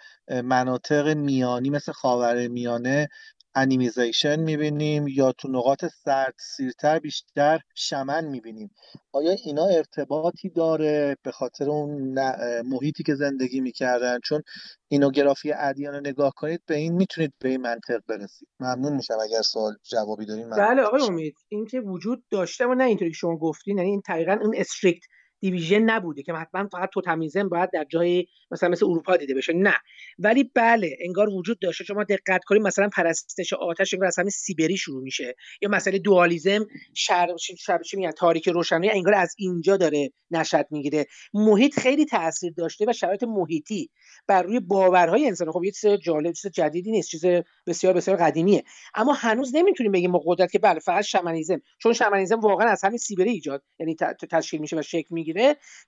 مناطق 0.44 1.08
میانی 1.08 1.70
مثل 1.70 1.92
خاور 1.92 2.48
میانه 2.48 3.08
انیمیزیشن 3.54 4.40
می‌بینیم 4.40 5.08
یا 5.08 5.32
تو 5.32 5.48
نقاط 5.48 5.84
سرد 6.04 6.34
سیرتر 6.56 6.98
بیشتر 6.98 7.60
شمن 7.74 8.24
می‌بینیم. 8.24 8.70
آیا 9.12 9.36
اینا 9.44 9.66
ارتباطی 9.66 10.48
داره 10.48 11.16
به 11.22 11.32
خاطر 11.32 11.70
اون 11.70 12.18
محیطی 12.62 13.02
که 13.02 13.14
زندگی 13.14 13.60
می‌کردن؟ 13.60 14.18
چون 14.24 14.42
اینوگرافی 14.88 15.52
ادیان 15.52 15.94
رو 15.94 16.00
نگاه 16.00 16.32
کنید 16.36 16.62
به 16.66 16.76
این 16.76 16.92
می‌تونید 16.92 17.32
به 17.38 17.48
این 17.48 17.60
منطق 17.60 18.00
برسید. 18.08 18.48
ممنون 18.60 18.92
میشم 18.92 19.18
اگر 19.22 19.42
سوال 19.42 19.76
جوابی 19.82 20.26
دارین 20.26 20.50
بله 20.50 20.82
آقای 20.82 21.02
امید 21.02 21.34
این 21.48 21.66
که 21.66 21.80
وجود 21.80 22.24
داشته 22.30 22.66
و 22.66 22.74
نه 22.74 22.84
اینطوری 22.84 23.10
که 23.10 23.16
شما 23.16 23.36
گفتین 23.36 23.78
یعنی 23.78 23.90
این 23.90 24.02
دقیقا 24.08 24.38
اون 24.42 24.54
استریکت 24.56 25.02
دیویژن 25.40 25.82
نبوده 25.82 26.22
که 26.22 26.32
حتما 26.32 26.68
فقط 26.72 26.88
توتمیزم 26.92 27.48
باید 27.48 27.70
در 27.72 27.84
جای 27.84 28.26
مثلا 28.50 28.68
مثل 28.68 28.86
اروپا 28.86 29.16
دیده 29.16 29.34
بشه. 29.34 29.52
نه. 29.52 29.74
ولی 30.18 30.50
بله 30.54 30.96
انگار 31.00 31.28
وجود 31.28 31.58
داشته. 31.58 31.84
شما 31.84 32.04
دقت 32.04 32.44
کنید 32.44 32.62
مثلا 32.62 32.88
پرستش 32.88 33.52
آتش 33.52 33.94
انگار 33.94 34.06
از 34.06 34.18
همین 34.18 34.30
سیبری 34.30 34.76
شروع 34.76 35.02
میشه. 35.02 35.34
یا 35.62 35.68
مسئله 35.68 35.98
دوالیزم 35.98 36.66
شر 36.94 37.28
شر 37.58 37.82
چی 37.82 37.96
میگن؟ 37.96 38.10
تاریک 38.10 38.48
روشنی 38.48 38.90
انگار 38.90 39.14
از 39.14 39.34
اینجا 39.38 39.76
داره 39.76 40.10
نشد 40.30 40.66
می‌گیره. 40.70 41.06
محیط 41.34 41.80
خیلی 41.80 42.04
تاثیر 42.04 42.52
داشته 42.56 42.84
و 42.88 42.92
شرایط 42.92 43.22
محیطی 43.22 43.90
بر 44.26 44.42
روی 44.42 44.60
باورهای 44.60 45.26
انسان. 45.26 45.52
خب 45.52 45.64
یه 45.64 45.70
چیز 45.70 45.90
جالب 45.90 46.32
چیز 46.32 46.52
جدیدی 46.52 46.90
نیست. 46.90 47.08
چیز 47.08 47.24
بسیار 47.66 47.92
بسیار 47.94 48.16
قدیمیه. 48.16 48.64
اما 48.94 49.12
هنوز 49.12 49.56
نمی‌تونیم 49.56 49.92
بگیم 49.92 50.12
با 50.12 50.22
قدرت 50.26 50.52
که 50.52 50.58
بله 50.58 50.80
فقط 50.80 51.04
شمنیزم. 51.04 51.60
چون 51.82 51.92
شمنیزم 51.92 52.40
واقعا 52.40 52.68
از 52.68 52.84
همین 52.84 52.98
سیبری 52.98 53.30
ایجاد 53.30 53.62
یعنی 53.78 53.96
تشکیل 54.30 54.60
میشه 54.60 54.76
و 54.78 54.82
شکل 54.82 55.06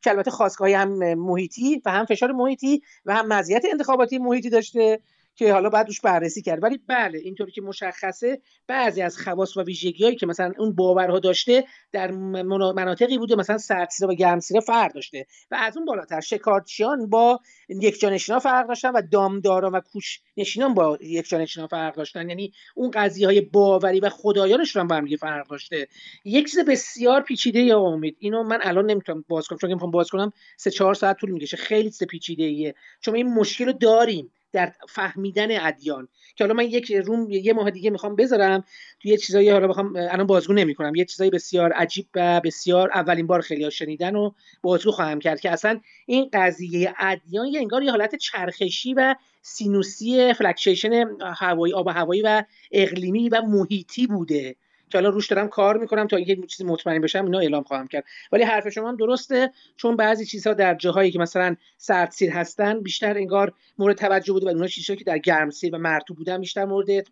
که 0.03 0.11
البته 0.11 0.30
خواستگاهی 0.30 0.74
هم 0.74 1.14
محیطی 1.14 1.82
و 1.84 1.91
هم 1.91 2.05
فشار 2.05 2.32
محیطی 2.32 2.82
و 3.07 3.14
هم 3.14 3.28
مزیت 3.28 3.62
انتخاباتی 3.72 4.18
محیطی 4.18 4.51
داشته. 4.51 5.01
که 5.41 5.53
حالا 5.53 5.68
بعد 5.68 5.86
روش 5.86 6.01
بررسی 6.01 6.43
کرد. 6.43 6.62
ولی 6.62 6.78
بله 6.86 7.18
اینطوری 7.18 7.53
که 7.53 7.62
مشخصه 7.62 8.41
بعضی 8.66 9.03
از 9.03 9.18
خواص 9.18 9.57
و 9.57 9.62
ویژگیهایی 9.62 10.16
که 10.16 10.26
مثلا 10.26 10.53
اون 10.59 10.74
باورها 10.74 11.18
داشته 11.18 11.64
در 11.93 12.11
مناطقی 12.11 13.18
بوده 13.18 13.36
مثلا 13.36 13.59
سردسیره 13.59 14.11
و 14.11 14.14
گرمسیره 14.14 14.61
فرق 14.61 14.93
داشته. 14.93 15.26
و 15.51 15.57
از 15.61 15.76
اون 15.76 15.86
بالاتر 15.86 16.20
شکارچیان 16.20 17.11
با 17.11 17.41
یک 17.68 18.01
جانشینا 18.01 18.38
فرق 18.38 18.68
داشتن 18.68 18.91
و 18.91 19.03
دامداران 19.12 19.72
و 19.72 19.80
کوش 19.80 20.20
نشینان 20.36 20.74
با 20.74 20.99
یک 21.01 21.28
جانشینا 21.28 21.66
فرق 21.66 21.95
داشتن. 21.95 22.28
یعنی 22.28 22.53
اون 22.74 22.91
قضیه 22.91 23.26
های 23.26 23.41
باوری 23.41 24.01
و 24.01 24.09
خدایانشون 24.09 24.86
با 24.86 24.95
هم 24.95 25.16
فرق 25.16 25.49
داشته. 25.49 25.88
یک 26.24 26.51
چیز 26.51 26.61
بسیار 26.61 27.20
پیچیده 27.20 27.61
یا 27.61 27.80
امید 27.80 28.16
اینو 28.18 28.43
من 28.43 28.59
الان 28.62 28.86
نمی‌تونم 28.91 29.24
باز 29.28 29.49
کنم 29.49 29.59
چون 29.59 29.72
می‌خوام 29.72 29.91
باز 29.91 30.11
کنم 30.11 30.32
سه 30.57 30.70
چهار 30.70 30.95
ساعت 30.95 31.16
طول 31.16 31.30
می‌کشه. 31.30 31.57
خیلی 31.57 31.91
چیز 31.91 32.03
پیچیده 32.03 32.45
ایه 32.45 32.74
چون 33.01 33.14
این 33.14 33.34
مشکل 33.34 33.66
رو 33.66 33.72
داریم. 33.72 34.32
در 34.53 34.72
فهمیدن 34.88 35.66
ادیان. 35.66 36.09
که 36.36 36.44
حالا 36.44 36.55
من 36.55 36.64
یک 36.64 36.92
روم 36.92 37.30
یه 37.30 37.53
ماه 37.53 37.70
دیگه 37.70 37.90
می‌خوام 37.90 38.16
بذارم 38.16 38.64
تو 39.03 39.09
یه 39.09 39.16
چیزایی 39.16 39.51
حالا 39.51 39.68
بخوام 39.68 39.96
الان 39.96 40.26
بازگو 40.26 40.53
نمی‌کنم. 40.53 40.94
یه 40.94 41.05
چیزایی 41.05 41.30
بسیار 41.30 41.72
عجیب 41.72 42.07
و 42.14 42.40
بسیار 42.40 42.90
اولین 42.94 43.26
بار 43.26 43.40
خیلی 43.40 43.70
شنیدن 43.70 44.16
و 44.16 44.30
بازگو 44.62 44.90
خواهم 44.90 45.18
کرد 45.18 45.40
که 45.40 45.51
اصلا 45.51 45.80
این 46.07 46.30
قضیه 46.32 46.94
ادیان 46.98 47.46
یه 47.46 47.61
انگار 47.61 47.82
یه 47.82 47.90
حالت 47.90 48.14
چرخشی 48.14 48.94
و 48.94 49.14
سینوسی 49.42 50.32
فلکچیشن 50.34 51.05
هوایی 51.36 51.74
آب 51.74 51.88
هوایی 51.88 52.22
و 52.22 52.44
اقلیمی 52.72 53.28
و 53.28 53.42
محیطی 53.42 54.07
بوده. 54.07 54.57
که 54.91 54.99
الان 54.99 55.12
روش 55.12 55.28
دارم 55.28 55.49
کار 55.49 55.78
می‌کنم 55.78 56.07
تا 56.07 56.16
اینکه 56.16 56.47
چیزی 56.47 56.64
مطمئن 56.64 57.01
بشم 57.01 57.24
اینا 57.24 57.38
اعلام 57.38 57.62
خواهم 57.62 57.88
کرد. 57.88 58.05
ولی 58.32 58.43
حرف 58.43 58.68
شما 58.68 58.88
هم 58.88 58.97
درسته 58.97 59.51
چون 59.76 59.97
بعضی 59.97 60.26
چیزها 60.26 60.53
در 60.53 60.74
جاهایی 60.74 61.11
که 61.11 61.18
مثلا 61.18 61.57
سردسیر 61.78 62.30
هستن 62.30 62.80
بیشتر 62.80 63.18
انگار 63.18 63.53
مورد 63.78 63.97
توجه 63.97 64.32
بوده 64.32 64.47
و 64.47 64.49
اونها 64.49 64.66
چیزهایی 64.66 64.99
که 64.99 65.05
در 65.05 65.18
گرمسیر 65.18 65.74
و 65.74 65.78
مرطوب 65.78 66.16
بودن 66.16 66.41
بیشتر 66.41 66.64
مورد 66.64 67.07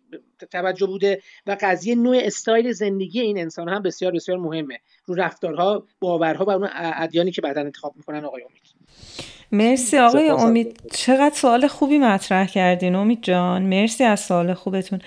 توجه 0.51 0.85
بوده 0.85 1.21
و 1.47 1.57
قضیه 1.61 1.95
نوع 1.95 2.17
استایل 2.21 2.71
زندگی 2.71 3.21
این 3.21 3.37
انسان 3.39 3.69
هم 3.69 3.81
بسیار 3.81 4.11
بسیار 4.11 4.37
مهمه. 4.37 4.79
رو 5.05 5.15
رفتارها 5.15 5.83
باورها 5.99 6.45
و 6.45 6.49
اون 6.49 6.69
ادیانی 6.73 7.31
که 7.31 7.41
بعدا 7.41 7.61
انتخاب 7.61 7.93
می‌کنن 7.95 8.25
آقای 8.25 8.41
امید. 8.41 8.61
مرسی 9.51 9.97
آقای 9.97 10.29
امید. 10.29 10.81
چقدر 10.91 11.35
سوال 11.35 11.67
خوبی 11.67 11.97
مطرح 11.97 12.47
کردین 12.47 12.95
امید 12.95 13.21
جان. 13.21 13.61
مرسی 13.61 14.03
از 14.03 14.19
سوال 14.19 14.53
خوبتون. 14.53 14.99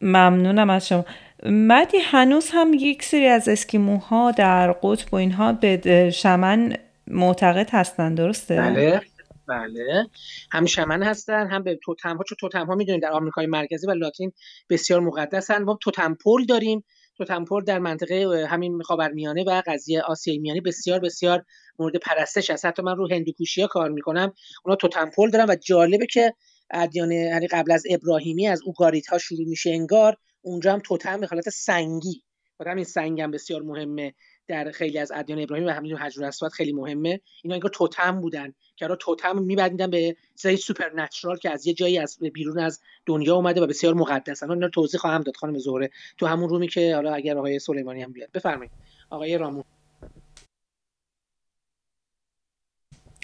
ممنونم 0.00 0.70
از 0.70 0.88
شما. 0.88 1.04
مدی 1.46 1.98
هنوز 1.98 2.50
هم 2.52 2.74
یک 2.74 3.02
سری 3.02 3.26
از 3.26 3.48
اسکیموها 3.48 4.30
در 4.30 4.72
قطب 4.72 5.14
و 5.14 5.16
اینها 5.16 5.52
به 5.52 6.10
شمن 6.14 6.76
معتقد 7.06 7.70
هستن 7.70 8.14
درسته؟ 8.14 8.56
بله 8.56 9.00
بله. 9.48 10.06
هم 10.52 10.66
شمن 10.66 11.02
هستن 11.02 11.50
هم 11.50 11.62
به 11.62 11.78
توتم 11.84 12.16
ها 12.16 12.24
چون 12.28 12.36
توتم 12.40 12.66
ها 12.66 12.74
می‌دونید 12.74 13.02
در 13.02 13.10
آمریکای 13.10 13.46
مرکزی 13.46 13.86
و 13.86 13.90
لاتین 13.90 14.32
بسیار 14.70 15.00
مقدسن. 15.00 15.62
ما 15.62 15.78
توتم 15.82 16.14
پول 16.14 16.46
داریم. 16.46 16.84
توتمپل 17.18 17.64
در 17.64 17.78
منطقه 17.78 18.46
همین 18.48 18.82
خاورمیانه 18.82 19.44
و 19.46 19.62
قضیه 19.66 20.02
آسیای 20.02 20.38
میانه 20.38 20.60
بسیار 20.60 21.00
بسیار 21.00 21.44
مورد 21.78 21.96
پرستش 21.96 22.50
هست 22.50 22.66
حتی 22.66 22.82
من 22.82 22.96
رو 22.96 23.08
هندوکوشی 23.10 23.60
ها 23.60 23.66
کار 23.66 23.90
می‌کنم. 23.90 24.32
اونا 24.64 24.76
توتمپل 24.76 25.30
دارن 25.30 25.46
و 25.48 25.56
جالبه 25.66 26.06
که 26.06 26.34
ادیان 26.70 27.12
یعنی 27.12 27.46
قبل 27.46 27.72
از 27.72 27.82
ابراهیمی 27.90 28.46
از 28.46 28.62
اوگاریت 28.64 29.06
ها 29.06 29.18
شروع 29.18 29.48
میشه 29.48 29.70
انگار. 29.70 30.16
اونجا 30.42 30.72
هم 30.72 30.78
توتم 30.78 31.20
به 31.20 31.26
حالت 31.26 31.48
سنگی. 31.48 32.22
و 32.60 32.70
همین 32.70 32.84
سنگ 32.84 33.20
هم 33.20 33.30
بسیار 33.30 33.62
مهمه 33.62 34.14
در 34.48 34.70
خیلی 34.70 34.98
از 34.98 35.12
ادیان 35.12 35.40
ابراهیمی 35.40 35.68
و 35.68 35.72
همین 35.72 35.96
حجر 35.96 36.24
اسود 36.24 36.52
خیلی 36.52 36.72
مهمه. 36.72 37.20
اینا 37.42 37.54
انگار 37.54 37.70
توتم 37.70 38.20
بودن 38.20 38.54
که 38.76 38.86
را 38.86 38.96
توتم 38.96 39.42
میبندیدن 39.42 39.90
به 39.90 40.16
چیزای 40.36 40.56
سوپر 40.56 40.90
نچرال 40.94 41.36
که 41.36 41.50
از 41.50 41.66
یه 41.66 41.74
جایی 41.74 41.98
از 41.98 42.18
بیرون 42.34 42.58
از 42.58 42.80
دنیا 43.06 43.34
اومده 43.34 43.60
و 43.60 43.66
بسیار 43.66 43.94
مقدسن. 43.94 44.50
اینا 44.50 44.68
توضیح 44.68 45.00
خواهم 45.00 45.22
داد 45.22 45.36
خانم 45.36 45.58
زهره. 45.58 45.90
تو 46.18 46.26
همون 46.26 46.48
رومی 46.48 46.68
که 46.68 46.94
حالا 46.94 47.14
اگر 47.14 47.38
آقای 47.38 47.58
سلیمانی 47.58 48.02
هم 48.02 48.12
بیاد. 48.12 48.30
بفرمایید. 48.32 48.72
آقای 49.10 49.38
رامون. 49.38 49.64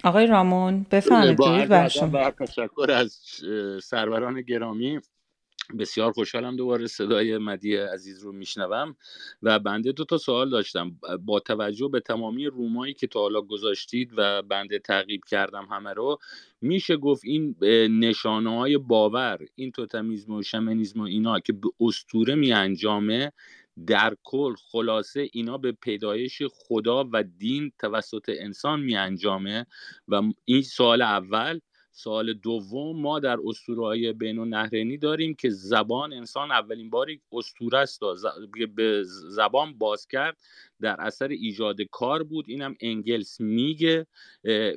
آقای 0.06 0.26
رامون 0.26 0.86
بفرمایید 0.90 1.68
بر 1.68 2.30
تشکر 2.30 2.90
از 2.90 3.20
سروران 3.82 4.42
گرامی 4.42 5.00
بسیار 5.78 6.12
خوشحالم 6.12 6.56
دوباره 6.56 6.86
صدای 6.86 7.38
مدی 7.38 7.76
عزیز 7.76 8.22
رو 8.22 8.32
میشنوم 8.32 8.96
و 9.42 9.58
بنده 9.58 9.92
دو 9.92 10.04
تا 10.04 10.18
سوال 10.18 10.50
داشتم. 10.50 10.96
با 11.24 11.40
توجه 11.40 11.88
به 11.88 12.00
تمامی 12.00 12.46
رومایی 12.46 12.94
که 12.94 13.06
تا 13.06 13.20
حالا 13.20 13.40
گذاشتید 13.40 14.10
و 14.16 14.42
بنده 14.42 14.78
تعقیب 14.78 15.20
کردم 15.28 15.68
همه 15.70 15.92
رو 15.92 16.18
میشه 16.60 16.96
گفت 16.96 17.24
این 17.24 17.56
نشانه 18.00 18.56
های 18.56 18.78
باور 18.78 19.38
این 19.54 19.70
توتمیزم 19.70 20.32
و 20.32 20.42
شمنیزم 20.42 21.00
و 21.00 21.04
اینا 21.04 21.40
که 21.40 21.52
به 21.52 21.68
استوره 21.80 22.34
می 22.34 22.52
انجامه 22.52 23.32
در 23.86 24.16
کل 24.24 24.54
خلاصه 24.54 25.28
اینا 25.32 25.58
به 25.58 25.72
پیدایش 25.72 26.42
خدا 26.52 27.08
و 27.12 27.22
دین 27.22 27.72
توسط 27.78 28.28
انسان 28.28 28.80
می 28.80 28.96
انجامه 28.96 29.66
و 30.08 30.22
این 30.44 30.62
سوال 30.62 31.02
اول 31.02 31.60
سال 31.96 32.32
دوم 32.32 33.00
ما 33.00 33.18
در 33.18 33.36
اسطوره 33.46 34.12
بین 34.12 34.38
النهرینی 34.38 34.98
داریم 34.98 35.34
که 35.34 35.50
زبان 35.50 36.12
انسان 36.12 36.50
اولین 36.50 36.90
باری 36.90 37.20
اسطوره 37.32 37.78
است 37.78 38.00
به 38.74 39.02
زبان 39.28 39.78
باز 39.78 40.06
کرد 40.06 40.36
در 40.80 40.96
اثر 41.00 41.28
ایجاد 41.28 41.82
کار 41.82 42.22
بود. 42.22 42.44
اینم 42.48 42.74
انگلس 42.80 43.40
میگه 43.40 44.06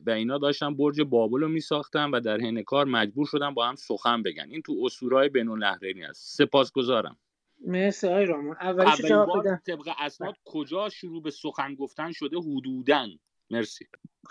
و 0.05 0.09
اینا 0.09 0.37
داشتن 0.37 0.75
برج 0.75 1.01
بابل 1.01 1.39
رو 1.39 1.47
میساختن 1.47 2.11
و 2.11 2.19
در 2.19 2.37
حین 2.37 2.63
کار 2.63 2.85
مجبور 2.85 3.25
شدن 3.25 3.53
با 3.53 3.67
هم 3.67 3.75
سخن 3.75 4.23
بگن. 4.23 4.47
این 4.51 4.61
تو 4.61 4.81
اسطوره 4.85 5.29
بین 5.29 5.49
النهرینی 5.49 6.03
است. 6.03 6.37
سپاسگزارم. 6.37 7.17
مرسی 7.67 8.07
آقای 8.07 8.25
رامون. 8.25 8.55
اولین 8.61 9.23
بار 9.23 9.49
طبق 9.67 9.89
اسناد 9.99 10.35
کجا 10.45 10.89
شروع 10.89 11.21
به 11.21 11.31
سخن 11.31 11.75
گفتن 11.75 12.11
شده 12.11 12.37
حدوداً؟ 12.37 13.07
مرسی. 13.51 13.85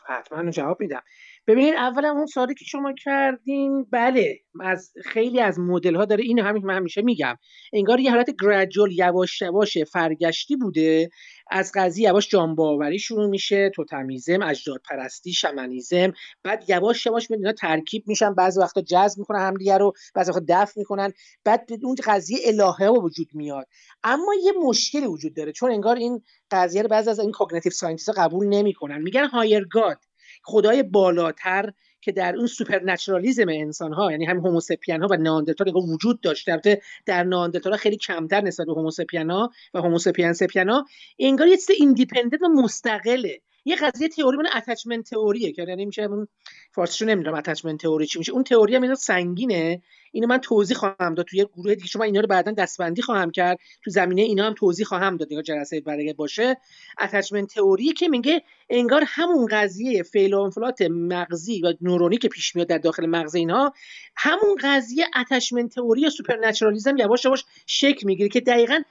حتما 0.06 0.50
جواب 0.50 0.80
میدم. 0.80 1.02
ببینید 1.46 1.74
اولا 1.74 2.10
اون 2.10 2.26
سوالی 2.26 2.54
که 2.54 2.64
شما 2.64 2.92
کردین 3.04 3.84
بله 3.90 4.38
از 4.60 4.92
خیلی 5.04 5.40
از 5.40 5.58
مدل 5.58 5.94
ها 5.94 6.04
داره 6.04 6.24
اینو 6.24 6.42
همین 6.42 6.66
من 6.66 6.76
همیشه 6.76 7.02
میگم. 7.02 7.36
انگار 7.72 8.00
یه 8.00 8.10
حالت 8.10 8.30
گرادیول 8.42 8.92
یواش 8.92 9.42
یواش 9.42 9.78
فرگشتی 9.78 10.56
بوده. 10.56 11.10
از 11.50 11.72
قضیه 11.74 12.08
یواش 12.08 12.28
جانباوری 12.28 12.98
شروع 12.98 13.26
میشه 13.26 13.70
توتمیزم 13.74 14.42
اجداد 14.42 14.80
پرستی 14.90 15.32
شمنیزم. 15.32 16.12
بعد 16.42 16.64
یواش 16.68 17.06
یواش 17.06 17.30
اینا 17.30 17.52
ترکیب 17.52 18.04
میشن. 18.06 18.34
بعضی 18.34 18.60
وقتا 18.60 18.80
جذب 18.80 19.18
می‌کنن 19.18 19.38
همدیگه 19.38 19.78
رو 19.78 19.92
بعضی 20.14 20.30
وقتا 20.30 20.44
دفع 20.48 20.72
می‌کنن. 20.76 21.12
بعد 21.44 21.68
اون 21.82 21.96
قضیه 22.04 22.38
الهه 22.44 22.88
وجود 22.88 23.28
میاد. 23.34 23.66
اما 24.04 24.34
یه 24.44 24.52
مشکلی 24.62 25.06
وجود 25.06 25.34
داره. 25.34 25.52
چون 25.52 25.70
انگار 25.70 25.96
این 25.96 26.22
قضیه 26.50 26.82
رو 26.82 26.88
بعضی 26.88 27.10
از 27.10 27.18
این 27.18 27.32
cognitive 27.32 27.72
scientist 27.72 28.18
قبول 28.18 28.46
نمی‌کنن. 28.46 29.02
میگن 29.02 29.24
higher 29.24 29.66
God 29.78 29.98
خدای 30.42 30.82
بالاتر 30.82 31.72
که 32.00 32.12
در 32.12 32.36
اون 32.36 32.46
supernaturalism 32.46 33.48
انسان 33.48 33.92
ها 33.92 34.10
یعنی 34.10 34.24
هم 34.24 34.38
Homo 34.38 34.62
sapiens 34.62 35.02
ها 35.02 35.08
و 35.10 35.16
ناندرتال 35.16 35.72
وجود 35.76 36.20
داشت. 36.20 36.48
البته 36.48 36.82
در 37.06 37.24
ناندرتال 37.24 37.76
خیلی 37.76 37.96
کمتر 37.96 38.40
نسبت 38.40 38.66
به 38.66 38.72
Homo 38.72 38.93
sapiens 38.93 39.30
ها 39.30 39.50
و 39.74 39.78
Homo 39.78 39.98
sapiens 39.98 40.32
sapiens 40.32 40.68
ها 40.68 40.86
انگار 41.18 41.48
یه 41.48 41.56
چیز 41.56 41.70
independent 41.78 42.42
و 42.42 42.48
مستقله. 42.48 43.40
یه 43.64 43.76
قضیه 43.76 44.08
تئوری 44.08 44.36
من 44.36 44.46
attachment 44.56 45.10
theory 45.10 45.46
ه 45.46 45.52
که 45.52 45.64
یعنی 45.68 45.86
میشه 45.86 46.02
اون 46.02 46.28
فارسیشو 46.72 47.04
نمی‌دونم 47.04 47.36
attachment 47.36 47.80
theory 47.80 48.06
چی 48.06 48.18
میشه. 48.18 48.32
اون 48.32 48.44
تئوری 48.44 48.76
هم 48.76 48.94
سنگینه. 48.94 49.82
اینو 50.12 50.26
من 50.26 50.38
توضیح 50.38 50.76
خواهم 50.76 51.14
داد. 51.14 51.26
توی 51.26 51.44
گروه 51.44 51.74
دیگه 51.74 51.86
شما 51.86 52.04
اینا 52.04 52.20
رو 52.20 52.26
بعدا 52.26 52.52
دسته‌بندی 52.52 53.02
خواهم 53.02 53.30
کرد. 53.30 53.58
تو 53.84 53.90
زمینه 53.90 54.22
اینا 54.22 54.46
هم 54.46 54.54
توضیح 54.54 54.86
خواهم 54.86 55.16
داد. 55.16 55.28
دیگه 55.28 55.42
جلسه 55.42 55.80
برای 55.80 56.12
باشه. 56.12 56.56
attachment 57.00 57.54
theory 57.54 57.92
که 57.92 58.08
میگه 58.08 58.42
انگار 58.70 59.04
همون 59.06 59.46
قضیه 59.50 60.02
فعل 60.02 60.34
و 60.34 60.40
انفعالات 60.40 60.82
مغزی 60.90 61.60
و 61.60 61.74
نورونی 61.80 62.16
که 62.18 62.28
پیش 62.28 62.56
میاد 62.56 62.68
در 62.68 62.78
داخل 62.78 63.06
مغز 63.06 63.34
اینها 63.34 63.72
همون 64.16 64.56
قضیه 64.62 65.06
attachment 65.16 65.74
theory 65.74 66.10
supernaturalism 66.10 66.96
یواش 66.96 67.24
یواش 67.24 67.44
شکل 67.66 68.06
می‌گیره 68.06 68.28
که 68.28 68.40
دقیقا 68.40 68.82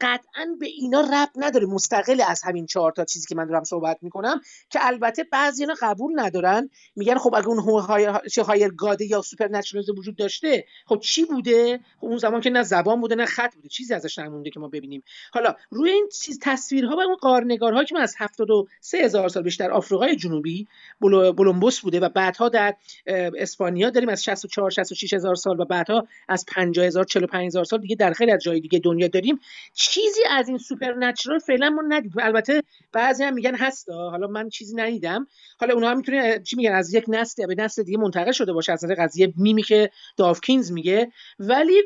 قطعا 0.00 0.56
به 0.60 0.66
اینا 0.66 1.00
ربط 1.00 1.28
نداره. 1.36 1.66
مستقل 1.66 2.22
از 2.28 2.42
همین 2.42 2.66
چهار 2.66 2.92
تا 2.92 3.04
چیزی 3.04 3.26
که 3.26 3.34
من 3.34 3.46
دارم 3.46 3.64
صحبت 3.64 3.98
می‌کنم 4.02 4.40
که 4.70 4.78
البته 4.82 5.24
بعضی 5.24 5.62
اینا 5.62 5.74
قبول 5.80 6.20
ندارن. 6.20 6.70
میگن 6.96 7.18
خب 7.18 7.34
اگه 7.34 7.48
اون 7.48 7.80
higher 8.46 8.68
God 8.68 8.95
ه 8.95 9.04
یا 9.04 9.22
سوپر 9.22 9.60
وجود 9.98 10.16
داشته 10.16 10.64
خب 10.86 10.98
چی 10.98 11.24
بوده؟ 11.24 11.80
خب 12.00 12.06
اون 12.06 12.18
زمان 12.18 12.40
که 12.40 12.50
نه 12.50 12.62
زبان 12.62 13.00
بوده 13.00 13.14
نه 13.14 13.26
خط 13.26 13.54
بوده. 13.54 13.68
چیزی 13.68 13.94
ازش 13.94 14.18
نمونده 14.18 14.50
که 14.50 14.60
ما 14.60 14.68
ببینیم. 14.68 15.02
حالا 15.32 15.54
روی 15.70 15.90
این 15.90 16.08
چیز 16.22 16.38
تصویرها 16.42 16.96
و 16.96 17.00
اون 17.00 17.16
غارنگارها 17.16 17.84
که 17.84 17.94
من 17.94 18.00
از 18.00 18.14
73 18.18 18.98
هزار 18.98 19.28
سال 19.28 19.42
بیشتر 19.42 19.70
آفریقای 19.70 20.16
جنوبی 20.16 20.66
Blombos 21.36 21.80
بوده 21.80 22.00
و 22.00 22.08
بعدها 22.08 22.48
در 22.48 22.74
اسپانیا 23.06 23.90
داریم 23.90 24.08
از 24.08 24.24
64 24.24 24.70
66 24.70 25.14
هزار 25.14 25.34
سال 25.34 25.60
و 25.60 25.64
بعدها 25.64 26.06
از 26.28 26.44
50 26.48 26.86
هزار 26.86 27.04
45 27.04 27.46
هزار 27.46 27.64
سال 27.64 27.80
دیگه 27.80 27.96
در 27.96 28.12
خیلی 28.12 28.32
از 28.32 28.42
جای 28.42 28.60
دیگه 28.60 28.78
دنیا 28.78 29.08
داریم. 29.08 29.40
چیزی 29.78 30.20
از 30.30 30.48
این 30.48 30.58
supernatural 30.58 31.38
فعلا 31.38 31.70
ما 31.70 31.82
ندیدیم. 31.88 32.22
البته 32.22 32.62
بعضی 32.92 33.24
هم 33.24 33.34
میگن 33.34 33.54
هستا 33.54 34.10
حالا 34.10 34.26
من 34.26 34.48
چیزی 34.48 34.76
ندیدم. 34.76 35.26
حالا 35.60 35.74
اونها 35.74 35.94
می‌تونه 35.94 36.40
چی 36.40 36.56
میگن 36.56 36.72
از 36.72 36.94
یک 36.94 37.04
نسل 37.08 37.46
به 37.46 37.54
نسل 37.58 37.82
دیگه 37.82 37.98
منتقل 37.98 38.32
شده 38.32 38.52
باشه. 38.52 38.72
از 38.72 38.84
قضیه 38.98 39.32
میمی 39.36 39.62
که 39.62 39.90
داوکینز 40.16 40.72
میگه. 40.72 41.12
ولی 41.38 41.82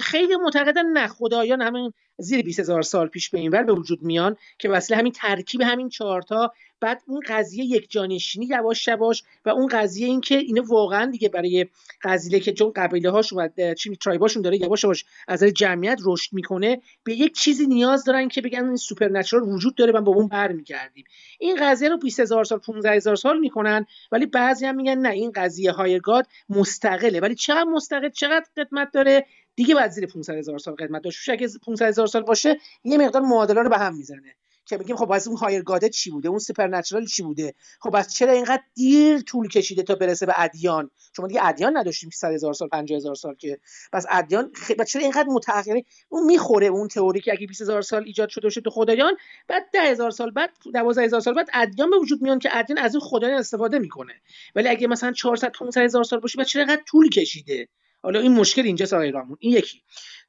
خیلی 0.00 0.36
معتقدن 0.36 0.86
نه. 0.86 1.06
خدایان 1.06 1.62
همین 1.62 1.92
زیر 2.18 2.42
20 2.42 2.60
هزار 2.60 2.82
سال 2.82 3.08
پیش 3.08 3.30
به 3.30 3.38
اینور 3.38 3.62
به 3.62 3.72
وجود 3.72 4.02
میان 4.02 4.36
که 4.58 4.68
وسیله 4.68 4.98
همین 4.98 5.12
ترکیب 5.12 5.60
همین 5.60 5.88
چهارتا. 5.88 6.52
بعد 6.80 7.02
اون 7.06 7.20
قضیه 7.28 7.64
یک 7.64 7.90
جانشینی 7.90 8.46
یواش 8.46 8.88
یواش 8.88 9.22
و 9.44 9.50
اون 9.50 9.66
قضیه 9.66 10.06
این 10.06 10.20
که 10.20 10.38
اینه 10.38 10.60
واقعا 10.60 11.10
دیگه 11.10 11.28
برای 11.28 11.66
قضیه 12.02 12.40
که 12.40 12.52
چون 12.52 12.72
قبیله 12.76 13.10
هاشون 13.10 13.50
و 13.58 13.74
چی 13.74 13.96
tribe 13.96 14.19
هاشون 14.19 14.42
داره 14.42 14.60
یواش 14.62 14.84
یواش 14.84 15.04
از 15.28 15.44
جمعیت 15.44 16.00
رشد 16.04 16.32
می‌کنه 16.32 16.80
به 17.04 17.14
یک 17.14 17.34
چیزی 17.34 17.66
نیاز 17.66 18.04
دارن 18.04 18.28
که 18.28 18.40
بگن 18.40 18.64
این 18.64 18.76
supernatural 18.76 19.42
وجود 19.42 19.74
داره 19.74 19.92
من 19.92 20.04
با 20.04 20.12
اون 20.12 20.28
برمیگردیم. 20.28 21.04
این 21.38 21.56
قضیه 21.60 21.88
رو 21.88 21.98
20 21.98 22.20
هزار 22.20 22.44
سال 22.44 22.58
15 22.58 22.90
هزار 22.90 23.16
سال 23.16 23.38
می‌کنن 23.38 23.86
ولی 24.12 24.26
بعضی 24.26 24.66
هم 24.66 24.76
میگن 24.76 24.98
نه 24.98 25.10
این 25.10 25.32
قضیه 25.34 25.72
های 25.72 26.00
god 26.00 26.26
مستقله. 26.48 27.20
ولی 27.20 27.34
چقدر 27.34 27.64
مستقل؟ 27.64 28.08
چقدر 28.08 28.46
خدمت 28.56 28.92
داره؟ 28.92 29.26
دیگه 29.56 29.74
بعد 29.74 29.90
زیر 29.90 30.06
500 30.06 30.34
هزار 30.34 30.58
سال 30.58 30.74
قدمت 30.74 31.02
داشت 31.02 31.28
اگه 31.28 31.48
500 31.66 31.86
هزار 31.86 32.06
سال 32.06 32.22
باشه 32.22 32.58
یه 32.84 32.98
مقدار 32.98 33.22
معادله 33.22 33.62
رو 33.62 33.68
به 33.68 33.78
هم 33.78 33.96
می‌زنه. 33.96 34.36
که 34.66 34.78
بگیم 34.78 34.96
خب 34.96 35.12
از 35.12 35.28
اون 35.28 35.36
higher 35.36 35.62
god 35.62 35.81
ه 35.81 35.88
چی 35.88 36.10
بوده؟ 36.10 36.28
اون 36.28 36.38
supernatural 36.38 37.06
چی 37.06 37.22
بوده؟ 37.22 37.54
خب 37.80 37.96
از 37.96 38.14
چرا 38.14 38.32
اینقدر 38.32 38.62
دیر 38.74 39.20
طول 39.20 39.48
کشیده 39.48 39.82
تا 39.82 39.94
برسه 39.94 40.26
به 40.26 40.34
ادیان؟ 40.36 40.90
شما 41.16 41.26
دیگه 41.26 41.44
ادیان 41.44 41.76
نداشتیم 41.76 42.10
100 42.10 42.32
هزار 42.32 42.52
سال 42.52 42.68
50 42.68 42.96
هزار 42.96 43.14
سال 43.14 43.34
که. 43.34 43.58
پس 43.92 44.06
ادیان 44.10 44.52
خ... 44.54 44.72
چرا 44.82 45.02
اینقدر 45.02 45.28
متأخره 45.28 45.84
اون 46.08 46.26
می‌خوره 46.26 46.66
اون 46.66 46.88
تئوری 46.88 47.20
که 47.20 47.32
اگه 47.32 47.46
20 47.46 47.60
هزار 47.60 47.82
سال 47.82 48.04
ایجاد 48.06 48.28
شده 48.28 48.42
باشه 48.46 48.60
تو 48.60 48.70
خدایان 48.70 49.16
بعد 49.48 49.62
10 49.72 49.80
هزار 49.80 50.10
سال 50.10 50.30
بعد 50.30 50.50
12 50.74 51.02
هزار 51.02 51.20
سال 51.20 51.34
بعد 51.34 51.48
ادیان 51.54 51.90
به 51.90 51.98
وجود 51.98 52.22
میان 52.22 52.38
که 52.38 52.48
ادیان 52.52 52.78
از 52.78 52.94
این 52.94 53.00
خدایان 53.00 53.38
استفاده 53.38 53.78
می‌کنه. 53.78 54.14
ولی 54.54 54.68
اگه 54.68 54.86
مثلا 54.86 55.12
400 55.12 55.52
500 55.52 55.80
هزار 55.80 56.04
سال 56.04 56.20
باشه 56.20 56.38
بعد 56.38 56.46
چرا 56.46 56.62
اینقدر 56.62 56.82
طول 56.86 57.08
کشیده؟ 57.08 57.68
حالا 58.06 58.20
این 58.20 58.32
مشکل 58.32 58.62
اینجاست 58.62 58.92
آقای 58.92 59.10
رامون 59.10 59.36
این 59.40 59.52
یکی. 59.52 59.82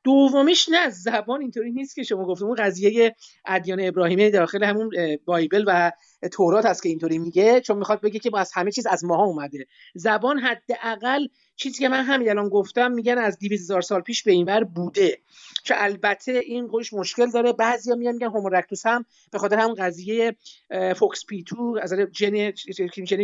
دومیش 0.04 0.70
نه 0.70 0.90
زبان 0.90 1.42
اینطوری 1.42 1.72
نیست 1.72 1.96
که 1.96 2.04
شما 2.04 2.26
گفتم 2.26 2.46
اون 2.46 2.56
قضیه 2.56 3.16
ادیان 3.46 3.80
ابراهیمی 3.82 4.32
داخل 4.32 4.64
همون 4.64 4.90
بایبل 5.26 5.64
و 5.68 5.92
تورات 6.32 6.66
هست 6.66 6.84
که 6.84 6.90
اینطوری 6.90 7.18
میگه 7.18 7.62
چون 7.62 7.78
می‌خواد 7.78 8.02
بگه 8.02 8.20
که 8.20 8.30
با 8.30 8.40
از 8.40 8.52
همه 8.54 8.72
چیز 8.72 8.88
از 8.88 9.06
ماها 9.06 9.24
اومده. 9.24 9.66
زبان 9.96 10.40
حداقل 10.40 11.28
چیزی 11.56 11.80
که 11.80 11.90
من 11.90 12.04
همین 12.04 12.30
الان 12.30 12.50
گفتم 12.50 12.92
میگن 12.92 13.18
از 13.18 13.40
200 13.40 13.62
هزار 13.62 13.82
سال 13.82 14.02
پیش 14.02 14.24
به 14.24 14.32
اینور 14.32 14.64
بوده. 14.64 15.18
که 15.64 15.84
البته 15.84 16.32
این 16.32 16.68
خودش 16.68 16.94
مشکل 16.94 17.32
داره. 17.32 17.54
بعضیا 17.54 17.96
میگن 17.96 18.12
میگن 18.12 18.28
Homo 18.28 18.49
erectus 18.49 18.86
هم 18.86 19.06
به 19.32 19.40
خاطر 19.40 19.58
همون 19.58 19.76
قضیه 19.76 20.36
FOXP2 20.96 21.78
از 21.82 21.94
ژن 22.12 22.52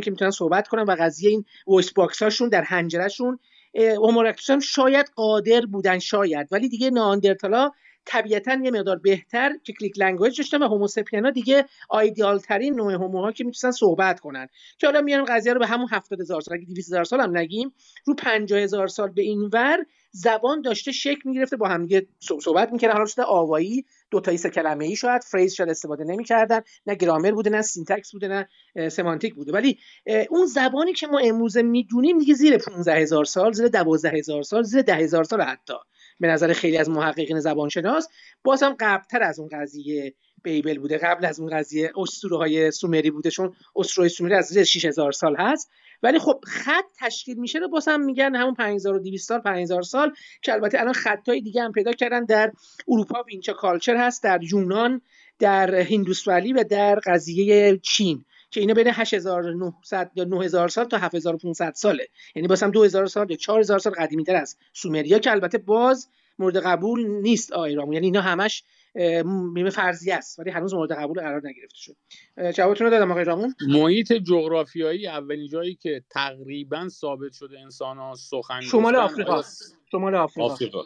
که 0.02 0.12
می‌تونن 0.12 0.32
صحبت 0.32 0.68
کنن 0.68 0.84
و 0.84 0.96
قضیه 1.00 1.30
این 1.30 1.46
voice 1.68 1.92
box 1.92 2.24
هاشون 2.24 2.50
در 2.50 2.62
حنجره‌شون 2.62 3.40
Homo 3.76 4.03
erectus 4.03 4.50
هم 4.50 4.60
شاید 4.60 5.12
قادر 5.16 5.62
بودن 5.66 6.00
شاید. 6.00 6.48
ولی 6.52 6.70
دیگه 6.70 6.90
ناندرتالا 6.90 7.72
طبیعتا 8.06 8.58
یه 8.64 8.72
مقدار 8.72 8.98
بهتر 8.98 9.52
که 9.64 9.74
click 9.74 10.00
language 10.00 10.38
داشتن 10.38 10.64
و 10.64 10.68
Homo 10.68 10.88
sapiens 10.88 11.24
ا 11.24 11.30
دیگه 11.30 11.66
آیدیال 11.90 12.40
ترین 12.40 12.76
نوع 12.76 12.94
هوموها 12.94 13.32
که 13.32 13.44
می‌تونن 13.44 13.72
صحبت 13.72 14.20
کنن. 14.20 14.48
که 14.78 14.88
حالا 14.88 15.02
میان 15.02 15.26
قضیه 15.26 15.54
رو 15.54 15.60
به 15.60 15.68
همون 15.68 15.88
70 15.92 16.22
هزار 16.22 16.42
سال 16.42 16.58
اگه 16.58 16.66
200 16.66 16.90
هزار 16.90 17.04
سال 17.04 17.22
هم 17.22 17.38
نگیم 17.38 17.74
رو 18.06 18.14
50 18.16 18.60
هزار 18.60 18.88
سال 18.88 19.10
به 19.10 19.22
این 19.22 19.50
ور 19.54 19.86
زبان 20.12 20.62
داشته 20.62 20.92
شکل 20.92 21.22
می‌گرفته 21.30 21.58
با 21.58 21.68
هم 21.68 21.86
دیگه 21.86 22.08
صحبت 22.42 22.72
می‌کردن 22.72 22.94
حالا 22.94 23.06
شده 23.06 23.24
آوایی 23.24 23.86
دو 24.14 24.20
تایی 24.20 24.38
سه 24.38 24.50
کلمه 24.50 24.86
ای 24.86 24.96
شاید 24.96 25.24
phrase 25.24 25.54
شاید 25.54 25.70
استفاده 25.70 26.04
نمی‌کردن 26.04 26.62
نه 26.88 26.96
گرامر 26.96 27.32
بوده 27.32 27.50
نه 27.50 27.62
syntax 27.62 28.12
بوده 28.12 28.28
نه 28.28 28.90
semantic 28.90 29.36
بوده. 29.36 29.52
ولی 29.52 29.78
اون 30.30 30.46
زبانی 30.46 30.94
که 30.94 31.08
ما 31.08 31.20
امروزه 31.20 31.62
می‌دونیم 31.62 32.18
دیگه 32.18 32.34
زیر 32.34 32.58
15 32.58 32.96
هزار 32.96 33.26
سال 33.26 33.52
زیر 33.52 33.68
12 33.68 34.10
هزار 34.10 34.44
سال 34.44 34.64
زیر 34.64 34.82
10 34.82 34.96
هزار 34.96 35.24
سال 35.24 35.42
حتی 35.42 35.74
به 36.20 36.28
نظر 36.28 36.54
خیلی 36.54 36.78
از 36.78 36.90
محققین 36.90 37.40
زبانشناس. 37.40 38.08
باز 38.44 38.64
هم 38.64 38.76
قبلتر 38.80 39.24
از 39.24 39.40
اون 39.40 39.50
قضیه 39.52 40.14
Babel 40.44 40.80
بوده 40.80 40.98
قبل 40.98 41.26
از 41.26 41.40
اون 41.40 41.58
قضیه 41.58 41.92
اسطوره 41.98 42.38
های 42.38 42.72
سومری 42.72 43.12
بوده 43.12 43.30
چون 43.30 43.56
اسطوره 43.76 44.08
سومری 44.08 44.36
از 44.36 44.46
زیر 44.46 44.64
6000 44.64 45.12
سال 45.12 45.36
هست. 45.40 45.70
ولی 46.04 46.20
خب 46.20 46.40
خط 46.48 46.86
تشکیل 47.00 47.38
میشه 47.38 47.60
رو 47.60 47.68
باز 47.68 47.88
هم 47.88 48.02
میگن 48.02 48.36
همون 48.36 48.54
5200 48.54 49.28
سال 49.28 49.40
5000 49.40 49.82
سال 49.82 50.14
که 50.42 50.54
البته 50.54 50.80
الان 50.80 50.94
خطای 50.94 51.42
دیگه 51.42 51.64
هم 51.64 51.72
پیدا 51.72 51.92
کردن 51.92 52.26
در 52.26 52.52
اروپا 52.88 53.24
وینچا 53.24 53.54
کالچر 53.54 53.96
هست 53.98 54.24
در 54.24 54.44
یونان 54.44 55.02
در 55.40 55.76
هندوستوالی 55.76 56.54
و 56.54 56.64
در 56.64 57.00
قضیه 57.06 57.80
چین 57.84 58.26
که 58.52 58.60
اینا 58.60 58.74
بین 58.74 58.88
8900 58.88 60.12
یا 60.16 60.24
9000 60.24 60.68
سال 60.68 60.86
تا 60.86 60.98
7500 60.98 61.74
ساله. 61.74 62.08
یعنی 62.36 62.48
باز 62.48 62.64
هم 62.64 62.72
2000 62.72 63.06
سال 63.06 63.32
یا 63.32 63.38
4000 63.38 63.80
سال 63.80 63.94
قدیمی 63.94 64.24
تر 64.24 64.36
از 64.36 64.58
سومریا 64.74 65.20
که 65.20 65.32
البته 65.32 65.58
باز 65.58 66.10
مورد 66.40 66.58
قبول 66.58 67.08
نیست 67.08 67.54
آیرام 67.54 67.94
یعنی 67.94 68.06
اینا 68.06 68.22
همش 68.22 68.64
میمه 69.26 69.70
فرضی 69.70 70.12
است 70.12 70.40
ولی 70.40 70.50
هنوز 70.50 70.74
مورد 70.74 70.92
قبول 70.92 71.22
قرار 71.22 71.42
نگرفته 71.44 71.78
شد. 71.78 71.96
جوابتون 72.52 72.88
رو 72.88 72.92
دادم 72.92 73.12
آقای 73.12 73.24
رامون. 73.24 73.56
محیط 73.68 74.14
جغرافیایی 74.14 75.08
اولین 75.08 75.48
جایی 75.48 75.76
که 75.76 76.04
تقریبا 76.10 76.90
ثابت 76.90 77.34
شده 77.34 77.60
انسان 77.60 77.98
ها 77.98 78.16
سخن 78.16 78.62
شمال 78.62 78.96
آفریقا. 78.96 79.44
شمال 79.92 80.16
آفریقا, 80.16 80.54
آفریقا. 80.54 80.84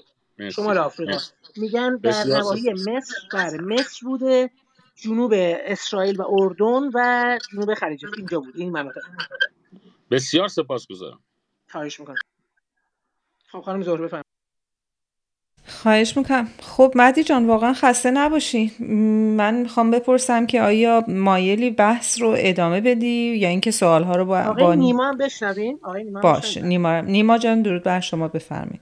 شمال 0.50 0.78
آفریقا. 0.78 1.18
میگن 1.58 1.98
در 1.98 2.24
نواحی 2.24 2.74
مصر 2.74 3.16
بر 3.34 3.58
مصر 3.62 4.00
بوده 4.08 4.50
جنوب 4.96 5.34
اسرائیل 5.36 6.22
و 6.22 6.26
اردن 6.30 6.90
و 6.94 7.40
جنوب 7.52 7.74
خلیج 7.74 8.06
اینجا 8.18 8.40
بود 8.40 8.54
این 8.58 8.72
مناطق. 8.72 9.02
بسیار 10.12 10.48
سپاسگزارم. 10.48 11.20
خواهش 11.70 12.00
می‌کنم. 12.00 12.16
خب 13.48 13.62
خانم 13.62 13.82
زهره 13.82 14.04
بفرمایید. 14.04 14.27
خواهش 15.78 16.18
می‌کنم. 16.18 16.48
خب 16.62 16.94
مدی 16.96 17.24
جان 17.24 17.48
واقعا 17.48 17.74
خسته 17.74 18.12
نباشی. 18.12 18.72
من 19.38 19.56
می‌خوام 19.56 19.92
بپرسم 19.92 20.46
که 20.46 20.62
آیا 20.62 21.04
مایلی 21.08 21.70
بحث 21.70 22.22
رو 22.22 22.36
ادامه 22.38 22.82
بدی 22.82 23.36
یا 23.36 23.50
اینکه 23.50 23.72
سوال 23.72 24.04
ها 24.04 24.16
رو 24.16 24.26
با, 24.26 24.40
آقای 24.40 24.64
با... 24.64 24.74
نیما 24.74 25.08
هم 25.08 25.18
بشنوین؟ 25.18 25.80
آقای 25.84 26.04
نیما 26.04 26.22
باش 26.22 26.58
نیما 26.58 27.02
نیما 27.02 27.38
جان 27.38 27.62
درود 27.62 27.84
بر 27.84 28.00
شما 28.00 28.28
بفرمایید. 28.28 28.82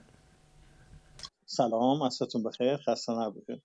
سلام 1.46 2.02
عصرتون 2.02 2.42
بخیر. 2.42 2.76
خسته 2.76 3.12
نباشید 3.12 3.62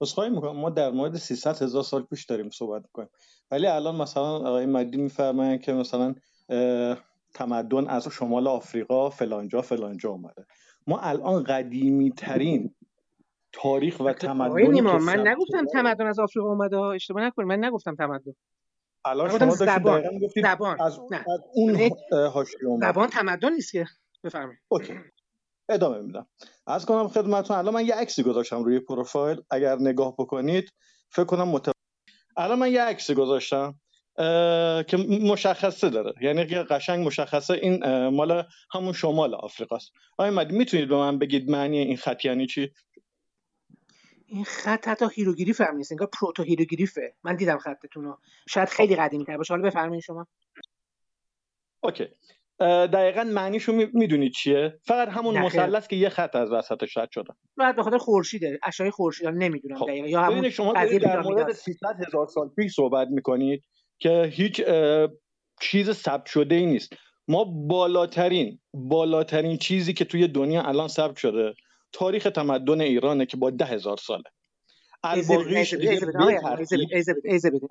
بسخواهی 0.00 0.30
می‌کنم 0.30 0.56
ما 0.56 0.70
در 0.70 0.90
مورد 0.90 1.16
300 1.16 1.62
هزار 1.62 1.82
سال 1.82 2.02
پیش 2.02 2.24
داریم 2.24 2.50
صحبت 2.50 2.82
می‌کنیم. 2.82 3.08
ولی 3.50 3.66
الان 3.66 3.96
مثلا 3.96 4.36
آقای 4.36 4.66
مدی 4.66 4.96
میفرماین 4.96 5.58
که 5.58 5.72
مثلا 5.72 6.14
تمدن 7.34 7.88
از 7.88 8.08
شمال 8.08 8.48
آفریقا 8.48 9.10
فلانجا 9.10 9.62
فلانجا 9.62 10.10
اومده. 10.10 10.46
ما 10.88 11.00
الان 11.00 11.44
قدیمی 11.44 12.10
ترین 12.10 12.74
تاریخ 13.52 14.00
و 14.00 14.12
تمدن 14.12 14.80
من 14.80 15.28
نگفتم 15.28 15.66
تمدن 15.72 16.06
از 16.06 16.18
آفریقا 16.18 16.48
اومده 16.48 16.78
اشتباه 16.78 17.22
نکنید 17.22 17.48
من 17.48 17.64
نگفتم 17.64 17.94
تمدن. 17.94 18.34
الان 19.04 19.38
شما 19.38 19.50
زبان 19.50 20.20
زبان 20.42 20.80
از, 20.80 20.98
از 21.12 21.40
اون 21.54 21.90
حاشیه 22.32 22.58
زبان 22.80 23.08
تمدن 23.08 23.52
نیست 23.52 23.72
که 23.72 23.86
بفرمایید. 24.24 24.60
اوکی. 24.68 24.94
ادامه 25.68 26.02
میدم. 26.02 26.26
از 26.66 26.86
کنم 26.86 27.08
خدمتتون 27.08 27.56
الان 27.56 27.74
من 27.74 27.86
یه 27.86 27.94
عکسی 27.94 28.22
گذاشتم 28.22 28.64
روی 28.64 28.80
پروفایل. 28.80 29.42
اگر 29.50 29.76
نگاه 29.78 30.14
بکنید 30.18 30.72
فکر 31.10 31.24
کنم 31.24 31.48
مت... 31.48 31.70
الان 32.36 32.58
من 32.58 32.72
یه 32.72 32.82
عکسی 32.82 33.14
گذاشتم. 33.14 33.80
که 34.86 34.96
مشخصه 35.22 35.90
داره. 35.90 36.12
یعنی 36.20 36.44
قشنگ 36.44 37.06
مشخصه 37.06 37.54
این 37.54 38.06
مال 38.08 38.44
همون 38.72 38.92
شمال 38.92 39.34
آفریقاست. 39.34 39.92
مدی 40.18 40.56
می‌تونید 40.56 40.88
به 40.88 40.96
من 40.96 41.18
بگید 41.18 41.50
معنی 41.50 41.78
این 41.78 41.96
خط 41.96 42.24
یعنی 42.24 42.46
چی؟ 42.46 42.72
این 44.26 44.44
خط 44.44 44.88
حتی 44.88 45.06
هیروگلیف 45.14 45.60
هم 45.60 45.76
نیست 45.76 45.92
انگار 45.92 46.08
proto 46.20 46.42
هیروگلیفه 46.42 47.14
من 47.24 47.36
دیدم 47.36 47.58
خطتون 47.58 48.04
رو 48.04 48.18
شاید 48.48 48.68
خیلی 48.68 48.96
قدیمی 48.96 49.24
تر 49.24 49.36
باشه. 49.36 49.54
حالا 49.54 49.66
بفرمایید 49.68 50.04
شما. 50.04 50.26
OK. 51.80 52.08
دقیقا 52.60 53.24
معنیشو 53.24 53.72
می‌دونید 53.72 54.32
چیه؟ 54.32 54.78
فقط 54.82 55.08
همون 55.08 55.38
مثلث 55.38 55.86
که 55.88 55.96
یه 55.96 56.08
خط 56.08 56.36
از 56.36 56.52
وسطش 56.52 56.96
رد 56.96 57.10
شده. 57.10 57.32
بعد 57.56 57.76
به 57.76 57.82
خاطر 57.82 57.98
خورشیده. 57.98 58.58
اشعه 58.62 58.90
خورشید 58.90 59.26
نمی‌دونم 59.26 59.78
خب. 59.78 59.86
دقیقا. 59.86 60.08
یا 60.08 60.22
همون 60.22 60.50
شما 60.50 60.72
در 60.72 61.20
مورد 61.20 61.52
300 61.52 61.96
هزار 62.06 62.26
سال 62.26 62.48
پیش 62.48 62.74
صحبت 62.74 63.08
می‌کنید. 63.08 63.64
که 63.98 64.30
هیچ 64.32 64.62
چیز 65.60 65.90
ثبت 65.90 66.26
شده 66.26 66.54
ای 66.54 66.66
نیست. 66.66 66.92
ما 67.28 67.44
بالاترین 67.44 68.60
بالاترین 68.74 69.58
چیزی 69.58 69.92
که 69.92 70.04
توی 70.04 70.28
دنیا 70.28 70.62
الان 70.62 70.88
ثبت 70.88 71.16
شده 71.16 71.54
تاریخ 71.92 72.28
تمدن 72.34 72.80
ایرانه 72.80 73.26
که 73.26 73.36
با 73.36 73.50
ده 73.50 73.64
هزار 73.64 73.96
ساله. 73.96 74.22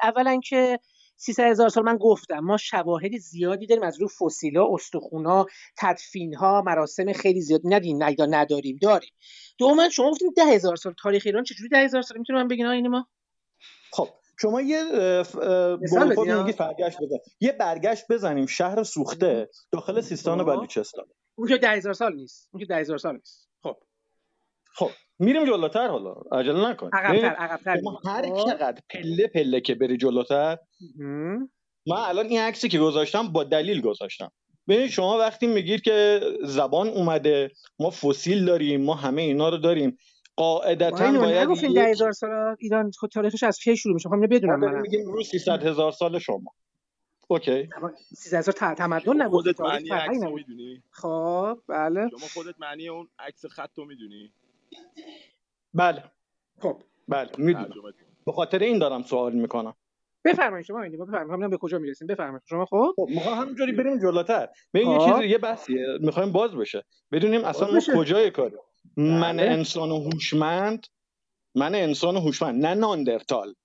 اولا 0.04 0.40
که 0.40 0.80
300 1.16 1.44
هزار 1.44 1.70
سال 1.70 1.84
من 1.84 1.98
گفتم 1.98 2.40
ما 2.40 2.58
شواهد 2.58 3.18
زیادی 3.18 3.68
داریم 3.68 3.84
از 3.84 4.00
روی 4.02 4.10
فسیلا 4.10 4.68
استخونا 4.74 5.46
تدفین 5.78 6.36
مراسم 6.42 7.14
خیلی 7.14 7.42
زیاد 7.42 7.62
ندیم 7.64 8.04
نداریم 8.30 8.78
داریم. 8.82 9.12
دوما 9.58 9.90
شما 9.90 10.12
گفتیم 10.12 10.32
ده 10.36 10.46
هزار 10.46 10.76
سال 10.76 10.94
تاریخ 11.04 11.24
ایران 11.26 11.44
چجوری 11.44 11.70
ده 11.70 11.78
هزار 11.78 12.02
سال؟ 12.02 12.18
می‌تونه 12.18 12.40
من 12.40 12.48
بگین 12.48 12.66
این 12.66 12.88
ما 12.88 13.08
خب 13.92 14.10
شما 14.40 14.62
یه 14.62 14.84
میگید 16.38 16.58
برگشت 16.58 16.98
بزن. 16.98 17.18
یه 17.40 17.52
برگشت 17.52 18.04
بزنیم 18.10 18.46
شهر 18.46 18.84
سوخته 18.84 19.50
داخل 19.72 20.02
سیستان 20.02 20.40
و 20.40 20.44
بلوچستان. 20.44 21.06
اون 21.36 21.48
که 21.48 21.58
ده 21.58 21.70
هزار 21.70 21.94
سال 21.94 22.16
نیست. 22.16 22.50
اون 22.52 22.60
که 22.60 22.66
ده 22.66 22.76
هزار 22.76 22.98
سال 22.98 23.16
نیست. 23.16 23.50
خب. 23.64 23.78
خب 24.74 24.90
میریم 25.20 25.46
جلوتر 25.46 25.88
حالا. 25.88 26.14
عجله 26.32 26.70
نکن. 26.70 26.90
عقبتر 26.94 27.28
عقبتر. 27.28 27.78
هر 28.06 28.24
چقدر 28.24 28.82
پله 28.90 29.28
پله 29.28 29.62
که 29.62 29.76
بری 29.76 29.98
جلوتر 29.98 30.58
من 31.88 31.98
الان 31.98 32.26
این 32.26 32.40
عکسی 32.40 32.70
که 32.70 32.80
گذاشتم 32.80 33.28
با 33.28 33.44
دلیل 33.44 33.82
گذاشتم. 33.82 34.32
ببینید 34.68 34.90
شما 34.90 35.18
وقتی 35.18 35.48
میگید 35.48 35.82
که 35.82 36.22
زبان 36.44 36.88
اومده 36.88 37.52
ما 37.80 37.90
فسیل 37.90 38.46
داریم 38.46 38.82
ما 38.82 38.94
همه 38.94 39.22
اینا 39.22 39.50
رو 39.50 39.58
داریم. 39.58 39.98
قاعدتا 40.38 41.12
باید 41.12 41.38
نگفتین 41.38 41.74
ده 41.74 41.90
هزار 41.90 42.12
سال 42.12 42.56
ایران 42.60 42.92
خود 42.92 43.10
تاریخش 43.12 43.44
از 43.44 43.60
کی 43.60 43.78
شروع 43.78 43.94
میشه؟ 43.94 44.10
خب 44.10 44.16
اینو 44.16 44.28
بدونم 44.28 44.60
من 44.60 44.82
میگیم 44.82 45.06
رو 45.06 45.24
300 45.24 45.64
هزار 45.66 45.92
سال 45.92 46.20
شما. 46.20 46.54
اوکی. 47.28 47.70
300 48.16 48.38
هزار 48.38 48.74
تمدن 48.76 49.22
نگفت 49.22 49.32
خودت 49.32 49.62
معنی 49.62 49.90
عکس 49.90 50.24
می‌دونی؟ 50.24 50.84
خب 50.92 51.60
بله. 51.68 52.10
شما 52.10 52.28
خودت 52.34 52.56
معنی 52.60 52.88
اون 52.88 53.08
عکس 53.20 53.46
خط 53.46 53.78
رو 53.78 53.86
می‌دونی؟ 53.86 54.32
بله. 55.74 56.04
خب. 56.60 56.82
بله 57.08 57.30
می‌دونم. 57.38 57.70
به 58.26 58.32
خاطر 58.32 58.60
این 58.60 58.80
دارم 58.80 59.04
سوال 59.04 59.34
می‌کنم. 59.34 59.74
بفرمایید 60.26 60.66
شما 60.66 60.86
نیما 60.86 61.06
بفرمایید. 61.06 61.32
ببینم 61.32 61.50
به 61.50 61.58
کجا 61.58 61.80
می‌رسیم. 61.80 62.08
بفرمایید. 62.08 62.42
شما 62.46 62.66
خب؟ 62.66 62.94
خب 62.96 63.08
ما 63.10 63.22
همینجوری 63.22 63.72
بریم 63.72 64.00
جلوتر. 64.00 64.50
ببین 64.74 64.90
یه 64.92 65.00
خب. 65.00 65.14
چیزی 65.14 65.28
یه 65.28 65.38
بحثیه. 65.38 65.86
می‌خوایم 66.02 66.32
باز 66.32 66.56
بشه. 66.56 66.84
بدونیم 67.12 67.46
اصلا 67.46 67.72
ما. 67.72 67.80
کجای 67.96 68.32
کاریم 68.32 68.60
من 68.98 69.38
بله. 69.38 69.52
انسان 69.52 69.92
هوشمند 69.92 70.88
من 71.56 71.76
انسان 71.76 72.18
هوشمند 72.18 72.66
نه 72.66 72.74
ناندرتال. 72.74 73.56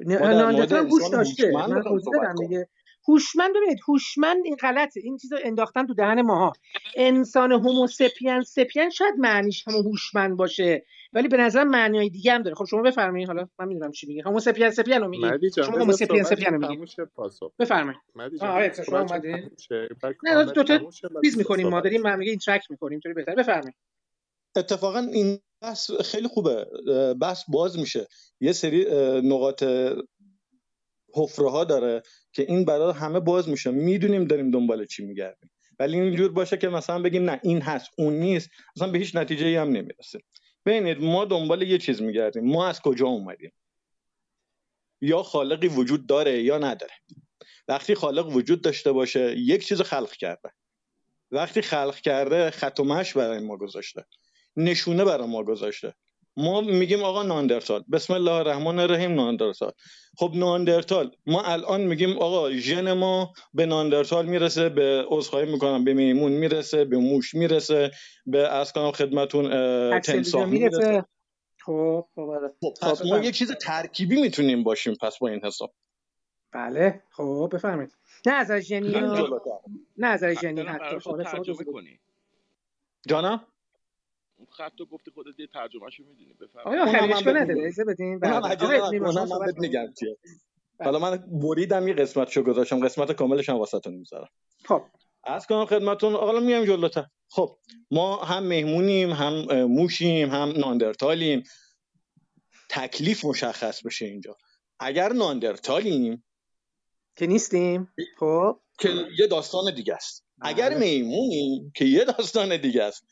ما 0.00 0.16
ناندرتال 0.18 0.78
هم 0.78 0.84
انسان 0.84 1.10
داشته. 1.10 1.52
هوشمند 1.86 2.40
من. 2.40 2.46
دیگه. 2.46 2.68
هوشمند 3.08 3.50
ببینید 3.56 3.78
هوشمند 3.88 4.44
این 4.44 4.56
غلطه. 4.56 5.00
این 5.00 5.16
چیزو 5.16 5.36
انداختن 5.44 5.86
تو 5.86 5.94
دهن 5.94 6.22
ماها. 6.22 6.52
انسان 6.96 7.52
هوموسپین 7.52 8.42
سپین 8.42 8.90
شاید 8.90 9.14
معنیش 9.18 9.68
همون 9.68 9.84
هوشمند 9.84 10.36
باشه 10.36 10.84
ولی 11.12 11.28
به 11.28 11.36
نظر 11.36 11.64
معنی 11.64 12.10
دیگه 12.10 12.32
هم 12.32 12.42
داره. 12.42 12.56
خب 12.56 12.64
شما 12.64 12.82
بفرمایید 12.82 13.26
حالا 13.26 13.48
من 13.58 13.68
می‌دونم 13.68 13.92
چی 13.92 14.06
میگه. 14.06 14.22
هوموسپین 14.22 14.70
سپین 14.70 15.00
رو 15.00 15.08
میگی. 15.08 15.50
جان 15.50 15.66
شما 15.66 15.78
هوموسپین 15.78 16.22
سپین 16.22 16.54
رو 16.54 16.68
میگی. 16.68 16.84
پاسخ. 17.14 17.52
بفرمایید. 17.58 18.00
آره، 18.40 18.72
شما 18.72 18.84
صحبت 18.84 19.12
اومدی؟ 19.12 19.32
تموم 19.32 19.50
شه 19.58 19.88
بعد 20.02 20.14
نه 20.22 20.46
شه، 20.54 21.08
بعد 21.08 21.24
چیز 21.24 21.38
می‌کنیم. 21.38 21.68
ما 21.68 21.80
داریم 21.80 22.02
من 22.02 22.18
میگه 22.18 22.30
اینتراکت 22.30 22.70
می‌کنیم 22.70 22.92
اینطوری 22.92 23.14
بهتره؟ 23.14 23.34
بفرمایید. 23.34 23.74
اتفاقا 24.56 24.98
این 24.98 25.38
بحث 25.60 25.90
خیلی 25.90 26.28
خوبه. 26.28 26.66
بحث 27.20 27.44
باز 27.48 27.78
میشه. 27.78 28.08
یه 28.40 28.52
سری 28.52 28.84
نقاط 29.20 29.64
حفره 31.14 31.50
ها 31.50 31.64
داره 31.64 32.02
که 32.32 32.42
این 32.42 32.64
برای 32.64 32.92
همه 32.92 33.20
باز 33.20 33.48
میشه. 33.48 33.70
می‌دونیم 33.70 34.24
داریم 34.24 34.50
دنبال 34.50 34.86
چی 34.86 35.04
میگردیم. 35.04 35.50
ولی 35.78 36.00
اینجور 36.00 36.32
باشه 36.32 36.56
که 36.56 36.68
مثلا 36.68 37.02
بگیم 37.02 37.30
نه 37.30 37.40
این 37.42 37.62
هست 37.62 37.90
اون 37.98 38.12
نیست. 38.12 38.50
مثلا 38.76 38.90
به 38.90 38.98
هیچ 38.98 39.16
نتیجه 39.16 39.46
ای 39.46 39.56
هم 39.56 39.68
نمی‌رسیم. 39.68 40.20
ببینید 40.66 41.02
ما 41.02 41.24
دنبال 41.24 41.62
یه 41.62 41.78
چیز 41.78 42.02
میگردیم. 42.02 42.44
ما 42.44 42.66
از 42.66 42.80
کجا 42.80 43.06
اومدیم؟ 43.06 43.52
یا 45.00 45.22
خالقی 45.22 45.68
وجود 45.68 46.06
داره 46.06 46.42
یا 46.42 46.58
نداره. 46.58 46.94
وقتی 47.68 47.94
خالق 47.94 48.28
وجود 48.28 48.62
داشته 48.62 48.92
باشه 48.92 49.38
یک 49.38 49.66
چیز 49.66 49.82
خلق 49.82 50.12
کرده. 50.12 50.50
وقتی 51.30 51.62
خلق 51.62 51.96
کرده 51.96 52.50
خط 52.50 52.80
و 52.80 52.84
مش 52.84 53.16
برای 53.16 53.38
ما 53.38 53.56
گذاشته. 53.56 54.04
نشونه 54.58 55.04
برای 55.04 55.26
ما 55.26 55.44
گذاشته. 55.44 55.94
ما 56.36 56.60
میگیم 56.60 57.02
آقا 57.02 57.22
ناندرتال. 57.22 57.84
بسم 57.92 58.12
الله 58.14 58.32
الرحمن 58.32 58.78
الرحیم 58.78 59.14
ناندرتال. 59.14 59.72
خب 60.18 60.32
ناندرتال. 60.34 61.10
ما 61.26 61.42
الان 61.42 61.80
میگیم 61.80 62.18
آقا 62.18 62.50
ژن 62.52 62.92
ما 62.92 63.32
به 63.54 63.66
ناندرتال 63.66 64.26
می‌رسه 64.26 64.68
به 64.68 65.04
عذرخواهی 65.08 65.52
می‌کنم 65.52 65.84
به 65.84 65.94
میمون 65.94 66.32
می‌رسه 66.32 66.84
به 66.84 66.96
موش 66.98 67.34
می‌رسه 67.34 67.90
به 68.26 68.48
از 68.48 68.72
کنم 68.72 68.92
خدمتون 68.92 69.50
تمساح 70.00 70.44
می‌رسه. 70.44 70.78
می‌رسه. 70.78 71.04
خب 71.60 72.06
خب 72.14 72.20
آره. 72.20 72.48
خب 72.60 72.74
خب، 72.80 72.90
پس 72.90 73.04
ما. 73.04 73.18
یک 73.18 73.34
چیز 73.34 73.52
ترکیبی 73.52 74.20
می‌تونیم 74.20 74.62
باشیم 74.62 74.94
پس 74.94 75.18
با 75.18 75.28
این 75.28 75.40
حساب. 75.44 75.72
بله. 76.52 77.02
خب 77.10 77.50
بفرمایید. 77.52 77.96
نه 78.26 78.32
از 78.32 78.50
ژنی. 78.52 78.88
نه 79.96 80.06
از 80.06 80.24
ژنی 80.24 80.60
حتی. 80.60 80.96
جانم؟ 83.08 83.46
خط 84.50 84.72
رو 84.78 84.86
گفتی 84.86 85.10
خودت 85.10 85.40
یه 85.40 85.46
ترجمهشو 85.46 86.04
می‌دونی 86.04 86.34
بفهم 86.34 86.74
بهت 86.74 87.26
نداره 87.26 87.54
میگم. 87.54 88.44
اجازه 88.44 88.84
بدین 88.88 89.04
اونم 89.04 89.28
من 89.28 89.46
بهت. 89.46 89.58
میگم 89.58 89.92
چیه. 90.00 90.16
حالا 90.84 90.98
من 90.98 91.16
بریدم 91.16 91.88
یه 91.88 91.94
قسمتشو 91.94 92.42
گذاشتم. 92.42 92.84
قسمت 92.84 93.12
کاملش 93.12 93.48
هم 93.48 93.56
واسهتون 93.56 93.94
می‌ذارم 93.94 94.28
خب. 94.64 94.82
از 95.24 95.46
کنم 95.46 95.66
خدمتون 95.66 96.12
حالا 96.12 96.40
میایم 96.40 96.64
جلوتر. 96.64 97.06
خب 97.28 97.58
ما 97.90 98.24
هم 98.24 98.42
مهمونیم 98.42 99.10
هم 99.10 99.62
موشیم 99.62 100.30
هم 100.30 100.52
ناندرتالیم. 100.56 101.42
تکلیف 102.70 103.24
مشخص 103.24 103.82
بشه 103.82 104.06
اینجا. 104.06 104.36
اگر 104.80 105.12
ناندرتالیم 105.12 106.24
که 107.16 107.26
نیستیم. 107.26 107.92
خب. 108.18 108.60
که 108.78 108.88
یه 109.18 109.26
داستان 109.26 109.74
دیگه 109.74 109.94
است. 109.94 110.24
اگر 110.40 110.70
بله. 110.70 110.78
میمونیم 110.78 111.72
که 111.76 111.84
یه 111.84 112.04
داستان 112.04 112.56
دیگه 112.56 112.82
است. 112.82 113.06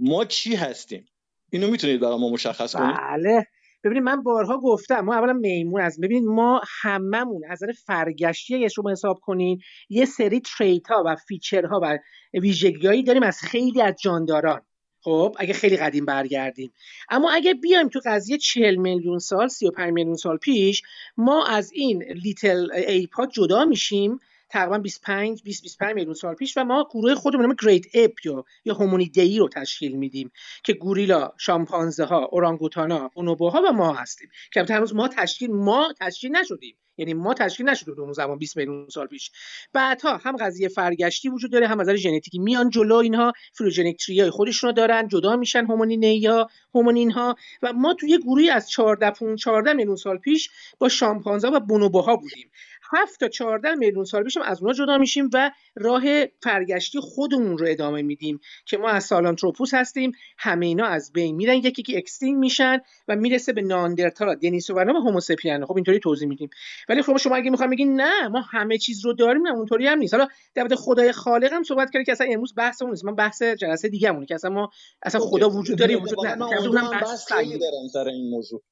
ما 0.00 0.24
چی 0.24 0.54
هستیم؟ 0.54 1.06
اینو 1.52 1.70
می‌تونید 1.70 2.00
برای 2.00 2.18
ما 2.18 2.30
مشخص 2.30 2.76
کنید؟ 2.76 2.96
بله. 2.96 3.46
ببینید 3.84 4.02
من 4.02 4.22
بارها 4.22 4.58
گفتم 4.58 5.00
ما 5.00 5.14
اولا 5.14 5.32
میمون 5.32 5.80
از 5.80 6.00
ببینید 6.00 6.24
ما 6.24 6.60
هممون 6.82 7.42
از 7.48 7.62
نظر 7.62 7.72
فرگشتی 7.86 8.54
اگه 8.54 8.68
شما 8.68 8.90
حساب 8.90 9.20
کنین 9.22 9.60
یه 9.88 10.04
سری 10.04 10.40
trait 10.40 10.86
ها 10.86 11.02
و 11.06 11.16
feature 11.16 11.66
ها 11.66 11.80
و 11.82 11.98
ویژگیهایی 12.34 13.02
داریم 13.02 13.22
از 13.22 13.40
خیلی 13.40 13.82
از 13.82 13.94
جانداران. 14.02 14.60
خب 15.02 15.36
اگه 15.38 15.52
خیلی 15.52 15.76
قدیم 15.76 16.04
برگردیم. 16.04 16.72
اما 17.10 17.30
اگه 17.30 17.54
بیایم 17.54 17.88
تو 17.88 18.00
قضیه 18.04 18.38
40 18.38 18.74
میلیون 18.74 19.18
سال 19.18 19.48
35 19.48 19.92
میلیون 19.92 20.16
سال 20.16 20.36
پیش 20.36 20.82
ما 21.16 21.46
از 21.46 21.72
این 21.72 22.02
little 22.02 22.72
ape 22.72 23.14
ها 23.14 23.26
جدا 23.26 23.64
میشیم 23.64 24.20
تقریبا 24.50 24.78
25 24.78 25.42
20 25.42 25.62
25 25.62 25.94
میلیون 25.94 26.14
سال 26.14 26.34
پیش 26.34 26.58
و 26.58 26.64
ما 26.64 26.88
گروه 26.90 27.14
خودمون 27.14 27.46
نام 27.46 27.56
great 27.62 27.84
ape 27.94 28.26
یا 28.26 28.44
یا 28.64 28.74
Hominidae 28.74 29.38
رو 29.38 29.48
تشکیل 29.48 29.96
میدیم 29.96 30.30
که 30.64 30.72
گوریلا، 30.72 31.32
شامپانزه 31.38 32.04
ها، 32.04 32.24
اورانگوتانا، 32.24 33.10
بونوبوها 33.14 33.62
و 33.62 33.72
ما 33.72 33.92
هستیم. 33.92 34.28
که 34.52 34.66
هنوز 34.70 34.94
ما 34.94 35.08
تشکیل 35.08 35.50
ما 35.52 35.92
تشکیل 36.00 36.36
نشدیم. 36.36 36.76
یعنی 37.00 37.14
ما 37.14 37.34
تشکیل 37.34 37.74
تو 37.74 38.00
اون 38.00 38.12
زمان 38.12 38.38
20 38.38 38.56
میلیون 38.56 38.88
سال 38.88 39.06
پیش. 39.06 39.30
بعدها 39.72 40.16
هم 40.16 40.36
قضیه 40.36 40.68
فرگشتی 40.68 41.28
وجود 41.28 41.52
داره 41.52 41.66
هم 41.66 41.80
نظر 41.80 41.96
ژنتیکی 41.96 42.38
میان 42.38 42.70
جلو 42.70 42.94
اینها 42.94 43.32
phylogenic 43.54 44.04
tree 44.06 44.22
های 44.22 44.30
خودشون 44.30 44.68
رو 44.68 44.74
دارن 44.74 45.08
جدا 45.08 45.36
میشن 45.36 45.66
Hominini 45.66 46.26
ها 46.26 46.48
hominin 46.74 47.10
ها 47.10 47.36
و 47.62 47.72
ما 47.72 47.94
توی 47.94 48.18
گروهی 48.18 48.50
از 48.50 48.70
14 48.70 49.10
15 49.10 49.36
14 49.36 49.72
میلیون 49.72 49.96
سال 49.96 50.18
پیش 50.18 50.50
با 50.78 50.88
شامپانزه 50.88 51.48
و 51.48 51.60
بونوبوها 51.60 52.16
بودیم. 52.16 52.50
7 52.92 53.20
تا 53.20 53.28
14 53.28 53.74
میلیون 53.74 54.04
سال 54.04 54.24
پیش 54.24 54.36
هم 54.36 54.42
از 54.42 54.60
اونها 54.60 54.74
جدا 54.74 54.98
میشیم 54.98 55.30
و 55.34 55.50
راه 55.76 56.02
فرگشتی 56.42 57.00
خودمون 57.00 57.58
رو 57.58 57.66
ادامه 57.68 58.02
میدیم 58.02 58.40
که 58.66 58.78
ما 58.78 58.88
از 58.88 59.04
Sahelanthropus 59.04 59.74
هستیم 59.74 60.12
همه 60.38 60.66
اینا 60.66 60.86
از 60.86 61.12
بین 61.12 61.36
میرن 61.36 61.54
یکی 61.54 61.80
یکی 61.80 61.96
extinct 61.96 62.38
میشن 62.38 62.78
و 63.08 63.16
می‌رسه 63.16 63.52
به 63.52 63.62
ناندرتالا 63.62 64.34
دنیسووانا 64.34 64.92
و 64.94 64.96
Homo 64.96 65.21
sapiens 65.21 65.64
خب 65.66 65.76
اینطوری 65.76 65.98
توضیح 65.98 66.28
میدیم. 66.28 66.50
ولی 66.88 67.02
خب 67.02 67.16
شما 67.16 67.36
اگه 67.36 67.50
می‌خوایم 67.50 67.70
بگین 67.70 68.00
نه 68.00 68.28
ما 68.28 68.40
همه 68.40 68.78
چیز 68.78 69.04
رو 69.04 69.12
داریم 69.12 69.46
نه 69.46 69.54
اونطوری 69.54 69.86
هم 69.86 69.98
نیست. 69.98 70.14
حالا 70.14 70.28
در 70.54 70.62
مورد 70.62 70.74
خدای 70.74 71.12
خالق 71.12 71.52
هم 71.52 71.62
صحبت 71.62 71.90
کردیم 71.90 72.04
که 72.04 72.12
اصلا 72.12 72.26
امروز 72.30 72.54
بحث 72.56 72.82
اون 72.82 72.90
نیست. 72.90 73.04
من 73.04 73.14
بحث 73.14 73.42
جلسه 73.42 73.88
دیگه 73.88 74.10
مونه 74.10 74.26
که 74.26 74.34
اصلا 74.34 74.50
ما 74.50 74.70
اصلا 75.02 75.20
خدا 75.20 75.50
وجود 75.50 75.78
داره 75.78 75.96
وجود 75.96 76.26
نداره. 76.26 76.56
که 76.56 76.66
اونم 76.66 76.84
هم 76.84 76.90
بحث 76.90 77.32
خیلی. 77.32 77.58
دارم 77.58 77.88
سر 77.92 78.08
این 78.08 78.30
موضوع. 78.30 78.62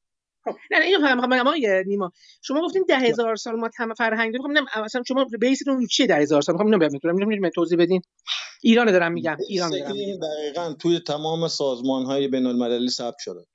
نه 0.70 0.78
نه 0.78 0.84
اینو 0.84 1.00
فهم 1.00 1.14
می‌خوام 1.14 1.30
بگم 1.30 1.46
آقای 1.46 1.84
نیما 1.86 2.12
شما 2.42 2.60
گفتین 2.60 2.84
ده 2.88 2.98
هزار 2.98 3.36
سال 3.36 3.56
ما 3.56 3.68
تم 3.68 3.94
فرهنگ 3.94 4.32
داریم. 4.32 4.42
خب 4.42 4.48
میگم 4.48 4.84
اصلا 4.84 5.02
شما 5.08 5.26
بیستون 5.40 5.76
رو 5.76 5.86
چیه 5.86 6.06
ده 6.06 6.16
هزار 6.16 6.42
سال؟ 6.42 6.54
می‌خوام 6.54 6.66
اینو 6.66 6.78
بگم 6.78 6.92
می‌تونم 6.92 7.28
می‌تونم 7.28 7.50
توضیح 7.54 7.78
بدین؟ 7.78 8.02
ایران 8.62 8.92
دارم 8.92 9.12
میگم 9.12 9.36
ایران 9.48 9.70
دارم 9.70 9.92
میگم. 9.92 10.20
دقیقا 10.20 10.72
توی 10.72 11.00
تمام 11.00 11.48
سازمان 11.48 12.04
های 12.04 12.28
بین 12.28 12.46
المللی 12.46 12.90
ثبت 12.90 13.18
شده. 13.18 13.46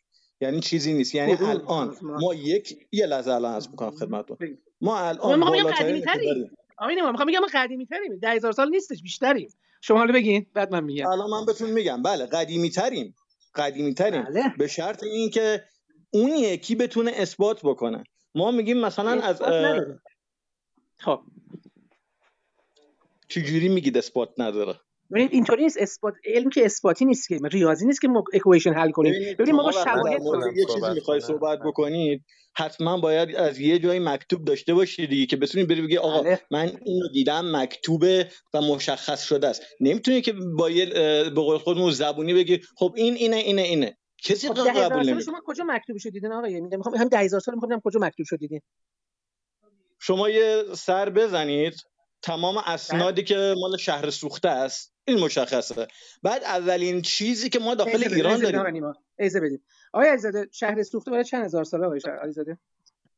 یعنی 0.41 0.59
چیزی 0.59 0.93
نیست. 0.93 1.15
یعنی 1.15 1.35
کدوم 1.35 1.49
الان؟ 1.49 1.95
ما 2.01 2.33
یک 2.33 2.77
یه 2.91 3.05
لحظه 3.05 3.31
الان 3.31 3.55
از 3.55 3.69
می‌کنم 3.69 3.91
خدمتتون. 3.91 4.37
ما 4.81 4.99
الان 4.99 5.39
بگم 5.39 5.49
بالاترین 5.49 5.73
قدیمی 5.73 6.01
تریم 6.01 6.51
آقای 6.77 6.95
نیما 6.95 7.11
می‌خوام 7.11 7.27
بگم 7.27 7.39
ما 7.39 7.47
قدیمی 7.53 7.85
تریم 7.85 8.17
ده 8.21 8.29
هزار 8.29 8.51
سال 8.51 8.69
نیستش 8.69 9.01
بیشتریم. 9.01 9.49
شما 9.81 9.97
حالا 9.97 10.13
بگین 10.13 10.45
بعد 10.53 10.71
من 10.71 10.83
میگم. 10.83 11.07
الان 11.07 11.29
من 11.29 11.45
بهتون 11.45 11.69
میگم. 11.69 12.03
بله 12.03 12.25
قدیمی 12.25 12.69
تریم 12.69 13.15
قدیمی 13.55 13.93
تریم 13.93 14.23
بله. 14.23 14.43
به 14.57 14.67
شرط 14.67 15.03
اینکه 15.03 15.63
اون 16.13 16.29
یکی 16.29 16.75
بتونه 16.75 17.11
اثبات 17.15 17.61
بکنه. 17.63 18.03
ما 18.35 18.51
میگیم 18.51 18.77
مثلا 18.77 19.21
از. 19.21 19.41
خب. 20.97 21.19
چجوری 23.29 23.69
میگید 23.69 23.97
اثبات 23.97 24.29
نداره؟ 24.37 24.79
ببینید 25.11 25.33
اینطوری 25.33 25.63
نیست. 25.63 25.77
اثبات 25.81 26.13
علم 26.25 26.49
که 26.49 26.65
اثباتی 26.65 27.05
نیست 27.05 27.27
که 27.27 27.39
ریاضی 27.51 27.85
نیست 27.85 28.01
که 28.01 28.07
ما 28.07 28.23
اکویشن 28.33 28.73
حل 28.73 28.91
کنیم. 28.91 29.13
ببینید 29.13 29.55
ما 29.55 29.63
با 29.63 29.71
شواهد 29.71 30.21
یه 30.55 30.65
چیزی 30.73 30.93
می‌خوای. 30.93 31.19
صحبت 31.19 31.59
بکنید 31.59 32.23
حتما 32.55 32.97
باید 32.97 33.35
از 33.35 33.59
یه 33.59 33.79
جایی 33.79 33.99
مکتوب 33.99 34.45
داشته 34.45 34.73
باشی 34.73 35.07
دیگه 35.07 35.25
که 35.25 35.37
بتونی 35.37 35.63
بری 35.63 35.81
بگی 35.81 35.97
آقا 35.97 36.21
بله. 36.21 36.41
من 36.51 36.71
اینو 36.85 37.07
دیدم 37.13 37.55
مکتوبه 37.55 38.31
و 38.53 38.61
مشخص 38.61 39.23
شده 39.23 39.47
است. 39.47 39.61
نمی‌تونی 39.79 40.21
که 40.21 40.33
با 40.57 40.69
یه 40.69 40.85
به 41.29 41.41
قول 41.41 41.57
خودمون 41.57 41.91
زبونی 41.91 42.33
بگی 42.33 42.59
خب 42.77 42.93
این 42.97 43.13
اینه 43.13 43.35
اینه 43.35 43.61
اینه. 43.61 43.97
کسی 44.23 44.47
خب 44.47 44.53
قبول 44.53 44.73
سال 44.73 45.05
نمی‌کنه 45.05 45.23
شما 45.23 45.41
کجا 45.45 45.63
مکتوب 45.67 45.97
شد 45.97 46.09
دیدین 46.09 46.31
آقای 46.31 46.61
می‌خوام 46.61 46.95
هم 46.95 47.07
ده 47.07 47.17
هزار 47.17 47.39
سال 47.39 47.55
می‌خوام 47.55 47.81
کجا 47.83 47.99
مکتوب 47.99 48.25
شد 48.25 48.37
دیدین 48.37 48.61
شما 49.99 50.29
یه 50.29 50.63
سر 50.73 51.09
بزنید. 51.09 51.73
تمام 52.21 52.57
اسنادی 52.57 53.23
که 53.23 53.55
مال 53.61 53.77
شهر 53.77 54.09
سوخته 54.09 54.49
است. 54.49 54.93
این 55.05 55.19
مشخصه. 55.19 55.87
بعد 56.23 56.43
اولین 56.43 57.01
چیزی 57.01 57.49
که 57.49 57.59
ما 57.59 57.75
داخل 57.75 57.97
بدید، 57.97 58.13
ایران 58.13 58.39
داریم. 58.39 58.83
اجازه 59.19 59.39
بدید 59.39 59.63
آقای 59.93 60.09
علیزاده 60.09 60.47
شهر 60.51 60.83
سوخته 60.83 61.11
برای 61.11 61.23
چند 61.23 61.45
هزار 61.45 61.63
ساله 61.63 61.85
آقای 61.85 61.99
شهر 61.99 62.19
علیزاده 62.19 62.57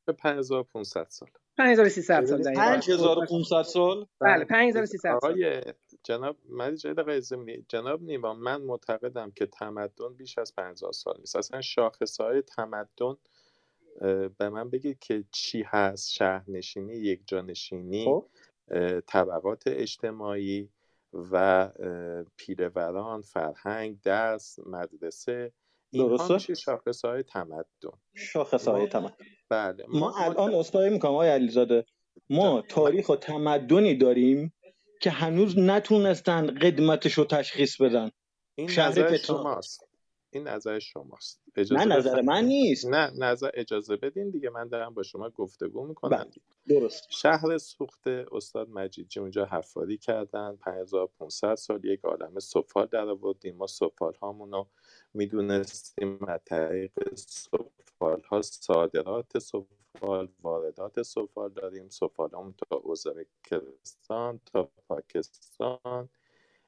به 0.06 0.14
5500 0.14 1.08
سال. 1.10 1.30
5300 1.58 2.26
سال 2.26 2.42
دقیقاً. 2.42 2.62
5500 2.62 3.62
سال؟ 3.64 4.06
بله 4.20 4.46
5300 4.46 5.00
سال. 5.02 5.12
آقای 5.12 5.62
جناب 6.06 6.38
من 6.50 6.76
جای 6.76 6.94
دقیقه 6.94 7.20
زمینی 7.20 7.66
جناب 7.70 8.02
نیما 8.02 8.34
من 8.34 8.62
معتقدم 8.62 9.32
که 9.32 9.46
تمدن 9.46 10.14
بیش 10.18 10.38
از 10.38 10.56
5000 10.56 10.92
سال 10.92 11.16
نیست. 11.20 11.36
اصلا 11.36 11.62
شاخصه 11.62 12.24
های 12.24 12.42
تمدن 12.42 13.16
به 14.38 14.50
من 14.50 14.70
بگید 14.70 15.00
که 15.00 15.24
چی 15.32 15.64
هست؟ 15.64 16.12
شهرنشینی 16.12 16.94
یک 16.94 17.22
جانشینی 17.26 18.06
خب 18.06 18.26
طبقات 19.08 19.64
اجتماعی 19.68 20.70
و 21.14 21.70
پیروران 22.38 23.22
فرهنگ 23.22 24.02
درس 24.02 24.60
مدرسه 24.66 25.52
اینها 25.92 26.10
درسته؟ 26.10 26.34
میشه 26.34 26.54
شاخص 26.54 27.06
های 27.06 27.24
تمدن. 27.24 27.66
شاخص 28.14 28.68
های 28.68 28.88
تمدن. 28.88 29.16
بله 29.50 29.86
ما 29.88 30.00
ما, 30.00 30.18
الان 30.18 30.54
اصلاحی 30.54 30.90
می‌کنم 30.90 31.12
آقای 31.12 31.30
علیزاده. 31.30 31.86
ما 32.30 32.44
جان 32.44 32.64
تاریخ 32.70 33.10
و 33.10 33.16
تمدنی 33.16 33.96
داریم 33.98 34.54
که 35.06 35.12
هنوز 35.12 35.60
نتونستن 35.60 36.48
قدمتش 36.48 37.14
رو 37.14 37.26
تشخیص 37.26 37.82
بدن. 37.82 38.12
این 38.56 38.68
شهر 38.68 38.90
نظر 38.90 39.04
پترا. 39.04 39.38
شماست. 39.38 39.88
این 40.32 40.48
نظر 40.48 40.80
شماست. 40.80 41.44
نه 41.58 41.64
اجازه 41.64 41.86
نظر 41.86 42.22
من 42.22 42.46
نیست. 42.46 42.86
نه 42.86 43.12
نظر 43.18 43.50
اجازه 43.54 43.96
بدین 43.96 44.30
دیگه. 44.30 44.50
من 44.50 44.68
دارم 44.68 44.94
با 44.94 45.04
شما 45.04 45.30
گفتگو 45.30 45.80
بله 45.80 45.88
می‌کنم. 45.88 46.24
دیگه 46.24 46.46
درست. 46.68 47.08
شهر 47.10 47.58
سوخته 47.58 48.26
استاد 48.32 48.70
مجیدجی 48.70 49.20
اونجا 49.20 49.46
حفاری 49.46 49.98
کردن. 49.98 50.58
5500 50.62 51.56
سال 51.56 51.86
یک 51.86 52.00
عالم 52.06 52.40
سفال 52.40 52.86
در 52.86 53.10
آوردیم. 53.10 53.56
ما 53.56 53.68
سفال 53.68 54.14
هامون 54.22 54.52
رو 54.52 54.68
می‌دونستیم. 55.14 56.24
از 56.28 56.40
طریق 56.46 56.92
سفال 57.16 58.22
ها 58.30 58.42
صادرات 58.42 59.40
سفال 59.40 59.66
واردات 60.42 61.02
سفال 61.02 61.50
داریم. 61.50 61.90
سفال 61.90 62.30
همون 62.34 62.54
تا 62.70 62.82
ازبکستان 62.92 64.40
تا 64.46 64.70
پاکستان. 64.88 66.10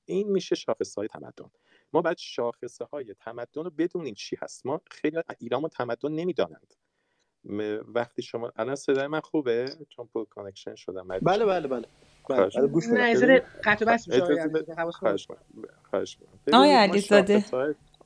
این 0.05 0.31
میشه 0.31 0.55
شاخص 0.55 0.95
های 0.95 1.07
تمدن. 1.07 1.51
ما 1.93 2.01
باید 2.01 2.17
شاخصه 2.17 2.85
های 2.85 3.15
تمدن 3.19 3.63
رو 3.63 3.69
بدونیم 3.69 4.13
چی 4.13 4.37
هست. 4.41 4.65
ما 4.65 4.81
خیلی 4.91 5.17
از 5.17 5.23
ایران 5.39 5.63
و 5.63 5.67
تمدن 5.67 6.11
نمی‌دانند. 6.11 6.73
وقتی 7.87 8.21
شما 8.21 8.51
الان 8.55 8.75
صدای 8.75 9.07
من 9.07 9.19
خوبه؟ 9.19 9.65
چون 9.89 10.09
poor 10.13 10.25
connection 10.25 10.75
شدم. 10.75 11.07
بله 11.07 11.19
بله 11.19 11.45
بله. 11.45 11.67
بله. 11.67 11.87
خواهش 12.23 12.57
بله 12.57 12.67
گوش 12.67 12.87
نه 12.87 13.39
قطع 13.63 13.85
بس 13.85 14.07
میشه 14.07 14.21
خواهش 14.91 15.29
می‌کنم. 15.29 15.39
خواهش 15.89 16.17
می‌کنم. 16.19 16.39
آقای 16.53 16.71
علیزاده. 16.71 17.45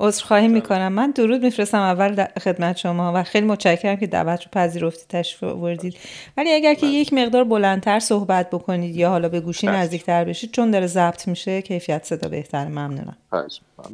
عذرخواهی 0.02 0.48
جانم 0.48 0.54
می‌کنم. 0.54 0.94
من 0.94 1.12
درود 1.12 1.44
میفرستم 1.44 1.78
اول 1.78 2.16
در 2.16 2.32
خدمت 2.42 2.78
شما 2.78 3.12
و 3.16 3.24
خیلی 3.24 3.48
متشکرم 3.48 3.96
که 3.96 4.08
دعوت 4.08 4.44
رو 4.44 4.52
پذیرفتید 4.52 5.08
تشریف 5.08 5.44
آوردید. 5.44 5.98
ولی 6.38 6.52
اگر 6.52 6.74
که 6.74 6.86
من 6.86 6.94
یک 6.94 7.14
مقدار 7.14 7.44
بلندتر 7.44 8.00
صحبت 8.00 8.50
بکنید 8.50 8.96
یا 8.96 9.10
حالا 9.10 9.30
به 9.30 9.40
گوشی 9.40 9.68
چشم 9.68 9.70
نزدیکتر 9.70 10.26
بشید 10.26 10.52
چون 10.52 10.72
داره 10.72 10.88
ضبط 10.88 11.28
میشه 11.28 11.62
کیفیت 11.62 12.04
صدا 12.04 12.30
بهتر 12.30 12.68
ممنونم. 12.68 13.18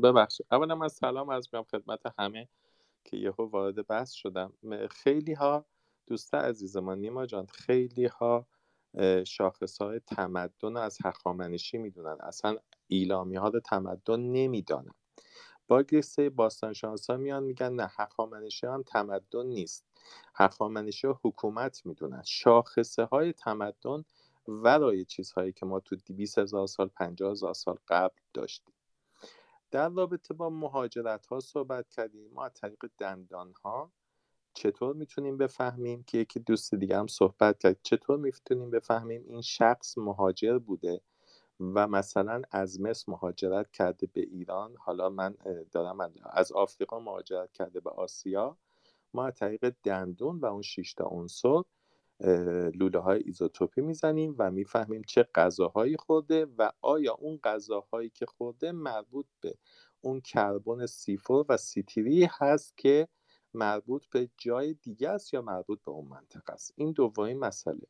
ببخشید. 0.03 0.45
اولا 0.51 0.75
من 0.75 0.87
سلام 0.87 1.29
از 1.29 1.47
می‌کنم 1.53 1.79
خدمت 1.79 1.99
همه 2.19 2.47
که 3.03 3.17
یهو 3.17 3.49
وارد 3.49 3.87
بحث 3.87 4.11
شدم. 4.11 4.53
خیلی 4.91 5.33
ها 5.33 5.65
دوست 6.07 6.35
عزیز 6.35 6.77
ما 6.77 6.95
نیما 6.95 7.25
جان 7.25 7.45
خیلی 7.45 8.05
ها 8.05 8.47
شاخص 9.27 9.77
های 9.81 9.99
تمدن 9.99 10.77
از 10.77 10.97
هخامنشی 11.05 11.77
می‌دونن. 11.77 12.17
اصلا 12.23 12.57
ایلامی 12.87 13.35
ها 13.35 13.51
تمدن 13.59 14.19
نمی‌دانن. 14.19 14.93
با 15.67 15.77
قصه 15.77 16.29
باستانشناس 16.29 17.09
ها 17.09 17.17
میان 17.17 17.43
میگن 17.43 17.73
نه 17.73 17.91
هخامنشی 17.97 18.67
هم 18.67 18.83
تمدن 18.83 19.45
نیست. 19.45 19.85
هخامنشی 20.35 21.07
ها 21.07 21.19
حکومت 21.23 21.85
می‌دونن. 21.85 22.23
شاخصه 22.25 23.03
های 23.03 23.33
تمدن 23.33 24.03
ورای 24.47 25.05
چیزهایی 25.05 25.53
که 25.53 25.65
ما 25.65 25.79
تو 25.79 25.95
200 25.95 26.37
هزار 26.39 26.67
سال 26.67 26.87
50 26.87 27.31
هزار 27.31 27.53
سال 27.53 27.77
قبل 27.87 28.15
داشتیم. 28.33 28.73
در 29.71 29.89
رابطه 29.89 30.33
با 30.33 30.49
مهاجرت 30.49 31.25
ها 31.25 31.39
صحبت 31.39 31.89
کردیم. 31.89 32.31
ما 32.33 32.45
از 32.45 32.53
طریق 32.53 32.85
دندان 32.97 33.53
ها 33.63 33.91
چطور 34.53 34.95
می‌تونیم 34.95 35.37
بفهمیم 35.37 36.03
که 36.03 36.17
یکی 36.17 36.39
دوست 36.39 36.75
دیگه 36.75 36.97
هم 36.97 37.07
صحبت 37.07 37.59
کرد؟ 37.59 37.79
چطور 37.83 38.17
می‌تونیم 38.17 38.69
بفهمیم 38.69 39.23
این 39.27 39.41
شخص 39.41 39.97
مهاجر 39.97 40.57
بوده؟ 40.57 41.01
و 41.59 41.87
مثلا 41.87 42.41
از 42.51 42.81
مصر 42.81 43.11
مهاجرت 43.11 43.71
کرده 43.71 44.07
به 44.13 44.21
ایران 44.21 44.75
حالا 44.79 45.09
من 45.09 45.35
دارم 45.71 46.11
از 46.23 46.51
آفریقا 46.51 46.99
مهاجرت 46.99 47.51
کرده 47.51 47.79
به 47.79 47.89
آسیا. 47.89 48.57
ما 49.13 49.27
از 49.27 49.33
طریق 49.35 49.73
دندون 49.83 50.39
و 50.39 50.45
اون 50.45 50.61
شیشتا 50.61 51.05
عنصر 51.05 51.61
لوله 52.73 52.99
های 52.99 53.21
ایزوتوپی 53.25 53.81
می‌زنیم 53.81 54.35
و 54.39 54.51
می‌فهمیم 54.51 55.01
چه 55.01 55.27
غذاهایی 55.35 55.97
خورده 55.97 56.45
و 56.57 56.71
آیا 56.81 57.13
اون 57.13 57.39
غذاهایی 57.43 58.09
که 58.09 58.25
خورده 58.25 58.71
مربوط 58.71 59.25
به 59.41 59.53
اون 60.01 60.21
کربن 60.21 60.85
سیفور 60.85 61.45
و 61.49 61.57
سیتری 61.57 62.27
هست 62.31 62.77
که 62.77 63.07
مربوط 63.53 64.05
به 64.11 64.29
جای 64.37 64.73
دیگه 64.73 65.09
است 65.09 65.33
یا 65.33 65.41
مربوط 65.41 65.81
به 65.83 65.91
اون 65.91 66.07
منطقه 66.07 66.53
است. 66.53 66.73
این 66.75 66.91
دومین 66.91 67.39
مسئله. 67.39 67.87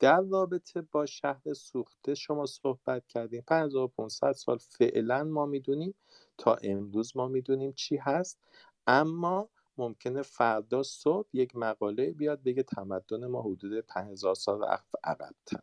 در 0.00 0.20
رابطه 0.20 0.82
با 0.82 1.06
شهر 1.06 1.54
سوخته 1.54 2.14
شما 2.14 2.46
صحبت 2.46 3.06
کردیم 3.06 3.44
5500 3.46 4.32
سال 4.32 4.58
فعلا 4.58 5.24
ما 5.24 5.46
می‌دونیم 5.46 5.94
تا 6.38 6.54
امروز 6.62 7.16
ما 7.16 7.28
می‌دونیم 7.28 7.72
چی 7.72 7.96
هست. 7.96 8.40
اما 8.86 9.48
ممکنه 9.78 10.22
فردا 10.22 10.82
صبح 10.82 11.28
یک 11.32 11.56
مقاله 11.56 12.12
بیاد 12.12 12.42
بگه 12.42 12.62
تمدن 12.62 13.26
ما 13.26 13.42
حدود 13.42 13.80
5000 13.80 14.34
سال 14.34 14.64
عقب‌تر. 15.04 15.60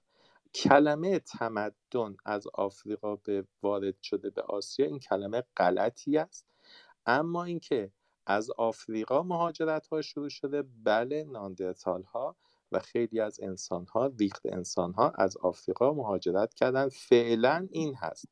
کلمه 0.55 1.19
تمدن 1.19 2.17
از 2.25 2.47
آفریقا 2.53 3.15
به 3.15 3.47
وارد 3.63 4.01
شده 4.01 4.29
به 4.29 4.41
آسیا 4.41 4.85
این 4.85 4.99
کلمه 4.99 5.43
غلطی 5.57 6.17
است. 6.17 6.47
اما 7.05 7.43
اینکه 7.43 7.91
از 8.25 8.51
آفریقا 8.51 9.23
مهاجرت 9.23 9.87
ها 9.87 10.01
شروع 10.01 10.29
شده 10.29 10.63
بله 10.83 11.23
ناندرتال 11.23 12.03
ها 12.03 12.35
و 12.73 12.79
خیلی 12.79 13.19
از 13.19 13.39
انسان 13.41 13.85
ها 13.85 14.11
ریخت 14.19 14.45
انسان 14.45 14.93
ها 14.93 15.13
از 15.15 15.37
آفریقا 15.37 15.93
مهاجرت 15.93 16.53
کردن. 16.53 16.89
فعلا 16.89 17.67
این 17.71 17.95
هست. 17.95 18.25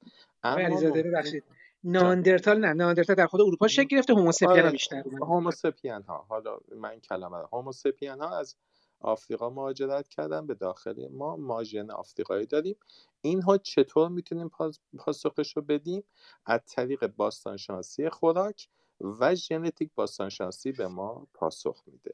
اما 0.43 0.91
ببخشید. 0.91 1.43
ناندرتال 1.83 2.59
نه. 2.59 2.73
ناندرتال 2.73 3.15
در 3.15 3.27
خود 3.27 3.41
اروپا 3.41 3.67
شکل 3.67 3.87
گرفته. 3.87 4.13
هوموسپین 4.13 4.49
ها 4.49 4.53
آره. 4.53 4.71
بیشتر 4.71 5.01
اومده. 5.05 5.25
هوموسپین 5.25 6.01
ها. 6.07 6.25
حالا 6.29 6.57
من 6.75 6.99
کلمه 6.99 7.37
رو 7.37 7.47
هوموسپین 7.53 8.21
ها 8.21 8.37
از 8.37 8.55
آفریقا 8.99 9.49
مهاجرت 9.49 10.07
کردن 10.07 10.47
به 10.47 10.53
داخل 10.53 11.07
ما. 11.11 11.35
ماژن 11.35 11.91
آفریقایی 11.91 12.45
داریم. 12.45 12.75
اینها 13.21 13.57
چطور 13.57 14.09
می‌تونیم 14.09 14.51
پاسخش 14.97 15.57
رو 15.57 15.61
بدیم؟ 15.61 16.03
از 16.45 16.59
طریق 16.65 17.07
باستانشناسی 17.07 18.09
خوراک 18.09 18.67
و 19.19 19.35
ژنتیک 19.35 19.91
باستانشناسی 19.95 20.71
به 20.71 20.87
ما 20.87 21.27
پاسخ 21.33 21.83
میده. 21.87 22.13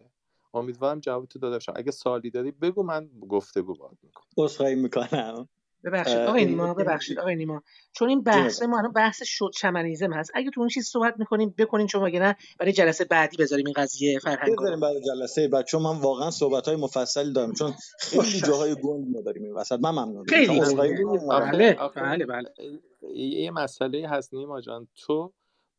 امیدوارم 0.57 0.99
جواب 0.99 1.25
تو 1.25 1.39
داده 1.39 1.55
باشم 1.55 1.73
اگه 1.75 1.91
سوالی 1.91 2.29
داری 2.29 2.51
بگو 2.51 2.83
من 2.83 3.09
گفتگو 3.29 3.75
باهات 3.75 3.97
می‌کنم. 4.03 4.25
عذرخواهی 4.37 4.75
می‌کنم. 4.75 5.49
ببخشید 5.83 6.17
آقای 6.17 6.45
نیما 6.45 6.73
ببخشید 6.73 7.19
آقای 7.19 7.35
نیما. 7.35 7.63
چون 7.91 8.09
این 8.09 8.23
بحث 8.23 8.63
ما 8.63 8.77
الان 8.77 8.91
بحث 8.91 9.23
شد 9.23 9.51
شمنیزم 9.57 10.13
هست. 10.13 10.31
اگه 10.33 10.49
تو 10.49 10.61
اون 10.61 10.69
چیز 10.69 10.87
صحبت 10.87 11.15
می‌کنیم 11.17 11.55
بکنین 11.57 11.87
چون 11.87 12.03
مگه 12.03 12.19
نه 12.19 12.35
برای 12.59 12.71
جلسه 12.73 13.05
بعدی 13.05 13.37
بذاریم 13.37 13.65
این 13.65 13.73
قضیه 13.77 14.19
فرهنگ 14.19 14.57
بذاریم 14.59 14.79
برای 14.79 15.01
جلسه 15.01 15.47
بعد 15.47 15.65
چون 15.65 15.81
من 15.81 15.99
واقعا 15.99 16.31
صحبت 16.31 16.67
های 16.67 16.77
مفصلی 16.77 17.33
دارم. 17.33 17.53
چون 17.53 17.73
خیلی 17.99 18.41
جاهای 18.41 18.75
گنگ 18.75 19.05
ما 19.07 19.21
داریم 19.21 19.43
این 19.43 19.53
وسط. 19.53 19.79
من 19.79 19.91
ممنون. 19.91 20.25
خیلی 20.25 20.59
بله 21.29 21.75
آخه 21.79 22.01
بله 22.01 22.25
بله. 22.25 22.49
یه 23.15 23.51
مسئله 23.51 24.07
هست 24.09 24.33
نیما 24.33 24.61
جان. 24.61 24.87
تو 24.95 25.33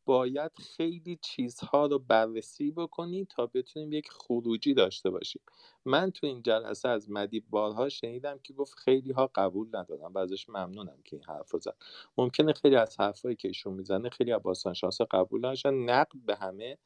باید 0.09 0.51
خیلی 0.77 1.19
چیزها 1.21 1.85
رو 1.85 1.99
بررسی 1.99 2.71
بکنی 2.71 3.25
تا 3.25 3.45
بتونیم 3.45 3.93
یک 3.93 4.09
خروجی 4.11 4.73
داشته 4.73 5.09
باشیم. 5.09 5.41
من 5.85 6.11
تو 6.11 6.27
این 6.27 6.41
جلسه 6.41 6.89
از 6.89 7.11
مدی 7.11 7.39
بارها 7.39 7.89
شنیدم 7.89 8.39
که 8.43 8.53
گفت 8.53 8.73
خیلی 8.77 9.11
ها 9.11 9.31
قبول 9.35 9.67
ندارم 9.73 10.13
و 10.13 10.17
ازش 10.17 10.49
ممنونم 10.49 10.97
که 11.05 11.15
این 11.15 11.25
حرف 11.25 11.55
زد. 11.61 11.75
ممکنه 12.17 12.53
خیلی 12.53 12.75
از 12.75 12.99
حرفایی 12.99 13.35
که 13.35 13.47
ایشون 13.47 13.73
می‌زنه 13.73 14.09
خیلی 14.09 14.31
از 14.31 14.41
باستانشناسا 14.43 15.07
قبول 15.11 15.45
نشن 15.45 15.73
نقد 15.73 16.17
به 16.25 16.35
همه 16.35 16.77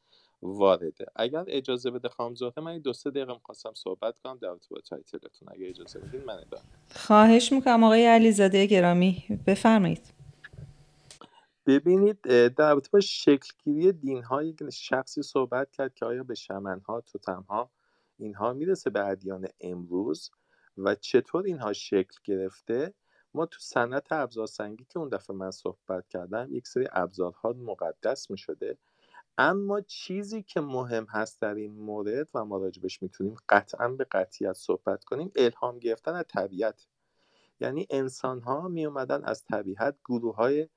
وارده. 0.41 1.05
اگر 1.15 1.45
اجازه 1.47 1.91
بده 1.91 2.09
خانم 2.09 2.35
زهره 2.35 2.63
من 2.63 2.79
دو 2.79 2.93
سه 2.93 3.09
دقیقه 3.09 3.33
می‌خواستم 3.33 3.73
صحبت 3.73 4.19
کنم 4.19 4.37
در 4.41 4.53
با 4.53 4.79
تایتلتون. 4.85 5.47
اگر 5.51 5.67
اجازه 5.69 5.99
بدین 5.99 6.23
من 6.23 6.33
ادامه 6.33 6.63
خواهش 6.95 7.51
می‌کنم 7.53 7.83
آقای 7.83 8.05
علیزاده 8.05 8.65
گرامی 8.65 9.23
بفرمایید. 9.47 10.22
ببینید 11.65 12.21
در 12.21 12.69
رابطه 12.69 12.89
با 12.93 12.99
شکلگیری 12.99 13.91
دین 13.91 14.23
های 14.23 14.55
شخصی 14.73 15.21
صحبت 15.21 15.71
کرد 15.71 15.93
که 15.93 16.05
آیا 16.05 16.23
به 16.23 16.35
ها 16.87 17.01
توتم 17.01 17.45
ها 17.49 17.71
اینها 18.17 18.53
می‌رسه 18.53 18.89
به 18.89 19.07
ادیان 19.07 19.47
امروز 19.61 20.31
و 20.77 20.95
چطور 20.95 21.45
اینها 21.45 21.73
شکل 21.73 22.17
گرفته؟ 22.23 22.93
ما 23.33 23.45
تو 23.45 23.59
صنعت 23.59 24.11
ابزارسنگی 24.11 24.85
که 24.89 24.99
اون 24.99 25.09
دفعه 25.09 25.35
من 25.35 25.51
صحبت 25.51 26.07
کردم 26.07 26.47
یک 26.51 26.67
سری 26.67 26.87
ابزارها 26.91 27.53
مقدس 27.53 28.31
می 28.31 28.37
شده 28.37 28.77
اما 29.37 29.81
چیزی 29.81 30.43
که 30.43 30.61
مهم 30.61 31.05
هست 31.05 31.41
در 31.41 31.55
این 31.55 31.73
مورد 31.73 32.29
و 32.33 32.45
ما 32.45 32.57
راجبش 32.57 33.01
می‌تونیم 33.01 33.35
قطعا 33.49 33.87
به 33.87 34.03
قطعیت 34.11 34.53
صحبت 34.53 35.03
کنیم 35.03 35.31
الهام 35.35 35.79
گرفتن 35.79 36.15
از 36.15 36.25
طبیعت. 36.29 36.85
یعنی 37.59 37.87
انسان 37.89 38.41
ها 38.41 38.67
می 38.67 38.85
اومدن 38.85 39.23
از 39.23 39.45
طبیعت 39.45 39.97
گروه 40.05 40.35
های 40.35 40.69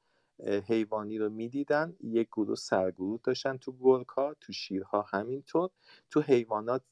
حیوانی 0.45 1.19
رو 1.19 1.31
می‌دیدن. 1.31 1.97
یک 2.01 2.29
گروه 2.29 2.55
سرگروه 2.57 3.21
داشتن 3.25 3.57
تو 3.57 3.73
گرگ 3.81 4.09
ها 4.09 4.35
تو 4.41 4.53
شیرها 4.53 5.03
همینطور. 5.03 5.71
تو 6.11 6.21
حیوانات 6.21 6.83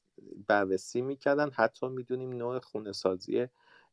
بررسی 0.49 1.03
می‌کردن. 1.03 1.51
حتی 1.51 1.89
می‌دونیم 1.89 2.31
نوع 2.33 2.59
خونه 2.59 2.93
سازی 2.93 3.47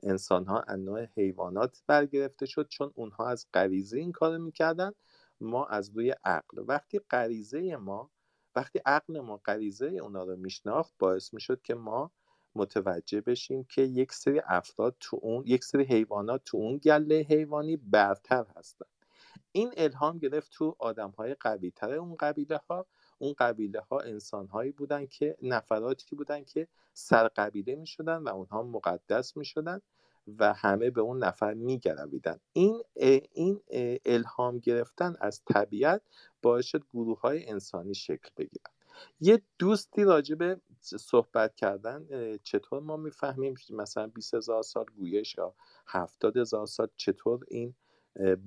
انسان 0.04 0.46
ها 0.46 0.60
از 0.60 0.80
نوع 0.80 1.06
حیوانات 1.06 1.84
برگرفته 1.88 2.46
شد. 2.46 2.68
چون 2.68 2.92
اونها 2.96 3.28
از 3.30 3.48
غریزه 3.54 3.98
این 4.00 4.12
کارو 4.12 4.40
می‌کردن. 4.44 4.92
ما 5.42 5.66
از 5.66 5.90
روی 5.90 6.16
عقل. 6.26 6.64
وقتی 6.68 7.00
غریزه 7.00 7.76
ما 7.76 8.12
وقتی 8.56 8.80
عقل 8.86 9.20
ما 9.20 9.38
غریزه 9.38 9.86
اونا 9.88 10.24
رو 10.24 10.36
میشناخت 10.36 10.94
باعث 11.00 11.34
می‌شد 11.34 11.62
که 11.62 11.76
ما 11.76 12.12
متوجه 12.56 13.22
بشیم 13.22 13.64
که 13.64 13.82
یک 13.82 14.14
سری 14.14 14.42
افراد 14.46 14.96
تو 15.00 15.20
اون 15.22 15.44
یک 15.48 15.64
سری 15.64 15.84
حیوانات 15.84 16.42
تو 16.46 16.58
اون 16.58 16.78
گله 16.78 17.16
حیوانی 17.30 17.78
برتر 17.78 18.46
هستن. 18.58 18.86
این 19.52 19.74
الهام 19.78 20.18
گرفت 20.18 20.52
تو 20.52 20.76
آدم 20.80 21.10
های 21.10 21.34
قوی 21.34 21.72
تر 21.72 21.94
اون 21.94 22.16
قبیله 22.20 22.58
ها 22.70 22.86
اون 23.18 23.34
قبیله 23.38 23.80
ها 23.80 24.00
انسان 24.00 24.48
هایی 24.48 24.72
بودن 24.72 25.06
که 25.06 25.38
نفراتی 25.42 26.16
بودن 26.16 26.44
که 26.44 26.68
سرقبیله 26.94 27.76
می 27.76 27.88
شدن 27.88 28.18
و 28.18 28.30
اونها 28.30 28.64
مقدس 28.64 29.38
می 29.38 29.46
شدن 29.46 29.82
و 30.40 30.54
همه 30.54 30.90
به 30.90 31.02
اون 31.02 31.24
نفر 31.24 31.54
می 31.54 31.80
گرویدن. 31.80 32.40
این 32.54 32.84
این 33.32 33.62
الهام 34.06 34.60
گرفتن 34.60 35.16
از 35.20 35.42
طبیعت 35.46 36.02
باعث 36.42 36.66
شد 36.66 36.84
گروه 36.94 37.20
های 37.20 37.50
انسانی 37.50 37.94
شکل 37.94 38.30
بگیرن 38.38 38.72
یه 39.20 39.42
دوستی 39.60 40.04
راجع 40.04 40.36
به 40.36 40.62
صحبت 40.82 41.56
کردن 41.56 42.08
چطور 42.44 42.80
ما 42.80 42.98
می‌فهمیم 42.98 43.56
مثلا 43.70 44.08
20 44.08 44.34
هزار 44.34 44.64
سال 44.64 44.86
گویش 44.98 45.36
یا 45.38 45.56
70 45.88 46.38
هزار 46.38 46.66
سال 46.66 46.88
چطور 46.96 47.46
این 47.48 47.76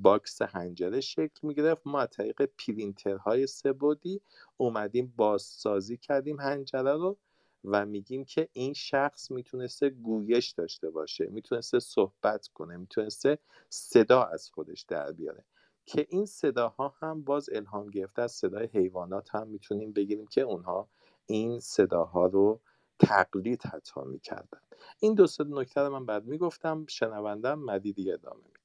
box 0.03 0.42
حنجره 0.42 1.01
شکل 1.00 1.40
می‌گرفت 1.42 1.82
ما 1.86 2.00
از 2.00 2.08
طریق 2.10 2.42
پرینترهای 2.42 3.46
سه‌بعدی 3.47 4.20
اومدیم 4.56 5.14
بازسازی 5.16 5.96
کردیم 5.96 6.40
حنجره 6.40 6.92
رو 6.92 7.18
و 7.64 7.86
میگیم 7.86 8.24
که 8.24 8.48
این 8.52 8.72
شخص 8.72 9.30
می‌تونسته 9.30 9.90
گویش 9.90 10.50
داشته 10.50 10.90
باشه 10.90 11.26
می‌تونسته 11.26 11.78
صحبت 11.78 12.48
کنه 12.48 12.76
می‌تونسته 12.76 13.38
صدا 13.68 14.22
از 14.22 14.50
خودش 14.50 14.82
در 14.82 15.12
بیاره. 15.12 15.44
که 15.86 16.06
این 16.08 16.26
صداها 16.26 16.94
هم 17.00 17.22
باز 17.24 17.48
الهام 17.52 17.90
گرفته 17.90 18.22
از 18.22 18.32
صدای 18.32 18.66
حیوانات 18.66 19.34
هم 19.34 19.48
می‌تونیم 19.48 19.92
بگیریم 19.92 20.26
که 20.26 20.40
اونها 20.40 20.88
این 21.26 21.60
صداها 21.60 22.26
رو 22.26 22.60
تقلید 22.98 23.62
حتی 23.62 24.00
می‌کردن. 24.06 24.60
این 25.00 25.14
دو 25.14 25.26
نکته 25.46 25.80
رو 25.80 25.90
من 25.90 26.06
بعد 26.06 26.24
می‌گفتم 26.24 26.86
شنوندم 26.88 27.58
مدی 27.58 27.92
دیگه 27.92 28.12
ادامه 28.12 28.42
میده 28.46 28.63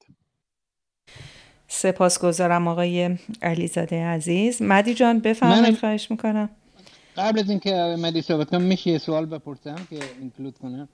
سپاسگزارم 1.68 2.68
آقای 2.68 3.16
علیزاده 3.42 4.04
عزیز. 4.04 4.62
مدی 4.62 4.94
جان 4.94 5.18
بفرمایید 5.18 5.78
خواهش 5.78 6.10
می‌کنم. 6.10 6.48
قبل 7.16 7.38
از 7.38 7.50
اینکه 7.50 7.96
مدی 7.98 8.22
صحبت 8.22 8.50
کنم 8.50 8.62
میشه 8.62 8.98
سوال 8.98 9.26
بپرسم 9.26 9.76
که 9.90 9.96
اینکلود 10.20 10.58
کنم؟ 10.58 10.88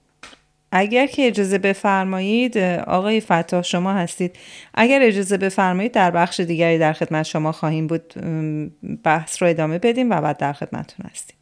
اگر 0.71 1.07
که 1.07 1.27
اجازه 1.27 1.57
بفرمایید 1.57 2.57
آقای 2.87 3.21
فتاح 3.21 3.61
شما 3.61 3.93
هستید. 3.93 4.35
اگر 4.73 4.99
اجازه 5.01 5.37
بفرمایید 5.37 5.91
در 5.91 6.11
بخش 6.11 6.39
دیگری 6.39 6.77
در 6.77 6.93
خدمت 6.93 7.25
شما 7.25 7.51
خواهیم 7.51 7.87
بود. 7.87 8.13
بحث 9.03 9.41
رو 9.41 9.49
ادامه 9.49 9.79
بدیم 9.79 10.09
و 10.09 10.21
بعد 10.21 10.37
در 10.37 10.53
خدمتتون 10.53 11.05
هستیم. 11.11 11.36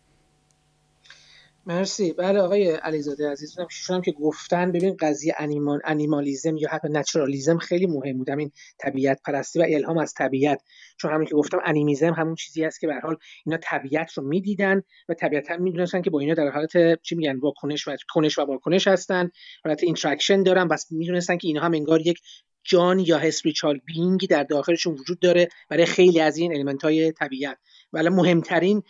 مرسی. 1.68 2.14
بله 2.14 2.40
آقای 2.40 2.72
علیزاده 2.72 3.30
عزیز 3.32 3.56
شما 3.70 4.02
که 4.02 4.12
گفتن 4.12 4.72
ببین 4.72 4.98
قضیه 5.00 5.36
انیمال 5.38 5.80
انیمالیزم 5.86 6.58
یا 6.58 6.70
حتی 6.70 6.88
نچرالیزم 6.92 7.58
خیلی 7.58 7.86
مهم 7.86 8.18
بود. 8.18 8.30
همین 8.30 8.52
طبیعت 8.80 9.22
پرستی 9.26 9.60
و 9.60 9.66
الهام 9.70 9.98
از 9.98 10.14
طبیعت. 10.14 10.62
چون 10.98 11.12
همین 11.12 11.28
که 11.28 11.36
گفتم 11.36 11.60
انیمیزم 11.66 12.14
همون 12.14 12.36
چیزی 12.36 12.66
است 12.66 12.80
که 12.80 12.88
به 12.88 12.94
حال 13.04 13.18
اینا 13.46 13.60
طبیعت 13.64 14.14
رو 14.14 14.24
می‌دیدن 14.24 14.82
و 15.10 15.14
طبیعتا 15.14 15.58
می‌دونستن 15.58 16.02
که 16.02 16.10
با 16.10 16.20
اینا 16.20 16.34
در 16.34 16.50
حالت 16.50 17.02
چی 17.02 17.16
میگن 17.16 17.40
واکنش 17.40 17.88
و 17.88 17.96
کنش 18.10 18.40
و 18.40 18.42
واکنش 18.42 18.88
هستن. 18.88 19.30
حالت 19.64 19.84
interaction 19.84 20.44
دارن. 20.44 20.68
پس 20.68 20.92
می‌دونستن 20.92 21.38
که 21.38 21.48
اینها 21.48 21.66
هم 21.66 21.74
انگار 21.74 22.02
یک 22.02 22.18
جان 22.66 23.00
یا 23.00 23.18
spiritual 23.18 23.80
being 23.86 24.21
ی 24.21 24.28
در 24.28 24.44
داخلشون 24.44 24.94
وجود 24.94 25.20
داره 25.20 25.48
برای 25.70 25.86
خیلی 25.86 26.20
از 26.20 26.38
این 26.38 26.56
element 26.56 26.84
های 26.84 27.12
طبیعت 27.12 27.58
ولی 27.94 28.10
مهمترین 28.10 28.84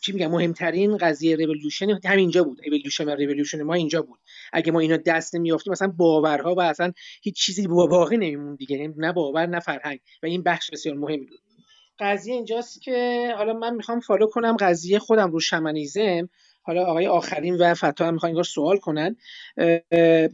چی 0.00 0.12
میگم؟ 0.12 0.30
مهمترین 0.30 0.96
قضیه 0.96 1.36
ریولوشن 1.36 2.00
همینجا 2.04 2.44
بود. 2.44 2.60
evolution 2.62 3.04
و 3.04 3.10
revolution 3.10 3.62
ما 3.62 3.74
اینجا 3.74 4.02
بود. 4.02 4.18
اگه 4.52 4.72
ما 4.72 4.80
اینا 4.80 4.96
دست 4.96 5.34
نمیافتیم 5.34 5.72
مثلا 5.72 5.88
باورها 5.88 6.54
و 6.54 6.60
اصلا 6.60 6.92
هیچ 7.22 7.36
چیزی 7.36 7.66
باقی 7.66 8.16
نمیمون 8.16 8.54
دیگه. 8.54 8.76
یعنی 8.76 8.94
نه 8.96 9.12
باور 9.12 9.46
نه 9.46 9.60
فرهنگ. 9.60 10.00
و 10.22 10.26
این 10.26 10.42
بخش 10.42 10.70
بسیار 10.70 10.96
مهمی 10.96 11.26
بود. 11.26 11.38
قضیه 11.98 12.34
اینجاست 12.34 12.82
که 12.82 13.28
حالا 13.36 13.52
من 13.52 13.74
می‌خوام 13.74 14.00
follow 14.00 14.26
کنم 14.26 14.56
قضیه 14.60 14.98
خودم 14.98 15.30
رو 15.30 15.40
شمنیزم. 15.40 16.28
حالا 16.62 16.84
آقای 16.84 17.06
آخرین 17.06 17.56
و 17.56 17.74
فتا 17.74 18.06
هم 18.06 18.14
می‌خوان 18.14 18.42
سوال 18.42 18.76
کنن. 18.76 19.16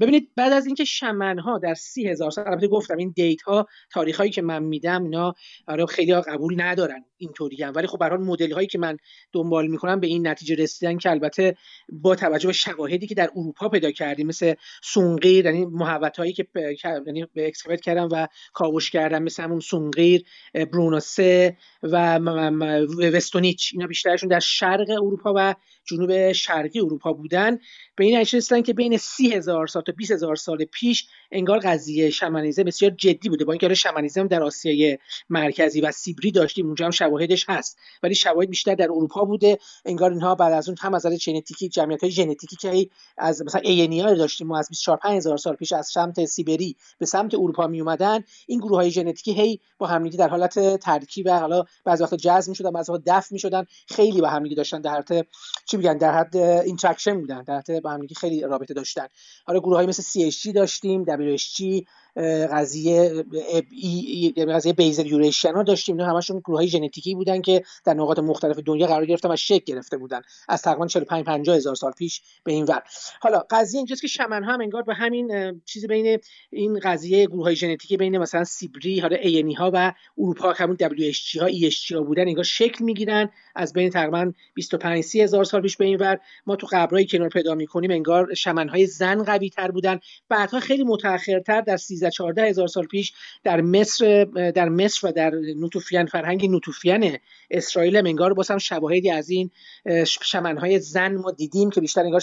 ببینید 0.01 0.31
بعد 0.37 0.53
از 0.53 0.67
اینکه 0.67 0.85
شمن 0.85 1.39
ها 1.39 1.59
در 1.59 1.75
سی 1.75 2.09
هزار 2.09 2.31
سال 2.31 2.49
البته 2.49 2.69
گفتم 2.69 2.97
این 2.97 3.13
date 3.17 3.43
ها 3.43 3.67
تاریخ 3.93 4.17
هایی 4.17 4.31
که 4.31 4.43
من 4.43 4.63
میدم 4.63 5.05
اینا 5.05 5.35
خیلی 5.89 6.13
ها 6.13 6.21
قبول 6.21 6.63
ندارن 6.63 7.05
اینطوری 7.17 7.63
هم. 7.63 7.73
ولی 7.77 7.87
خب 7.87 7.99
به 7.99 8.17
مدل 8.17 8.53
هایی 8.53 8.67
که 8.67 8.79
من 8.79 8.97
دنبال 9.33 9.67
می‌کنم 9.67 10.01
به 10.01 10.07
این 10.07 10.29
نتیجه 10.29 10.55
رسیدن 10.55 10.99
که 10.99 11.11
البته 11.11 11.57
با 11.89 12.15
توجه 12.15 12.47
به 12.47 12.53
شواهدی 12.53 13.07
که 13.07 13.15
در 13.15 13.31
اروپا 13.37 13.69
پیدا 13.69 13.91
کردیم 13.91 14.27
مثل 14.27 14.55
سونگیر 14.83 15.47
یعنی 15.47 15.67
محوطه 15.67 16.17
هایی 16.17 16.33
که 16.33 16.47
یعنی 17.07 17.27
excavate 17.37 17.81
کردم 17.81 18.09
و 18.13 18.29
کاوش 18.53 18.91
کردم 18.91 19.23
مثل 19.23 19.43
همون 19.43 19.61
سونگیر 19.61 20.25
برونوسه 20.55 21.57
و 21.83 22.19
وستونیچ 23.13 23.71
اینا 23.73 23.87
بیشترشون 23.87 24.29
در 24.29 24.41
شرق 24.41 24.91
اروپا 24.91 25.35
و 25.37 25.55
جنوب 25.89 26.33
شرقی 26.33 26.81
اروپا 26.81 27.13
بودن. 27.13 27.59
به 27.97 28.05
این 28.05 28.19
نتیجه 28.19 28.63
که 28.63 28.73
بین 28.73 28.97
سی 28.97 29.35
هزار 29.35 29.67
سال 29.67 29.83
تا 29.83 29.93
20 29.93 30.11
هزار 30.11 30.37
سال 30.37 30.65
پیش 30.65 31.09
انگار 31.33 31.59
قضیه 31.59 32.11
شمنیزم 32.11 32.63
بسیار 32.63 32.91
جدی 32.91 33.29
بوده 33.29 33.45
با 33.45 33.53
اینکه 33.53 33.75
شمنیزم 33.75 34.27
در 34.27 34.43
آسیای 34.43 34.99
مرکزی 35.31 35.81
و 35.81 35.93
سیبری 35.93 36.31
داشتیم 36.31 36.67
اونجا 36.67 36.85
هم 36.85 36.91
شواهدش 36.91 37.45
هست. 37.49 37.79
ولی 38.03 38.15
شواهد 38.15 38.51
بیشتر 38.51 38.75
در 38.75 38.85
اروپا 38.85 39.25
بوده. 39.25 39.59
انگار 39.85 40.11
اینها 40.11 40.35
بعد 40.35 40.53
از 40.53 40.69
اون 40.69 40.77
هم 40.81 40.95
از 40.95 41.07
ژنتیکی 41.07 41.69
جمعیت 41.69 42.01
های 42.01 42.13
ژنتیکی 42.13 42.57
که 42.57 42.89
از 43.19 43.43
مثلا 43.43 43.61
اینیا 43.61 44.15
داشتیم 44.15 44.47
ما 44.47 44.59
از 44.59 44.69
24 44.69 45.01
هزار 45.05 45.37
سال 45.37 45.55
پیش 45.55 45.73
از 45.73 45.87
سمت 45.87 46.25
سیبری 46.25 46.77
به 46.99 47.07
سمت 47.07 47.35
اروپا 47.35 47.67
می 47.67 47.81
اومدن 47.81 48.25
این 48.47 48.59
گروه 48.59 48.77
های 48.77 48.91
ژنتیکی 48.91 49.33
هی 49.33 49.61
با 49.79 49.87
همدیگه 49.87 50.17
در 50.17 50.29
حالت 50.29 50.77
ترکیب 50.77 51.27
و 51.27 51.39
حالا 51.39 51.65
بعضی 51.85 52.03
وقتا 52.03 52.17
جذب 52.17 52.49
می‌شدن 52.49 52.71
بعضی 52.71 52.93
وقتا 52.93 53.03
دفع 53.07 53.29
می‌شدن 53.33 53.65
خیلی 53.87 54.21
با 54.21 54.29
همدیگه 54.29 54.57
داشتن 54.57 54.81
در 54.81 54.91
حالت 54.91 55.27
چی 55.65 55.77
میگن 55.77 55.99
در 55.99 56.19
حد 56.19 56.37
interaction 56.37 57.21
بودن 57.21 57.43
در 57.43 57.59
حد 57.59 57.83
با 57.83 57.91
همدیگه 57.91 58.15
خیلی 58.15 58.41
رابطه 58.41 58.75
داشتن. 58.75 59.07
حالا 59.45 59.61
گروه 59.61 59.77
های 59.77 59.87
مثل 59.87 60.31
CHG 60.31 60.53
داشتیم 60.55 61.87
قضیه 62.53 63.25
قضیه 64.49 64.73
Basal 64.73 65.07
Eurasian 65.07 65.55
ها 65.55 65.63
داشتیم. 65.63 65.97
اینا 65.99 66.11
همشون 66.11 66.39
گروه 66.39 66.59
های 66.59 66.69
ژنتیکی 66.69 67.15
بودن 67.15 67.41
که 67.41 67.63
در 67.85 67.95
نقاط 67.95 68.19
مختلف 68.19 68.59
دنیا 68.59 68.87
قرار 68.87 69.07
گرفتن 69.07 69.31
و 69.31 69.37
شکل 69.37 69.65
گرفته 69.75 69.97
بودن. 69.97 70.21
از 70.49 70.63
تقریبا 70.63 70.87
45 70.87 71.25
50 71.25 71.57
هزار 71.57 71.75
سال 71.75 71.93
پیش 71.93 72.21
به 72.45 72.53
این 72.53 72.65
ور. 72.65 72.83
حالا 73.21 73.45
قضیه 73.51 73.79
اینجاست 73.79 74.03
که 74.03 74.09
شمن 74.09 74.45
ها 74.45 74.53
هم 74.53 74.61
انگار 74.61 74.83
به 74.83 74.95
همین 74.95 75.61
چیزی 75.65 75.87
بین 75.87 76.19
این 76.51 76.79
قضیه 76.79 77.27
گروه 77.27 77.45
های 77.45 77.57
ژنتیکی 77.57 77.97
بین 77.97 78.19
مثلا 78.19 78.45
سیبری 78.45 79.01
حالا 79.01 79.17
اینی 79.17 79.55
ها 79.55 79.71
و 79.75 79.93
اروپا 80.19 80.53
همون 80.53 80.77
WHG 80.77 81.37
ها 81.41 81.49
EHG 81.49 81.93
ها 81.93 82.03
بودن 82.03 82.29
انگار 82.29 82.45
شکل 82.45 82.85
می‌گیرن. 82.85 83.31
از 83.55 83.73
بین 83.73 83.91
تقریبا 83.91 84.33
25 84.55 85.05
30 85.05 85.23
هزار 85.23 85.45
سال 85.45 85.63
پیش 85.63 85.77
به 85.77 85.85
این 85.85 85.97
ور. 85.97 86.19
ما 86.47 86.57
تو 86.57 86.67
قبرای 86.73 87.07
کنار 87.07 87.29
پیدا 87.29 87.55
می‌کنیم 87.55 87.91
انگار 87.91 88.35
شمن 88.35 88.69
های 88.69 88.87
زن 88.87 89.23
قوی 89.23 89.51
تر 89.51 89.71
بودن. 89.71 90.01
بعدها 90.29 90.61
خیلی 90.61 90.85
متأخرتر 90.85 91.61
در 91.61 91.77
13 91.77 92.08
14 92.11 92.43
هزار 92.43 92.67
سال 92.67 92.87
پیش 92.87 93.13
در 93.45 93.61
مصر 93.61 94.25
در 94.55 94.69
مصر 94.69 95.09
و 95.09 95.13
در 95.13 95.31
نوتوفیان 95.31 96.07
فرهنگ 96.07 96.51
نوتوفیان 96.51 97.17
اسرائیل 97.51 97.97
هم 97.97 98.07
انگار 98.07 98.35
باز 98.35 98.51
شواهدی 98.51 99.11
از 99.11 99.31
این 99.31 99.51
شمنهای 100.07 100.79
زن 100.81 101.15
ما 101.15 101.31
دیدیم 101.31 101.71
که 101.71 101.81
بیشتر 101.81 102.01
انگار 102.01 102.21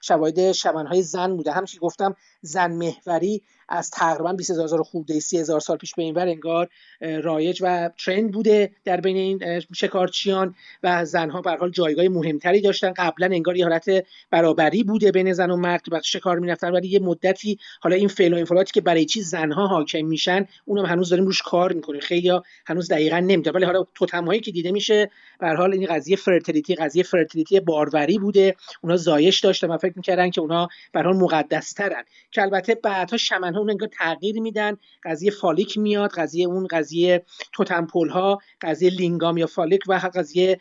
شواهد 0.00 0.52
شمنهای 0.52 1.02
زن 1.02 1.36
بوده. 1.36 1.52
همچنین 1.52 1.80
گفتم 1.80 2.16
زن 2.40 2.72
محوری 2.72 3.42
از 3.68 3.90
تقریبا 3.90 4.32
20 4.32 4.50
هزار 4.50 4.82
خورده 4.82 5.20
30 5.20 5.38
هزار 5.38 5.60
سال 5.60 5.76
پیش 5.76 5.94
به 5.94 6.02
این 6.02 6.14
ور 6.14 6.28
انگار 6.28 6.68
رایج 7.00 7.58
و 7.62 7.90
ترند 8.04 8.32
بوده 8.32 8.70
در 8.84 9.00
بین 9.00 9.16
این 9.16 9.60
شکارچیان 9.74 10.54
و 10.82 11.04
زنها. 11.04 11.40
به 11.40 11.50
حال 11.50 11.70
جایگاه 11.70 12.08
مهمتری 12.08 12.60
داشتن. 12.60 12.92
قبلا 12.92 13.26
انگار 13.26 13.56
یه 13.56 13.64
حالت 13.64 13.86
برابری 14.30 14.82
بوده 14.82 15.12
بین 15.12 15.32
زن 15.32 15.50
و 15.50 15.56
مرد 15.56 15.82
که 15.82 16.00
شکار 16.04 16.38
می‌رفتن. 16.38 16.72
ولی 16.72 16.88
یه 16.88 16.98
مدتی 16.98 17.58
حالا 17.80 17.96
این 17.96 18.08
فعل 18.08 18.34
و 18.34 18.36
انفعالاتی 18.36 18.72
که 18.72 18.80
برای 18.80 19.04
چی 19.04 19.20
زنها 19.20 19.66
حاکم 19.66 20.04
میشن 20.04 20.46
اونم 20.64 20.86
هنوز 20.86 21.10
داریم 21.10 21.24
روش 21.24 21.42
کار 21.42 21.72
می‌کنیم. 21.72 22.00
خیلی 22.00 22.28
ها 22.28 22.42
هنوز 22.66 22.88
دقیقا 22.88 23.18
نمی‌دونن. 23.18 23.56
ولی 23.56 23.64
حالا 23.64 23.86
توتم 23.94 24.24
هایی 24.24 24.40
که 24.40 24.50
دیده 24.50 24.72
میشه 24.72 25.10
به 25.40 25.48
حال 25.48 25.72
این 25.72 25.86
قضیه 25.86 26.16
fertility 26.16 26.74
قضیه 26.74 27.02
fertility 27.02 27.60
باروری 27.60 28.18
بوده. 28.18 28.56
اونا 28.80 28.96
زایش 28.96 29.40
داشتن 29.40 29.70
و 29.70 29.78
فکر 29.78 29.92
می‌کردن 29.96 30.30
که 30.30 30.40
اونا 30.40 30.68
به 30.92 31.02
حال 31.02 31.16
مقدس 31.16 31.72
ترن 31.72 32.04
که 32.30 32.42
البته 32.42 32.74
بعدها 32.74 33.16
شمن 33.16 33.53
ها 33.54 33.60
اون 33.60 33.70
انگار 33.70 33.88
تغییر 33.98 34.40
میدن. 34.40 34.76
قضیه 35.04 35.30
phallic 35.30 35.78
میاد 35.78 36.10
قضیه 36.10 36.46
اون 36.46 36.66
قضیه 36.66 37.24
totem 37.52 37.83
pole 37.83 38.08
ها 38.08 38.38
قضیه 38.60 38.90
لینگام 38.90 39.36
یا 39.36 39.46
phallic 39.46 39.80
و 39.88 40.00
قضیه 40.14 40.60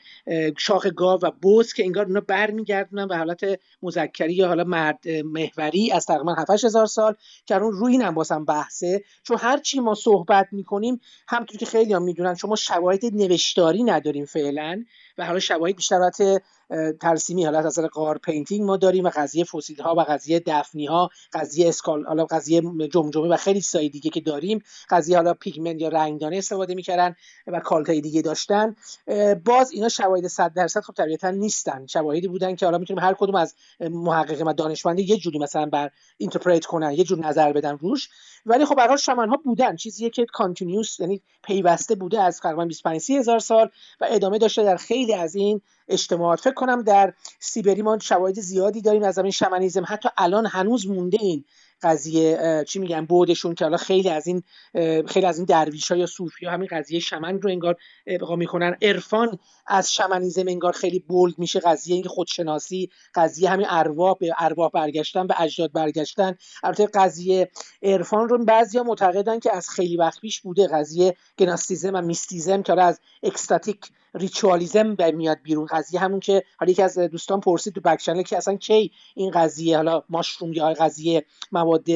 شاخ 0.57 0.87
گاو 0.87 1.19
و 1.21 1.31
بز 1.41 1.73
که 1.73 1.83
انگار 1.83 2.05
اونا 2.05 2.21
برمیگردونن 2.21 3.07
به 3.07 3.17
حالت 3.17 3.59
مذکری 3.81 4.33
یا 4.33 4.47
حالا 4.47 4.63
مرد 4.63 5.07
محوری 5.07 5.91
از 5.91 6.05
تقریبا 6.05 6.33
7 6.33 6.49
هزار 6.49 6.85
سال 6.85 7.15
که 7.45 7.55
اون 7.55 7.71
روی 7.71 7.91
اینم 7.91 8.13
باسم 8.13 8.45
بحثه. 8.45 9.03
چون 9.23 9.37
هر 9.39 9.57
چی 9.57 9.79
ما 9.79 9.95
صحبت 9.95 10.47
می‌کنیم 10.51 11.01
همونطور 11.27 11.57
که 11.57 11.65
خیلی 11.65 11.93
هم 11.93 12.03
می‌دونن 12.03 12.35
شما 12.35 12.55
شواهد 12.55 13.05
نوشتاری 13.05 13.83
نداریم 13.83 14.25
فعلا 14.25 14.83
و 15.17 15.25
حالا 15.25 15.39
شواهد 15.39 15.75
بیشتر 15.75 16.01
ترسیمی 17.01 17.45
حالت 17.45 17.65
از 17.65 17.79
غار 17.79 18.17
painting 18.17 18.65
ما 18.65 18.77
داریم 18.77 19.05
و 19.05 19.11
قضیه 19.15 19.43
فسیل 19.43 19.81
ها 19.81 19.95
و 19.95 19.99
قضیه 20.01 20.43
دفنی 20.45 20.85
ها 20.85 21.09
قضیه 21.33 21.69
skull 21.69 22.05
حالا 22.05 22.25
قضیه 22.25 22.61
جمجمه 22.91 23.27
و 23.27 23.37
خیلی 23.37 23.61
چیزای 23.61 23.89
دیگه 23.89 24.09
که 24.09 24.21
داریم. 24.21 24.63
قضیه 24.89 25.15
حالا 25.15 25.33
پیگمنت 25.33 25.81
یا 25.81 25.87
رنگدانه 25.87 26.37
استفاده 26.37 26.75
می‌کردن 26.75 27.15
و 27.47 27.59
cult 27.59 27.87
های 27.87 28.01
دیگه 28.01 28.21
داشتن. 28.21 28.75
باز 29.45 29.71
اینا 29.71 29.89
شواهد 29.89 30.27
100 30.27 30.53
درصد 30.53 30.81
خب 30.81 30.93
طبیعتا 30.93 31.31
نیستن. 31.31 31.85
شواهدی 31.87 32.27
بودن 32.27 32.55
که 32.55 32.65
حالا 32.65 32.77
می‌تونیم 32.77 33.03
هر 33.03 33.13
کدوم 33.13 33.35
از 33.35 33.55
محقق 33.79 34.47
و 34.47 34.53
دانشمند 34.53 34.99
یه 34.99 35.17
جوری 35.17 35.39
مثلا 35.39 35.65
بر 35.65 35.91
interpret 36.17 36.65
کنن 36.65 36.91
یه 36.91 37.03
جور 37.03 37.19
نظر 37.19 37.53
بدن 37.53 37.77
روش. 37.77 38.09
ولی 38.45 38.65
خب 38.65 38.75
برای 38.75 38.97
شمن 38.97 39.29
ها 39.29 39.39
بودن. 39.45 39.75
چیزیه 39.75 40.09
که 40.09 40.25
کانتینیوس 40.25 40.99
یعنی 40.99 41.21
پیوسته 41.43 41.95
بوده 41.95 42.21
از 42.21 42.39
تقریبا 42.39 42.65
25 42.65 43.11
هزار 43.11 43.39
سال 43.39 43.69
و 44.01 44.07
ادامه 44.09 44.37
داشته 44.37 44.63
در 44.63 44.77
خیلی 44.77 45.13
از 45.13 45.35
این 45.35 45.61
اجتماعات. 45.87 46.39
فکر 46.39 46.53
کنم 46.53 46.81
در 46.81 47.13
سیبری 47.39 47.81
ما 47.81 47.99
شواهد 47.99 48.39
زیادی 48.39 48.81
داریم 48.81 49.03
از 49.03 49.15
زمین 49.15 49.31
شمنیزم. 49.31 49.83
حتی 49.87 50.09
الان 50.17 50.45
هنوز 50.45 50.87
مونده 50.87 51.17
این 51.21 51.45
قضیه 51.81 52.63
چی 52.67 52.79
میگن 52.79 53.05
بودشون 53.05 53.55
که 53.55 53.65
حالا 53.65 53.77
خیلی 53.77 54.09
از 54.09 54.27
این 54.27 54.43
خیلی 55.07 55.25
از 55.25 55.37
این 55.37 55.45
درویش 55.45 55.91
ها 55.91 55.97
یا 55.97 56.05
صوفی 56.05 56.45
ها 56.45 56.51
همین 56.51 56.67
قضیه 56.71 56.99
شمن 56.99 57.41
رو 57.41 57.49
انگار 57.49 57.75
ابقا 58.07 58.35
می‌کنن. 58.35 58.77
عرفان 58.81 59.39
از 59.67 59.93
شمنیزم 59.93 60.47
انگار 60.47 60.71
خیلی 60.71 60.99
بولد 60.99 61.39
میشه. 61.39 61.59
قضیه 61.59 61.95
این 61.95 62.03
خودشناسی 62.03 62.89
قضیه 63.15 63.49
همین 63.49 63.65
ارواح 63.69 64.17
به 64.19 64.33
ارواح 64.37 64.69
برگشتن 64.69 65.27
به 65.27 65.41
اجداد 65.41 65.71
برگشتن. 65.71 66.37
البته 66.63 66.85
قضیه 66.85 67.51
عرفان 67.83 68.29
رو 68.29 68.45
بعضیا 68.45 68.83
معتقدن 68.83 69.39
که 69.39 69.55
از 69.55 69.69
خیلی 69.69 69.97
وقت 69.97 70.21
پیش 70.21 70.41
بوده. 70.41 70.67
قضیه 70.67 71.15
Gnosticism 71.39 71.95
و 71.95 72.01
mysticism 72.01 72.63
که 72.63 72.81
از 72.81 72.99
ecstatic 73.23 73.79
ritualism 74.13 74.95
میاد 75.13 75.37
بیرون. 75.43 75.65
قضیه 75.65 75.99
همون 75.99 76.19
که 76.19 76.43
حالا 76.57 76.71
یکی 76.71 76.81
از 76.81 76.97
دوستان 76.99 77.39
پرسید 77.39 77.73
تو 77.73 77.81
بک 77.81 77.99
که 78.25 78.37
اصلا 78.37 78.55
کی 78.55 78.91
این 79.15 79.31
قضیه 79.31 79.75
حالا 79.75 80.03
mushroom 80.09 80.53
یا 80.53 80.73
قضیه 80.73 81.25
مواد 81.51 81.87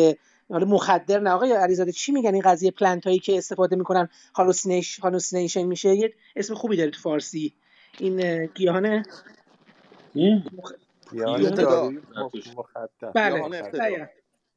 حالا 0.50 0.66
مخدر 0.66 1.20
نه 1.20 1.30
آقای 1.30 1.52
علیزاده 1.52 1.92
چی 1.92 2.12
میگن 2.12 2.34
این 2.34 2.44
قضیه 2.46 2.72
plant 2.72 3.08
هایی 3.08 3.20
که 3.20 3.38
استفاده 3.38 3.76
می‌کنن؟ 3.76 4.10
hallucination 5.02 5.64
میشه. 5.64 5.96
یه 5.96 6.14
اسم 6.36 6.54
خوبی 6.54 6.78
داره 6.78 6.90
تو 6.90 7.00
فارسی. 7.00 7.54
این 8.00 8.46
گیاهان 8.46 9.06
بله. 13.14 14.10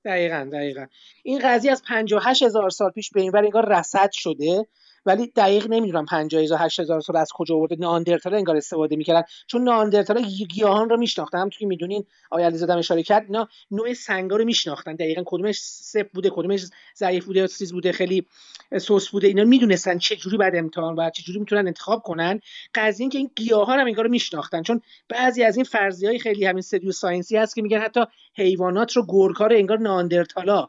دقیقا 0.04 0.48
دقیقا 0.52 0.86
این 1.22 1.40
قضیه 1.44 1.72
از 1.72 1.82
58 1.88 2.42
هزار 2.42 2.70
سال 2.70 2.90
پیش 2.90 3.10
به 3.10 3.20
این 3.20 3.36
انگار 3.36 3.68
رصد 3.68 4.10
شده. 4.12 4.66
ولی 5.06 5.26
دقیق 5.36 5.66
نمی‌دونم 5.70 6.04
50 6.04 6.42
هزار 6.42 6.58
8 6.58 6.80
هزار 6.80 7.00
سال 7.00 7.16
از 7.16 7.28
کجا 7.34 7.54
آورده. 7.54 7.76
ناندرتال 7.76 8.34
انگار 8.34 8.56
استفاده 8.56 8.96
می‌کردن. 8.96 9.22
چون 9.46 9.64
ناندرتال 9.64 10.22
گیاهان 10.22 10.90
رو 10.90 10.96
میشناختن. 10.96 11.38
هم 11.38 11.50
که 11.50 11.66
می‌دونین 11.66 12.04
آیا 12.30 12.46
علیزاده 12.46 12.74
اشاره 12.74 13.02
کرد. 13.02 13.24
اینا 13.26 13.48
نوع 13.70 13.92
سنگا 13.92 14.36
رو 14.36 14.44
میشناختن. 14.44 14.94
دقیقا 14.94 15.22
کدومش 15.26 15.58
سپ 15.60 16.06
بوده 16.14 16.30
کدومش 16.30 16.64
ضعیف 16.96 17.24
بوده 17.24 17.48
چیز 17.48 17.72
بوده 17.72 17.92
خیلی 17.92 18.26
سوس 18.80 19.08
بوده. 19.08 19.26
اینا 19.26 19.44
می‌دونستن 19.44 19.98
چه 19.98 20.16
جوری 20.16 20.36
بعد 20.36 20.56
امتحان 20.56 20.94
و 20.94 21.10
چه 21.10 21.22
جوری 21.22 21.38
می‌تونن 21.38 21.66
انتخاب 21.66 22.02
کنن. 22.02 22.40
قضیه 22.74 23.04
این 23.04 23.10
که 23.10 23.18
این 23.18 23.30
گیاهان 23.36 23.78
هم 23.78 23.86
انگار 23.86 24.04
رو 24.04 24.10
میشناختن. 24.10 24.62
چون 24.62 24.80
بعضی 25.08 25.42
از 25.42 25.56
این 25.56 25.64
فرضیه 25.64 26.08
های 26.08 26.18
خیلی 26.18 26.44
همین 26.44 26.62
pseudo 26.62 26.92
science 26.92 27.31
ی 27.31 27.36
هست 27.36 27.54
که 27.54 27.62
میگن 27.62 27.78
حتی 27.80 28.00
حیوانات 28.34 28.92
رو 28.92 29.06
گورکار 29.06 29.52
انگار 29.52 29.78
ناندرتالا 29.78 30.68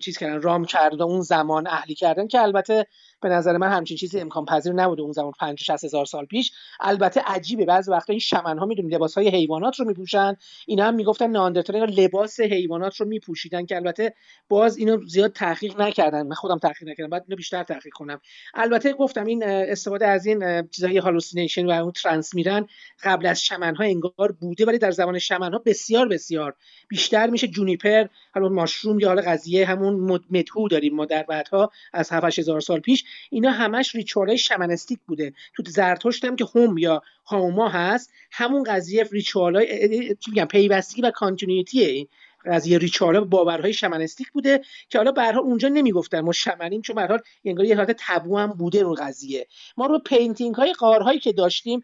چیز 0.00 0.18
کردن 0.18 0.42
رام 0.42 0.64
کردن 0.64 1.02
اون 1.02 1.20
زمان 1.20 1.66
اهلی 1.66 1.94
کردن 1.94 2.26
که 2.26 2.40
البته 2.40 2.86
به 3.22 3.28
نظر 3.28 3.56
من 3.56 3.68
همچین 3.68 3.96
چیزی 3.96 4.20
امکان 4.20 4.44
پذیر 4.44 4.72
نبوده 4.72 5.02
اون 5.02 5.12
زمان 5.12 5.32
50 5.40 5.56
60 5.56 5.84
هزار 5.84 6.04
سال 6.04 6.24
پیش. 6.24 6.52
البته 6.80 7.20
عجیبه 7.26 7.64
بعضی 7.64 7.90
وقتا 7.90 8.12
این 8.12 8.20
شمن 8.20 8.58
ها 8.58 8.66
می‌دونید 8.66 8.94
لباس 8.94 9.18
های 9.18 9.28
حیوانات 9.28 9.80
رو 9.80 9.86
میپوشن. 9.86 10.36
اینا 10.66 10.84
هم 10.84 10.94
می‌گفتن 10.94 11.30
ناندرتال 11.30 11.90
لباس 11.90 12.40
حیوانات 12.40 12.96
رو 12.96 13.06
میپوشیدن 13.06 13.66
که 13.66 13.76
البته 13.76 14.14
باز 14.48 14.76
اینو 14.76 15.06
زیاد 15.06 15.32
تحقیق 15.32 15.80
نکردن. 15.80 16.22
من 16.22 16.34
خودم 16.34 16.58
تحقیق 16.58 16.88
نکردم 16.88 17.10
بعد 17.10 17.24
اینو 17.26 17.36
بیشتر 17.36 17.62
تحقیق 17.62 17.92
کنم. 17.92 18.20
البته 18.54 18.92
گفتم 18.92 19.24
این 19.24 19.44
استفاده 19.44 20.06
از 20.06 20.26
این 20.26 20.68
چیزای 20.68 20.98
hallucination 20.98 21.66
و 21.66 21.70
اون 21.70 21.92
trance 21.92 22.34
میرن 22.34 22.66
قبل 23.02 23.26
از 23.26 23.44
شمن 23.44 23.76
ها 23.76 23.84
انگار 23.84 24.32
بوده 24.40 24.64
ولی 24.64 24.78
در 24.78 24.90
زمان 24.90 25.18
شمن 25.18 25.52
ها 25.52 25.58
بسیار 25.66 26.08
بسیار 26.08 26.54
بیشتر 26.88 27.30
میشه. 27.30 27.48
جونیپر 27.48 28.06
حالا 28.34 28.48
ماشروم 28.48 29.00
یا 29.00 29.08
حالا 29.08 29.22
قضیه 29.22 29.59
همون 29.64 30.22
مدهو 30.30 30.68
داریم. 30.68 30.94
ما 30.94 31.04
در 31.04 31.22
بعدها 31.22 31.70
از 31.92 32.12
7000 32.12 32.60
سال 32.60 32.80
پیش 32.80 33.04
اینا 33.30 33.50
همش 33.50 33.94
ریچوالای 33.94 34.38
شمنستیک 34.38 34.98
بوده. 35.06 35.32
تو 35.54 35.62
زرتشت 35.66 36.24
هم 36.24 36.36
که 36.36 36.46
هم 36.54 36.78
یا 36.78 37.02
هاوما 37.26 37.68
هست 37.68 38.12
همون 38.30 38.62
قضیه 38.62 39.04
ریچوالای 39.12 39.66
چی 40.14 40.30
میگم 40.30 40.44
پیوستگی 40.44 41.02
و 41.02 41.10
کانتینیوتیه 41.10 42.08
قضیه 42.46 42.78
ریچارا 42.78 43.24
باورهای 43.24 43.72
شمنستیک 43.72 44.30
بوده 44.30 44.60
که 44.88 44.98
حالا 44.98 45.12
به 45.12 45.36
اونجا 45.36 45.68
نمی‌گفتن 45.68 46.20
ما 46.20 46.32
شمنیم 46.32 46.82
چون 46.82 46.96
به 46.96 47.06
حال 47.06 47.18
انگار 47.44 47.66
یه 47.66 47.76
حالت 47.76 47.96
تبو 47.98 48.38
هم 48.38 48.46
بوده 48.46 48.82
رو 48.82 48.94
قضیه. 48.94 49.46
ما 49.76 49.86
رو 49.86 49.98
painting 49.98 50.54
های 50.54 50.72
غارهایی 50.72 51.18
که 51.18 51.32
داشتیم 51.32 51.82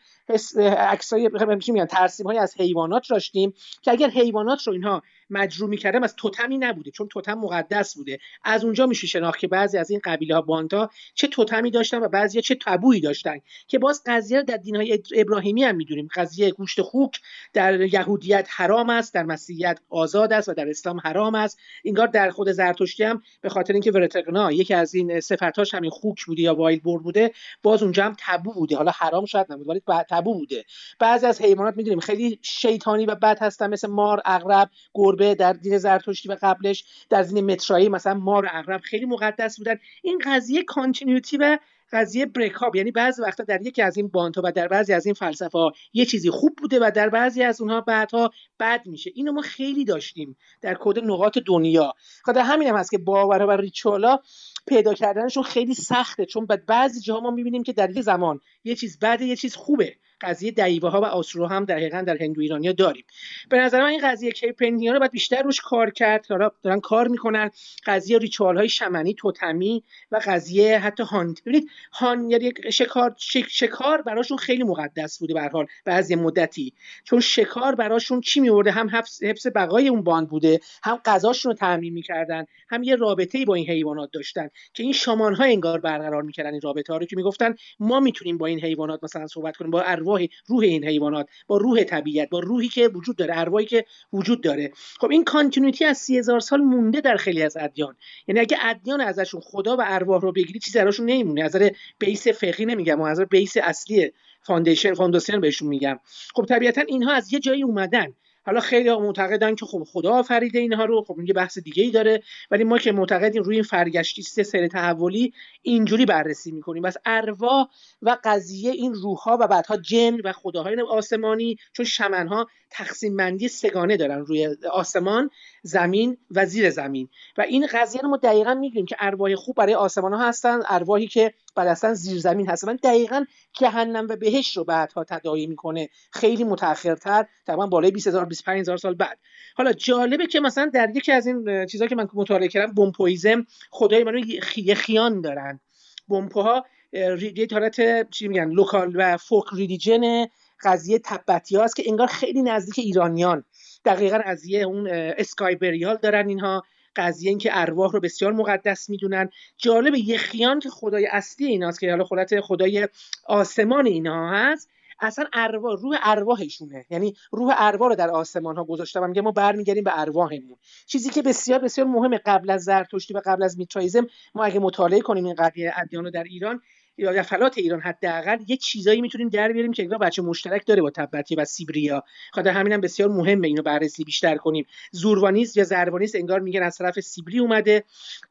عکسای 0.79 1.31
میگن؟ 1.69 1.87
ترسیم 1.87 2.27
های 2.27 2.39
از 2.39 2.55
حیوانات 2.59 3.07
داشتیم 3.11 3.55
که 3.83 3.91
اگر 3.91 4.11
حیوانات 4.11 4.63
رو 4.63 4.73
اینها 4.73 5.03
مجروح 5.31 5.71
می‌کردن 5.71 6.03
از 6.03 6.17
توتمی 6.17 6.59
نبوده 6.59 6.91
چون 6.91 7.09
توتم 7.09 7.35
مقدس 7.35 7.95
بوده. 7.97 8.19
از 8.45 8.65
اونجا 8.65 8.87
میشه 8.87 9.07
شناخت 9.07 9.39
که 9.39 9.49
بعضی 9.49 9.79
از 9.79 9.91
این 9.91 10.01
قبیله 10.05 10.35
ها 10.35 10.41
بانتا 10.41 10.91
چه 11.15 11.29
توتمی 11.29 11.71
داشتن 11.71 12.03
و 12.03 12.09
بعضی 12.09 12.43
چه 12.43 12.59
تابویی 12.67 13.01
داشتن. 13.01 13.39
که 13.69 13.79
باز 13.79 14.03
قضیه 14.07 14.43
در 14.43 14.57
دین 14.57 14.77
های 14.77 15.03
ابراهیمی 15.17 15.65
هم 15.65 15.77
می‌دونیم. 15.77 16.09
قضیه 16.15 16.51
گوشت 16.51 16.83
خوک 16.83 17.21
در 17.53 17.81
یهودیت 17.81 18.49
حرام 18.51 18.91
است 18.91 19.15
در 19.15 19.23
مسیحیت 19.23 19.81
آزاد 19.91 20.33
است 20.33 20.49
و 20.49 20.55
در 20.55 20.69
اسلام 20.69 21.01
حرام 21.01 21.35
است. 21.35 21.59
انگار 21.83 22.07
در 22.07 22.31
خود 22.31 22.53
زرتشتی 22.53 23.05
هم 23.05 23.23
به 23.41 23.49
خاطر 23.49 23.73
اینکه 23.73 23.93
ورثرغنا 23.93 24.53
یکی 24.53 24.75
از 24.75 24.95
این 24.95 25.21
صفتاش 25.21 25.75
همین 25.75 25.91
خوک 25.91 26.25
بوده 26.25 26.43
یا 26.43 26.55
wild 26.55 26.81
boar 26.81 27.03
بوده 27.03 27.33
باز 27.63 27.83
اونجا 27.83 28.05
هم 28.05 28.17
تبو 28.19 28.53
بوده. 28.53 28.77
حالا 28.77 28.91
حرام 28.91 29.25
شاید 29.25 29.47
نبود 29.53 29.69
ولی 29.69 29.81
تبو 30.17 30.35
بوده. 30.35 30.65
بعضی 30.99 31.27
از 31.27 31.43
حیوانات 31.43 31.77
می‌دونیم 31.77 32.01
خیلی 32.01 32.39
شیطانی 32.43 33.07
و 33.07 33.15
بد 33.15 33.39
هستن 33.41 33.71
مثل 33.71 33.89
مار 33.89 34.21
عقرب 34.25 34.71
گربه 34.95 35.35
در 35.35 35.53
دین 35.53 35.79
زرتشتی 35.79 36.29
و 36.29 36.37
قبلش 36.43 36.85
در 37.11 37.23
دین 37.23 37.53
مترایی 37.53 37.89
مثلا 37.89 38.15
مار 38.15 38.47
عقرب 38.47 38.81
خیلی 38.81 39.07
مقدس 39.07 39.59
بودن. 39.59 39.77
این 40.03 40.21
قضیه 40.25 40.63
کانتینیوتی 40.63 41.37
و 41.37 41.59
قضیه 41.93 42.27
بریک 42.27 42.53
یعنی 42.75 42.91
بعضی 42.91 43.23
وقتا 43.23 43.45
در 43.45 43.63
یکی 43.63 43.83
از 43.83 43.97
این 43.97 44.09
بانت 44.09 44.39
و 44.39 44.53
در 44.53 44.69
بعضی 44.69 44.93
از 44.93 45.07
این 45.07 45.15
فلسفه 45.15 45.59
ها 45.59 45.73
یه 45.93 46.05
چیزی 46.05 46.31
خوب 46.31 46.57
بوده 46.57 46.79
و 46.79 46.91
در 46.95 47.09
بعضی 47.09 47.43
از 47.43 47.61
اونها 47.61 47.81
بعدها 47.81 48.31
بد 48.61 48.81
میشه. 48.87 49.11
اینو 49.15 49.33
ما 49.33 49.43
خیلی 49.43 49.85
داشتیم 49.85 50.37
در 50.63 50.77
کد 50.81 50.99
نقاط 50.99 51.39
دنیا. 51.39 51.93
خاطر 52.23 52.41
همین 52.41 52.69
هم 52.69 52.77
هست 52.77 52.91
که 52.91 52.99
باور 52.99 53.43
و 53.43 53.51
ریچولا 53.51 54.19
پیدا 54.67 54.95
کردنشون 54.95 55.43
خیلی 55.43 55.75
سخته 55.75 56.27
چون 56.27 56.47
بعضی 56.67 57.01
جاها 57.01 57.21
ما 57.21 57.31
می‌بینیم 57.31 57.63
که 57.63 57.73
در 57.73 57.91
یه 57.91 58.03
زمان 58.03 58.41
یه 58.65 58.75
چیز 58.75 58.99
بده 58.99 59.25
یه 59.25 59.37
چیز 59.37 59.57
خوبه. 59.57 59.97
قضیه 60.21 60.51
دیوه 60.51 60.91
ها 60.91 61.01
و 61.01 61.05
آسرو 61.05 61.47
هم 61.47 61.65
دقیقا 61.65 62.05
در 62.07 62.17
هندو 62.21 62.41
ایرانیا 62.41 62.73
داریم. 62.73 63.05
به 63.51 63.59
نظر 63.59 63.81
من 63.83 63.89
این 63.89 64.01
قضیه 64.11 64.33
کیپندیا 64.33 64.93
رو 64.93 64.99
باید 64.99 65.11
بیشتر 65.11 65.43
روش 65.43 65.61
کار 65.61 65.91
کرد. 65.91 66.27
دارن 66.63 66.81
کار 66.81 67.09
می‌کنن. 67.09 67.51
قضیه 67.87 68.19
ریچوال 68.19 68.57
های 68.57 68.69
شمنی 68.69 69.15
توتمی 69.15 69.85
و 70.11 70.21
قضیه 70.25 70.79
حتی 70.79 71.03
هانت. 71.03 71.43
ببینید 71.43 71.69
هان 71.93 72.31
یعنی 72.31 72.53
شکار 72.73 73.15
شکار 73.49 74.03
براشون 74.03 74.37
خیلی 74.37 74.63
مقدس 74.63 75.19
بوده 75.19 75.35
به 75.35 75.49
حال 75.53 75.67
بعضی 75.85 76.15
مدتی. 76.15 76.73
چون 77.05 77.21
شکار 77.21 77.75
براشون 77.75 78.21
چی 78.21 78.41
میورده؟ 78.41 78.71
هم 78.71 78.91
حفظ, 79.23 79.47
بقای 79.55 79.89
اون 79.89 80.03
باند 80.03 80.29
بوده 80.29 80.61
هم 80.83 81.01
غذاشون 81.05 81.53
رو 81.53 81.59
تامین 81.59 81.93
می‌کردن 81.93 82.45
هم 82.69 82.83
یه 82.83 82.97
رابطه 82.97 83.45
با 83.45 83.55
این 83.55 83.67
حیوانات 83.71 84.11
داشتن 84.13 84.49
که 84.75 84.83
این 84.83 84.93
شامان 84.93 85.35
ها 85.35 85.45
انگار 85.45 85.81
برقرار 85.81 86.23
می‌کردن 86.23 86.51
این 86.53 86.61
رابطه 86.61 86.93
ها 86.93 86.99
رو 86.99 87.07
که 87.07 87.17
می‌گفتن 87.17 87.55
ما 87.81 88.01
می‌تونیم 88.01 88.39
با 88.39 88.47
این 88.47 88.61
حیوانات 88.61 89.05
مثلا 89.05 89.27
صحبت 89.27 89.57
کنیم 89.57 89.71
با 89.71 89.83
ارواح 90.07 90.27
روح 90.47 90.65
این 90.65 90.85
حیوانات 90.85 91.29
با 91.47 91.57
روح 91.57 91.85
طبیعت 91.85 92.29
با 92.29 92.39
روحی 92.39 92.69
که 92.69 92.89
وجود 92.89 93.17
داره 93.17 93.39
ارواحی 93.39 93.67
که 93.67 93.85
وجود 94.13 94.43
داره. 94.43 94.73
خب 95.01 95.11
این 95.11 95.25
continuity 95.25 95.85
از 95.85 95.99
سی 95.99 96.19
هزار 96.19 96.41
سال 96.41 96.61
مونده 96.61 97.01
در 97.01 97.17
خیلی 97.17 97.43
از 97.43 97.57
ادیان. 97.57 97.97
یعنی 98.29 98.41
اگه 98.41 98.57
ادیان 98.61 99.01
ازشون 99.01 99.41
خدا 99.41 99.77
و 99.77 99.83
ارواح 99.85 100.21
رو 100.21 100.33
بگیری 100.33 100.59
چیزی 100.59 100.79
ازشون 100.79 101.07
نمیمونه. 101.07 101.45
از 101.45 101.57
base 101.99 102.29
فقهی 102.29 102.67
نمیگم 102.67 103.01
از 103.01 103.21
base 103.21 103.57
اصلی 103.57 104.13
foundation 104.43 104.95
فانداسیون 104.95 105.41
بهشون 105.41 105.69
میگم. 105.69 106.01
خب 106.35 106.45
طبیعتا 106.45 106.81
اینها 106.81 107.13
از 107.13 107.33
یه 107.33 107.41
جایی 107.41 107.63
اومدن. 107.63 108.15
حالا 108.47 108.61
خیلی 108.61 108.91
معتقدن 108.91 109.55
که 109.55 109.67
خب 109.67 109.85
خدا 109.85 110.11
آفریده 110.13 110.59
اینها 110.59 110.85
رو. 110.85 111.05
خب 111.09 111.21
یه 111.27 111.35
بحث 111.35 111.59
دیگه 111.59 111.83
ای 111.83 111.91
داره. 111.91 112.23
ولی 112.51 112.65
ما 112.65 112.79
که 112.79 112.93
معتقدیم 112.93 113.43
روی 113.43 113.57
این 113.57 113.63
فرگشتی 113.63 114.23
سر 114.23 114.69
تحولی 114.69 115.33
اینجوری 115.63 116.07
بررسی 116.07 116.53
می‌کنیم. 116.53 116.83
بس 116.83 116.97
ارواح 117.05 117.67
و 118.03 118.17
قضیه 118.25 118.71
این 118.71 118.95
روحها 118.95 119.39
و 119.41 119.47
بعدها 119.47 119.77
جن 119.77 120.21
و 120.25 120.33
خداهای 120.33 120.81
آسمانی 120.81 121.57
چون 121.73 121.87
شمنها 121.87 122.47
تقسیم 122.77 123.17
بندی 123.17 123.49
سگانه 123.49 123.97
دارن 123.97 124.19
روی 124.19 124.57
آسمان 124.73 125.31
زمین 125.63 126.17
و 126.31 126.47
زیر 126.47 126.71
زمین. 126.71 127.09
و 127.39 127.43
این 127.43 127.67
قضیه 127.73 128.01
رو 128.01 128.09
ما 128.09 128.17
دقیقا 128.17 128.55
میگیم 128.55 128.87
که 128.87 128.97
ارواح 128.99 129.35
خوب 129.35 129.57
برای 129.57 129.75
آسمان 129.75 130.13
ها 130.13 130.29
هستن 130.29 130.61
ارواحی 130.69 131.07
که 131.07 131.35
بعد 131.55 131.69
اصلا 131.69 131.95
زیر 131.95 132.19
زمین 132.19 132.49
هستن. 132.49 132.69
من 132.69 132.79
دقیقا 132.83 133.25
جهنم 133.53 134.07
و 134.11 134.17
بهش 134.17 134.57
رو 134.57 134.65
بعدها 134.65 135.05
تداعی 135.05 135.47
می‌کنه. 135.47 135.89
خیلی 136.13 136.45
متأخرتر 136.45 137.27
تقریبا 137.47 137.67
بالای 137.67 137.91
20000 137.91 138.27
25000 138.27 138.77
سال 138.77 138.95
بعد. 138.95 139.19
حالا 139.57 139.73
جالبه 139.73 140.27
که 140.27 140.41
مثلا 140.41 140.71
در 140.75 140.91
یکی 140.97 141.13
از 141.13 141.27
این 141.27 141.67
چیزا 141.67 141.87
که 141.87 141.95
من 141.95 142.09
مطالعه 142.15 142.49
کردم 142.49 142.75
بمپویزم 142.75 143.47
خدای 143.71 144.05
منو 144.05 144.21
یه 144.57 144.75
خیان 144.75 145.21
دارن. 145.21 145.61
بمپوها 146.09 146.65
یه 146.93 147.49
حالت 147.53 148.11
چی 148.11 148.29
میگن 148.29 148.51
لوکال 148.51 148.93
و 148.95 149.17
فوک 149.17 149.45
ریلیجن 149.53 150.27
قضیه 150.63 150.99
تبتی 150.99 151.57
است 151.57 151.77
که 151.77 151.83
انگار 151.87 152.07
خیلی 152.07 152.43
نزدیک 152.43 152.79
ایرانیان. 152.79 153.45
دقیقا 153.85 154.19
قضیه 154.27 154.63
اون 154.63 154.89
اسکایبریال 154.91 155.97
دارن 155.97 156.29
اینها. 156.29 156.63
قضیه 156.97 157.29
این 157.29 157.39
که 157.39 157.51
ارواح 157.53 157.93
رو 157.93 158.01
بسیار 158.01 158.33
مقدس 158.33 158.91
می‌دونن. 158.91 159.31
جالب 159.59 159.95
یخیان 159.95 160.61
که 160.61 160.71
خدای 160.71 161.07
اصلی 161.07 161.47
ایناست 161.47 161.81
که 161.81 161.91
حالا 161.91 162.05
خودت 162.05 162.41
خدای 162.41 162.89
آسمان 163.27 163.87
اینها 163.87 164.31
هست. 164.31 164.71
اصلا 165.01 165.25
ارواح 165.33 165.77
روح 165.81 165.97
ارواحشونه. 166.03 166.85
یعنی 166.91 167.15
روح 167.33 167.55
ارواح 167.59 167.89
رو 167.89 167.95
در 167.95 168.11
آسمان 168.11 168.57
ها 168.57 168.67
و 168.97 169.09
میگه 169.09 169.23
ما 169.23 169.31
برمیگردیم 169.31 169.85
به 169.85 170.01
ارواحمون. 170.01 170.57
چیزی 170.87 171.11
که 171.11 171.23
بسیار 171.23 171.59
بسیار 171.59 171.87
مهمه 171.87 172.21
قبل 172.27 172.51
از 172.51 172.65
زرتشتی 172.65 173.15
و 173.15 173.23
قبل 173.27 173.43
از 173.43 173.59
میترائیزم 173.59 174.07
ما 174.35 174.45
اگه 174.45 174.61
مطالعه 174.61 175.01
کنیم 175.01 175.25
این 175.25 175.35
قضیه 175.35 175.73
ادیان 175.77 176.05
رو 176.05 176.11
در 176.11 176.25
ایران 176.25 176.61
یا 176.99 177.23
فلات 177.23 177.59
ایران 177.59 177.81
حداقل 177.81 178.39
یه 178.47 178.57
چیزایی 178.57 179.01
می‌تونیم 179.01 179.29
در 179.29 179.53
بیاریم 179.53 179.73
که 179.73 179.83
اینا 179.83 179.99
بچه 179.99 180.23
مشترک 180.23 180.67
داره 180.67 180.83
با 180.83 180.91
تبتی 180.91 181.35
و 181.35 181.45
سیبریا. 181.45 182.05
خاطر 182.33 182.51
همینم 182.51 182.81
بسیار 182.81 183.09
مهمه 183.09 183.49
اینو 183.49 183.63
بررسی 183.63 184.05
بیشتر 184.05 184.37
کنیم. 184.37 184.67
زوروانیز 184.91 185.57
یا 185.57 185.65
زروانیز 185.65 186.17
انگار 186.17 186.41
میگن 186.41 186.63
از 186.63 186.77
طرف 186.77 187.01
سیبری 187.01 187.39
اومده. 187.39 187.85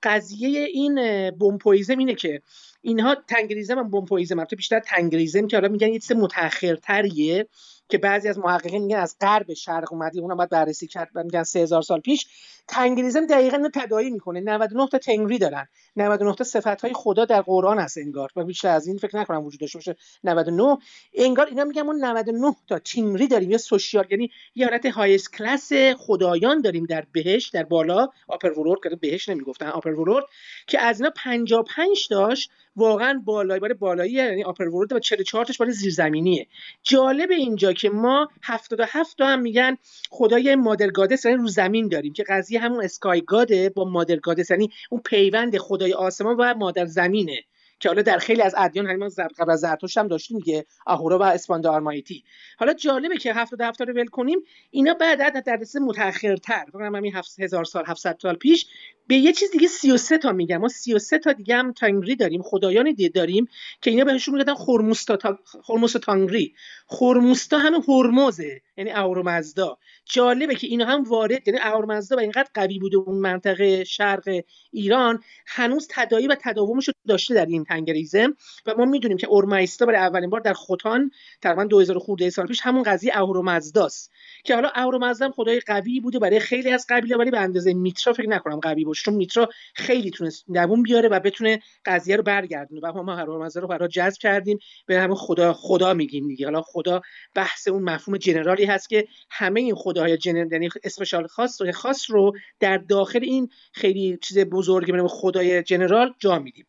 قضیه 0.04 0.60
این 0.60 0.96
بمپویزم 1.32 1.98
اینه 1.98 2.16
که 2.16 2.42
اینها 2.86 3.16
تنگریزم 3.28 3.80
هم 3.80 3.91
بمپویزم 3.91 4.40
البته 4.40 4.56
بیشتر 4.56 4.80
تنگریزم 4.80 5.48
که 5.48 5.57
حالا 5.57 5.68
میگن 5.68 5.88
یه 5.88 5.99
چیز 5.99 6.12
متأخرتریه 6.12 7.48
که 7.90 7.98
بعضی 7.98 8.30
از 8.30 8.40
محققین 8.40 8.84
میگن 8.84 8.98
از 8.98 9.16
غرب 9.22 9.53
شرق 9.53 9.94
اومده 9.94 10.20
اونم 10.20 10.38
باید 10.38 10.49
بررسی 10.49 10.88
کرد 10.88 11.18
میگن 11.18 11.44
3000 11.44 11.82
سال 11.82 11.99
پیش. 11.99 12.28
تنگریزم 12.68 13.26
دقیقا 13.26 13.57
اینو 13.57 13.70
تداعی 13.74 14.10
می‌کنه. 14.10 14.40
99 14.40 14.88
تا 14.88 14.98
تنگری 14.98 15.38
دارن. 15.38 15.68
99 15.95 16.36
تا 16.36 16.44
صفت 16.44 16.82
های 16.82 16.94
خدا 16.94 17.26
در 17.26 17.41
قرآن 17.41 17.80
هست 17.80 17.98
انگار. 17.98 18.30
و 18.36 18.44
بیشتر 18.44 18.70
از 18.70 18.88
این 18.88 18.98
فکر 18.98 19.18
نکنم 19.18 19.45
وجود 19.45 19.62
داشته 19.62 19.78
باشه. 19.78 19.95
99 20.24 20.78
انگار 21.14 21.45
اینا 21.45 21.64
میگن 21.64 21.82
ما 21.82 21.94
99 21.94 22.56
تا 22.68 22.80
تنگری 22.80 23.28
داریم. 23.28 23.52
یا 23.52 23.57
سوشیال 23.57 24.06
یعنی 24.12 24.32
یه 24.56 24.68
حالت 24.68 24.86
هایست 24.86 25.34
کلاس 25.34 25.72
خدایان 25.98 26.62
داریم 26.62 26.86
در 26.86 27.06
بهش 27.12 27.49
در 27.49 27.64
بالا. 27.64 28.07
آپر 28.28 28.52
ورورد 28.60 28.80
که 28.84 28.95
بهش 28.95 29.30
نمی‌گفتن 29.30 29.68
آپر 29.68 29.91
ورورد 29.91 30.26
که 30.68 30.80
از 30.80 31.02
اینا 31.02 31.14
55 31.16 32.07
تاش 32.10 32.49
واقعا 32.76 33.22
بالایی 33.26 33.60
باره 33.60 33.73
بالایی 33.73 34.11
یعنی 34.11 34.43
آپر 34.43 34.68
ورورد 34.68 34.93
و 34.93 34.99
44 34.99 35.45
تاش 35.45 35.57
باره 35.57 35.72
زیرزمینیه. 35.72 36.47
جالب 36.84 37.31
اینجا 37.31 37.73
که 37.73 37.89
ما 37.89 38.30
77 38.43 39.18
تا 39.18 39.27
هم 39.27 39.41
میگن 39.41 39.77
خدای 40.10 40.56
مادر 40.56 40.88
گادس 40.88 41.26
یعنی 41.26 41.38
رو 41.38 41.47
زمین 41.47 41.88
داریم 41.88 42.14
که 42.14 42.23
قضیه 42.23 42.60
همون 42.60 42.84
اسکای 42.84 43.22
گاده 43.22 43.69
با 43.69 43.85
مادر 43.85 44.15
گادس 44.15 44.52
یعنی 44.52 44.69
اون 44.89 45.02
پیوند 45.02 45.57
خدای 45.57 45.93
آسمان 45.93 46.35
و 46.35 46.53
مادر 46.53 46.85
زمینه. 46.85 47.43
که 47.80 47.89
حالا 47.89 48.02
در 48.02 48.18
خیلی 48.18 48.41
از 48.41 48.56
ادیان 48.57 48.88
همین 48.88 49.10
قبل 49.39 49.52
از 49.52 49.60
زرتشت 49.60 49.97
هم 49.97 50.07
داشتیم 50.07 50.39
دیگه 50.39 50.65
اهورا 50.88 51.19
و 51.19 51.23
اسپاندا 51.23 51.72
آرمایتی. 51.72 52.23
حالا 52.57 52.73
جالبه 52.73 53.18
که 53.18 53.34
هفت 53.34 53.61
هفت 53.61 53.81
رو 53.81 53.93
ول 53.93 54.07
کنیم 54.07 54.39
اینا 54.72 54.93
بعد 54.93 55.45
در 55.45 55.57
دسته 55.57 55.80
متأخرتر. 55.80 56.64
فکر 56.65 56.72
کنم 56.72 56.95
همین 56.95 57.15
7000 57.15 57.65
سال 57.65 57.84
700 57.88 58.18
سال 58.22 58.35
پیش 58.35 58.65
به 59.07 59.15
یه 59.15 59.34
چیز 59.34 59.52
دیگه 59.52 59.68
33 59.68 60.18
تا 60.18 60.32
میگم. 60.32 60.57
ما 60.57 60.68
33 60.68 61.18
تا 61.19 61.32
دیگه 61.32 61.56
هم 61.56 61.72
تانگری 61.72 62.15
داریم 62.15 62.41
خدایان 62.41 62.86
دیگه 62.94 63.10
داریم 63.10 63.48
که 63.82 63.91
اینا 63.91 64.03
بهشون 64.03 64.38
میگن 64.38 64.53
خرموستا 64.53 65.18
تا... 65.18 65.40
خرموستا 65.64 65.99
تانگری. 65.99 66.53
خرموستا 66.88 67.57
همه 67.57 67.80
هرمزه 67.88 68.61
یعنی 68.77 68.91
اورمزدا 68.91 69.77
جالبه 70.06 70.56
که 70.56 70.68
اینا 70.68 70.86
هم 70.86 71.03
وارد 71.03 71.48
یعنی 71.48 71.60
اورمزدا 71.60 72.15
و 72.15 72.19
اینقدر 72.19 72.49
قوی 72.53 72.80
بوده 72.80 72.98
اون 72.98 73.15
منطقه 73.15 73.84
شرق 73.84 74.44
ایران 74.72 75.19
هنوز 75.48 75.88
تداعی 75.91 76.27
و 76.27 76.36
تداومش 76.41 76.88
رو 76.88 76.94
داشته 77.07 77.34
در 77.34 77.45
این 77.45 77.64
تنگریزم 77.64 78.36
و 78.65 78.73
ما 78.77 78.86
می‌دونیم 78.86 79.18
که 79.18 79.27
اورمایستا 79.27 79.86
برای 79.86 79.99
اولین 79.99 80.30
بار 80.30 80.40
در 80.40 80.53
خوتان 80.53 81.11
تقریبا 81.41 81.64
2000 81.64 81.99
خورده 81.99 82.30
سال 82.30 82.48
پیش 82.48 82.60
همون 82.64 82.84
قضیه 82.84 83.22
اورمزداست 83.22 84.11
که 84.44 84.56
حالا 84.56 84.72
اورمزدا 84.76 85.32
خدای 85.32 85.60
قوی 85.60 85.99
بوده 85.99 86.19
برای 86.19 86.40
خیلی 86.40 86.72
از 86.72 86.86
قبیله 86.90 87.18
ولی 87.18 87.32
به 87.32 87.40
اندازه 87.40 87.73
میترا 87.73 88.14
فکر 88.14 88.30
نکنم 88.30 88.60
قوی 88.60 88.84
باشه 88.95 89.03
چون 89.03 89.13
میترا 89.13 89.49
خیلی 89.76 90.11
تونست 90.11 90.45
دووم 90.53 90.84
بیاره 90.84 91.09
و 91.09 91.19
بتونه 91.19 91.59
قضیه 91.85 92.15
رو 92.15 92.23
برگردونه. 92.23 92.81
و 92.81 93.03
ما 93.03 93.22
اورمزدا 93.22 93.61
رو 93.61 93.67
برای 93.67 93.89
جذب 93.89 94.17
کردیم. 94.17 94.59
به 94.85 94.99
همون 94.99 95.15
خدا 95.15 95.53
خدا 95.53 95.93
میگیم 95.93 96.27
دیگه. 96.27 96.45
حالا 96.45 96.61
خدا 96.61 97.01
بحث 97.35 97.67
اون 97.67 97.84
مفهوم 97.84 98.17
جنرالی 98.17 98.65
هست 98.65 98.89
که 98.89 99.07
همه 99.30 99.59
این 99.59 99.76
خداهای 99.76 100.17
جنرال 100.17 100.51
یعنی 100.51 100.69
اسپشال 100.84 101.27
خاص 101.27 101.61
رو 101.61 101.72
خاص 101.72 102.11
رو 102.11 102.31
در 102.59 102.77
داخل 102.77 103.23
این 103.23 103.49
خیلی 103.73 104.17
چیز 104.22 104.39
بزرگی 104.39 104.91
به 104.91 105.07
خدای 105.07 105.63
جنرال 105.63 106.13
جا 106.19 106.39
میدیم. 106.39 106.67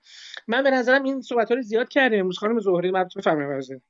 من 0.49 0.63
به 0.63 0.71
نظرم 0.71 1.03
این 1.03 1.21
صحبت 1.21 1.53
رو 1.53 1.63
زیاد 1.63 1.89
کردیم. 1.89 2.21
امروز 2.21 2.39
خانم 2.39 2.61
زهری 2.61 2.91
من 2.91 3.09
بفرمایید 3.17 3.83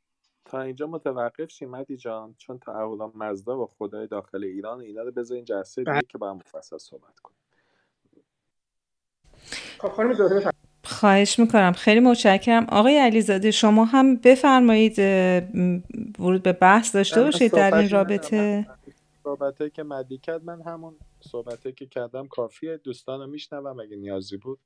تا 0.46 0.60
اینجا 0.60 0.86
متوقف 0.86 1.50
شیم 1.50 1.70
مدی 1.70 1.96
جان. 1.96 2.34
چون 2.38 2.58
تا 2.58 2.72
اولا 2.72 3.12
مزدا 3.14 3.58
و 3.58 3.66
خدای 3.66 4.06
داخل 4.06 4.44
ایران 4.44 4.80
اینا 4.80 5.02
رو 5.02 5.12
بذارین 5.12 5.44
جلسه 5.44 5.84
دیگه 5.84 6.00
که 6.08 6.18
با 6.18 6.30
هم 6.30 6.36
مفصل 6.36 6.78
صحبت 6.78 7.20
کنیم. 7.20 7.45
خب 9.78 9.89
خانم 9.89 10.14
خواهش 10.85 11.39
می‌کنم. 11.39 11.73
خیلی 11.73 12.01
متشکرم. 12.01 12.66
آقای 12.68 12.98
علیزاده 12.98 13.51
شما 13.51 13.85
هم 13.85 14.16
بفرمایید 14.16 14.98
ورود 16.18 16.43
به 16.43 16.52
بحث 16.52 16.94
داشته 16.94 17.23
باشید 17.23 17.52
در 17.52 17.74
این 17.74 17.90
رابطه. 17.90 18.66
صحبته 19.24 19.70
که 19.70 19.82
مدی 19.82 20.18
کرد 20.18 20.44
من 20.44 20.62
همون 20.62 20.94
صحبته 21.31 21.73
که 21.73 21.86
کردم 21.86 22.27
کافیه. 22.27 22.77
دوستان 22.77 23.20
رو 23.20 23.27
میشنوم. 23.27 23.81
اگه 23.81 23.97
نیازی 23.97 24.36
بود 24.36 24.59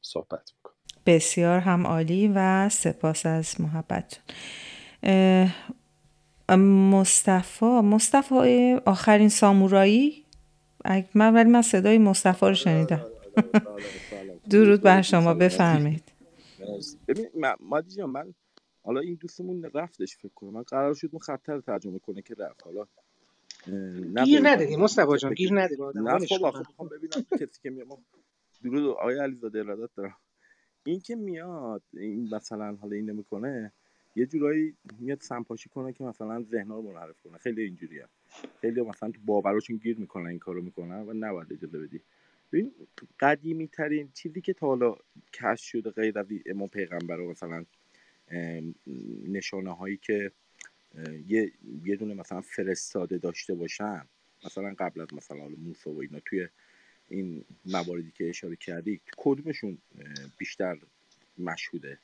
صحبت 0.00 0.52
می‌کنم. 0.56 0.74
بسیار 1.06 1.58
هم 1.58 1.86
عالی 1.86 2.32
و 2.34 2.68
سپاس 2.68 3.26
از 3.26 3.60
محبت 3.60 4.18
مصطفی 6.58 7.66
مصطفی 7.66 8.76
آخرین 8.86 9.28
سامورایی؟ 9.28 10.24
من 11.14 11.34
ولی 11.34 11.50
من 11.50 11.62
صدای 11.62 11.98
مصطفی 11.98 12.46
رو 12.46 12.54
شنیدم. 12.54 13.04
درود 14.50 14.80
بر 14.82 15.02
شما 15.02 15.34
بفرمایید. 15.34 16.12
ببین 17.08 17.26
مادی 17.60 17.94
جان 17.94 18.10
من 18.10 18.34
حالا 18.82 19.00
این 19.00 19.14
دوستمون 19.14 19.70
رفتش 19.74 20.16
فکر 20.16 20.32
کنم. 20.34 20.50
من 20.50 20.62
قرار 20.62 20.94
شد 20.94 21.08
اون 21.12 21.20
خطر 21.20 21.54
رو 21.54 21.60
ترجمه 21.60 21.98
کنه 21.98 22.22
که 22.22 22.34
رفت. 22.38 22.62
حالا 22.64 22.86
گیر 24.24 24.40
نداری 24.42 24.76
مصطفی 24.76 25.18
جان 25.18 25.34
گیر 25.34 25.60
نداری 25.60 25.76
نه 25.94 26.26
خب 26.26 26.44
آخه 26.44 26.58
می‌خوام 26.58 26.88
ببینم 26.88 27.26
کسی 27.40 27.60
که 27.62 27.70
میاد. 27.70 27.88
درود 28.64 28.84
آقای 28.84 29.18
علیزاده 29.18 29.58
ارادت 29.58 29.94
دارم. 29.94 30.16
این 30.84 31.00
که 31.00 31.16
میاد 31.16 31.82
این 31.92 32.34
مثلا 32.34 32.76
حالا 32.80 32.96
این 32.96 33.10
نمی‌کنه 33.10 33.72
یه 34.16 34.26
جورایی 34.26 34.74
میاد 34.98 35.20
سمپاشی 35.20 35.68
کنه 35.68 35.92
که 35.92 36.04
مثلا 36.04 36.42
ذهنها 36.42 36.76
رو 36.76 36.82
منحرف 36.82 37.20
کنه. 37.20 37.38
خیلی 37.38 37.62
اینجوریه. 37.62 38.06
خیلی 38.60 38.80
مثلا 38.80 39.10
تو 39.10 39.20
باوراشون 39.24 39.76
گیر 39.76 39.98
می‌کنن 39.98 40.26
این 40.26 40.38
کارو 40.38 40.62
می‌کنن 40.62 41.08
و 41.08 41.12
نباید 41.12 41.52
اجازه 41.52 41.78
بدی. 41.78 42.00
ببین 42.52 42.72
قدیمی 43.20 43.68
ترین 43.68 44.10
چیزی 44.14 44.40
که 44.40 44.52
تا 44.52 44.66
حالا 44.66 44.96
کشف 45.32 45.64
شده 45.64 45.90
غیر 45.90 46.18
از 46.18 46.26
امام 46.46 46.68
پیغمبر 46.68 47.16
مثلا 47.16 47.64
نشانه 49.28 49.76
هایی 49.76 49.96
که 49.96 50.32
یه 51.26 51.52
یه 51.84 51.96
دونه 51.96 52.14
مثلا 52.14 52.40
فرستاده 52.40 53.18
داشته 53.18 53.54
باشن 53.54 54.04
مثلا 54.44 54.74
قبل 54.78 55.00
از 55.00 55.14
مثلا 55.14 55.48
موسی 55.48 55.90
و 55.90 55.98
اینا 55.98 56.20
توی 56.20 56.48
این 57.08 57.44
مواردی 57.66 58.10
که 58.10 58.28
اشاره 58.28 58.56
کردی 58.56 59.00
کدومشون 59.16 59.78
بیشتر 60.38 60.78
مشهوده؟ 61.38 61.98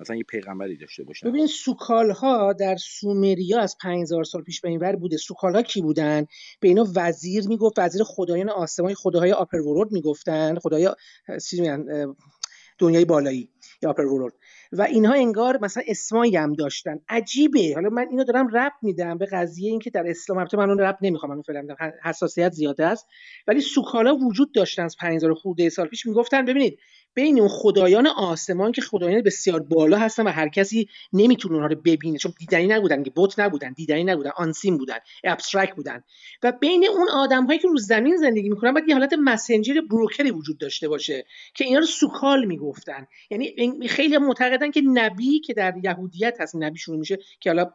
مثلا 0.00 0.16
یه 0.16 0.22
پیغمبری 0.22 0.76
داشته 0.76 1.04
باشن. 1.04 1.28
ببین 1.28 1.46
سوکال 1.46 2.10
ها 2.10 2.52
در 2.52 2.76
سومریا 2.76 3.60
از 3.60 3.76
5000 3.82 4.24
سال 4.24 4.42
پیش 4.42 4.60
به 4.60 4.68
این 4.68 4.80
ور 4.80 4.96
بوده. 4.96 5.16
سوکال 5.16 5.54
ها 5.54 5.62
کی 5.62 5.82
بودن؟ 5.82 6.26
به 6.60 6.68
اینا 6.68 6.86
وزیر 6.94 7.48
می‌گفت 7.48 7.78
وزیر 7.78 8.02
خدایان 8.04 8.48
آسمان 8.48 8.94
خداهای 8.94 9.32
upper 9.32 9.58
world 9.58 9.92
می‌گفتن 9.92 10.58
خدای 10.58 10.90
دنیای 12.78 13.04
بالایی 13.04 13.50
یا 13.82 13.90
upper 13.90 14.04
world. 14.04 14.32
و 14.78 14.82
اینها 14.82 15.14
انگار 15.14 15.58
مثلا 15.62 15.82
اسمایی 15.86 16.36
هم 16.36 16.52
داشتن. 16.52 16.98
عجیبه. 17.08 17.72
حالا 17.74 17.88
من 17.88 18.06
اینو 18.10 18.24
دارم 18.24 18.48
ربط 18.52 18.72
میدم 18.82 19.18
به 19.18 19.26
قضیه 19.26 19.70
اینکه 19.70 19.90
در 19.90 20.04
اسلام 20.06 20.38
البته 20.38 20.56
من 20.56 20.68
اون 20.68 20.78
ربط 20.78 20.98
نمی‌خوام 21.02 21.34
من 21.34 21.42
فعلا 21.42 21.66
حساسیت 22.04 22.52
زیاده 22.52 22.86
است. 22.86 23.06
ولی 23.46 23.60
سوکالا 23.60 24.16
وجود 24.16 24.52
داشتن 24.52 24.84
از 24.84 24.96
5000 25.00 25.34
خورده 25.34 25.68
سال 25.68 25.86
پیش. 25.86 26.06
می‌گفتن 26.06 26.44
ببینید 26.44 26.78
بین 27.14 27.38
اون 27.40 27.48
خدایان 27.48 28.06
آسمان 28.06 28.72
که 28.72 28.82
خدایان 28.82 29.22
بسیار 29.22 29.60
بالا 29.60 29.98
هستن 29.98 30.26
و 30.26 30.30
هر 30.30 30.48
کسی 30.48 30.88
نمی‌تونه 31.12 31.54
اونها 31.54 31.68
رو 31.68 31.76
ببینه. 31.80 32.18
چون 32.18 32.32
دیدنی 32.38 32.66
نبودن 32.66 33.02
که 33.02 33.12
بت 33.16 33.38
نبودن 33.38 33.72
دیدنی 33.72 34.04
نبودن 34.04 34.30
unseen 34.36 34.78
بودن 34.78 34.96
abstract 35.24 35.74
بودن. 35.74 36.02
و 36.42 36.52
بین 36.52 36.86
اون 36.96 37.08
آدم 37.08 37.46
هایی 37.46 37.58
که 37.58 37.68
رو 37.68 37.76
زمین 37.76 38.16
زندگی 38.16 38.48
می‌کنن 38.48 38.72
باید 38.72 38.88
یه 38.88 38.94
حالت 38.94 39.12
messenger 39.12 39.80
broker 39.90 40.24
ی 40.24 40.30
وجود 40.30 40.58
داشته 40.58 40.88
باشه 40.88 41.24
که 41.54 41.64
اینا 41.64 41.78
رو 41.78 41.86
سوکال 41.86 42.44
می‌گفتن. 42.44 43.06
یعنی 43.30 43.88
خیلی 43.88 44.18
معتقدن 44.64 44.70
که 44.70 44.82
نبی 45.02 45.40
که 45.40 45.54
در 45.54 45.74
یهودیت 45.82 46.40
هست 46.40 46.56
نبی 46.56 46.78
شروع 46.78 46.98
میشه 46.98 47.18
که 47.40 47.50
حالا 47.50 47.70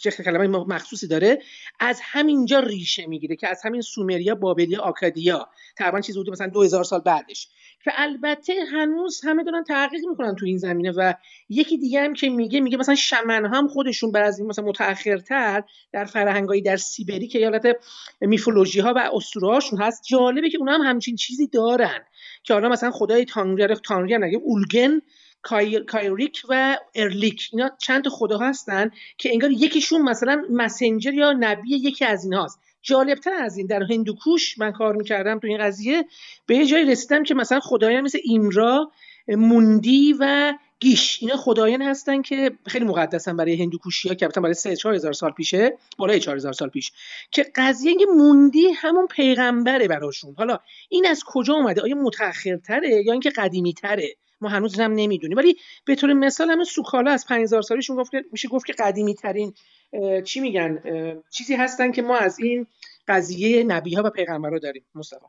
چه 0.00 0.10
کلمه 0.10 0.46
مخصوصی 0.48 1.08
داره 1.08 1.38
از 1.80 2.00
همینجا 2.02 2.60
ریشه 2.60 3.06
می‌گیره 3.06 3.36
که 3.36 3.48
از 3.48 3.62
همین 3.64 3.80
سومریا 3.80 4.34
بابلیا 4.34 4.80
آکادیا. 4.80 5.48
تقریبا 5.76 6.00
چیزی 6.00 6.18
بوده 6.18 6.30
مثلا 6.30 6.46
2000 6.46 6.84
سال 6.84 7.00
بعدش. 7.00 7.48
که 7.84 7.90
البته 7.94 8.54
هنوز 8.72 9.20
همه 9.24 9.44
دارن 9.44 9.64
تحقیق 9.64 10.00
می‌کنن 10.10 10.34
تو 10.34 10.46
این 10.46 10.58
زمینه 10.58 10.92
و 10.96 11.14
یکی 11.48 11.78
دیگه 11.78 12.00
هم 12.00 12.14
که 12.14 12.28
میگه 12.28 12.60
میگه 12.60 12.76
مثلا 12.76 12.94
شمن 12.94 13.46
هم 13.46 13.68
خودشون 13.68 14.12
بعضی 14.12 14.44
مثلا 14.44 14.64
متأخرتر 14.64 15.62
در 15.92 16.04
فرهنگایی 16.04 16.62
در 16.62 16.76
سیبری 16.76 17.28
که 17.28 17.44
حالت 17.44 17.76
میفولوژی 18.20 18.80
ها 18.80 18.92
و 18.96 19.10
اسطوره 19.12 19.48
هاشون 19.48 19.82
هست 19.82 20.02
جالبه 20.08 20.50
که 20.50 20.58
اونا 20.58 20.72
هم 20.72 20.80
همچین 20.80 21.16
چیزی 21.16 21.46
دارن. 21.46 22.04
که 22.42 22.54
حالا 22.54 22.68
مثلا 22.68 22.90
خدای 22.90 23.24
تانری 23.24 24.14
هم 24.14 24.24
نگه 24.24 24.38
اولگن 24.38 25.00
کایریک 25.86 26.42
و 26.48 26.78
ارلیک 26.94 27.48
اینا 27.52 27.70
چند 27.78 28.08
خدا 28.08 28.38
هستن 28.38 28.90
که 29.18 29.32
انگار 29.32 29.50
یکیشون 29.50 30.02
مثلا 30.02 30.44
مسنجر 30.50 31.14
یا 31.14 31.32
نبی 31.32 31.76
یکی 31.76 32.04
از 32.04 32.24
اینهاست 32.24 32.60
جالبتر 32.82 33.34
از 33.34 33.58
این 33.58 33.66
در 33.66 33.82
هندوکوش 33.82 34.58
من 34.58 34.72
کار 34.72 34.96
می‌کردم 34.96 35.38
تو 35.38 35.46
این 35.46 35.58
قضیه 35.58 36.04
به 36.46 36.56
یه 36.56 36.66
جایی 36.66 36.84
رسیدم 36.84 37.22
که 37.22 37.34
مثلا 37.34 37.60
خدایان 37.60 38.00
مثل 38.00 38.18
ایمرا 38.24 38.90
موندی 39.28 40.16
و 40.20 40.54
گیش 40.80 41.18
اینا 41.20 41.36
خدایان 41.36 41.82
هستن 41.82 42.22
که 42.22 42.50
خیلی 42.66 42.84
مقدسن 42.84 43.36
برای 43.36 43.62
هندوکوشی 43.62 44.08
ها 44.08 44.14
که 44.14 44.28
برای 44.28 44.54
3 44.54 44.70
هزار 44.70 45.12
سال 45.12 45.30
پیشه 45.30 45.78
بالای 45.98 46.16
هزار 46.16 46.52
سال 46.52 46.68
پیش. 46.68 46.92
که 47.30 47.46
قضیه 47.54 47.90
اینکه 47.90 48.06
موندی 48.06 48.68
همون 48.76 49.06
پیغمبره 49.06 49.88
براشون. 49.88 50.34
حالا 50.38 50.58
این 50.88 51.06
از 51.06 51.24
کجا 51.26 51.54
اومده؟ 51.54 51.82
آیا 51.82 51.94
متأخرتره 51.94 53.02
یا 53.06 53.12
اینکه 53.12 53.30
قدیمی 53.30 53.74
تره 53.74 54.16
ما 54.40 54.48
هنوز 54.48 54.80
هم 54.80 54.92
نمی‌دونیم. 54.92 55.38
ولی 55.38 55.56
به 55.84 55.94
طور 55.94 56.12
مثال 56.12 56.50
همون 56.50 56.64
سوکالا 56.64 57.10
از 57.10 57.26
5000 57.26 57.62
سالشون 57.62 57.96
گفت 57.96 58.12
میشه 58.32 58.48
گفت 58.48 58.66
که 58.66 58.72
قدیمی 58.72 59.14
ترین 59.14 59.54
چی 60.24 60.40
میگن 60.40 60.82
چیزی 61.30 61.54
هستن 61.54 61.92
که 61.92 62.02
ما 62.02 62.16
از 62.16 62.38
این 62.38 62.66
قضیه 63.08 63.64
نبی 63.64 63.94
ها 63.94 64.02
و 64.04 64.10
پیغمبرها 64.10 64.58
داریم 64.58 64.84
مصطفی. 64.94 65.26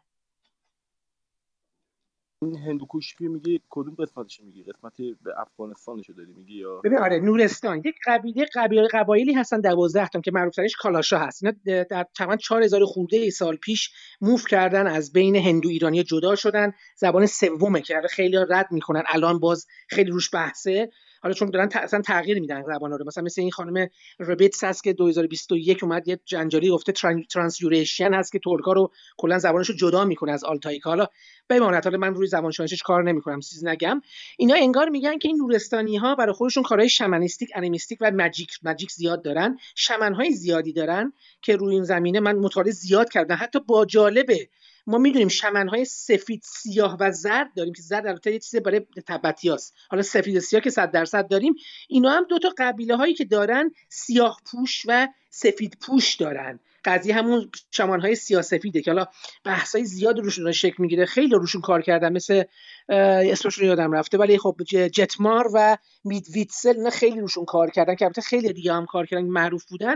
این 2.44 2.58
هندوکوش 2.58 3.16
میگی 3.20 3.62
کدوم 3.70 3.96
قسمتش 3.96 4.42
میگی؟ 4.42 4.64
قسمتی 4.64 5.16
به 5.24 5.32
افغانستانشو 5.38 6.14
داری 6.14 6.34
میگی 6.34 6.58
یا؟ 6.58 6.82
ببین 6.84 6.98
آره 6.98 7.20
نورستان. 7.20 7.78
یک 7.86 7.96
قبیله 8.06 8.46
قبیله 8.56 8.88
قبایلی 8.94 9.34
هستن 9.34 9.62
12 9.62 10.08
تا 10.08 10.22
که 10.22 10.32
معروف 10.32 10.56
ترش 10.56 10.76
کالاشا 10.76 11.20
هست. 11.20 11.44
اینا 11.44 11.84
در 11.90 12.06
تقریبا 12.16 12.36
4000 12.36 12.86
خورده 12.86 13.18
ای 13.18 13.32
سال 13.32 13.56
پیش 13.56 13.92
move 14.22 14.48
کردن 14.48 14.88
از 14.88 15.14
بین 15.14 15.36
هندو 15.36 15.70
ایرانی 15.70 16.04
جدا 16.04 16.36
شدن. 16.36 16.74
زبان 16.96 17.26
سومه 17.26 17.82
که 17.82 18.02
خیلی 18.10 18.38
رد 18.50 18.72
می‌کنن. 18.72 19.04
الان 19.08 19.40
باز 19.40 19.68
خیلی 19.90 20.12
روش 20.12 20.34
بحثه. 20.34 20.90
حالا 21.22 21.34
چون 21.34 21.50
دارن 21.50 21.70
اصلا 21.74 22.02
تغییر 22.02 22.40
میدن 22.40 22.64
زبان 22.64 22.92
رو. 22.92 23.06
مثلا 23.06 23.24
مثل 23.24 23.42
این 23.42 23.52
خانم 23.52 23.88
ربیتس 24.20 24.64
هست 24.64 24.84
که 24.84 24.94
2021 24.94 25.84
اومد 25.84 26.08
یه 26.08 26.20
جنجالی 26.26 26.70
گفته 26.70 26.92
Transeurasian 27.30 28.14
هست 28.14 28.32
که 28.32 28.40
ترکا 28.40 28.74
رو 28.74 28.92
کلا 29.18 29.40
زبانش 29.40 29.70
رو 29.70 29.76
جدا 29.76 30.06
می‌کنه 30.06 30.32
از 30.32 30.44
آلتایکا. 30.44 30.90
حالا 30.90 31.08
بماند 31.50 31.84
حالا 31.84 31.98
من 31.98 32.14
روی 32.14 32.28
زبان 32.28 32.52
شناسیش 32.52 32.82
کار 32.84 33.04
نمی‌کنم 33.04 33.40
چیزی 33.40 33.66
نگم. 33.66 34.02
اینا 34.38 34.56
انگار 34.56 34.90
میگن 34.90 35.18
که 35.18 35.28
این 35.28 35.38
نورستانی 35.38 35.98
ها 35.98 36.16
برای 36.16 36.34
خودشون 36.34 36.64
کارهای 36.64 36.90
shamanistic 36.90 37.50
animistic 37.56 37.98
و 38.02 38.12
magic 38.12 38.52
magic 38.64 38.92
زیاد 38.92 39.24
دارن. 39.24 39.58
شمن 39.76 40.14
های 40.14 40.32
زیادی 40.32 40.74
دارن 40.74 41.14
که 41.42 41.56
روی 41.56 41.74
این 41.74 41.84
زمینه 41.84 42.20
من 42.20 42.36
مطالعه 42.36 42.72
زیاد 42.72 43.10
کردم. 43.10 43.38
حتی 43.40 43.60
با 43.60 43.86
جالبه 43.86 44.50
ما 44.88 44.98
می‌دونیم 44.98 45.30
های 45.70 45.86
سفید 45.86 46.42
سیاه 46.44 46.98
و 47.00 47.12
زرد 47.12 47.54
داریم 47.56 47.74
که 47.74 47.82
زرد 47.82 48.08
البته 48.08 48.32
یه 48.32 48.40
چیز 48.40 48.62
برای 48.62 48.82
تبتیاست 49.08 49.74
حالا 49.90 50.04
سفید 50.04 50.40
سیاه 50.40 50.62
که 50.64 50.70
100 50.70 50.92
درصد 50.92 51.28
داریم 51.28 51.56
اینا 51.90 52.10
هم 52.10 52.26
دو 52.30 52.40
تا 52.40 52.54
قبیله 52.58 52.96
هایی 52.96 53.14
که 53.14 53.26
دارن 53.26 53.72
سیاه 53.90 54.42
پوش 54.46 54.84
و 54.88 55.08
سفید 55.30 55.78
پوش 55.82 56.16
دارن. 56.16 56.60
قضیه 56.86 57.16
همون 57.16 57.50
شمان 57.72 58.02
های 58.02 58.16
سیاسفیده 58.16 58.82
که 58.82 58.92
حالا 58.92 59.06
بحث 59.44 59.76
های 59.76 59.86
زیاد 59.86 60.20
روشون 60.20 60.52
شکل 60.52 60.76
می‌گیره 60.80 61.06
خیلی 61.06 61.36
روشون 61.36 61.62
کار 61.62 61.82
کردن 61.82 62.14
مثل 62.14 62.44
اسمشون 62.90 63.66
یادم 63.66 63.92
رفته 63.92 64.18
ولی 64.18 64.38
خب 64.38 64.56
جتمار 64.94 65.48
و 65.54 65.78
میدویتسل 66.04 66.78
اینا 66.78 66.90
خیلی 66.90 67.20
روشون 67.20 67.46
کار 67.46 67.70
کردن 67.70 67.96
که 67.96 68.06
البته 68.06 68.22
خیلی 68.22 68.54
دیگه 68.54 68.74
هم 68.74 68.86
کار 68.86 69.06
کردن 69.06 69.26
معروف 69.26 69.66
بودن 69.66 69.96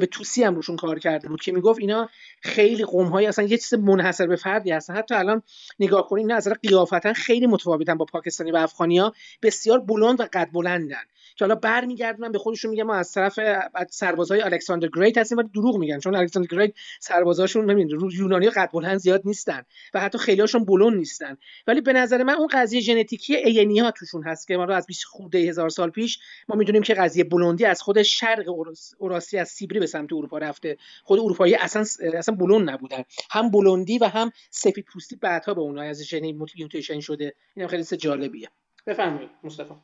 به 0.00 0.06
توسی 0.06 0.44
هم 0.44 0.54
روشون 0.54 0.76
کار 0.76 0.98
کرده 0.98 1.28
بود 1.28 1.40
که 1.40 1.52
می‌گفت 1.52 1.80
اینا 1.80 2.08
خیلی 2.42 2.84
قوم 2.84 3.06
های 3.06 3.26
اصلا 3.26 3.44
یه 3.44 3.56
چیز 3.56 3.74
منحصر 3.74 4.26
به 4.26 4.36
فردی 4.36 4.70
هستن. 4.70 4.96
حتی 4.96 5.14
الان 5.14 5.42
نگاه 5.78 6.08
کنید 6.08 6.24
اینا 6.24 6.36
از 6.36 6.48
قیافتا 6.48 7.12
خیلی 7.12 7.46
متفاوتن 7.46 7.94
با 7.94 8.04
پاکستانی 8.04 8.50
و 8.50 8.56
افغانیا 8.56 9.12
بسیار 9.42 9.78
بلند 9.78 10.20
و 10.20 10.26
قد 10.32 10.48
بلندن. 10.52 11.02
که 11.38 11.44
حالا 11.44 11.54
برمیگردونن 11.54 12.32
به 12.32 12.38
خودشون 12.38 12.70
میگن 12.70 12.82
ما 12.82 12.94
از 12.94 13.12
طرف 13.12 13.38
سربازهای 13.90 14.40
الکساندر 14.40 14.88
گریت 14.94 15.18
هستیم 15.18 15.38
ولی 15.38 15.48
دروغ 15.48 15.76
میگن. 15.76 15.98
چون 15.98 16.16
الکساندر 16.16 16.56
گریت 16.56 16.72
سربازاشون 17.00 17.70
نمی‌دونن 17.70 18.10
یونانی 18.12 18.50
قد 18.50 18.70
بلند 18.72 18.98
زیاد 18.98 19.22
نیستن 19.24 19.62
و 19.94 20.00
حتی 20.00 20.18
خیلیاشون 20.18 20.64
بلند 20.64 20.96
نیستن. 20.96 21.36
ولی 21.66 21.80
به 21.80 21.92
نظر 21.92 22.22
من 22.22 22.34
اون 22.34 22.48
قضیه 22.52 22.80
ژنتیکی 22.80 23.36
اینی 23.36 23.78
ها 23.78 23.90
توشون 23.90 24.22
هست 24.22 24.48
که 24.48 24.56
ما 24.56 24.64
رو 24.64 24.74
از 24.74 24.86
20 24.86 25.04
خورده 25.04 25.38
هزار 25.38 25.68
سال 25.68 25.90
پیش 25.90 26.18
ما 26.48 26.56
می‌دونیم 26.56 26.82
که 26.82 26.94
قضیه 26.94 27.24
بلندی 27.24 27.64
از 27.64 27.82
خود 27.82 28.02
شرق 28.02 28.48
اوراسی 28.98 29.38
از 29.38 29.48
سیبری 29.48 29.80
به 29.80 29.86
سمت 29.86 30.12
اروپا 30.12 30.38
رفته. 30.38 30.76
خود 31.04 31.20
اروپایی 31.20 31.54
اصلا 31.54 31.84
اصلا 32.14 32.34
بلند 32.34 32.70
نبودن. 32.70 33.02
هم 33.30 33.50
بلندی 33.50 33.98
و 33.98 34.04
هم 34.04 34.30
سفید 34.50 34.84
پوستی 34.92 35.16
بعدها 35.16 35.54
به 35.54 35.60
اونها 35.60 35.84
از 35.84 36.02
ژن 36.02 36.32
موتیشن 36.32 37.00
شده. 37.00 37.34
این 37.56 37.66
خیلی 37.66 37.84
جالبیه. 37.84 38.48
بفرمایید 38.86 39.30
مصطفی. 39.44 39.74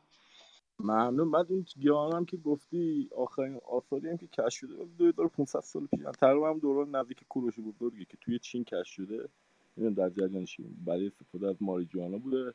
ممنون 0.81 1.31
بعد 1.31 1.47
این 1.51 1.67
گیاهان 1.81 2.13
هم 2.13 2.25
که 2.25 2.37
گفتی 2.37 3.09
آخرین 3.17 3.61
آثاری 3.73 4.09
هم 4.09 4.17
که 4.17 4.27
کشف 4.27 4.59
شده 4.59 4.85
2500 4.99 5.61
سال 5.61 5.87
پیش 5.87 6.01
تقریبا 6.21 6.51
هم 6.51 6.59
دوران 6.59 6.97
نزدیک 6.97 7.25
کوروش 7.29 7.55
بزرگی 7.61 8.05
که 8.05 8.17
توی 8.21 8.39
چین 8.39 8.65
کشف 8.65 8.93
شده. 8.93 9.29
این 9.77 9.93
در 9.93 10.11
جریانشیم 10.11 10.83
برای 10.87 11.07
استفاده 11.07 11.49
از 11.49 11.57
ماریجوانا 11.61 12.19
بوده. 12.19 12.55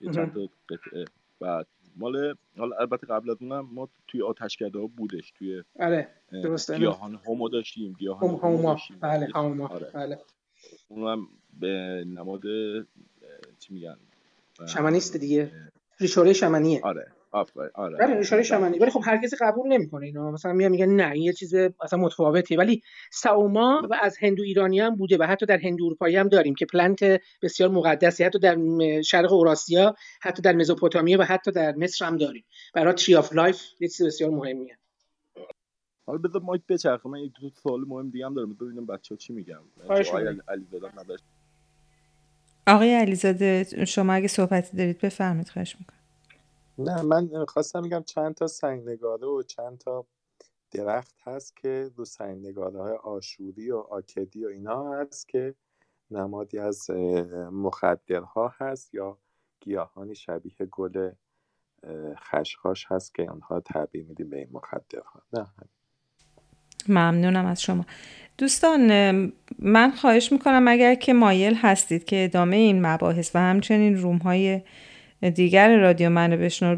یه 0.00 0.12
چند 0.12 0.34
تا 0.34 0.40
قطعه. 0.68 1.04
بعد 1.40 1.66
مال 1.96 2.34
حالا 2.56 2.76
البته 2.76 3.06
قبل 3.06 3.30
از 3.30 3.36
اونم 3.40 3.68
ما 3.72 3.88
توی 4.08 4.22
آتشکده 4.22 4.78
ها 4.78 4.86
بودش 4.86 5.30
توی 5.30 5.62
آره 5.80 6.08
درسته. 6.32 6.78
گیاهان 6.78 7.14
هومو 7.14 7.48
داشتیم 7.48 7.92
گیاهان 7.92 8.30
هومو 8.30 8.62
داشتیم. 8.62 8.98
بله 9.00 9.28
هومو 9.34 9.66
آره. 9.66 9.90
بله. 9.94 10.18
اونم 10.88 11.28
به 11.60 12.04
نماد 12.06 12.42
چی 13.58 13.74
میگن؟ 13.74 13.96
شمنیست 14.66 15.16
دیگه. 15.16 15.52
ریشوره 16.00 16.32
شمنیه. 16.32 16.80
آره. 16.82 17.12
آفرین. 17.30 17.70
آره 17.74 17.96
بله 17.96 18.16
اشاره 18.16 18.42
شمنی 18.42 18.78
ولی 18.78 18.90
خب 18.90 19.00
هر 19.04 19.22
کسی 19.22 19.36
قبول 19.40 19.72
نمی‌کنه 19.72 20.06
اینو. 20.06 20.30
مثلا 20.30 20.52
میاد 20.52 20.70
میگن 20.70 20.88
نه 20.88 21.10
این 21.10 21.22
یه 21.22 21.32
چیز 21.32 21.54
اصلا 21.54 21.98
متفاوته. 21.98 22.56
ولی 22.56 22.82
ساوما 23.10 23.82
و 23.90 23.98
از 24.02 24.16
هندو 24.20 24.42
ایرانی 24.42 24.80
هم 24.80 24.96
بوده 24.96 25.16
و 25.16 25.22
حتی 25.22 25.46
در 25.46 25.58
هندو 25.58 25.84
اروپایی 25.84 26.16
هم 26.16 26.28
داریم 26.28 26.54
که 26.54 26.66
پلنت 26.66 27.20
بسیار 27.42 27.70
مقدسی 27.70 28.24
حتی 28.24 28.38
در 28.38 28.56
شرق 29.02 29.32
اوراسیا 29.32 29.94
حتی 30.20 30.42
در 30.42 30.52
مزوپوتامیا 30.52 31.18
و 31.18 31.22
حتی 31.22 31.50
در 31.50 31.74
مصر 31.74 32.04
هم 32.04 32.16
داریم. 32.16 32.44
برای 32.74 32.94
tree 32.94 33.14
of 33.14 33.32
life 33.32 33.62
یه 33.80 33.88
چیز 33.88 34.06
بسیار 34.06 34.30
مهمیه. 34.30 34.78
حالا 36.06 36.18
بذار 36.18 36.42
mic 36.42 36.62
بچرخه. 36.68 37.08
من 37.08 37.18
یک 37.18 37.32
دو 37.40 37.50
سوال 37.62 37.80
مهم 37.80 38.10
دیگه 38.10 38.26
هم 38.26 38.34
دارم. 38.34 38.54
ببینم 38.54 38.86
بچه‌ها 38.86 39.16
چی 39.16 39.32
میگن. 39.32 39.58
آقای 42.66 42.94
علیزاده 42.94 43.66
شما 43.86 44.12
اگه 44.12 44.28
صحبتی 44.28 44.76
دارید 44.76 44.98
بفرمایید. 44.98 45.48
خواهش 45.48 45.76
می‌کنم. 45.80 45.97
نه 46.78 47.02
من 47.02 47.44
خواستم 47.48 47.82
میگم 47.82 48.02
چند 48.02 48.34
تا 48.34 48.46
سنگ 48.46 48.88
نگاره 48.88 49.26
و 49.26 49.42
چند 49.42 49.78
تا 49.78 50.06
درخت 50.70 51.14
هست 51.24 51.56
که 51.56 51.90
دو 51.96 52.04
سنگ 52.04 52.46
نگاره 52.46 52.82
های 52.82 52.96
آشوری 52.96 53.70
و 53.70 53.76
آکدی 53.76 54.44
و 54.44 54.48
اینا 54.48 54.92
هست 54.92 55.28
که 55.28 55.54
نمادی 56.10 56.58
از 56.58 56.90
مخدرها 57.52 58.54
هست 58.58 58.94
یا 58.94 59.18
گیاهانی 59.60 60.14
شبیه 60.14 60.66
گل 60.70 61.10
خشخاش 62.16 62.86
هست 62.88 63.14
که 63.14 63.22
اونها 63.22 63.60
تعبیر 63.60 64.04
میدیم 64.04 64.30
به 64.30 64.38
این 64.38 64.48
مخدرها. 64.52 65.22
نه. 65.32 65.46
ممنونم 66.88 67.46
از 67.46 67.62
شما. 67.62 67.84
دوستان 68.38 68.90
من 69.58 69.90
خواهش 69.90 70.32
می‌کنم 70.32 70.68
اگر 70.68 70.94
که 70.94 71.12
مایل 71.12 71.54
هستید 71.54 72.04
که 72.04 72.24
ادامه 72.24 72.56
این 72.56 72.86
مباحث 72.86 73.30
و 73.34 73.38
همچنین 73.38 73.96
room 73.96 74.16
های 74.16 74.62
دیگر 75.34 75.76
رادیو 75.76 76.10
منو 76.10 76.36
بشنو 76.36 76.76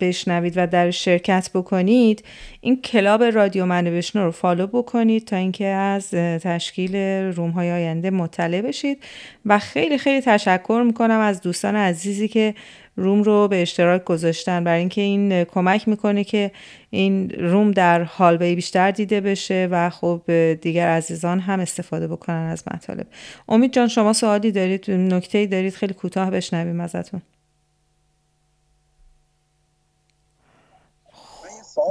بشنوید 0.00 0.52
و 0.56 0.66
در 0.66 0.90
شرکت 0.90 1.50
بکنید 1.54 2.24
این 2.60 2.82
club 2.82 3.22
رادیو 3.22 3.66
منو 3.66 3.90
بشنو 3.90 4.24
رو 4.24 4.30
follow 4.30 4.66
بکنید 4.66 5.24
تا 5.24 5.36
اینکه 5.36 5.66
از 5.66 6.10
تشکیل 6.10 6.96
روم 7.36 7.50
های 7.50 7.72
آینده 7.72 8.10
مطلع 8.10 8.60
بشید. 8.60 8.98
و 9.46 9.58
خیلی 9.58 9.98
خیلی 9.98 10.20
تشکر 10.20 10.82
می‌کنم 10.86 11.20
از 11.20 11.40
دوستان 11.40 11.76
عزیزی 11.76 12.28
که 12.28 12.54
روم 12.96 13.22
رو 13.22 13.48
به 13.48 13.62
اشتراک 13.62 14.04
گذاشتن. 14.04 14.64
برای 14.64 14.80
اینکه 14.80 15.00
این 15.00 15.44
کمک 15.44 15.88
می‌کنه 15.88 16.24
که 16.24 16.50
این 16.90 17.30
روم 17.30 17.70
در 17.70 18.02
هالوی 18.02 18.54
بیشتر 18.54 18.90
دیده 18.90 19.20
بشه 19.20 19.68
و 19.70 19.90
خب 19.90 20.22
دیگر 20.60 20.88
عزیزان 20.88 21.40
هم 21.40 21.60
استفاده 21.60 22.08
بکنن 22.08 22.48
از 22.50 22.64
مطالب. 22.74 23.06
امید 23.48 23.72
جان 23.72 23.88
شما 23.88 24.12
سوالی 24.12 24.52
دارید 24.52 24.90
نکته 24.90 25.46
دارید 25.46 25.74
خیلی 25.74 25.94
کوتاه 25.94 26.30
بشنویم 26.30 26.80
ازتون. 26.80 27.22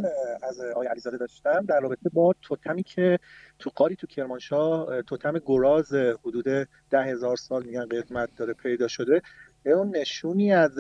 سوال 0.02 0.12
از 0.44 0.62
آقای 0.62 0.88
علیزاده 0.88 1.18
داشتم. 1.18 1.66
در 1.66 1.80
رابطه 1.80 2.10
با 2.14 2.34
توتمی 2.42 2.84
که 2.84 3.20
تو 3.60 3.70
قاری 3.76 3.96
تو 3.96 4.08
کرمانشاه 4.08 5.02
توتم 5.02 5.40
گراز 5.46 5.94
حدود 5.94 6.46
ده 6.90 7.04
هزار 7.04 7.36
سال 7.36 7.64
میگن 7.64 7.86
قدمت 7.86 8.36
داره 8.36 8.54
پیدا 8.54 8.88
شده. 8.88 9.22
اون 9.66 9.96
نشونی 9.96 10.54
از 10.54 10.80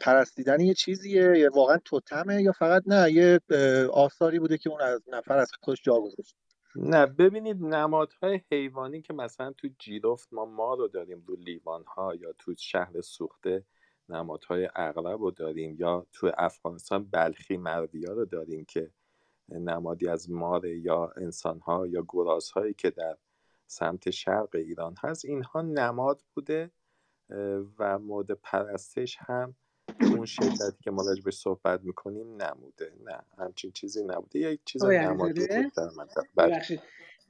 پرستیدن 0.00 0.60
یه 0.60 0.74
چیزیه. 0.74 1.38
یا 1.38 1.50
واقعا 1.54 1.78
توتمه 1.84 2.42
یا 2.42 2.52
فقط 2.52 2.82
نه 2.86 3.12
یه 3.12 3.40
آثاری 3.92 4.38
بوده 4.38 4.58
که 4.58 4.70
اون 4.70 4.80
از 4.80 5.02
نفر 5.12 5.38
از 5.38 5.50
خودش 5.60 5.82
جا 5.82 6.00
گذاشت. 6.00 6.36
نه 6.76 7.06
ببینید 7.06 7.56
نمادهای 7.62 8.40
حیوانی 8.52 9.02
که 9.02 9.12
مثلا 9.12 9.52
تو 9.52 9.68
جیرفت 9.78 10.28
ما 10.32 10.44
ما 10.44 10.74
رو 10.74 10.88
داریم 10.88 11.24
رو 11.26 11.36
لیوان 11.36 11.84
ها 11.84 12.14
یا 12.14 12.32
تو 12.38 12.54
شهر 12.58 13.00
سوخته 13.00 13.64
نمادهای 14.08 14.68
اغلب 14.76 15.20
رو 15.20 15.30
داریم 15.30 15.76
یا 15.78 16.06
تو 16.12 16.32
افغانستان 16.38 17.04
بلخی 17.04 17.56
مردیا 17.56 18.12
رو 18.12 18.24
داریم 18.24 18.64
که 18.64 18.90
نمادی 19.48 20.08
از 20.08 20.30
مار 20.30 20.66
یا 20.66 21.12
انسان 21.16 21.60
ها 21.60 21.86
یا 21.86 22.04
گراز 22.08 22.50
هایی 22.50 22.74
که 22.74 22.90
در 22.90 23.16
سمت 23.66 24.10
شرق 24.10 24.54
ایران 24.54 24.94
هست 25.00 25.24
اینها 25.24 25.62
نماد 25.62 26.22
بوده 26.34 26.70
و 27.78 27.98
مورد 27.98 28.30
پرستش 28.30 29.16
هم 29.20 29.54
اون 30.00 30.26
شدتی 30.26 30.82
که 30.82 30.90
ما 30.90 31.02
راجبش 31.02 31.34
صحبت 31.34 31.80
می‌کنیم 31.82 32.42
نموده 32.42 32.92
نه 33.04 33.18
همچین 33.38 33.72
چیزی 33.72 34.04
نبوده. 34.04 34.38
یک 34.38 34.60
چیز 34.64 34.84
نمادی 34.84 35.40
بود 35.40 35.72
در 35.76 35.90
منطقه 35.96 36.78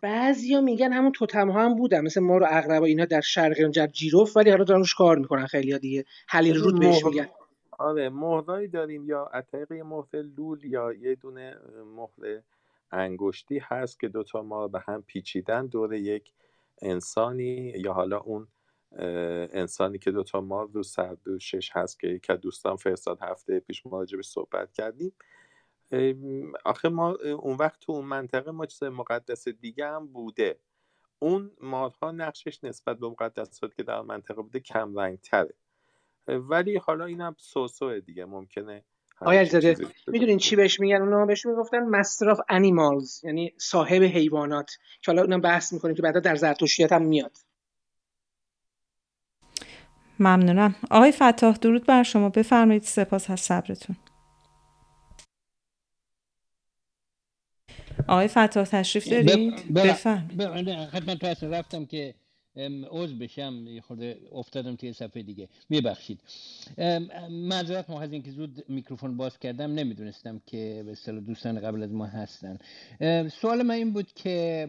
بعضیا 0.00 0.60
میگن 0.60 0.92
همون 0.92 1.12
توتم 1.12 1.50
ها 1.50 1.64
هم 1.64 1.74
بودن 1.74 2.00
مثل 2.00 2.20
ما 2.20 2.38
رو 2.38 2.46
اقربا 2.50 2.86
اینا 2.86 3.04
در 3.04 3.20
شرق 3.20 3.70
در 3.74 3.86
جیروف 3.86 4.36
ولی 4.36 4.50
حالا 4.50 4.64
دارن 4.64 4.80
روش 4.80 4.94
کار 4.94 5.18
می‌کنن 5.18 5.46
خیلی 5.46 5.78
دیگه. 5.78 6.04
حلیل 6.28 6.56
رود 6.56 6.80
بهش 6.80 7.04
میگن. 7.04 7.28
آره 7.78 8.08
مهرایی 8.08 8.68
داریم 8.68 9.04
یا 9.04 9.30
عتیق 9.34 9.72
مهر 9.72 10.16
لول 10.36 10.64
یا 10.64 10.92
یه 10.92 11.14
دونه 11.14 11.56
مهر 11.96 12.40
انگشتی 12.92 13.58
هست 13.58 14.00
که 14.00 14.08
دوتا 14.08 14.42
ما 14.42 14.68
به 14.68 14.80
هم 14.80 15.02
پیچیدن 15.06 15.66
دور 15.66 15.94
یک 15.94 16.32
انسانی 16.82 17.72
یا 17.76 17.92
حالا 17.92 18.18
اون 18.18 18.48
انسانی 19.52 19.98
که 19.98 20.10
دوتا 20.10 20.40
مار 20.40 20.68
رو 20.72 20.82
سر 20.82 21.16
دوشش 21.24 21.70
هست 21.72 22.00
که 22.00 22.08
یک 22.08 22.30
از 22.30 22.40
دوستان 22.40 22.76
فرستاد 22.76 23.18
هفته 23.22 23.60
پیش 23.60 23.86
ما 23.86 24.06
صحبت 24.22 24.72
کردیم. 24.72 25.12
آخه 26.64 26.88
ما 26.88 27.10
اون 27.38 27.56
وقت 27.56 27.80
تو 27.80 27.92
اون 27.92 28.04
منطقه 28.04 28.50
ما 28.50 28.66
چیز 28.66 28.82
مقدس 28.82 29.48
دیگه 29.48 29.86
هم 29.86 30.06
بوده. 30.06 30.58
اون 31.18 31.50
مارها 31.60 32.10
نقشش 32.10 32.64
نسبت 32.64 32.98
به 32.98 33.08
مقدسات 33.08 33.74
که 33.74 33.82
در 33.82 34.00
منطقه 34.00 34.42
بوده 34.42 34.60
کم 34.60 34.98
رنگ 34.98 35.20
تره 35.20 35.54
ولی 36.28 36.76
حالا 36.76 37.04
اینم 37.04 37.34
سوسوه 37.38 38.00
دیگه 38.00 38.24
ممکنه 38.24 38.84
آیا 39.20 39.44
زده 39.44 39.76
می‌دونین 40.06 40.38
چی 40.38 40.56
بهش 40.56 40.80
میگن؟ 40.80 41.02
اونا 41.02 41.26
بهش 41.26 41.46
می‌گفتن 41.46 41.78
مستر 41.78 42.30
آف 42.30 42.40
انیمالز 42.48 43.24
یعنی 43.24 43.54
صاحب 43.56 44.02
حیوانات. 44.02 44.70
که 45.02 45.12
حالا 45.12 45.22
اونم 45.22 45.40
بحث 45.40 45.72
می‌کنیم 45.72 45.94
که 45.94 46.02
بعدا 46.02 46.20
در 46.20 46.36
زرتشتیت 46.36 46.92
هم 46.92 47.02
میاد. 47.02 47.36
ممنونم. 50.20 50.74
آقای 50.90 51.12
فتاح 51.12 51.56
درود 51.56 51.86
بر 51.86 52.02
شما. 52.02 52.28
بفرمایید 52.28 52.82
سپاس 52.82 53.30
از 53.30 53.40
صبرتون. 53.40 53.96
آقای 58.06 58.28
فتاح 58.28 58.64
تشریف 58.64 59.08
دارید؟ 59.08 59.72
بفرم 59.72 60.28
خدمت 60.92 61.44
رفتم 61.44 61.84
که 61.84 62.14
عوض 62.90 63.12
بشم. 63.12 63.80
خورده 63.80 64.18
افتادم 64.32 64.76
توی 64.76 64.92
صفحه 64.92 65.22
دیگه. 65.22 65.48
میبخشید 65.68 66.20
معذرت 67.30 67.90
ما 67.90 68.00
از 68.00 68.12
اینکه 68.12 68.30
زود 68.30 68.64
میکروفون 68.68 69.16
باز 69.16 69.38
کردم 69.38 69.74
نمی‌دونستم 69.74 70.40
که 70.46 70.82
به 70.86 70.92
اصطلاح 70.92 71.20
دوستان 71.20 71.60
قبل 71.60 71.82
از 71.82 71.92
ما 71.92 72.06
هستن. 72.06 72.58
سوال 73.28 73.62
من 73.62 73.74
این 73.74 73.92
بود 73.92 74.12
که 74.12 74.68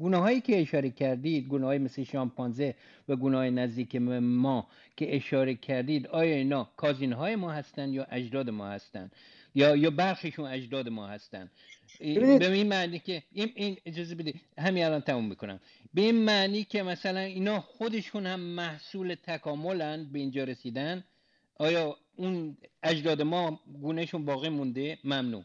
گناه 0.00 0.20
هایی 0.20 0.40
که 0.40 0.60
اشاره 0.60 0.90
کردید 0.90 1.48
گناه 1.48 1.66
های 1.66 1.78
مثل 1.78 2.04
شامپانزه 2.04 2.74
و 3.08 3.16
گناه 3.16 3.40
های 3.40 3.50
نزدیک 3.50 3.96
ما 3.96 4.66
که 4.96 5.16
اشاره 5.16 5.54
کردید 5.54 6.06
آیا 6.06 6.34
اینا 6.34 6.68
کازین 6.76 7.12
های 7.12 7.36
ما 7.36 7.52
هستند 7.52 7.94
یا 7.94 8.04
اجداد 8.04 8.50
ما 8.50 8.68
هستند 8.68 9.12
یا 9.58 9.76
یا 9.76 9.90
برخششون 9.90 10.46
اجداد 10.46 10.88
ما 10.88 11.06
هستند 11.06 11.50
به 11.98 12.52
این 12.52 12.68
معنی 12.68 12.98
که 12.98 13.22
این, 13.32 13.52
این 13.54 13.76
اجازه 13.86 14.14
بده 14.14 14.32
همین 14.58 14.84
الان 14.84 15.00
تموم 15.00 15.28
می‌کنم. 15.28 15.60
به 15.94 16.02
این 16.02 16.14
معنی 16.14 16.64
که 16.64 16.82
مثلا 16.82 17.20
اینا 17.20 17.60
خودشون 17.60 18.26
هم 18.26 18.40
محصول 18.40 19.16
تکاملند 19.26 20.12
به 20.12 20.18
اینجا 20.18 20.44
رسیدن 20.44 21.04
آیا 21.56 21.96
اون 22.16 22.56
اجداد 22.82 23.22
ما 23.22 23.60
گونهشون 23.82 24.24
باقی 24.24 24.48
مونده؟ 24.48 24.98
ممنون. 25.04 25.44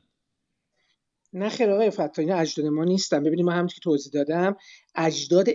نه 1.34 1.50
خیر 1.50 1.70
آقای 1.70 1.90
فتا 1.90 2.22
اینا 2.22 2.36
اجداد 2.36 2.66
ما 2.66 2.84
نیستن. 2.84 3.24
ببینید 3.24 3.46
ما 3.46 3.52
همونطور 3.52 3.76
که 3.76 3.82
توضیح 3.82 4.12
دادم 4.14 4.56
اجداد 4.96 5.50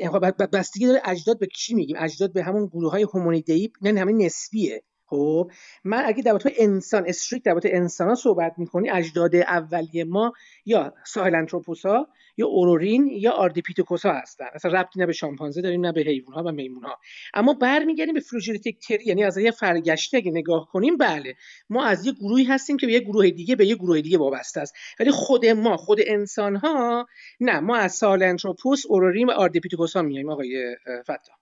بستگی 0.52 0.86
داره 0.86 1.01
اجداد 1.05 1.39
به 1.39 1.47
کی 1.47 1.74
میگیم؟ 1.74 1.97
اجداد 1.98 2.32
به 2.32 2.43
همون 2.43 2.66
گروه 2.66 2.90
های 2.90 3.02
هومونیدئی 3.02 3.72
نه 3.82 4.01
همین 4.01 4.22
نسبیه. 4.22 4.82
خب 5.10 5.51
من 5.85 6.02
اگه 6.06 6.22
در 6.22 6.39
انسان 6.59 7.05
استریک 7.06 7.43
در 7.43 7.60
انسان 7.64 8.09
ها 8.09 8.14
صحبت 8.14 8.55
می‌کنی 8.59 8.90
اجداد 8.90 9.36
اولیه 9.36 10.05
ما 10.05 10.32
یا 10.64 10.94
ساهلانتروپوس 11.06 11.86
ها 11.86 12.09
یا 12.36 12.47
اورورین 12.47 13.06
یا 13.06 13.32
آردیپیتوکوس 13.32 14.06
ها 14.06 14.12
هستن. 14.12 14.47
اصلا 14.55 14.80
ربطی 14.80 15.01
نه 15.01 15.06
به 15.06 15.12
شامپانزه 15.12 15.62
داریم 15.62 15.86
نه 15.86 15.93
به 15.93 16.01
حیوان 16.01 16.35
ها 16.35 16.43
و 16.43 16.52
میمون 16.52 16.85
ها 16.85 16.98
اما 17.35 17.55
برمیگردیم 17.55 18.14
به 18.14 18.20
phylogenetic 18.20 18.78
tree 18.78 19.05
یعنی 19.05 19.24
از 19.24 19.36
یه 19.36 19.51
فرگشته 19.51 20.16
اگه 20.16 20.30
نگاه 20.30 20.68
کنیم 20.72 20.97
بله 20.97 21.35
ما 21.70 21.85
از 21.85 22.06
یه 22.06 22.12
گروهی 22.12 22.44
هستیم 22.44 22.76
که 22.76 22.86
به 22.86 22.93
یه 22.93 23.01
گروه 23.01 23.30
دیگه 23.30 23.56
به 23.56 23.66
یه 23.66 23.74
گروه 23.74 24.01
دیگه 24.01 24.18
وابسته 24.18 24.60
است. 24.60 24.74
ولی 25.01 25.10
خود 25.10 25.47
ما 25.47 25.76
خود 25.76 25.98
انسان 26.06 26.56
ها 26.56 27.06
نه 27.40 27.60
ما 27.60 27.76
از 27.76 27.93
ساهلانتروپوس 27.93 28.86
اورورین 28.89 29.26
و 29.26 29.30
آردیپیتوکوس 29.30 29.97
ها 29.97 30.02
میایم 30.02 30.30
آقای 30.30 30.76
فتا. 31.02 31.32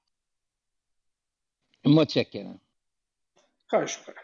متشکرم. 1.85 2.61
خواهش 3.67 3.97
کنم 3.97 4.15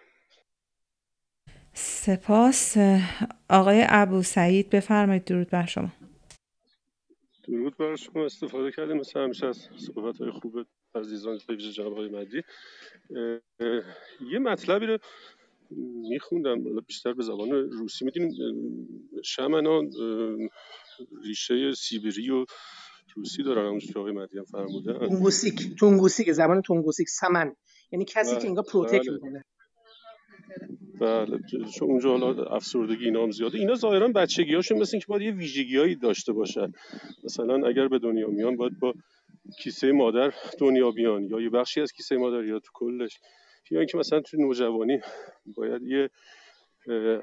سپاس 1.75 2.77
آقای 3.49 3.85
ابو 3.89 4.23
سعید 4.23 4.71
بفرمایید 4.71 5.25
درود 5.25 5.51
بر 5.51 5.67
شما. 5.67 5.93
درود 7.45 7.77
بر 7.77 7.97
شما. 7.97 8.25
استفاده 8.25 8.73
کردیم 8.73 8.97
مثل 8.97 9.21
همیشه 9.21 9.47
از 9.47 9.69
صحبت 9.77 10.19
های 10.19 10.31
خوب 10.31 10.67
عزیزان 10.95 11.39
ویژه 11.49 11.73
جناب 11.73 11.97
های 11.97 12.09
مدی 12.09 12.43
یه 14.33 14.39
مطلبی 14.39 14.87
رو 14.87 14.99
میخوندم 16.11 16.81
بیشتر 16.81 17.13
به 17.13 17.23
زبان 17.23 17.51
روسی 17.51 18.05
می‌دونیم. 18.05 18.33
شمنان 19.25 19.91
ریشه 21.25 21.73
سیبری 21.73 22.31
و 22.31 22.47
روسی 23.17 23.43
دارن 23.43 23.67
همون 23.67 23.79
که 23.79 23.99
آقای 23.99 24.13
مدی 24.13 24.39
هم 24.39 24.45
فرمودن 24.45 24.99
تونگوسیک 24.99 25.77
تونگوسیک 25.79 26.33
زبان 26.33 26.63
تونگوسیک 26.63 27.09
سمن. 27.09 27.57
یعنی 27.93 28.05
کسی 28.05 28.37
که 28.37 28.49
انگار 28.49 28.65
پروتک 28.65 29.01
بله. 29.01 29.13
می‌کنه. 29.13 29.45
بله 31.01 31.39
چون 31.75 31.91
اونجا 31.91 32.19
حالا 32.19 32.45
افسردگی 32.45 33.05
اینا 33.05 33.23
هم 33.23 33.31
زیاده. 33.31 33.59
اینا 33.59 33.75
ظاهرا 33.75 34.09
بچگی 34.09 34.55
هاشون 34.55 34.79
مثل 34.79 34.91
اینکه 34.95 35.07
باید 35.07 35.23
یه 35.23 35.33
ویژگی 35.33 35.77
هایی 35.77 35.95
داشته 35.95 36.33
باشن. 36.33 36.73
مثلا 37.25 37.69
اگر 37.69 37.89
به 37.89 37.99
دنیا 37.99 38.27
میان 38.27 38.57
باید 38.57 38.79
با 38.79 38.95
کیسه 39.59 39.93
مادر 39.93 40.33
دنیا 40.59 40.91
بیان 40.91 41.25
یا 41.25 41.41
یه 41.41 41.51
بخشی 41.51 41.81
از 41.81 41.93
کیسه 41.93 42.17
مادر 42.17 42.45
یا 42.45 42.59
تو 42.59 42.71
کلش. 42.75 43.21
یا 43.71 43.79
اینکه 43.79 43.99
مثلا 43.99 44.21
تو 44.21 44.37
نوجوانی 44.37 45.01
باید 45.57 45.83
یه 45.83 46.11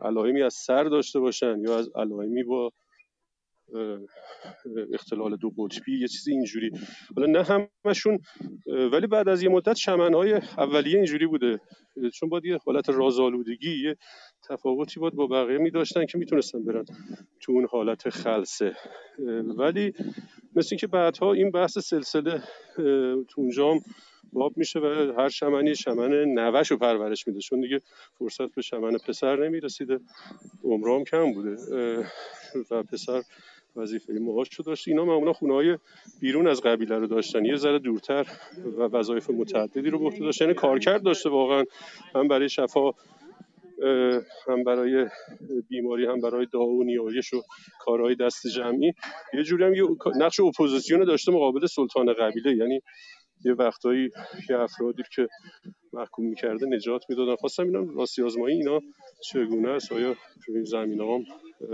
علائمی 0.01 0.41
از 0.41 0.53
سر 0.53 0.83
داشته 0.83 1.19
باشن 1.19 1.59
یا 1.59 1.77
از 1.77 1.89
علائمی 1.95 2.43
با 2.43 2.71
اختلال 4.93 5.35
دو 5.35 5.49
قطبی 5.49 5.99
یه 5.99 6.07
چیزی 6.07 6.31
اینجوری. 6.31 6.71
حالا 7.15 7.39
نه 7.39 7.67
همشون 7.85 8.19
ولی 8.91 9.07
بعد 9.07 9.29
از 9.29 9.43
یه 9.43 9.49
مدت 9.49 9.75
شمنهای 9.75 10.33
اولیه 10.33 10.95
اینجوری 10.95 11.27
بوده. 11.27 11.59
چون 12.13 12.29
باید 12.29 12.45
یه 12.45 12.57
حالت 12.65 12.89
رازآلودگی 12.89 13.83
یه 13.83 13.97
تفاوتی 14.49 14.99
باید 14.99 15.13
با 15.13 15.27
بقیه 15.27 15.57
می 15.57 15.71
داشتن 15.71 16.05
که 16.05 16.17
می‌تونستن 16.17 16.63
برن 16.63 16.85
تو 17.39 17.51
اون 17.51 17.67
حالت 17.71 18.09
خلصه. 18.09 18.75
ولی 19.57 19.93
مثل 20.55 20.75
که 20.75 20.87
بعدها 20.87 21.33
این 21.33 21.51
بحث 21.51 21.77
سلسله 21.77 22.43
تو 23.27 23.41
اونجا 23.41 23.73
باب 24.33 24.57
میشه 24.57 24.79
و 24.79 25.13
هر 25.17 25.29
شمنی 25.29 25.75
شمن 25.75 26.11
نوش 26.11 26.71
رو 26.71 26.77
پرورش 26.77 27.27
میده. 27.27 27.39
چون 27.39 27.61
دیگه 27.61 27.81
فرصت 28.19 28.55
به 28.55 28.61
شمن 28.61 28.97
پسر 28.97 29.45
نمی‌رسیده 29.45 29.99
عمرام 30.63 31.03
کم 31.03 31.33
بوده 31.33 31.55
و 32.71 32.83
پسر 32.83 33.21
وظیفه 33.75 34.13
معاش 34.13 34.53
رو 34.53 34.65
داشت. 34.65 34.87
اینا 34.87 35.05
معمولا 35.05 35.33
خونه 35.33 35.53
های 35.53 35.77
بیرون 36.19 36.47
از 36.47 36.61
قبیله 36.61 36.95
رو 36.95 37.07
داشتن. 37.07 37.45
یه 37.45 37.55
ذره 37.55 37.79
دورتر 37.79 38.27
و 38.77 38.81
وظایف 38.81 39.29
متعددی 39.29 39.89
رو 39.89 39.99
به 39.99 40.05
عهده 40.05 40.19
داشتن. 40.19 40.45
یعنی 40.45 40.55
کارکرد 40.55 41.03
داشته 41.03 41.29
واقعا. 41.29 41.63
هم 42.15 42.27
برای 42.27 42.49
شفا 42.49 42.91
هم 44.47 44.63
برای 44.63 45.07
بیماری 45.69 46.05
هم 46.05 46.21
برای 46.21 46.45
دعا 46.53 46.67
و 46.67 46.83
نیایش 46.83 47.33
و 47.33 47.41
کارهای 47.79 48.15
دست 48.15 48.47
جمعی. 48.47 48.93
یه 49.33 49.43
جوری 49.43 49.63
هم 49.63 49.97
نقش 50.15 50.39
اپوزیسیون 50.39 51.03
داشته 51.03 51.31
مقابل 51.31 51.65
سلطان 51.65 52.13
قبیله. 52.13 52.55
یعنی 52.55 52.81
یه 53.45 53.53
وقتایی 53.53 54.09
یه 54.49 54.59
افرادی 54.59 55.03
که 55.15 55.27
محکوم 55.93 56.25
می‌کرده 56.25 56.65
نجات 56.65 57.03
می‌دادن. 57.09 57.35
خواستم 57.35 57.63
اینم 57.63 57.97
راستی 57.97 58.23
آزمایی 58.23 58.57
اینا 58.57 58.79
چگونه 59.23 59.69
است؟ 59.69 59.91
آیا 59.91 60.13
تو 60.45 60.51
این 60.51 60.63
زمین 60.63 61.01
هم 61.01 61.23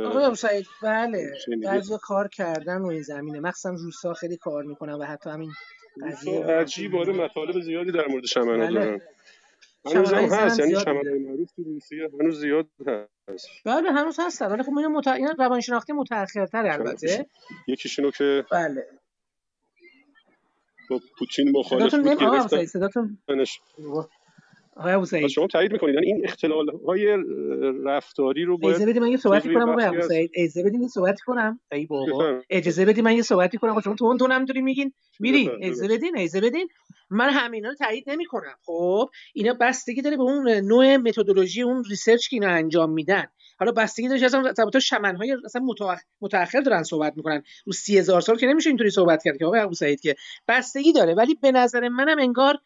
آقای 0.06 0.36
سعید 0.36 0.66
بله؟ 0.84 1.32
بعضی 1.64 1.94
کار 2.02 2.28
کردن 2.28 2.80
رو 2.80 2.88
این 2.88 3.02
زمینه. 3.02 3.40
مخصوصا 3.40 3.70
روسا 3.70 4.14
خیلی 4.14 4.38
کار 4.38 4.64
می‌کنن 4.64 4.94
و 4.94 5.04
حتی 5.04 5.30
همین 5.30 5.52
عجیب 6.50 6.96
آره 6.96 7.14
مطالب 7.14 7.62
زیادی 7.62 7.92
در 7.92 8.08
مورد 8.08 8.26
شمن 8.26 8.58
بله. 8.58 8.80
دارن. 8.80 9.02
هنوز 9.86 10.14
هم 10.14 10.24
هست 10.24 10.60
یعنی 10.60 10.76
شمن. 10.76 11.18
معروف 11.18 11.52
تو 11.56 11.64
روسیه 11.64 12.10
هنوز 12.20 12.40
زیاد 12.40 12.68
هست. 12.88 13.48
بله 13.66 13.92
هنوز 13.92 14.20
هستن 14.20 14.46
ولی 14.52 14.64
خب 14.64 14.78
اینا 14.78 14.90
مت... 14.90 15.08
اینا 15.08 15.36
روانشناختی 15.40 15.94
متأخرتر 15.94 16.66
البته. 16.68 17.26
یکیشونو 17.68 18.12
که 18.12 18.46
بله. 18.52 18.88
با 20.90 21.00
پوتین 21.20 21.52
مخالف 21.52 21.96
بود 21.96 22.20
گرفتن 22.20 22.66
صداتون. 22.66 23.18
آقای 24.78 25.30
شما 25.30 25.48
تایید 25.48 25.72
می‌کنید. 25.72 25.96
یعنی 25.96 26.08
این 26.08 26.22
اختلال 26.24 26.66
های 26.88 27.18
رفتاری 27.86 28.44
رو 28.44 28.58
باید 28.58 28.76
اجازه 28.76 28.92
بدید 28.92 29.02
من 29.02 29.12
یه 29.12 29.18
صحبتی 29.18 29.54
کنم 29.54 29.70
آقای 29.70 30.02
سعید. 30.02 30.32
اجازه 30.36 30.64
بدید 30.64 30.82
یه 30.82 30.88
صحبتی 30.88 31.24
کنم. 31.26 31.60
ای 31.72 31.86
بابا. 31.86 32.42
اجازه 32.50 32.86
بدید 32.86 33.04
من 33.04 33.16
یه 33.16 33.22
صحبتی 33.22 33.58
کنم. 33.58 33.82
شما 33.82 33.96
تون 33.96 34.18
تون 34.18 34.32
هم 34.32 34.46
داری 34.46 34.62
میگین. 34.62 34.94
میرین 35.20 35.46
بفرمایید. 35.46 35.74
اجازه 35.74 35.88
بدین 35.88 36.18
اجازه 36.18 36.42
بدین. 36.42 36.68
من 37.10 37.30
همینا 37.30 37.70
رو 37.70 37.76
تایید 37.76 38.10
نمی 38.10 38.26
کنم 38.26 38.56
خب 38.66 39.10
اینا 39.34 39.54
بستگی 39.62 40.02
داره 40.02 40.18
به 40.18 40.24
اون 40.24 40.50
نوع 40.50 40.98
متدولوژی 40.98 41.62
اون 41.62 41.84
research 41.90 42.28
که 42.30 42.36
اینا 42.36 42.48
انجام 42.50 42.92
میدن. 42.92 43.26
حالا 43.60 43.72
بستگی 43.72 44.20
که 44.20 44.26
اصلا 44.26 44.54
البته 44.58 44.80
شمنهای 44.80 45.38
اصلا 45.46 45.62
متأخ- 45.68 46.04
متأخر 46.22 46.62
دارن 46.62 46.84
صحبت 46.84 47.14
می‌کنن. 47.16 47.44
رو 47.66 47.74
سی 47.74 47.98
هزار 47.98 48.22
سال 48.22 48.38
که 48.38 48.48
نمیشه 48.48 48.70
اینطوری 48.70 48.90
صحبت 48.90 49.24
کرد 49.24 49.38
که 49.38 49.46
آقای 49.46 49.60
ابو 49.60 49.74
سعید 49.74 50.00
که 50.00 50.16
بستگی 50.48 50.94
داره. 50.94 51.14
ولی 51.14 51.36
به 51.42 51.52
نظر 51.52 51.88
منم 51.88 52.20
انگار 52.20 52.58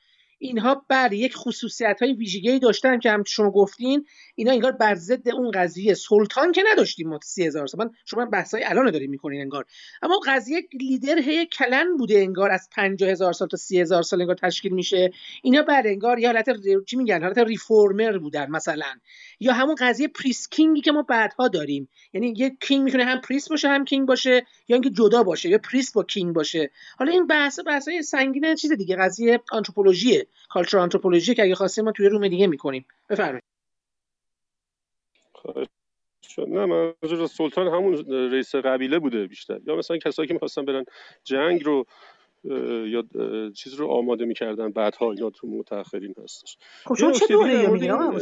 اینها 0.42 0.86
بله 0.90 1.18
یک 1.18 1.36
خصوصیت 1.36 1.98
های 2.02 2.14
ویژگی 2.14 2.60
داشتن 2.60 3.00
که 3.00 3.12
هم 3.12 3.24
شما 3.24 3.52
گفتین. 3.52 4.06
اینا 4.36 4.52
انگار 4.52 4.72
بر 4.72 4.96
ضد 4.96 5.30
اون 5.30 5.52
قضیه 5.52 5.94
سلطان 5.94 6.52
که 6.52 6.64
نداشتیم 6.72 7.10
ما 7.10 7.20
سی 7.24 7.46
هزار 7.46 7.68
سال 7.68 7.90
شما 8.06 8.26
بحث 8.26 8.54
های 8.54 8.64
الان 8.64 8.86
رو 8.86 8.92
دارین 8.92 9.10
می‌کنین 9.10 9.42
انگار. 9.42 9.66
اما 10.02 10.20
قضیه 10.28 10.62
لیدر 10.82 11.20
هی 11.20 11.46
clan 11.46 11.98
بوده 11.98 12.18
انگار 12.18 12.52
از 12.52 12.70
پنجاه 12.76 13.10
هزار 13.10 13.34
سال 13.34 13.48
تا 13.48 13.58
سی 13.58 13.80
هزار 13.80 14.02
سال 14.02 14.22
انگار 14.22 14.36
تشکیل 14.36 14.74
میشه. 14.74 15.12
اینا 15.44 15.62
بله 15.62 15.90
انگار 15.90 16.20
یه 16.20 16.28
حالت 16.28 16.46
چی 16.86 16.96
میگن؟ 16.96 17.24
حالت 17.24 17.38
reformer 17.38 18.18
بودن 18.18 18.50
مثلا. 18.50 18.96
یا 19.40 19.54
همون 19.54 19.76
قضیه 19.80 20.08
priest 20.08 20.50
king 20.50 20.75
ی 20.75 20.82
که 20.82 20.92
ما 20.92 21.02
بعدها 21.02 21.48
داریم. 21.48 21.90
یعنی 22.14 22.34
یه 22.38 22.58
king 22.62 22.84
می‌تونه 22.84 23.06
هم 23.06 23.22
priest 23.22 23.50
باشه 23.50 23.68
هم 23.68 23.86
king 23.86 24.08
باشه 24.08 24.46
یا 24.68 24.76
اینکه 24.76 24.90
جدا 24.90 25.24
باشه 25.24 25.50
یا 25.50 25.58
priest 25.58 25.92
با 25.94 26.04
king 26.04 26.36
باشه. 26.36 26.72
حالا 26.98 27.12
این 27.12 27.28
بحث 27.28 27.60
بحث 27.66 27.88
های 27.88 28.02
سنگین 28.02 28.56
چیز 28.56 28.72
دیگه 28.72 28.96
قضیه 28.96 29.40
آنتروپولوژیه 29.52 30.28
کالچر 30.50 30.78
آنتروپولوژی 30.78 31.36
که 31.36 31.44
اگه 31.44 31.56
خواستیم 31.56 31.86
ما 31.86 31.92
توی 31.92 32.10
روم 32.10 32.28
دیگه 32.28 32.48
می‌کنیم. 32.48 32.86
بفرمایید. 33.10 33.44
نه 36.38 36.66
منظور 36.66 37.22
از 37.24 37.32
سلطان 37.32 37.68
همون 37.68 38.06
رئیس 38.32 38.56
قبیله 38.56 39.00
بوده 39.00 39.28
بیشتر. 39.28 39.60
یا 39.68 39.76
مثلا 39.76 39.98
کسایی 39.98 40.28
که 40.28 40.34
می‌خواستن 40.34 40.66
برن 40.66 40.86
جنگ 41.24 41.64
رو 41.64 41.86
یا 42.88 43.04
چیز 43.56 43.74
رو 43.74 43.88
آماده 43.88 44.26
می‌کردن 44.26 44.72
بعدها 44.72 45.12
اینا 45.12 45.30
تو 45.30 45.48
متأخرین 45.48 46.16
هستش. 46.24 46.58
خب 46.86 46.96
شما 46.96 47.12
چه 47.12 47.28
دوره 47.28 47.68
میگین 47.68 47.92
آقا 47.92 48.20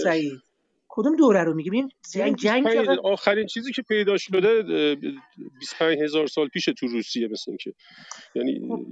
کدوم 0.97 1.15
دوره 1.15 1.43
رو 1.43 1.53
میگی 1.53 1.69
ببین 1.69 1.89
این 2.15 2.35
جنگ 2.35 2.35
جنگ 2.35 2.63
25 2.63 2.95
که 2.95 3.01
آخرین 3.03 3.45
چیزی 3.45 3.71
که 3.71 3.81
پیدا 3.81 4.17
شده 4.17 4.49
اه، 4.49 4.95
25 5.59 5.99
هزار 6.01 6.27
سال 6.27 6.47
پیش 6.47 6.65
تو 6.65 6.87
روسیه 6.87 7.27
مثل 7.27 7.51
اینکه. 7.51 7.73
یعنی 8.35 8.67
خب، 8.67 8.85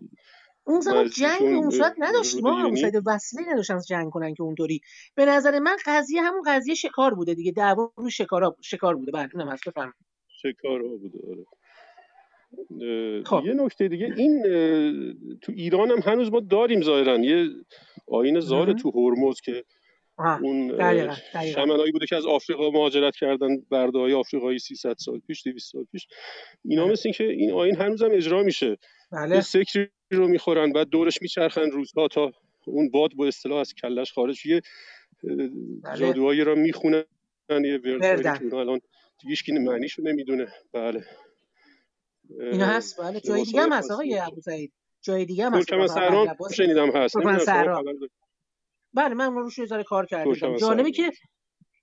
اون 0.64 0.80
زمان 0.80 1.10
جنگ 1.10 1.40
به 1.40 1.46
اون 1.46 1.56
اون 1.56 1.70
صورت 1.70 1.96
نداشتیم 1.98 2.46
آقا 2.46 2.56
ابو 2.56 2.62
رودینی 2.62 2.82
سعید 2.82 3.04
وسیله 3.06 3.44
نداشتن 3.54 3.80
جنگ 3.90 4.10
کنن 4.10 4.34
که 4.34 4.44
اونطوری. 4.44 4.82
به 5.16 5.26
نظر 5.26 5.60
من 5.60 5.78
قضیه 5.86 6.22
همون 6.22 6.42
قضیه 6.48 6.76
شکار 6.76 7.14
بوده 7.14 7.34
دیگه. 7.34 7.52
دعوا 7.52 7.92
رو 7.98 8.10
شکارا 8.10 8.58
شکار 8.62 8.96
بوده. 8.96 9.12
بله 9.12 9.30
اونم 9.34 9.50
هست. 9.50 9.70
بفرمایید. 9.70 9.96
شکارها 10.28 10.98
بوده 10.98 11.20
آره. 11.30 11.46
خب. 13.24 13.44
یه 13.46 13.54
نکته 13.54 13.88
دیگه. 13.88 14.14
این 14.18 14.44
تو 15.42 15.52
ایران 15.52 15.92
هم 15.92 16.00
هنوز 16.00 16.32
ما 16.32 16.40
داریم 16.40 16.82
ظاهرا. 16.82 17.18
یه 17.18 17.50
آین 18.08 18.38
مهم. 18.38 18.74
تو 18.74 18.92
هرمز 18.92 19.42
که 19.42 19.64
اون 20.18 20.72
اه، 20.72 20.78
دقیقا 20.78 21.16
دقیقا. 21.34 21.62
شمنایی 21.62 21.92
بوده 21.92 22.06
که 22.06 22.16
از 22.16 22.26
آفریقا 22.26 22.70
مهاجرت 22.70 23.16
کردن 23.16 23.48
برده 23.70 24.00
های 24.00 24.14
آفریقایی 24.14 24.60
300 24.60 24.96
سال 24.98 25.20
پیش 25.20 25.44
200 25.48 25.72
سال 25.72 25.84
پیش. 25.92 26.08
اینا 26.66 26.84
بله. 26.84 26.92
مثل 26.92 27.02
این 27.06 27.14
که 27.14 27.24
این 27.24 27.52
آین 27.52 27.76
هنوز 27.76 28.04
هم 28.04 28.12
اجرا 28.12 28.44
میشه. 28.44 28.78
بله. 29.12 29.42
سکری 29.42 29.88
رو 30.12 30.28
می‌خورن 30.28 30.72
بعد 30.72 30.90
دورش 30.90 31.22
میچرخن 31.22 31.72
روزها 31.72 32.08
تا 32.08 32.32
اون 32.66 32.90
باد 32.90 33.14
با 33.14 33.28
اصطلاح 33.28 33.60
از 33.60 33.74
کلش 33.74 34.14
خارج 34.14 34.46
یه 34.46 34.62
بله. 35.24 35.98
جادوهایی 35.98 36.44
را 36.44 36.56
می‌خونن 36.56 37.04
یه 37.50 37.80
وردهایی 37.86 38.24
رو 38.24 38.50
که 38.50 38.56
الان 38.56 38.80
دیگه 39.22 39.36
کی 39.36 39.52
معنیشو 39.52 40.02
نمی‌دونه. 40.02 40.48
بله. 40.74 41.04
اینا 42.40 42.66
هست؟ 42.66 43.02
بله 43.02 43.20
جای 43.20 43.44
دیگه 43.44 43.62
هم 43.62 43.74
هست 43.74 43.92
آقای 43.92 44.20
ابو 44.20 44.42
سعید 44.42 44.74
جای 45.02 45.26
دیگه 45.26 45.46
هم 45.46 45.54
هست؟ 45.54 45.88
سهرام 45.88 46.30
لباس 46.30 46.54
شنیدم 46.54 46.92
هست. 46.92 47.16
بله 48.96 49.14
من 49.14 49.34
روش 49.34 49.58
یه 49.58 49.66
ذره 49.66 49.84
کار 49.84 50.06
ترکمن 50.06 50.58
جالبه 50.58 50.92
که 50.92 51.12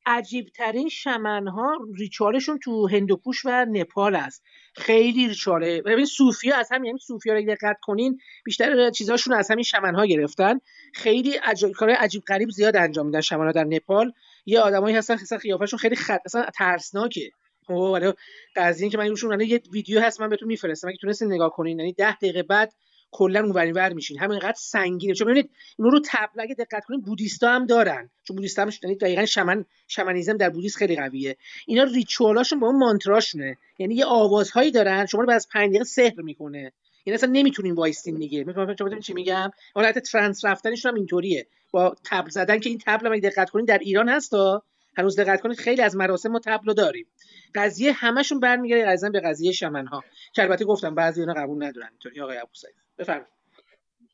عجیب 0.07 0.47
ترین 0.57 0.89
شمن 0.89 1.49
ها 1.49 1.77
ریچوالشون 1.99 2.59
تو 2.59 2.89
هندوکوش 2.89 3.45
و 3.45 3.67
نپال 3.71 4.17
است. 4.17 4.43
خیلی 4.75 5.29
ریچواله 5.29 5.83
ببین 5.83 6.05
صوفیا 6.05 6.57
از 6.57 6.69
همین 6.73 6.85
یعنی 6.85 6.99
صوفیا 6.99 7.35
رو 7.35 7.43
دقت 7.43 7.77
کنین 7.83 8.19
بیشتر 8.45 8.91
چیزاشون 8.91 9.35
از 9.35 9.51
همین 9.51 9.65
شمن 9.65 9.95
ها 9.95 10.07
گرفتن. 10.07 10.59
خیلی 10.95 11.33
عجیب 11.33 11.71
کارهای 11.71 11.99
عجیب 11.99 12.23
غریب 12.23 12.51
زیاد 12.51 12.77
انجام 12.77 13.07
میدن 13.07 13.21
شمن 13.21 13.47
ها 13.47 13.53
در 13.53 13.65
نپال. 13.65 14.13
یه 14.47 14.61
آدمایی 14.61 14.97
هستن 14.97 15.17
که 15.17 15.37
قیافشون 15.37 15.79
خیلی 15.79 15.97
خط 15.97 16.21
اصلا 16.25 16.47
ترسناکه. 16.59 17.31
خب 17.67 18.15
قضیه 18.57 18.83
این 18.83 18.91
که 18.91 18.99
من 18.99 19.09
روشون 19.09 19.41
یه 19.41 19.61
ویدیو 19.73 20.01
هست 20.01 20.21
من 20.21 20.29
بهتون 20.29 20.49
میفرستم. 20.49 20.89
اگه 20.89 20.97
تونستین 21.01 21.33
نگاه 21.33 21.51
کنین 21.51 21.79
یعنی 21.79 21.93
10 21.93 22.17
دقیقه 22.17 22.43
بعد 22.43 22.73
کلا 23.13 23.41
اونوری 23.41 23.73
ور 23.73 23.93
میشین. 23.93 24.19
همینقدر 24.19 24.57
سنگینه. 24.59 25.15
چون 25.15 25.27
ببینید 25.27 25.51
اینو 25.79 25.91
رو 25.91 26.01
تبل 26.07 26.41
اگه 26.41 26.55
دقت 26.55 26.85
کنین 26.85 27.01
بودیستا 27.01 27.51
هم 27.51 27.67
دارن. 27.67 28.11
چون 28.25 28.37
بودیستا 28.37 28.63
هم 28.63 28.71
یعنی 28.83 28.97
دقیقاً 28.97 29.27
شمن 29.27 29.65
شمنیزم 29.89 30.37
در 30.37 30.51
بودیسم 30.51 30.79
خیلی 30.79 30.97
قویه. 30.97 31.37
اینا 31.67 31.83
ریچوالاشون 31.83 32.61
با 32.61 32.67
اون 32.67 32.79
مانتراشونه. 32.79 33.59
یعنی 33.79 33.95
یه 33.95 34.05
آوازهایی 34.05 34.71
دارن. 34.71 35.07
شما 35.07 35.21
رو 35.21 35.27
بعد 35.27 35.37
از 35.37 35.49
5 35.49 35.69
دقیقه 35.69 35.85
سحر 35.85 36.21
می‌کنه. 36.21 36.73
یعنی 37.07 37.15
اصلا 37.15 37.31
نمی‌تونین 37.33 37.75
وایستین 37.75 38.19
دیگه. 38.19 38.45
می‌فهمید 38.45 39.01
چی 39.01 39.13
میگم؟ 39.13 39.51
حالت 39.75 39.99
ترانس 39.99 40.45
رفتنشون 40.45 40.91
هم 40.91 40.97
اینطوریه. 40.97 41.47
با 41.71 41.97
تبل 42.05 42.31
زدن 42.31 42.59
که 42.59 42.69
این 42.69 42.79
تبل 42.87 43.07
هم 43.07 43.19
دقت 43.19 43.51
کنین 43.51 43.65
در 43.65 43.79
ایران 43.79 44.09
هستا 44.09 44.63
هنوز 44.97 45.21
دقت 45.21 45.41
کنید 45.41 45.59
خیلی 45.59 45.83
از 45.83 45.97
مراسم 45.97 46.29
ما 46.29 46.39
تبل 46.39 46.67
رو 46.67 46.75
داریم. 46.75 47.07
قضیه 47.55 47.93
همشون 47.93 48.41
برمیگرده 48.41 48.87
قضیه 48.87 49.11
به 49.11 49.21
قضیه 49.21 49.53
شمن 49.53 49.87
ها 49.87 50.05
که 50.35 50.43
البته 50.43 50.65
گفتم 50.65 50.95
بعضی 50.95 51.21
اینا 51.21 51.35
قبول 51.35 51.65
ندارن. 51.65 51.89
اینطوری 51.91 52.21
آقای 52.21 52.39
ابو 52.39 52.51
سعید 52.53 52.82
بفرمایید. 52.99 53.27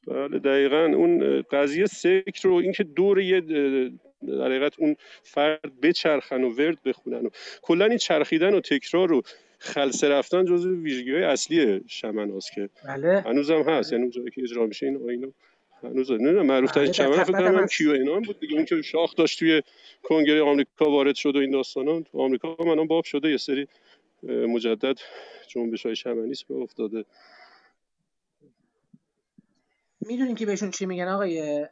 بله 0.07 0.39
دقیقا 0.39 0.85
اون 0.85 1.43
قضیه 1.43 1.87
سکر 1.87 2.49
رو 2.49 2.55
اینکه 2.55 2.85
دور 2.85 3.21
یه 3.21 3.41
در 3.41 4.45
حقیقت 4.45 4.79
اون 4.79 4.97
فرد 5.23 5.81
بچرخن 5.83 6.45
و 6.45 6.49
ورد 6.49 6.83
بخونن 6.83 7.27
و 7.27 7.29
کلا 7.63 7.85
این 7.85 7.99
چرخیدن 7.99 8.55
و 8.55 8.61
تکرار 8.61 9.13
و 9.13 9.23
خلسه 9.59 10.09
رفتن 10.09 10.45
جزو 10.45 10.83
ویژگی 10.83 11.13
های 11.13 11.23
اصلی 11.23 11.81
شمن 11.87 12.31
هاست 12.31 12.53
که 12.53 12.69
بله. 12.85 13.21
هنوزم 13.21 13.63
هست. 13.63 13.93
یعنی 13.93 14.05
اون 14.05 14.11
جایی 14.11 14.31
که 14.31 14.43
اجرا 14.43 14.67
میشه 14.67 14.87
این 14.87 14.97
آینه 15.09 15.33
هنوز 15.83 16.11
نمی‌دونم 16.11 16.47
معروف 16.47 16.71
ترین 16.71 16.87
در 16.87 16.93
شمن 16.93 17.25
فکر 17.25 17.33
کنم 17.33 17.47
هم 17.47 17.55
هم 17.55 17.67
کیو 17.67 17.91
انام 17.91 18.23
بود 18.23 18.41
دیگه. 18.41 18.55
اون 18.55 18.65
که 18.65 18.83
شاخ 18.83 19.17
داشت 19.17 19.39
توی 19.39 19.63
کنگره 20.03 20.43
آمریکا 20.43 20.91
وارد 20.91 21.15
شد 21.15 21.37
و 21.37 21.39
این 21.39 21.51
داستانا. 21.51 22.01
تو 22.01 22.21
آمریکا 22.21 22.57
هم 22.61 22.69
الان 22.69 22.87
باب 22.87 23.05
شده 23.05 23.31
یه 23.31 23.37
سری 23.37 23.67
مجدد 24.23 24.99
جنبش 25.49 25.87
های 25.87 25.97
شمنیسم 25.97 26.47
راه 26.49 26.63
افتاده. 26.63 27.05
می‌دونین 30.09 30.35
که 30.35 30.47
بهشون 30.47 30.71
چی 30.71 30.87
میگن 30.87 31.09
آقای 31.09 31.67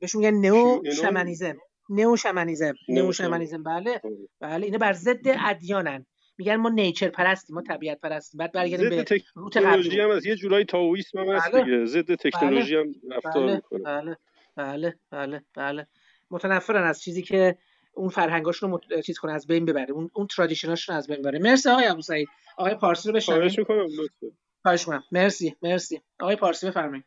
بهشون 0.00 0.24
میگن 0.24 0.36
نئو 0.36 0.54
انام 0.56 0.90
شمنیزم. 0.90 1.56
نئو 1.90 2.16
شمنیزم. 2.16 2.74
نئو 2.88 3.06
نو 3.06 3.12
شمنیزم. 3.12 3.62
بله. 3.62 4.00
بله. 4.40 4.64
اینا 4.66 4.78
بر 4.78 4.92
ضد 4.92 5.20
ادیانن. 5.24 6.06
میگن 6.38 6.56
ما 6.56 6.68
نیچر 6.68 7.08
پرستیم 7.08 7.56
ما 7.56 7.62
طبیعت 7.62 8.00
پرستیم. 8.00 8.38
بعد 8.38 8.52
برگردیم 8.52 8.88
به 8.90 9.04
روت 9.36 9.58
تکنولوژی 9.58 10.00
هم 10.00 10.10
از 10.10 10.26
یه 10.26 10.36
جورایی 10.36 10.64
تاویسم 10.64 11.18
هم 11.18 11.28
هست 11.28 11.52
بله. 11.52 11.64
دیگه. 11.64 11.84
ضد 11.84 12.06
بله. 12.06 12.16
تکنولوژی 12.16 12.76
هم 12.76 12.92
رفتار 13.10 13.46
بله. 13.46 13.54
می‌کنه. 13.54 13.82
بله. 13.82 14.16
بله. 14.56 14.94
بله. 15.10 15.42
بله. 15.54 15.86
متنفرن 16.30 16.82
از 16.82 17.02
چیزی 17.02 17.22
که 17.22 17.58
اون 17.94 18.08
فرهنگاشون 18.08 18.70
رو 18.70 18.76
مت... 18.76 19.00
چیز 19.00 19.18
کنه 19.18 19.32
از 19.32 19.46
بین 19.46 19.64
ببره. 19.64 19.90
اون 19.90 20.10
اون 20.14 20.26
ترادیشناشون 20.26 20.96
از 20.96 21.06
بین 21.06 21.18
ببره. 21.18 21.38
مرسی 21.38 21.68
آقای 21.68 21.86
ابو 21.86 22.02
سعید 22.02 22.28
آقای 22.58 22.74
پارسی 22.74 23.08
رو 23.08 23.14
بشنویم. 23.14 23.40
خواهش 23.40 23.58
می‌کنم 23.58 23.84
لطفا. 23.84 24.36
خواهش 24.62 24.88
می‌کنم. 24.88 25.04
مرسی. 25.12 25.56
مرسی. 25.62 26.00
آقای 26.20 26.36
پارسی 26.36 26.66
بفرمایید. 26.66 27.04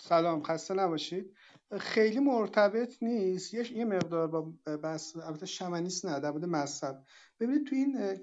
سلام 0.00 0.42
خسته 0.42 0.74
نباشید. 0.74 1.36
خیلی 1.80 2.18
مرتبط 2.18 3.02
نیست. 3.02 3.54
یه 3.54 3.84
مقدار 3.84 4.26
با 4.26 4.42
بس 4.82 5.16
البته 5.16 5.46
شمنیست 5.46 6.06
نه 6.06 6.20
در 6.20 6.30
مورد 6.30 6.44
مذهب. 6.44 7.04
ببینید 7.40 7.66
تو 7.66 7.74
این 7.74 8.20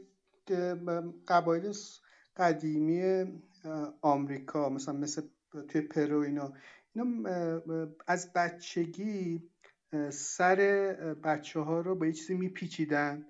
قبایل 1.28 1.74
قدیمی 2.38 3.26
آمریکا 4.02 4.70
مثلا 4.70 4.94
مثل 4.94 5.22
توی 5.70 5.82
پرو 5.82 6.20
اینا 6.20 6.54
اینا 6.94 7.30
از 8.08 8.34
بچگی 8.34 9.50
سر 10.10 10.56
بچه 11.24 11.60
ها 11.60 11.82
رو 11.82 11.96
با 11.96 12.06
یه 12.06 12.14
چیزی 12.14 12.34
میپیچیدن. 12.34 13.26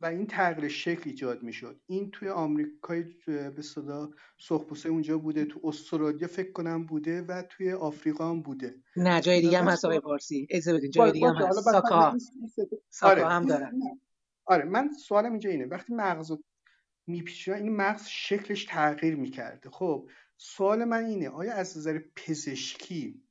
و 0.00 0.06
این 0.06 0.26
تغییر 0.26 0.68
شکل 0.68 1.10
ایجاد 1.10 1.42
می‌شد. 1.42 1.80
این 1.86 2.10
توی 2.10 2.28
آمریکای 2.28 3.04
به 3.26 3.62
صدا 3.62 4.10
سرخپوسته 4.38 4.88
اونجا 4.88 5.18
بوده 5.18 5.44
تو 5.44 5.60
استرالیا 5.64 6.28
فکر 6.28 6.52
کنم 6.52 6.86
بوده 6.86 7.22
و 7.22 7.42
توی 7.42 7.72
آفریقا 7.72 8.30
هم 8.30 8.42
بوده. 8.42 8.74
نه 8.96 9.20
جای 9.20 9.40
دیگه 9.40 9.58
هم 9.58 9.68
هست 9.68 9.84
آقای 9.84 10.00
پارسی 10.00 10.46
اجازه 10.50 10.78
بدین 10.78 10.90
جای 10.90 11.12
دیگه 11.12 11.28
هم 11.28 11.34
هست. 11.34 11.60
ساکا. 11.60 12.16
ساکا 12.88 13.10
آره. 13.12 13.26
هم 13.26 13.46
دارن. 13.46 13.80
آره 14.44 14.64
من 14.64 14.92
سوالم 14.92 15.30
اینجا 15.30 15.50
اینه. 15.50 15.66
وقتی 15.66 15.94
مغز 15.94 16.30
رو 16.30 16.42
میپیچونن 17.06 17.62
این 17.62 17.76
مغز 17.76 18.06
شکلش 18.06 18.64
تغییر 18.64 19.16
می‌کرده. 19.16 19.70
خب 19.70 20.08
سوال 20.36 20.84
من 20.84 21.04
اینه 21.04 21.28
آیا 21.28 21.54
از 21.54 21.78
نظر 21.78 22.00
پزشکی 22.16 23.22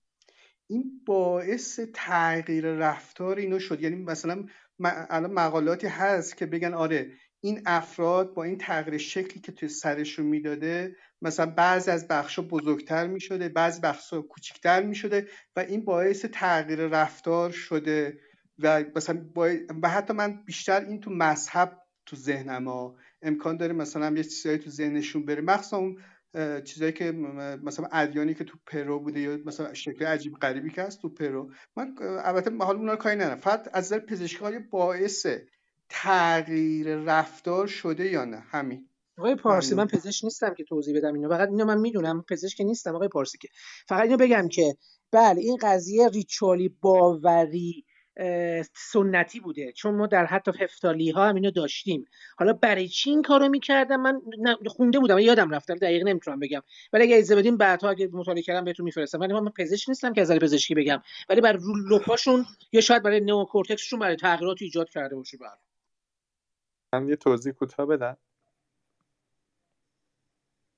این 0.67 1.01
باعث 1.05 1.79
تغییر 1.93 2.65
رفتار 2.65 3.37
اینو 3.37 3.59
شد؟ 3.59 3.81
یعنی 3.81 3.95
مثلا 3.95 4.45
الان 4.85 5.33
مقالاتی 5.33 5.87
هست 5.87 6.37
که 6.37 6.45
بگن 6.45 6.73
آره 6.73 7.11
این 7.41 7.61
افراد 7.65 8.33
با 8.33 8.43
این 8.43 8.57
تغییر 8.57 8.97
شکلی 8.97 9.39
که 9.41 9.51
توی 9.51 9.69
سرشون 9.69 10.25
می‌داده 10.25 10.95
مثلا 11.21 11.45
بعضی 11.45 11.91
از 11.91 12.07
بخشا 12.07 12.41
بزرگتر 12.41 13.07
می‌شده 13.07 13.49
بعضی 13.49 13.81
بخشا 13.81 14.21
کوچیکتر 14.21 14.83
می‌شده 14.83 15.27
و 15.55 15.59
این 15.59 15.85
باعث 15.85 16.25
تغییر 16.25 16.79
رفتار 16.87 17.51
شده 17.51 18.19
و 18.59 18.83
مثلا 18.95 19.25
باع- 19.35 19.57
و 19.83 19.89
حتی 19.89 20.13
من 20.13 20.43
بیشتر 20.45 20.85
این 20.85 20.99
تو 20.99 21.11
مذهب 21.11 21.77
تو 22.05 22.15
ذهنم 22.15 22.67
ها. 22.67 22.95
امکان 23.21 23.57
داره 23.57 23.73
مثلا 23.73 24.17
یه 24.17 24.23
چیزایی 24.23 24.57
تو 24.57 24.69
ذهنشون 24.69 25.25
بره. 25.25 25.41
مخصوصا 25.41 25.91
چیزایی 26.65 26.91
که 26.91 27.11
مثلا 27.63 27.87
ادیانی 27.91 28.33
که 28.33 28.43
تو 28.43 28.57
پرو 28.65 28.99
بوده 28.99 29.19
یا 29.19 29.37
مثلا 29.45 29.73
شکل 29.73 30.05
عجیب 30.05 30.33
غریبی 30.33 30.69
که 30.69 30.81
هست 30.81 31.01
تو 31.01 31.09
پرو. 31.09 31.51
من 31.77 31.95
البته 32.01 32.51
حالا 32.57 32.79
اونا 32.79 32.91
رو 32.91 32.97
کاری 32.97 33.15
ندارم. 33.15 33.37
فقط 33.37 33.69
از 33.73 33.85
نظر 33.85 33.99
پزشکی 33.99 34.59
باعث 34.71 35.27
تغییر 35.89 36.95
رفتار 36.95 37.67
شده 37.67 38.11
یا 38.11 38.25
نه؟ 38.25 38.39
همین. 38.39 38.85
آقای 39.17 39.35
پارسی 39.35 39.75
من 39.75 39.87
پزشک 39.87 40.23
نیستم 40.23 40.53
که 40.53 40.63
توضیح 40.63 40.97
بدم 40.97 41.13
اینو. 41.13 41.29
فقط 41.29 41.49
اینو 41.49 41.65
من 41.65 41.77
می‌دونم 41.77 42.25
پزشک 42.29 42.61
نیستم 42.61 42.95
آقای 42.95 43.07
پارسی 43.07 43.37
که. 43.37 43.47
فقط 43.87 44.03
اینو 44.03 44.17
بگم 44.17 44.47
که 44.47 44.75
بله 45.11 45.41
این 45.41 45.57
قضیه 45.61 46.07
ritual 46.07 46.60
ی 46.60 46.69
باوری 46.81 47.85
سنتی 48.73 49.39
بوده. 49.39 49.71
چون 49.71 49.95
ما 49.95 50.07
در 50.07 50.25
حتی 50.25 50.51
هفتالی 50.59 51.11
ها 51.11 51.29
هم 51.29 51.35
اینو 51.35 51.51
داشتیم. 51.51 52.05
حالا 52.37 52.53
برای 52.53 52.87
چی 52.87 53.09
این 53.09 53.21
کارو 53.21 53.49
می‌کردم؟ 53.49 54.01
من 54.01 54.21
خونده 54.67 54.99
بودم 54.99 55.19
یادم 55.19 55.49
رفته 55.49 55.75
دقیق 55.75 56.07
نمی‌تونم 56.07 56.39
بگم. 56.39 56.61
ولی 56.93 57.03
اگه 57.03 57.15
اجازه 57.15 57.35
بدین 57.35 57.57
بعدها 57.57 57.89
اگه 57.89 58.09
مطالعه 58.13 58.41
کردم 58.41 58.65
بهتون 58.65 58.83
میفرستم. 58.83 59.19
ولی 59.19 59.33
من 59.33 59.49
پزشک 59.49 59.89
نیستم 59.89 60.13
که 60.13 60.21
از 60.21 60.31
نظر 60.31 60.39
پزشکی 60.39 60.75
بگم. 60.75 61.01
ولی 61.29 61.41
برای 61.41 61.59
رو 61.61 61.75
لپاشون 61.75 62.45
یا 62.71 62.81
شاید 62.81 63.03
برای 63.03 63.19
نئوکورتکسشون 63.19 63.99
برای 63.99 64.15
تغییرات 64.15 64.61
ایجاد 64.61 64.89
کرده 64.89 65.15
باشه 65.15 65.37
بله. 65.37 65.49
من 66.93 67.09
یه 67.09 67.15
توضیح 67.15 67.53
کوتاه 67.53 67.85
بدم. 67.85 68.17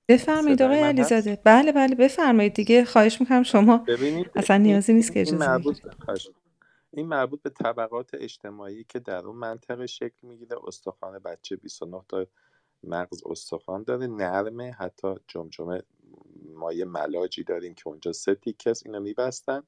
بفرمایید 0.08 0.62
آقای 0.62 0.80
علیزاده. 0.80 1.40
بله 1.44 1.72
بله 1.72 1.96
بفرمایید 1.96 2.54
دیگه. 2.54 2.86
خواهش 2.86 3.22
می‌کنم 3.22 3.44
شما 3.44 3.78
ببینید 3.78 4.32
اصلا 4.36 4.58
نیازی 4.58 4.94
نیست 4.94 5.14
که 5.14 5.22
اجازه 5.22 5.62
این 6.94 7.08
مربوط 7.08 7.42
به 7.42 7.50
طبقات 7.50 8.10
اجتماعی 8.14 8.84
که 8.84 9.00
در 9.00 9.26
اون 9.26 9.36
منطقه 9.36 9.88
شکل 9.88 10.28
می‌گیره. 10.28 10.58
استخوان 10.68 11.20
بچه 11.20 11.56
29 11.56 12.02
تا 12.08 12.26
مغز 12.84 13.24
استخوان 13.26 13.84
داره. 13.84 14.08
نرمه 14.08 14.72
حتی 14.72 15.16
جمجمه 15.28 15.84
ما 16.56 16.74
یه 16.74 16.86
ملاجی 16.86 17.44
داریم 17.44 17.74
که 17.74 17.88
اونجا 17.88 18.12
سه 18.14 18.36
تیکه 18.36 18.70
است 18.70 18.86
اینو 18.86 19.00
میبستن 19.00 19.64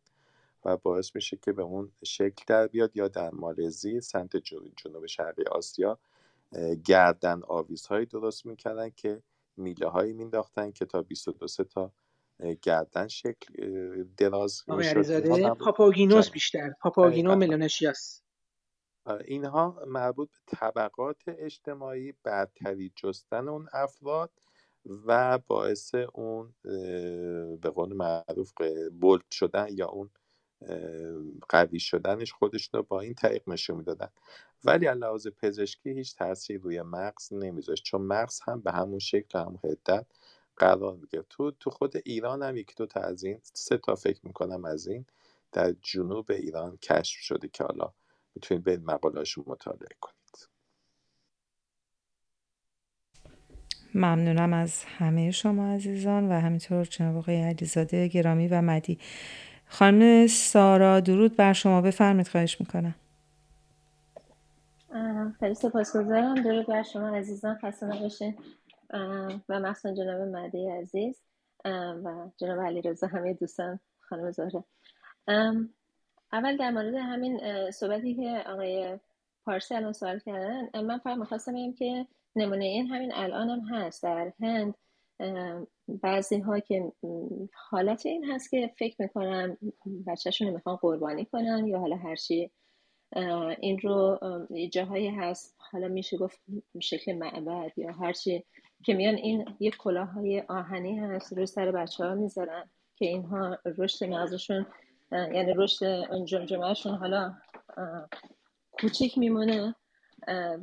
و 0.65 0.77
باعث 0.77 1.15
میشه 1.15 1.37
که 1.37 1.51
به 1.51 1.63
اون 1.63 1.91
شکل 2.03 2.43
در 2.47 2.67
بیاد 2.67 2.97
یا 2.97 3.07
در 3.07 3.31
مالزی 3.31 4.01
سمت 4.01 4.37
جنوب 4.37 5.05
شرقی 5.05 5.43
آسیا 5.43 5.99
گردن 6.85 7.41
آویزهایی 7.47 8.05
درست 8.05 8.45
می‌کردن 8.45 8.89
که 8.89 9.23
میله 9.57 9.87
هایی 9.87 10.13
مینداختن 10.13 10.71
که 10.71 10.85
تا 10.85 11.01
22 11.01 11.47
سه 11.47 11.63
تا 11.63 11.91
گردن 12.61 13.07
شکل 13.07 13.53
دراز 14.17 14.63
آقای 14.67 14.87
علیزاده 14.87 15.49
پاپاگینوس 15.49 16.29
بیشتر. 16.29 16.73
پاپاگینو 16.81 17.35
آره، 19.05 19.25
اینها 19.27 19.83
مربوط 19.87 20.29
به 20.29 20.57
طبقات 20.57 21.21
اجتماعی 21.27 22.13
برتری 22.23 22.93
جستن 22.95 23.47
اون 23.47 23.67
افراد 23.73 24.31
و 25.05 25.39
باعث 25.47 25.95
اون 25.95 26.53
به 27.61 27.69
قول 27.75 27.93
معروف 27.93 28.53
بولد 29.01 29.31
شدن 29.31 29.67
یا 29.71 29.87
اون 29.87 30.09
قوی 31.49 31.79
شدنش 31.79 32.33
خودشون 32.33 32.77
رو 32.77 32.83
با 32.83 33.01
این 33.01 33.13
طریق 33.13 33.49
نشون 33.49 33.77
می‌دادن. 33.77 34.09
ولی 34.63 34.87
از 34.87 34.97
لحاظ 34.97 35.27
پزشکی 35.27 35.89
هیچ 35.89 36.15
تاثیر 36.15 36.61
روی 36.61 36.81
مغز 36.81 37.33
نمیذاشت 37.33 37.83
چون 37.83 38.01
مغز 38.01 38.39
هم 38.41 38.61
به 38.61 38.71
همون 38.71 38.99
شکل 38.99 39.39
و 39.39 39.41
همون 39.41 39.59
حدت 39.63 40.05
قرار 40.57 40.95
می‌گرفت 40.95 41.29
تو 41.29 41.51
تو 41.51 41.69
خود 41.69 41.93
ایران 42.05 42.43
هم 42.43 42.57
یکی 42.57 42.73
دو 42.77 42.85
تا 42.85 42.99
از 42.99 43.23
این 43.23 43.39
سه 43.43 43.77
تا 43.77 43.95
فکر 43.95 44.19
می‌کنم 44.23 44.65
از 44.65 44.87
این 44.87 45.05
در 45.51 45.75
جنوب 45.81 46.31
ایران 46.31 46.77
کشف 46.77 47.19
شده 47.19 47.47
که 47.47 47.63
حالا 47.63 47.93
می‌تونید 48.35 48.63
برید 48.63 48.83
مقالهاشون 48.83 49.43
مطالعه 49.47 49.95
کنید. 50.01 50.13
ممنونم 53.95 54.53
از 54.53 54.83
همه 54.83 55.31
شما 55.31 55.73
عزیزان 55.73 56.31
و 56.31 56.39
همینطور 56.39 56.85
جناب 56.85 57.17
آقای 57.17 57.41
علیزاده 57.41 58.07
گرامی 58.07 58.47
و 58.47 58.61
مدی 58.61 58.99
خانم 59.67 60.27
سارا 60.27 60.99
درود 60.99 61.35
بر 61.35 61.53
شما. 61.53 61.81
بفرمید 61.81 62.27
خواهش 62.27 62.59
می‌کنم. 62.59 62.95
خیلی 65.39 65.55
سپاسگزارم. 65.55 66.35
درود 66.35 66.67
بر 66.67 66.83
شما 66.83 67.07
عزیزان. 67.07 67.57
خسته 67.61 67.85
نباشین. 67.85 68.37
و 69.49 69.59
مخصوصا 69.59 69.95
جناب 69.95 70.21
مهدی 70.21 70.69
عزیز 70.69 71.21
و 71.65 72.29
جناب 72.37 72.59
علیرضا 72.59 73.07
همه 73.07 73.33
دوستان 73.33 73.79
خانم 73.99 74.31
زهره. 74.31 74.63
اول 76.33 76.57
در 76.57 76.71
مورد 76.71 76.93
همین 76.93 77.39
صحبتی 77.71 78.15
که 78.15 78.43
آقای 78.47 78.99
پارسی 79.45 79.75
الان 79.75 79.93
سوال 79.93 80.19
کردن 80.19 80.81
من 80.81 80.97
فقط 80.97 81.17
می‌خواستم 81.17 81.53
بگم 81.53 81.73
که 81.73 82.07
نمونه 82.35 82.65
این 82.65 82.87
همین 82.87 83.11
الان 83.13 83.49
هم 83.49 83.59
هست 83.59 84.03
در 84.03 84.33
هند. 84.39 84.75
بعضی 85.87 86.39
ها 86.39 86.59
که 86.59 86.91
حالت 87.53 88.05
این 88.05 88.31
هست 88.31 88.51
که 88.51 88.71
فکر 88.77 88.95
می‌کنن 88.99 89.57
بچهشون 90.07 90.47
رو 90.47 90.53
می‌خوان 90.53 90.75
قربانی 90.75 91.25
کنن 91.25 91.67
یا 91.67 91.79
حالا 91.79 91.95
هرچی 91.95 92.51
این 93.59 93.79
رو 93.79 94.19
جاهایی 94.71 95.09
هست 95.09 95.55
حالا 95.57 95.87
میشه 95.87 96.17
گفت 96.17 96.41
شکل 96.81 97.13
معبد 97.13 97.71
یا 97.77 97.91
هرچی 97.91 98.45
که 98.85 98.93
میان 98.93 99.15
این 99.15 99.45
یه 99.59 99.71
کلاهای 99.71 100.43
آهنی 100.49 100.99
هست 100.99 101.33
روی 101.33 101.45
سر 101.45 101.71
بچه 101.71 102.03
ها 102.03 102.15
می‌ذارن 102.15 102.69
که 102.95 103.05
اینها 103.05 103.57
رشد 103.77 104.05
مغزشون 104.05 104.65
یعنی 105.11 105.53
رشد 105.53 106.07
جمجمهشون 106.25 106.95
حالا 106.95 107.33
کوچیک 108.81 109.17
میمونه 109.17 109.75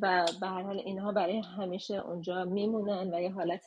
و 0.03 0.27
به 0.41 0.47
هر 0.47 0.63
حال 0.63 0.79
اینها 0.79 1.13
برای 1.13 1.43
همیشه 1.59 1.95
اونجا 1.95 2.45
میمونن 2.45 3.15
و 3.15 3.21
یه 3.21 3.33
حالت 3.33 3.67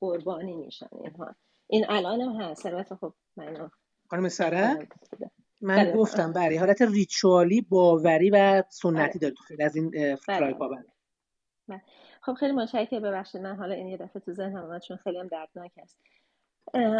قربانی 0.00 0.56
میشن 0.56 0.88
اینها. 0.92 1.34
این 1.66 1.86
الان 1.88 2.20
هم 2.20 2.40
هست. 2.40 2.66
البته 2.66 2.96
خب 2.96 3.14
من 3.36 3.70
خانم 4.10 4.28
حالا 4.40 4.78
من 5.60 5.76
بله. 5.76 5.92
گفتم 5.92 6.32
بله 6.32 6.58
حالت 6.58 6.82
ریچوالی 6.82 7.60
باوری 7.60 8.30
و 8.30 8.62
سنتی 8.68 8.96
بله. 8.96 9.18
داره 9.20 9.34
تو 9.34 9.42
خیلی 9.42 9.62
از 9.62 9.76
این 9.76 9.92
اه، 9.96 10.18
بله. 10.28 11.82
خب 12.24 12.34
خیلی 12.34 12.52
متشکرم. 12.52 13.02
ببخشید 13.02 13.40
من 13.40 13.56
حالا 13.56 13.74
این 13.74 13.88
یه 13.88 13.96
دفعه 13.96 14.20
تو 14.20 14.32
ذهنم 14.32 14.64
اومد 14.64 14.80
چون 14.80 14.96
خیلی 14.96 15.18
هم 15.18 15.26
دردناک 15.26 15.72
است. 15.82 16.00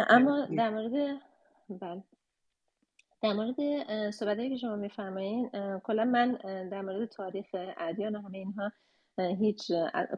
اما 0.09 0.45
در 0.45 0.69
مورد 0.69 1.21
بله. 1.69 2.03
در 3.21 3.33
مورد 3.33 3.55
اه، 3.59 4.11
صحبتایی 4.11 4.49
که 4.49 4.57
شما 4.57 4.75
میفرمایین 4.75 5.49
کلا 5.83 6.05
من 6.05 6.31
در 6.71 6.81
مورد 6.81 7.09
تاریخ 7.09 7.45
ادیان 7.77 8.15
و 8.15 8.21
همه 8.21 8.37
اینها 8.37 8.71
هیچ 9.17 9.71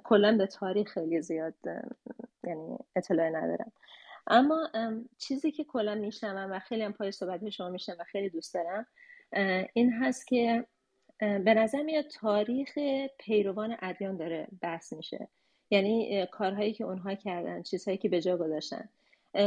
کلا 0.04 0.38
به 0.38 0.48
تاریخ 0.48 0.94
خیلی 0.94 1.22
زیاد 1.22 1.54
یعنی 2.44 2.78
اطلاع 2.96 3.30
ندارم. 3.30 3.72
اما 4.28 4.70
چیزی 5.18 5.52
که 5.52 5.64
کلا 5.64 5.96
میشنوم 5.96 6.52
و 6.52 6.60
خیلی 6.60 6.84
هم 6.84 6.94
پای 6.94 7.12
صحبت 7.12 7.50
شما 7.50 7.70
میشنم 7.70 7.96
و 8.00 8.04
خیلی 8.04 8.30
دوست 8.30 8.54
دارم 8.54 8.86
این 9.74 9.94
هست 9.94 10.28
که 10.28 10.66
به 11.20 11.54
نظر 11.54 11.84
میاد 11.84 12.06
تاریخ 12.08 12.78
پیروان 13.20 13.78
ادیان 13.82 14.18
داره 14.18 14.48
بحث 14.62 14.94
میشه. 14.94 15.28
یعنی 15.72 16.26
کارهایی 16.32 16.74
که 16.74 16.84
اونها 16.84 17.16
کردن 17.16 17.64
چیزهایی 17.64 17.98
که 17.98 18.10
به 18.10 18.22
جا 18.22 18.38
گذاشتن. 18.38 18.90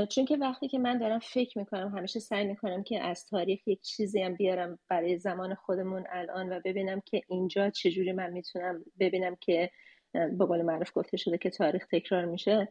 چون 0.09 0.25
که 0.25 0.37
وقتی 0.37 0.69
که 0.69 0.79
من 0.79 0.99
دارم 0.99 1.19
فکر 1.19 1.59
می‌کنم 1.59 1.97
همیشه 1.97 2.21
سعی 2.21 2.47
می‌کنم 2.47 2.83
که 2.83 3.01
از 3.01 3.27
تاریخ 3.27 3.69
یک 3.69 3.81
چیزی 3.81 4.23
هم 4.23 4.35
بیارم 4.35 4.79
برای 4.89 5.19
زمان 5.19 5.55
خودمون 5.55 6.05
الان 6.11 6.53
و 6.53 6.61
ببینم 6.65 7.01
که 7.01 7.23
اینجا 7.29 7.71
چجوری 7.71 8.13
من 8.13 8.31
می‌تونم 8.33 8.85
ببینم 9.01 9.37
که 9.41 9.71
به 10.13 10.45
قول 10.47 10.63
معروف 10.63 10.91
گفته 10.95 11.17
شده 11.17 11.39
که 11.39 11.51
تاریخ 11.51 11.87
تکرار 11.87 12.25
میشه. 12.25 12.69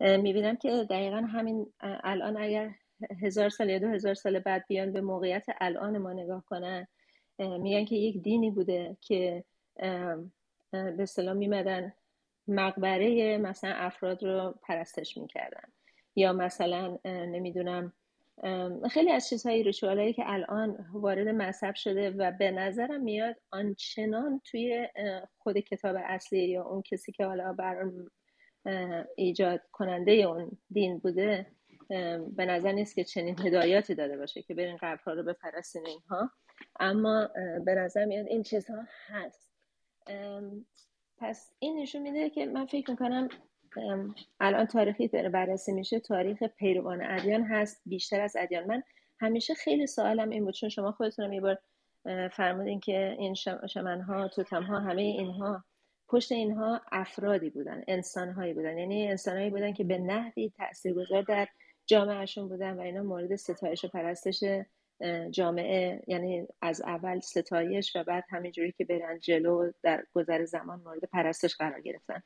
می‌بینم 0.00 0.56
که 0.56 0.86
دقیقا 0.90 1.16
همین 1.16 1.72
الان 1.80 2.36
اگر 2.36 2.70
هزار 3.22 3.48
سال 3.48 3.70
یا 3.70 3.78
دو 3.78 3.88
هزار 3.88 4.14
سال 4.14 4.38
بعد 4.38 4.64
بیان 4.68 4.92
به 4.92 5.00
موقعیت 5.00 5.46
الان 5.60 5.98
ما 5.98 6.12
نگاه 6.12 6.44
کنن 6.44 6.88
میگن 7.38 7.84
که 7.84 7.96
یک 7.96 8.22
دینی 8.22 8.50
بوده 8.50 8.96
که 9.00 9.44
به 10.70 11.02
اصطلاح 11.02 11.34
میمدن 11.34 11.92
مقبره 12.48 13.38
مثلا 13.38 13.72
افراد 13.74 14.24
رو 14.24 14.54
پرستش 14.62 15.16
می‌کردن. 15.16 15.72
یا 16.16 16.32
مثلا 16.32 16.98
نمی‌دونم 17.04 17.92
خیلی 18.90 19.10
از 19.10 19.28
چیزهای 19.28 19.62
ریچوالایی 19.62 20.12
که 20.12 20.22
الان 20.26 20.86
وارد 20.92 21.28
مذهب 21.28 21.74
شده 21.74 22.10
و 22.10 22.32
به 22.38 22.50
نظرم 22.50 23.00
میاد 23.00 23.36
آنچنان 23.50 24.40
توی 24.44 24.88
خود 25.38 25.58
کتاب 25.58 25.96
اصلی 26.04 26.48
یا 26.48 26.64
اون 26.64 26.82
کسی 26.82 27.12
که 27.12 27.24
حالا 27.24 27.52
بر 27.52 27.90
ایجاد 29.16 29.60
کننده 29.72 30.12
اون 30.12 30.50
دین 30.70 30.98
بوده 30.98 31.46
به 32.36 32.46
نظر 32.46 32.72
نیست 32.72 32.94
که 32.94 33.04
چنین 33.04 33.40
هدایاتی 33.40 33.94
داده 33.94 34.16
باشه 34.16 34.42
که 34.42 34.54
برین 34.54 34.76
قبرها 34.76 35.12
رو 35.12 35.22
بپرستین 35.22 35.86
اینها. 35.86 36.30
اما 36.80 37.28
به 37.64 37.74
نظر 37.74 38.04
میاد 38.04 38.26
این 38.26 38.42
چیزها 38.42 38.84
هست. 39.06 39.52
پس 41.18 41.50
این 41.58 41.78
نشون 41.78 42.02
میده 42.02 42.30
که 42.30 42.46
من 42.46 42.66
فکر 42.66 42.90
می‌کنم 42.90 43.28
الان 44.40 44.66
تاریخی 44.66 45.08
داره 45.08 45.28
بررسی 45.28 45.72
میشه 45.72 46.00
تاریخ 46.00 46.42
پیروان 46.42 47.02
ادیان 47.02 47.42
هست 47.42 47.82
بیشتر 47.86 48.20
از 48.20 48.36
ادیان. 48.38 48.64
من 48.66 48.82
همیشه 49.20 49.54
خیلی 49.54 49.86
سوالم 49.86 50.30
این 50.30 50.44
بود 50.44 50.54
چون 50.54 50.68
شما 50.68 50.92
خودتونم 50.92 51.32
یه 51.32 51.40
بار 51.40 51.58
فرمودین 52.32 52.80
که 52.80 53.16
این 53.18 53.34
شمن 53.68 54.00
ها 54.00 54.28
توتم 54.28 54.62
ها 54.62 54.78
همه 54.78 55.02
اینها 55.02 55.64
پشت 56.08 56.32
اینها 56.32 56.80
افرادی 56.92 57.50
بودن 57.50 57.82
انسان 57.88 58.32
هایی 58.32 58.54
بودن. 58.54 58.78
یعنی 58.78 59.08
انسان 59.08 59.36
هایی 59.36 59.50
بودن 59.50 59.72
که 59.72 59.84
به 59.84 59.98
نحوی 59.98 60.52
تاثیرگذار 60.56 61.22
در 61.22 61.48
جامعهشون 61.86 62.48
بودن 62.48 62.76
و 62.76 62.80
اینا 62.80 63.02
مورد 63.02 63.36
ستایش 63.36 63.84
و 63.84 63.88
پرستش 63.88 64.44
جامعه 65.30 66.02
یعنی 66.06 66.46
از 66.62 66.80
اول 66.80 67.20
ستایش 67.20 67.96
و 67.96 68.04
بعد 68.04 68.24
همینجوری 68.28 68.72
که 68.72 68.84
برن 68.84 69.18
جلو 69.18 69.72
در 69.82 70.04
گذر 70.14 70.44
زمان 70.44 70.80
مورد 70.80 71.04
پرستش 71.04 71.56
قرار 71.56 71.80
گرفتن. 71.80 72.22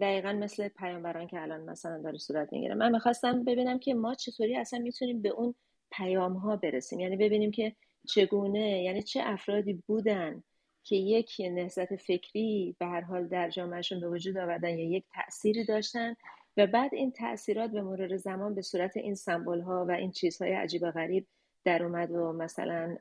دقیقا 0.00 0.32
مثل 0.32 0.68
پیامبران 0.68 1.26
که 1.26 1.42
الان 1.42 1.60
مثلا 1.60 2.02
داره 2.02 2.18
صورت 2.18 2.52
می‌گیره. 2.52 2.74
من 2.74 2.92
می‌خواستم 2.92 3.44
ببینم 3.44 3.78
که 3.78 3.94
ما 3.94 4.14
چطوری 4.14 4.56
اصلا 4.56 4.78
می‌تونیم 4.78 5.22
به 5.22 5.28
اون 5.28 5.54
پیام 5.90 6.32
ها 6.32 6.56
برسیم. 6.56 7.00
یعنی 7.00 7.16
ببینیم 7.16 7.50
که 7.50 7.72
چگونه 8.08 8.82
یعنی 8.82 9.02
چه 9.02 9.20
افرادی 9.24 9.82
بودن 9.86 10.42
که 10.84 10.96
یک 10.96 11.36
نهضت 11.40 11.96
فکری 11.96 12.76
به 12.78 12.86
هر 12.86 13.00
حال 13.00 13.28
در 13.28 13.50
جامعهشون 13.50 14.00
به 14.00 14.08
وجود 14.08 14.36
آوردن 14.36 14.78
یا 14.78 14.90
یک 14.90 15.04
تأثیری 15.14 15.64
داشتن 15.64 16.16
و 16.56 16.66
بعد 16.66 16.94
این 16.94 17.12
تاثیرات 17.12 17.70
به 17.70 17.82
مرور 17.82 18.16
زمان 18.16 18.54
به 18.54 18.62
صورت 18.62 18.96
این 18.96 19.14
سمبل 19.14 19.60
ها 19.60 19.86
و 19.88 19.92
این 19.92 20.10
چیزهای 20.10 20.52
عجیب 20.52 20.82
و 20.82 20.90
غریب 20.90 21.26
در 21.64 21.82
اومد 21.82 22.10
و 22.10 22.32
مثلا 22.32 22.96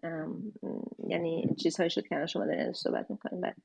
یعنی 1.08 1.56
چیزهایی 1.60 1.90
شد 1.90 2.08
که 2.08 2.26
شما 2.26 2.46
دارین 2.46 2.74
صحبت 2.74 3.12
می‌کنیم 3.12 3.42
بعد 3.42 3.56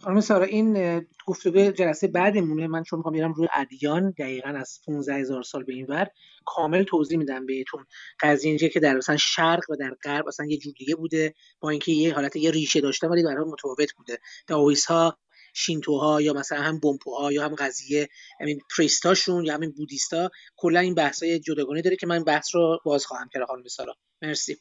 خانم 0.00 0.20
سارا 0.20 0.44
این 0.44 1.00
گفتگو 1.26 1.70
جلسه 1.70 2.08
بعدمونه. 2.08 2.66
من 2.66 2.82
چون 2.82 2.98
می‌خوام 2.98 3.12
بیارم 3.12 3.32
روی 3.32 3.48
ادیان 3.54 4.10
دقیقا 4.10 4.48
از 4.48 4.80
15 4.86 5.14
هزار 5.14 5.42
سال 5.42 5.64
به 5.64 5.72
این 5.72 5.86
ور 5.86 6.08
کامل 6.46 6.82
توضیح 6.82 7.18
میدم 7.18 7.46
بهتون. 7.46 7.84
قضیه 8.20 8.48
اینجا 8.48 8.68
که 8.68 8.80
در 8.80 8.96
مثلا 8.96 9.16
شرق 9.16 9.70
و 9.70 9.76
در 9.76 9.96
غرب 10.04 10.28
اصلا 10.28 10.46
یه 10.46 10.56
جور 10.58 10.72
دیگه 10.78 10.94
بوده 10.94 11.34
با 11.60 11.70
اینکه 11.70 11.92
یه 11.92 12.14
حالت 12.14 12.36
یه 12.36 12.50
ریشه 12.50 12.80
داشته 12.80 13.08
ولی 13.08 13.22
در 13.22 13.38
متفاوت 13.38 13.92
بوده. 13.96 14.18
داویس 14.46 14.86
ها 14.86 15.18
شینتوها 15.54 16.20
یا 16.20 16.32
مثلا 16.32 16.62
هم 16.62 16.78
بومپوها 16.78 17.32
یا 17.32 17.44
هم 17.44 17.54
قضیه 17.54 18.08
همین 18.40 18.60
پریستاشون 18.76 19.44
یا 19.44 19.54
همین 19.54 19.70
بودیستا 19.70 20.30
کلا 20.56 20.80
این 20.80 20.94
بحث 20.94 21.22
های 21.22 21.38
جداگانه 21.38 21.82
داره 21.82 21.96
که 21.96 22.06
من 22.06 22.24
بحث 22.24 22.54
رو 22.54 22.80
باز 22.84 23.06
خواهم 23.06 23.28
کرد 23.32 23.44
خانم 23.44 23.64
سارا. 23.68 23.94
مرسی. 24.22 24.56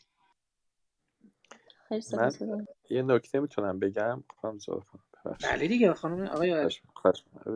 من 1.91 2.65
یه 2.89 3.01
نکته 3.01 3.39
می‌تونم 3.39 3.79
بگم؟ 3.79 4.23
خانم 4.41 4.59
بله 5.41 5.67
دیگه 5.67 5.93
خانم 5.93 6.27
آقای 6.27 6.69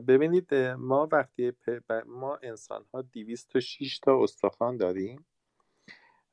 ببینید 0.08 0.54
ما 0.56 1.10
وقتی 1.12 1.52
ما 2.06 2.40
انسان 2.44 2.86
ها 2.94 3.02
206 3.02 4.00
تا 4.00 4.24
استخوان 4.24 4.78
داریم 4.78 5.26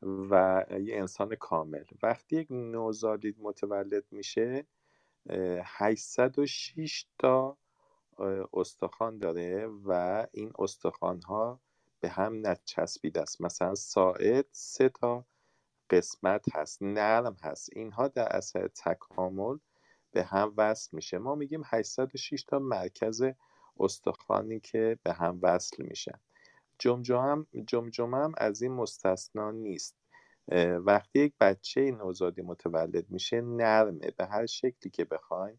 و 0.02 0.64
یه 0.80 0.96
انسان 0.96 1.34
کامل. 1.34 1.84
وقتی 2.02 2.36
یک 2.36 2.46
نوزادی 2.50 3.34
متولد 3.38 4.04
میشه 4.10 4.66
806 5.64 7.06
تا 7.18 7.58
استخوان 8.52 9.18
داره 9.18 9.66
و 9.66 10.26
این 10.32 10.52
استخوان 10.58 11.22
ها 11.22 11.60
به 12.00 12.08
هم 12.08 12.46
نچسبیده 12.46 13.20
است. 13.20 13.40
مثلا 13.40 13.74
ساعد 13.74 14.46
سه 14.52 14.88
تا 14.88 15.24
قسمت 15.90 16.56
هست 16.56 16.82
نرم 16.82 17.36
هست. 17.42 17.70
اینها 17.72 18.08
در 18.08 18.36
اثر 18.36 18.68
تکامل 18.68 19.58
به 20.12 20.24
هم 20.24 20.54
وصل 20.56 20.88
میشه. 20.92 21.18
ما 21.18 21.34
میگیم 21.34 21.62
806 21.66 22.42
تا 22.42 22.58
مرکز 22.58 23.22
استخوانی 23.80 24.60
که 24.60 24.98
به 25.02 25.12
هم 25.12 25.38
وصل 25.42 25.82
میشن 25.82 26.20
جمجمه 26.78 27.22
هم, 27.22 27.46
جمجمه 27.66 28.16
هم 28.16 28.32
از 28.36 28.62
این 28.62 28.72
مستثنا 28.72 29.50
نیست. 29.50 29.96
وقتی 30.84 31.18
یک 31.18 31.34
بچه 31.40 31.80
نوزادی 31.90 32.42
متولد 32.42 33.10
میشه 33.10 33.40
نرمه. 33.40 34.10
به 34.16 34.26
هر 34.26 34.46
شکلی 34.46 34.90
که 34.92 35.04
بخواین 35.04 35.58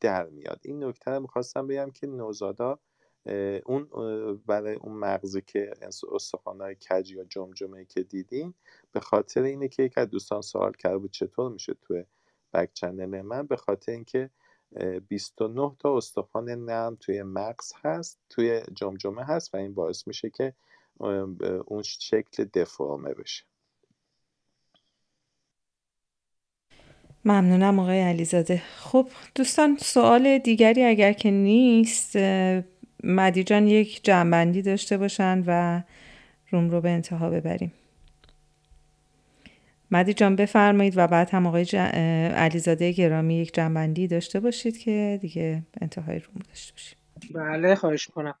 در 0.00 0.26
میاد. 0.26 0.60
این 0.62 0.84
نکته 0.84 1.10
رو 1.10 1.20
می‌خواستم 1.20 1.66
بگم 1.66 1.90
که 1.90 2.06
نوزادا 2.06 2.78
اون 3.66 3.88
برای 4.46 4.74
اون 4.74 4.92
مغزی 4.92 5.40
که 5.40 5.70
استخوانهای 6.12 6.74
کج 6.74 7.12
یا 7.12 7.24
جمجمه 7.24 7.84
که 7.84 8.02
دیدین 8.02 8.54
به 8.92 9.00
خاطر 9.00 9.42
اینه 9.42 9.68
که 9.68 9.82
یک 9.82 9.98
از 9.98 10.10
دوستان 10.10 10.40
سوال 10.40 10.72
کرده 10.72 10.98
بود 10.98 11.10
چطور 11.10 11.52
میشه 11.52 11.74
توی 11.74 12.04
بک 12.54 12.70
چنل 12.74 13.22
من؟ 13.22 13.46
به 13.46 13.56
خاطر 13.56 13.92
اینکه 13.92 14.30
29 15.08 15.76
تا 15.78 15.96
استخوان 15.96 16.50
نرم 16.50 16.96
توی 17.00 17.22
مغز 17.22 17.72
هست 17.76 18.18
توی 18.28 18.62
جمجمه 18.74 19.24
هست 19.24 19.54
و 19.54 19.56
این 19.56 19.74
باعث 19.74 20.06
میشه 20.06 20.30
که 20.30 20.54
اون 21.66 21.82
شکل 21.82 22.44
دفرمه 22.44 23.14
بشه. 23.14 23.44
ممنونم 27.26 27.78
آقای 27.78 28.00
علیزاده. 28.00 28.62
خب 28.78 29.08
دوستان 29.34 29.76
سوال 29.80 30.38
دیگری 30.38 30.84
اگر 30.84 31.12
که 31.12 31.30
نیست 31.30 32.16
مدی 33.04 33.44
جان 33.44 33.68
یک 33.68 34.04
جنبندی 34.04 34.62
داشته 34.62 34.98
باشن 34.98 35.44
و 35.46 35.82
روم 36.50 36.70
رو 36.70 36.80
به 36.80 36.90
انتها 36.90 37.30
ببریم. 37.30 37.72
مدی 39.90 40.14
جان 40.14 40.36
بفرمایید 40.36 40.94
و 40.96 41.06
بعد 41.06 41.30
هم 41.30 41.46
آقای 41.46 41.64
جن... 41.64 41.86
علیزاده 42.34 42.92
گرامی 42.92 43.38
یک 43.38 43.54
جنبندی 43.54 44.06
داشته 44.06 44.40
باشید 44.40 44.78
که 44.78 45.18
دیگه 45.22 45.62
انتهای 45.80 46.18
روم 46.18 46.42
داشته 46.48 46.72
باشیم. 46.72 46.98
بله 47.34 47.74
خواهش 47.74 48.06
کنم 48.06 48.34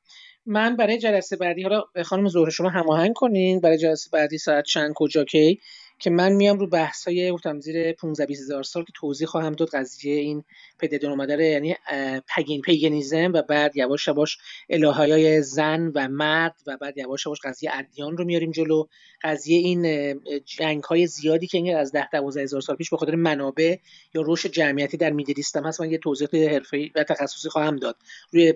من 0.46 0.76
برای 0.76 0.98
جلسه 0.98 1.36
بعدی 1.36 1.62
حالا 1.62 1.82
خانم 2.04 2.28
زهره 2.28 2.50
شما 2.50 2.68
هماهنگ 2.68 3.14
کنین. 3.14 3.60
برای 3.60 3.78
جلسه 3.78 4.10
بعدی 4.12 4.38
ساعت 4.38 4.64
چند 4.64 4.92
کجا 4.94 5.24
کی؟ 5.24 5.60
که 5.98 6.10
من 6.10 6.32
میام 6.32 6.58
رو 6.58 6.66
بحث 6.66 7.08
های 7.08 7.32
گفتم 7.32 7.60
زیر 7.60 7.92
15 7.92 8.26
20 8.26 8.42
هزار 8.42 8.62
سال 8.62 8.84
که 8.84 8.92
توضیح 8.94 9.26
خواهم 9.26 9.52
داد 9.52 9.68
قضیه 9.68 10.14
این 10.14 10.44
پدیده 10.78 11.08
اومده 11.08 11.44
یعنی 11.44 11.76
پگین 12.36 12.60
پیگنیزم 12.60 13.32
و 13.32 13.42
بعد 13.42 13.76
یواش 13.76 14.08
یواش 14.08 14.38
الههای 14.70 15.42
زن 15.42 15.92
و 15.94 16.08
مرد 16.08 16.54
و 16.66 16.76
بعد 16.76 16.98
یواش 16.98 17.26
یواش 17.26 17.38
قضیه 17.44 17.70
ادیان 17.74 18.16
رو 18.16 18.24
میاریم 18.24 18.50
جلو. 18.50 18.86
قضیه 19.22 19.58
این 19.58 20.14
جنگ 20.44 20.82
های 20.82 21.06
زیادی 21.06 21.46
که 21.46 21.58
این 21.58 21.76
از 21.76 21.92
10 21.92 22.08
12 22.12 22.42
هزار 22.42 22.60
سال 22.60 22.76
پیش 22.76 22.90
به 22.90 22.96
خاطر 22.96 23.14
منابع 23.14 23.76
یا 24.14 24.22
رشد 24.26 24.48
جمعیتی 24.48 24.96
در 24.96 25.10
میدل 25.10 25.42
هست 25.64 25.80
من 25.80 25.90
یه 25.90 25.98
توضیح 25.98 26.28
حرفه‌ای 26.32 26.90
و 26.94 27.04
تخصصی 27.04 27.48
خواهم 27.48 27.76
داد. 27.76 27.96
روی 28.32 28.52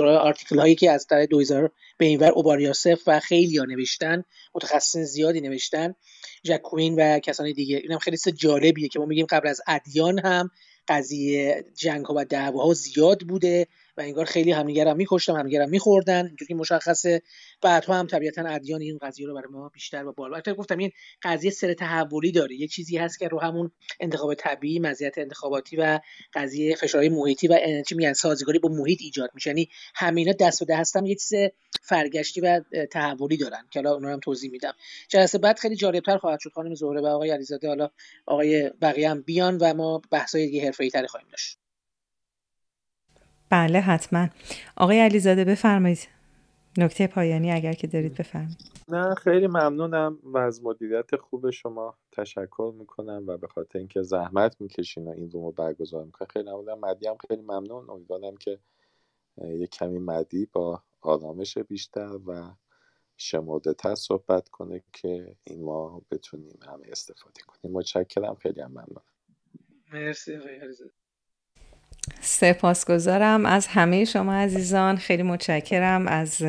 آرتیکل 0.00 0.58
هایی 0.58 0.74
که 0.74 0.90
از 0.90 1.06
در 1.06 1.26
2000 1.26 1.70
به 1.98 2.06
اینور 2.06 2.28
اوباریاسف 2.28 3.02
و 3.06 3.20
خیلی 3.20 3.56
ها 3.56 3.64
نوشتن 3.64 4.24
متخصصین 4.54 5.04
زیادی 5.04 5.40
نوشتن. 5.40 5.94
جکوین 6.42 6.94
و 6.98 7.18
کسانی 7.18 7.52
دیگه. 7.52 7.76
اینم 7.76 7.98
خیلی 7.98 8.16
جالبیه 8.36 8.88
که 8.88 8.98
ما 8.98 9.04
میگیم 9.04 9.26
قبل 9.26 9.48
از 9.48 9.60
ادیان 9.66 10.18
هم 10.18 10.50
قضیه 10.88 11.64
جنگ 11.74 12.04
ها 12.06 12.14
و 12.16 12.24
دعواها 12.24 12.74
زیاد 12.74 13.20
بوده. 13.20 13.66
و 13.98 14.00
انگار 14.00 14.24
خیلی 14.24 14.52
همدیگرم 14.52 14.96
میکشتن 14.96 15.36
همدیگرم 15.36 15.68
میخوردن. 15.68 16.26
اینجوری 16.26 16.54
مشخصه. 16.54 17.22
بعدها 17.62 17.94
هم 17.94 18.06
طبیعتا 18.06 18.42
ادیان 18.42 18.80
این 18.80 18.98
قضیه 19.02 19.26
رو 19.26 19.34
برای 19.34 19.48
ما 19.50 19.68
بیشتر 19.68 20.06
و 20.06 20.12
بالا. 20.12 20.40
گفتم 20.58 20.78
این 20.78 20.90
قضیه 21.22 21.50
سر 21.50 21.74
تحولی 21.74 22.32
داره. 22.32 22.54
یه 22.54 22.68
چیزی 22.68 22.96
هست 22.96 23.18
که 23.18 23.28
رو 23.28 23.40
همون 23.40 23.70
انتخاب 24.00 24.34
طبیعی 24.34 24.78
مزیت 24.78 25.18
انتخاباتی 25.18 25.76
و 25.76 26.00
قضیه 26.34 26.74
فشارهای 26.74 27.08
محیطی 27.08 27.48
و 27.48 27.82
چی 27.88 27.94
میگن 27.94 28.12
سازگاری 28.12 28.58
با 28.58 28.68
محیط 28.68 28.98
ایجاد 29.02 29.30
میشه. 29.34 29.50
یعنی 29.50 29.68
همینا 29.94 30.32
دست 30.32 30.64
به 30.64 30.74
دست 30.74 30.96
هم 30.96 31.06
یه 31.06 31.14
چیز 31.14 31.32
فرگشتی 31.82 32.40
و 32.40 32.60
تحولی 32.90 33.36
دارن 33.36 33.68
که 33.70 33.78
حالا 33.78 33.94
اونها 33.94 34.12
هم 34.12 34.20
توضیح 34.20 34.50
میدم. 34.50 34.72
جلسه 35.08 35.38
بعد 35.38 35.58
خیلی 35.58 35.76
جالبتر 35.76 36.18
خواهد 36.18 36.40
شد 36.40 36.50
خانم 36.54 36.74
زهره 36.74 37.00
و 37.00 37.06
آقای 37.06 37.30
علیزاده. 37.30 37.68
حالا 37.68 37.90
آقای 38.26 38.70
بقیه 38.82 39.10
هم 39.10 39.22
بیان 39.22 39.58
و 39.60 39.74
ما 39.74 40.02
بحث‌های 40.10 40.46
دیگه 40.46 40.64
حرفه‌ای 40.64 40.90
تری 40.90 41.06
خواهیم 41.06 41.28
داشت. 41.30 41.58
بله 43.50 43.80
حتما. 43.80 44.28
آقای 44.76 45.00
علیزاده 45.00 45.44
بفرمایید. 45.44 46.08
نکته 46.78 47.06
پایانی 47.06 47.52
اگر 47.52 47.72
که 47.72 47.86
دارید 47.86 48.14
بفرمایید. 48.14 48.58
نه 48.88 49.14
خیلی 49.14 49.46
ممنونم. 49.46 50.18
و 50.22 50.38
از 50.38 50.64
مدیریت 50.64 51.16
خوب 51.16 51.50
شما 51.50 51.98
تشکر 52.12 52.74
می‌کنم 52.78 53.24
و 53.26 53.36
به 53.36 53.46
خاطر 53.46 53.78
اینکه 53.78 54.02
زحمت 54.02 54.60
می‌کشین 54.60 55.08
و 55.08 55.10
این 55.10 55.30
رو 55.30 55.50
برگزار 55.52 56.04
می‌کنه 56.04 56.28
خیلی 56.32 56.50
ممنونم. 56.50 56.80
مدی 56.80 57.06
هم 57.06 57.16
خیلی 57.28 57.42
ممنون. 57.42 57.90
امیدوارم 57.90 58.36
که 58.36 58.58
یه 59.38 59.66
کمی 59.66 59.98
مدی 59.98 60.48
با 60.52 60.82
آرامش 61.00 61.58
بیشتر 61.58 62.18
و 62.26 62.50
شمرده 63.16 63.74
تر 63.74 63.94
صحبت 63.94 64.48
کنه 64.48 64.82
که 64.92 65.36
این 65.44 65.64
ما 65.64 66.02
بتونیم 66.10 66.58
همه 66.66 66.86
استفاده 66.92 67.40
کنیم. 67.46 67.74
متشکرم. 67.74 68.34
خیلی 68.34 68.60
هم 68.60 68.70
ممنونم. 68.70 69.02
مرسی 69.92 70.36
آقای 70.36 70.56
علیزاده. 70.56 70.92
سپاسگزارم 72.28 73.46
از 73.46 73.66
همه 73.66 74.04
شما 74.04 74.34
عزیزان. 74.34 74.96
خیلی 74.96 75.22
متشکرم 75.22 76.06
از 76.06 76.42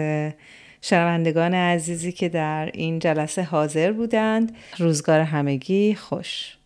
شنوندگان 0.81 1.53
عزیزی 1.53 2.11
که 2.11 2.29
در 2.29 2.69
این 2.73 2.99
جلسه 2.99 3.43
حاضر 3.43 3.91
بودند. 3.91 4.55
روزگار 4.77 5.19
همگی 5.19 5.95
خوش. 5.95 6.57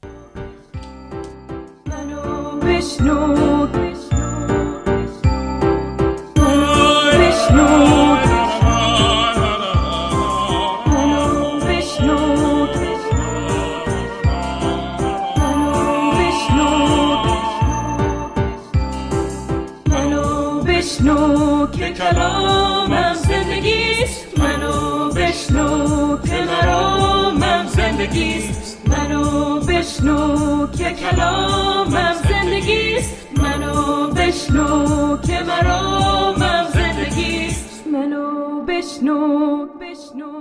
زندگیست. 28.14 28.78
منو 28.88 29.60
بشنو 29.60 30.68
که 30.68 30.94
کلامم 30.94 32.16
زندگیست. 32.30 33.28
منو 33.38 34.08
بشنو 34.08 35.18
که 35.18 35.44
مرامم 35.44 36.68
زندگیست. 36.74 37.88
منو 37.88 38.62
بشنو 38.66 39.66
بشنو 39.66 40.32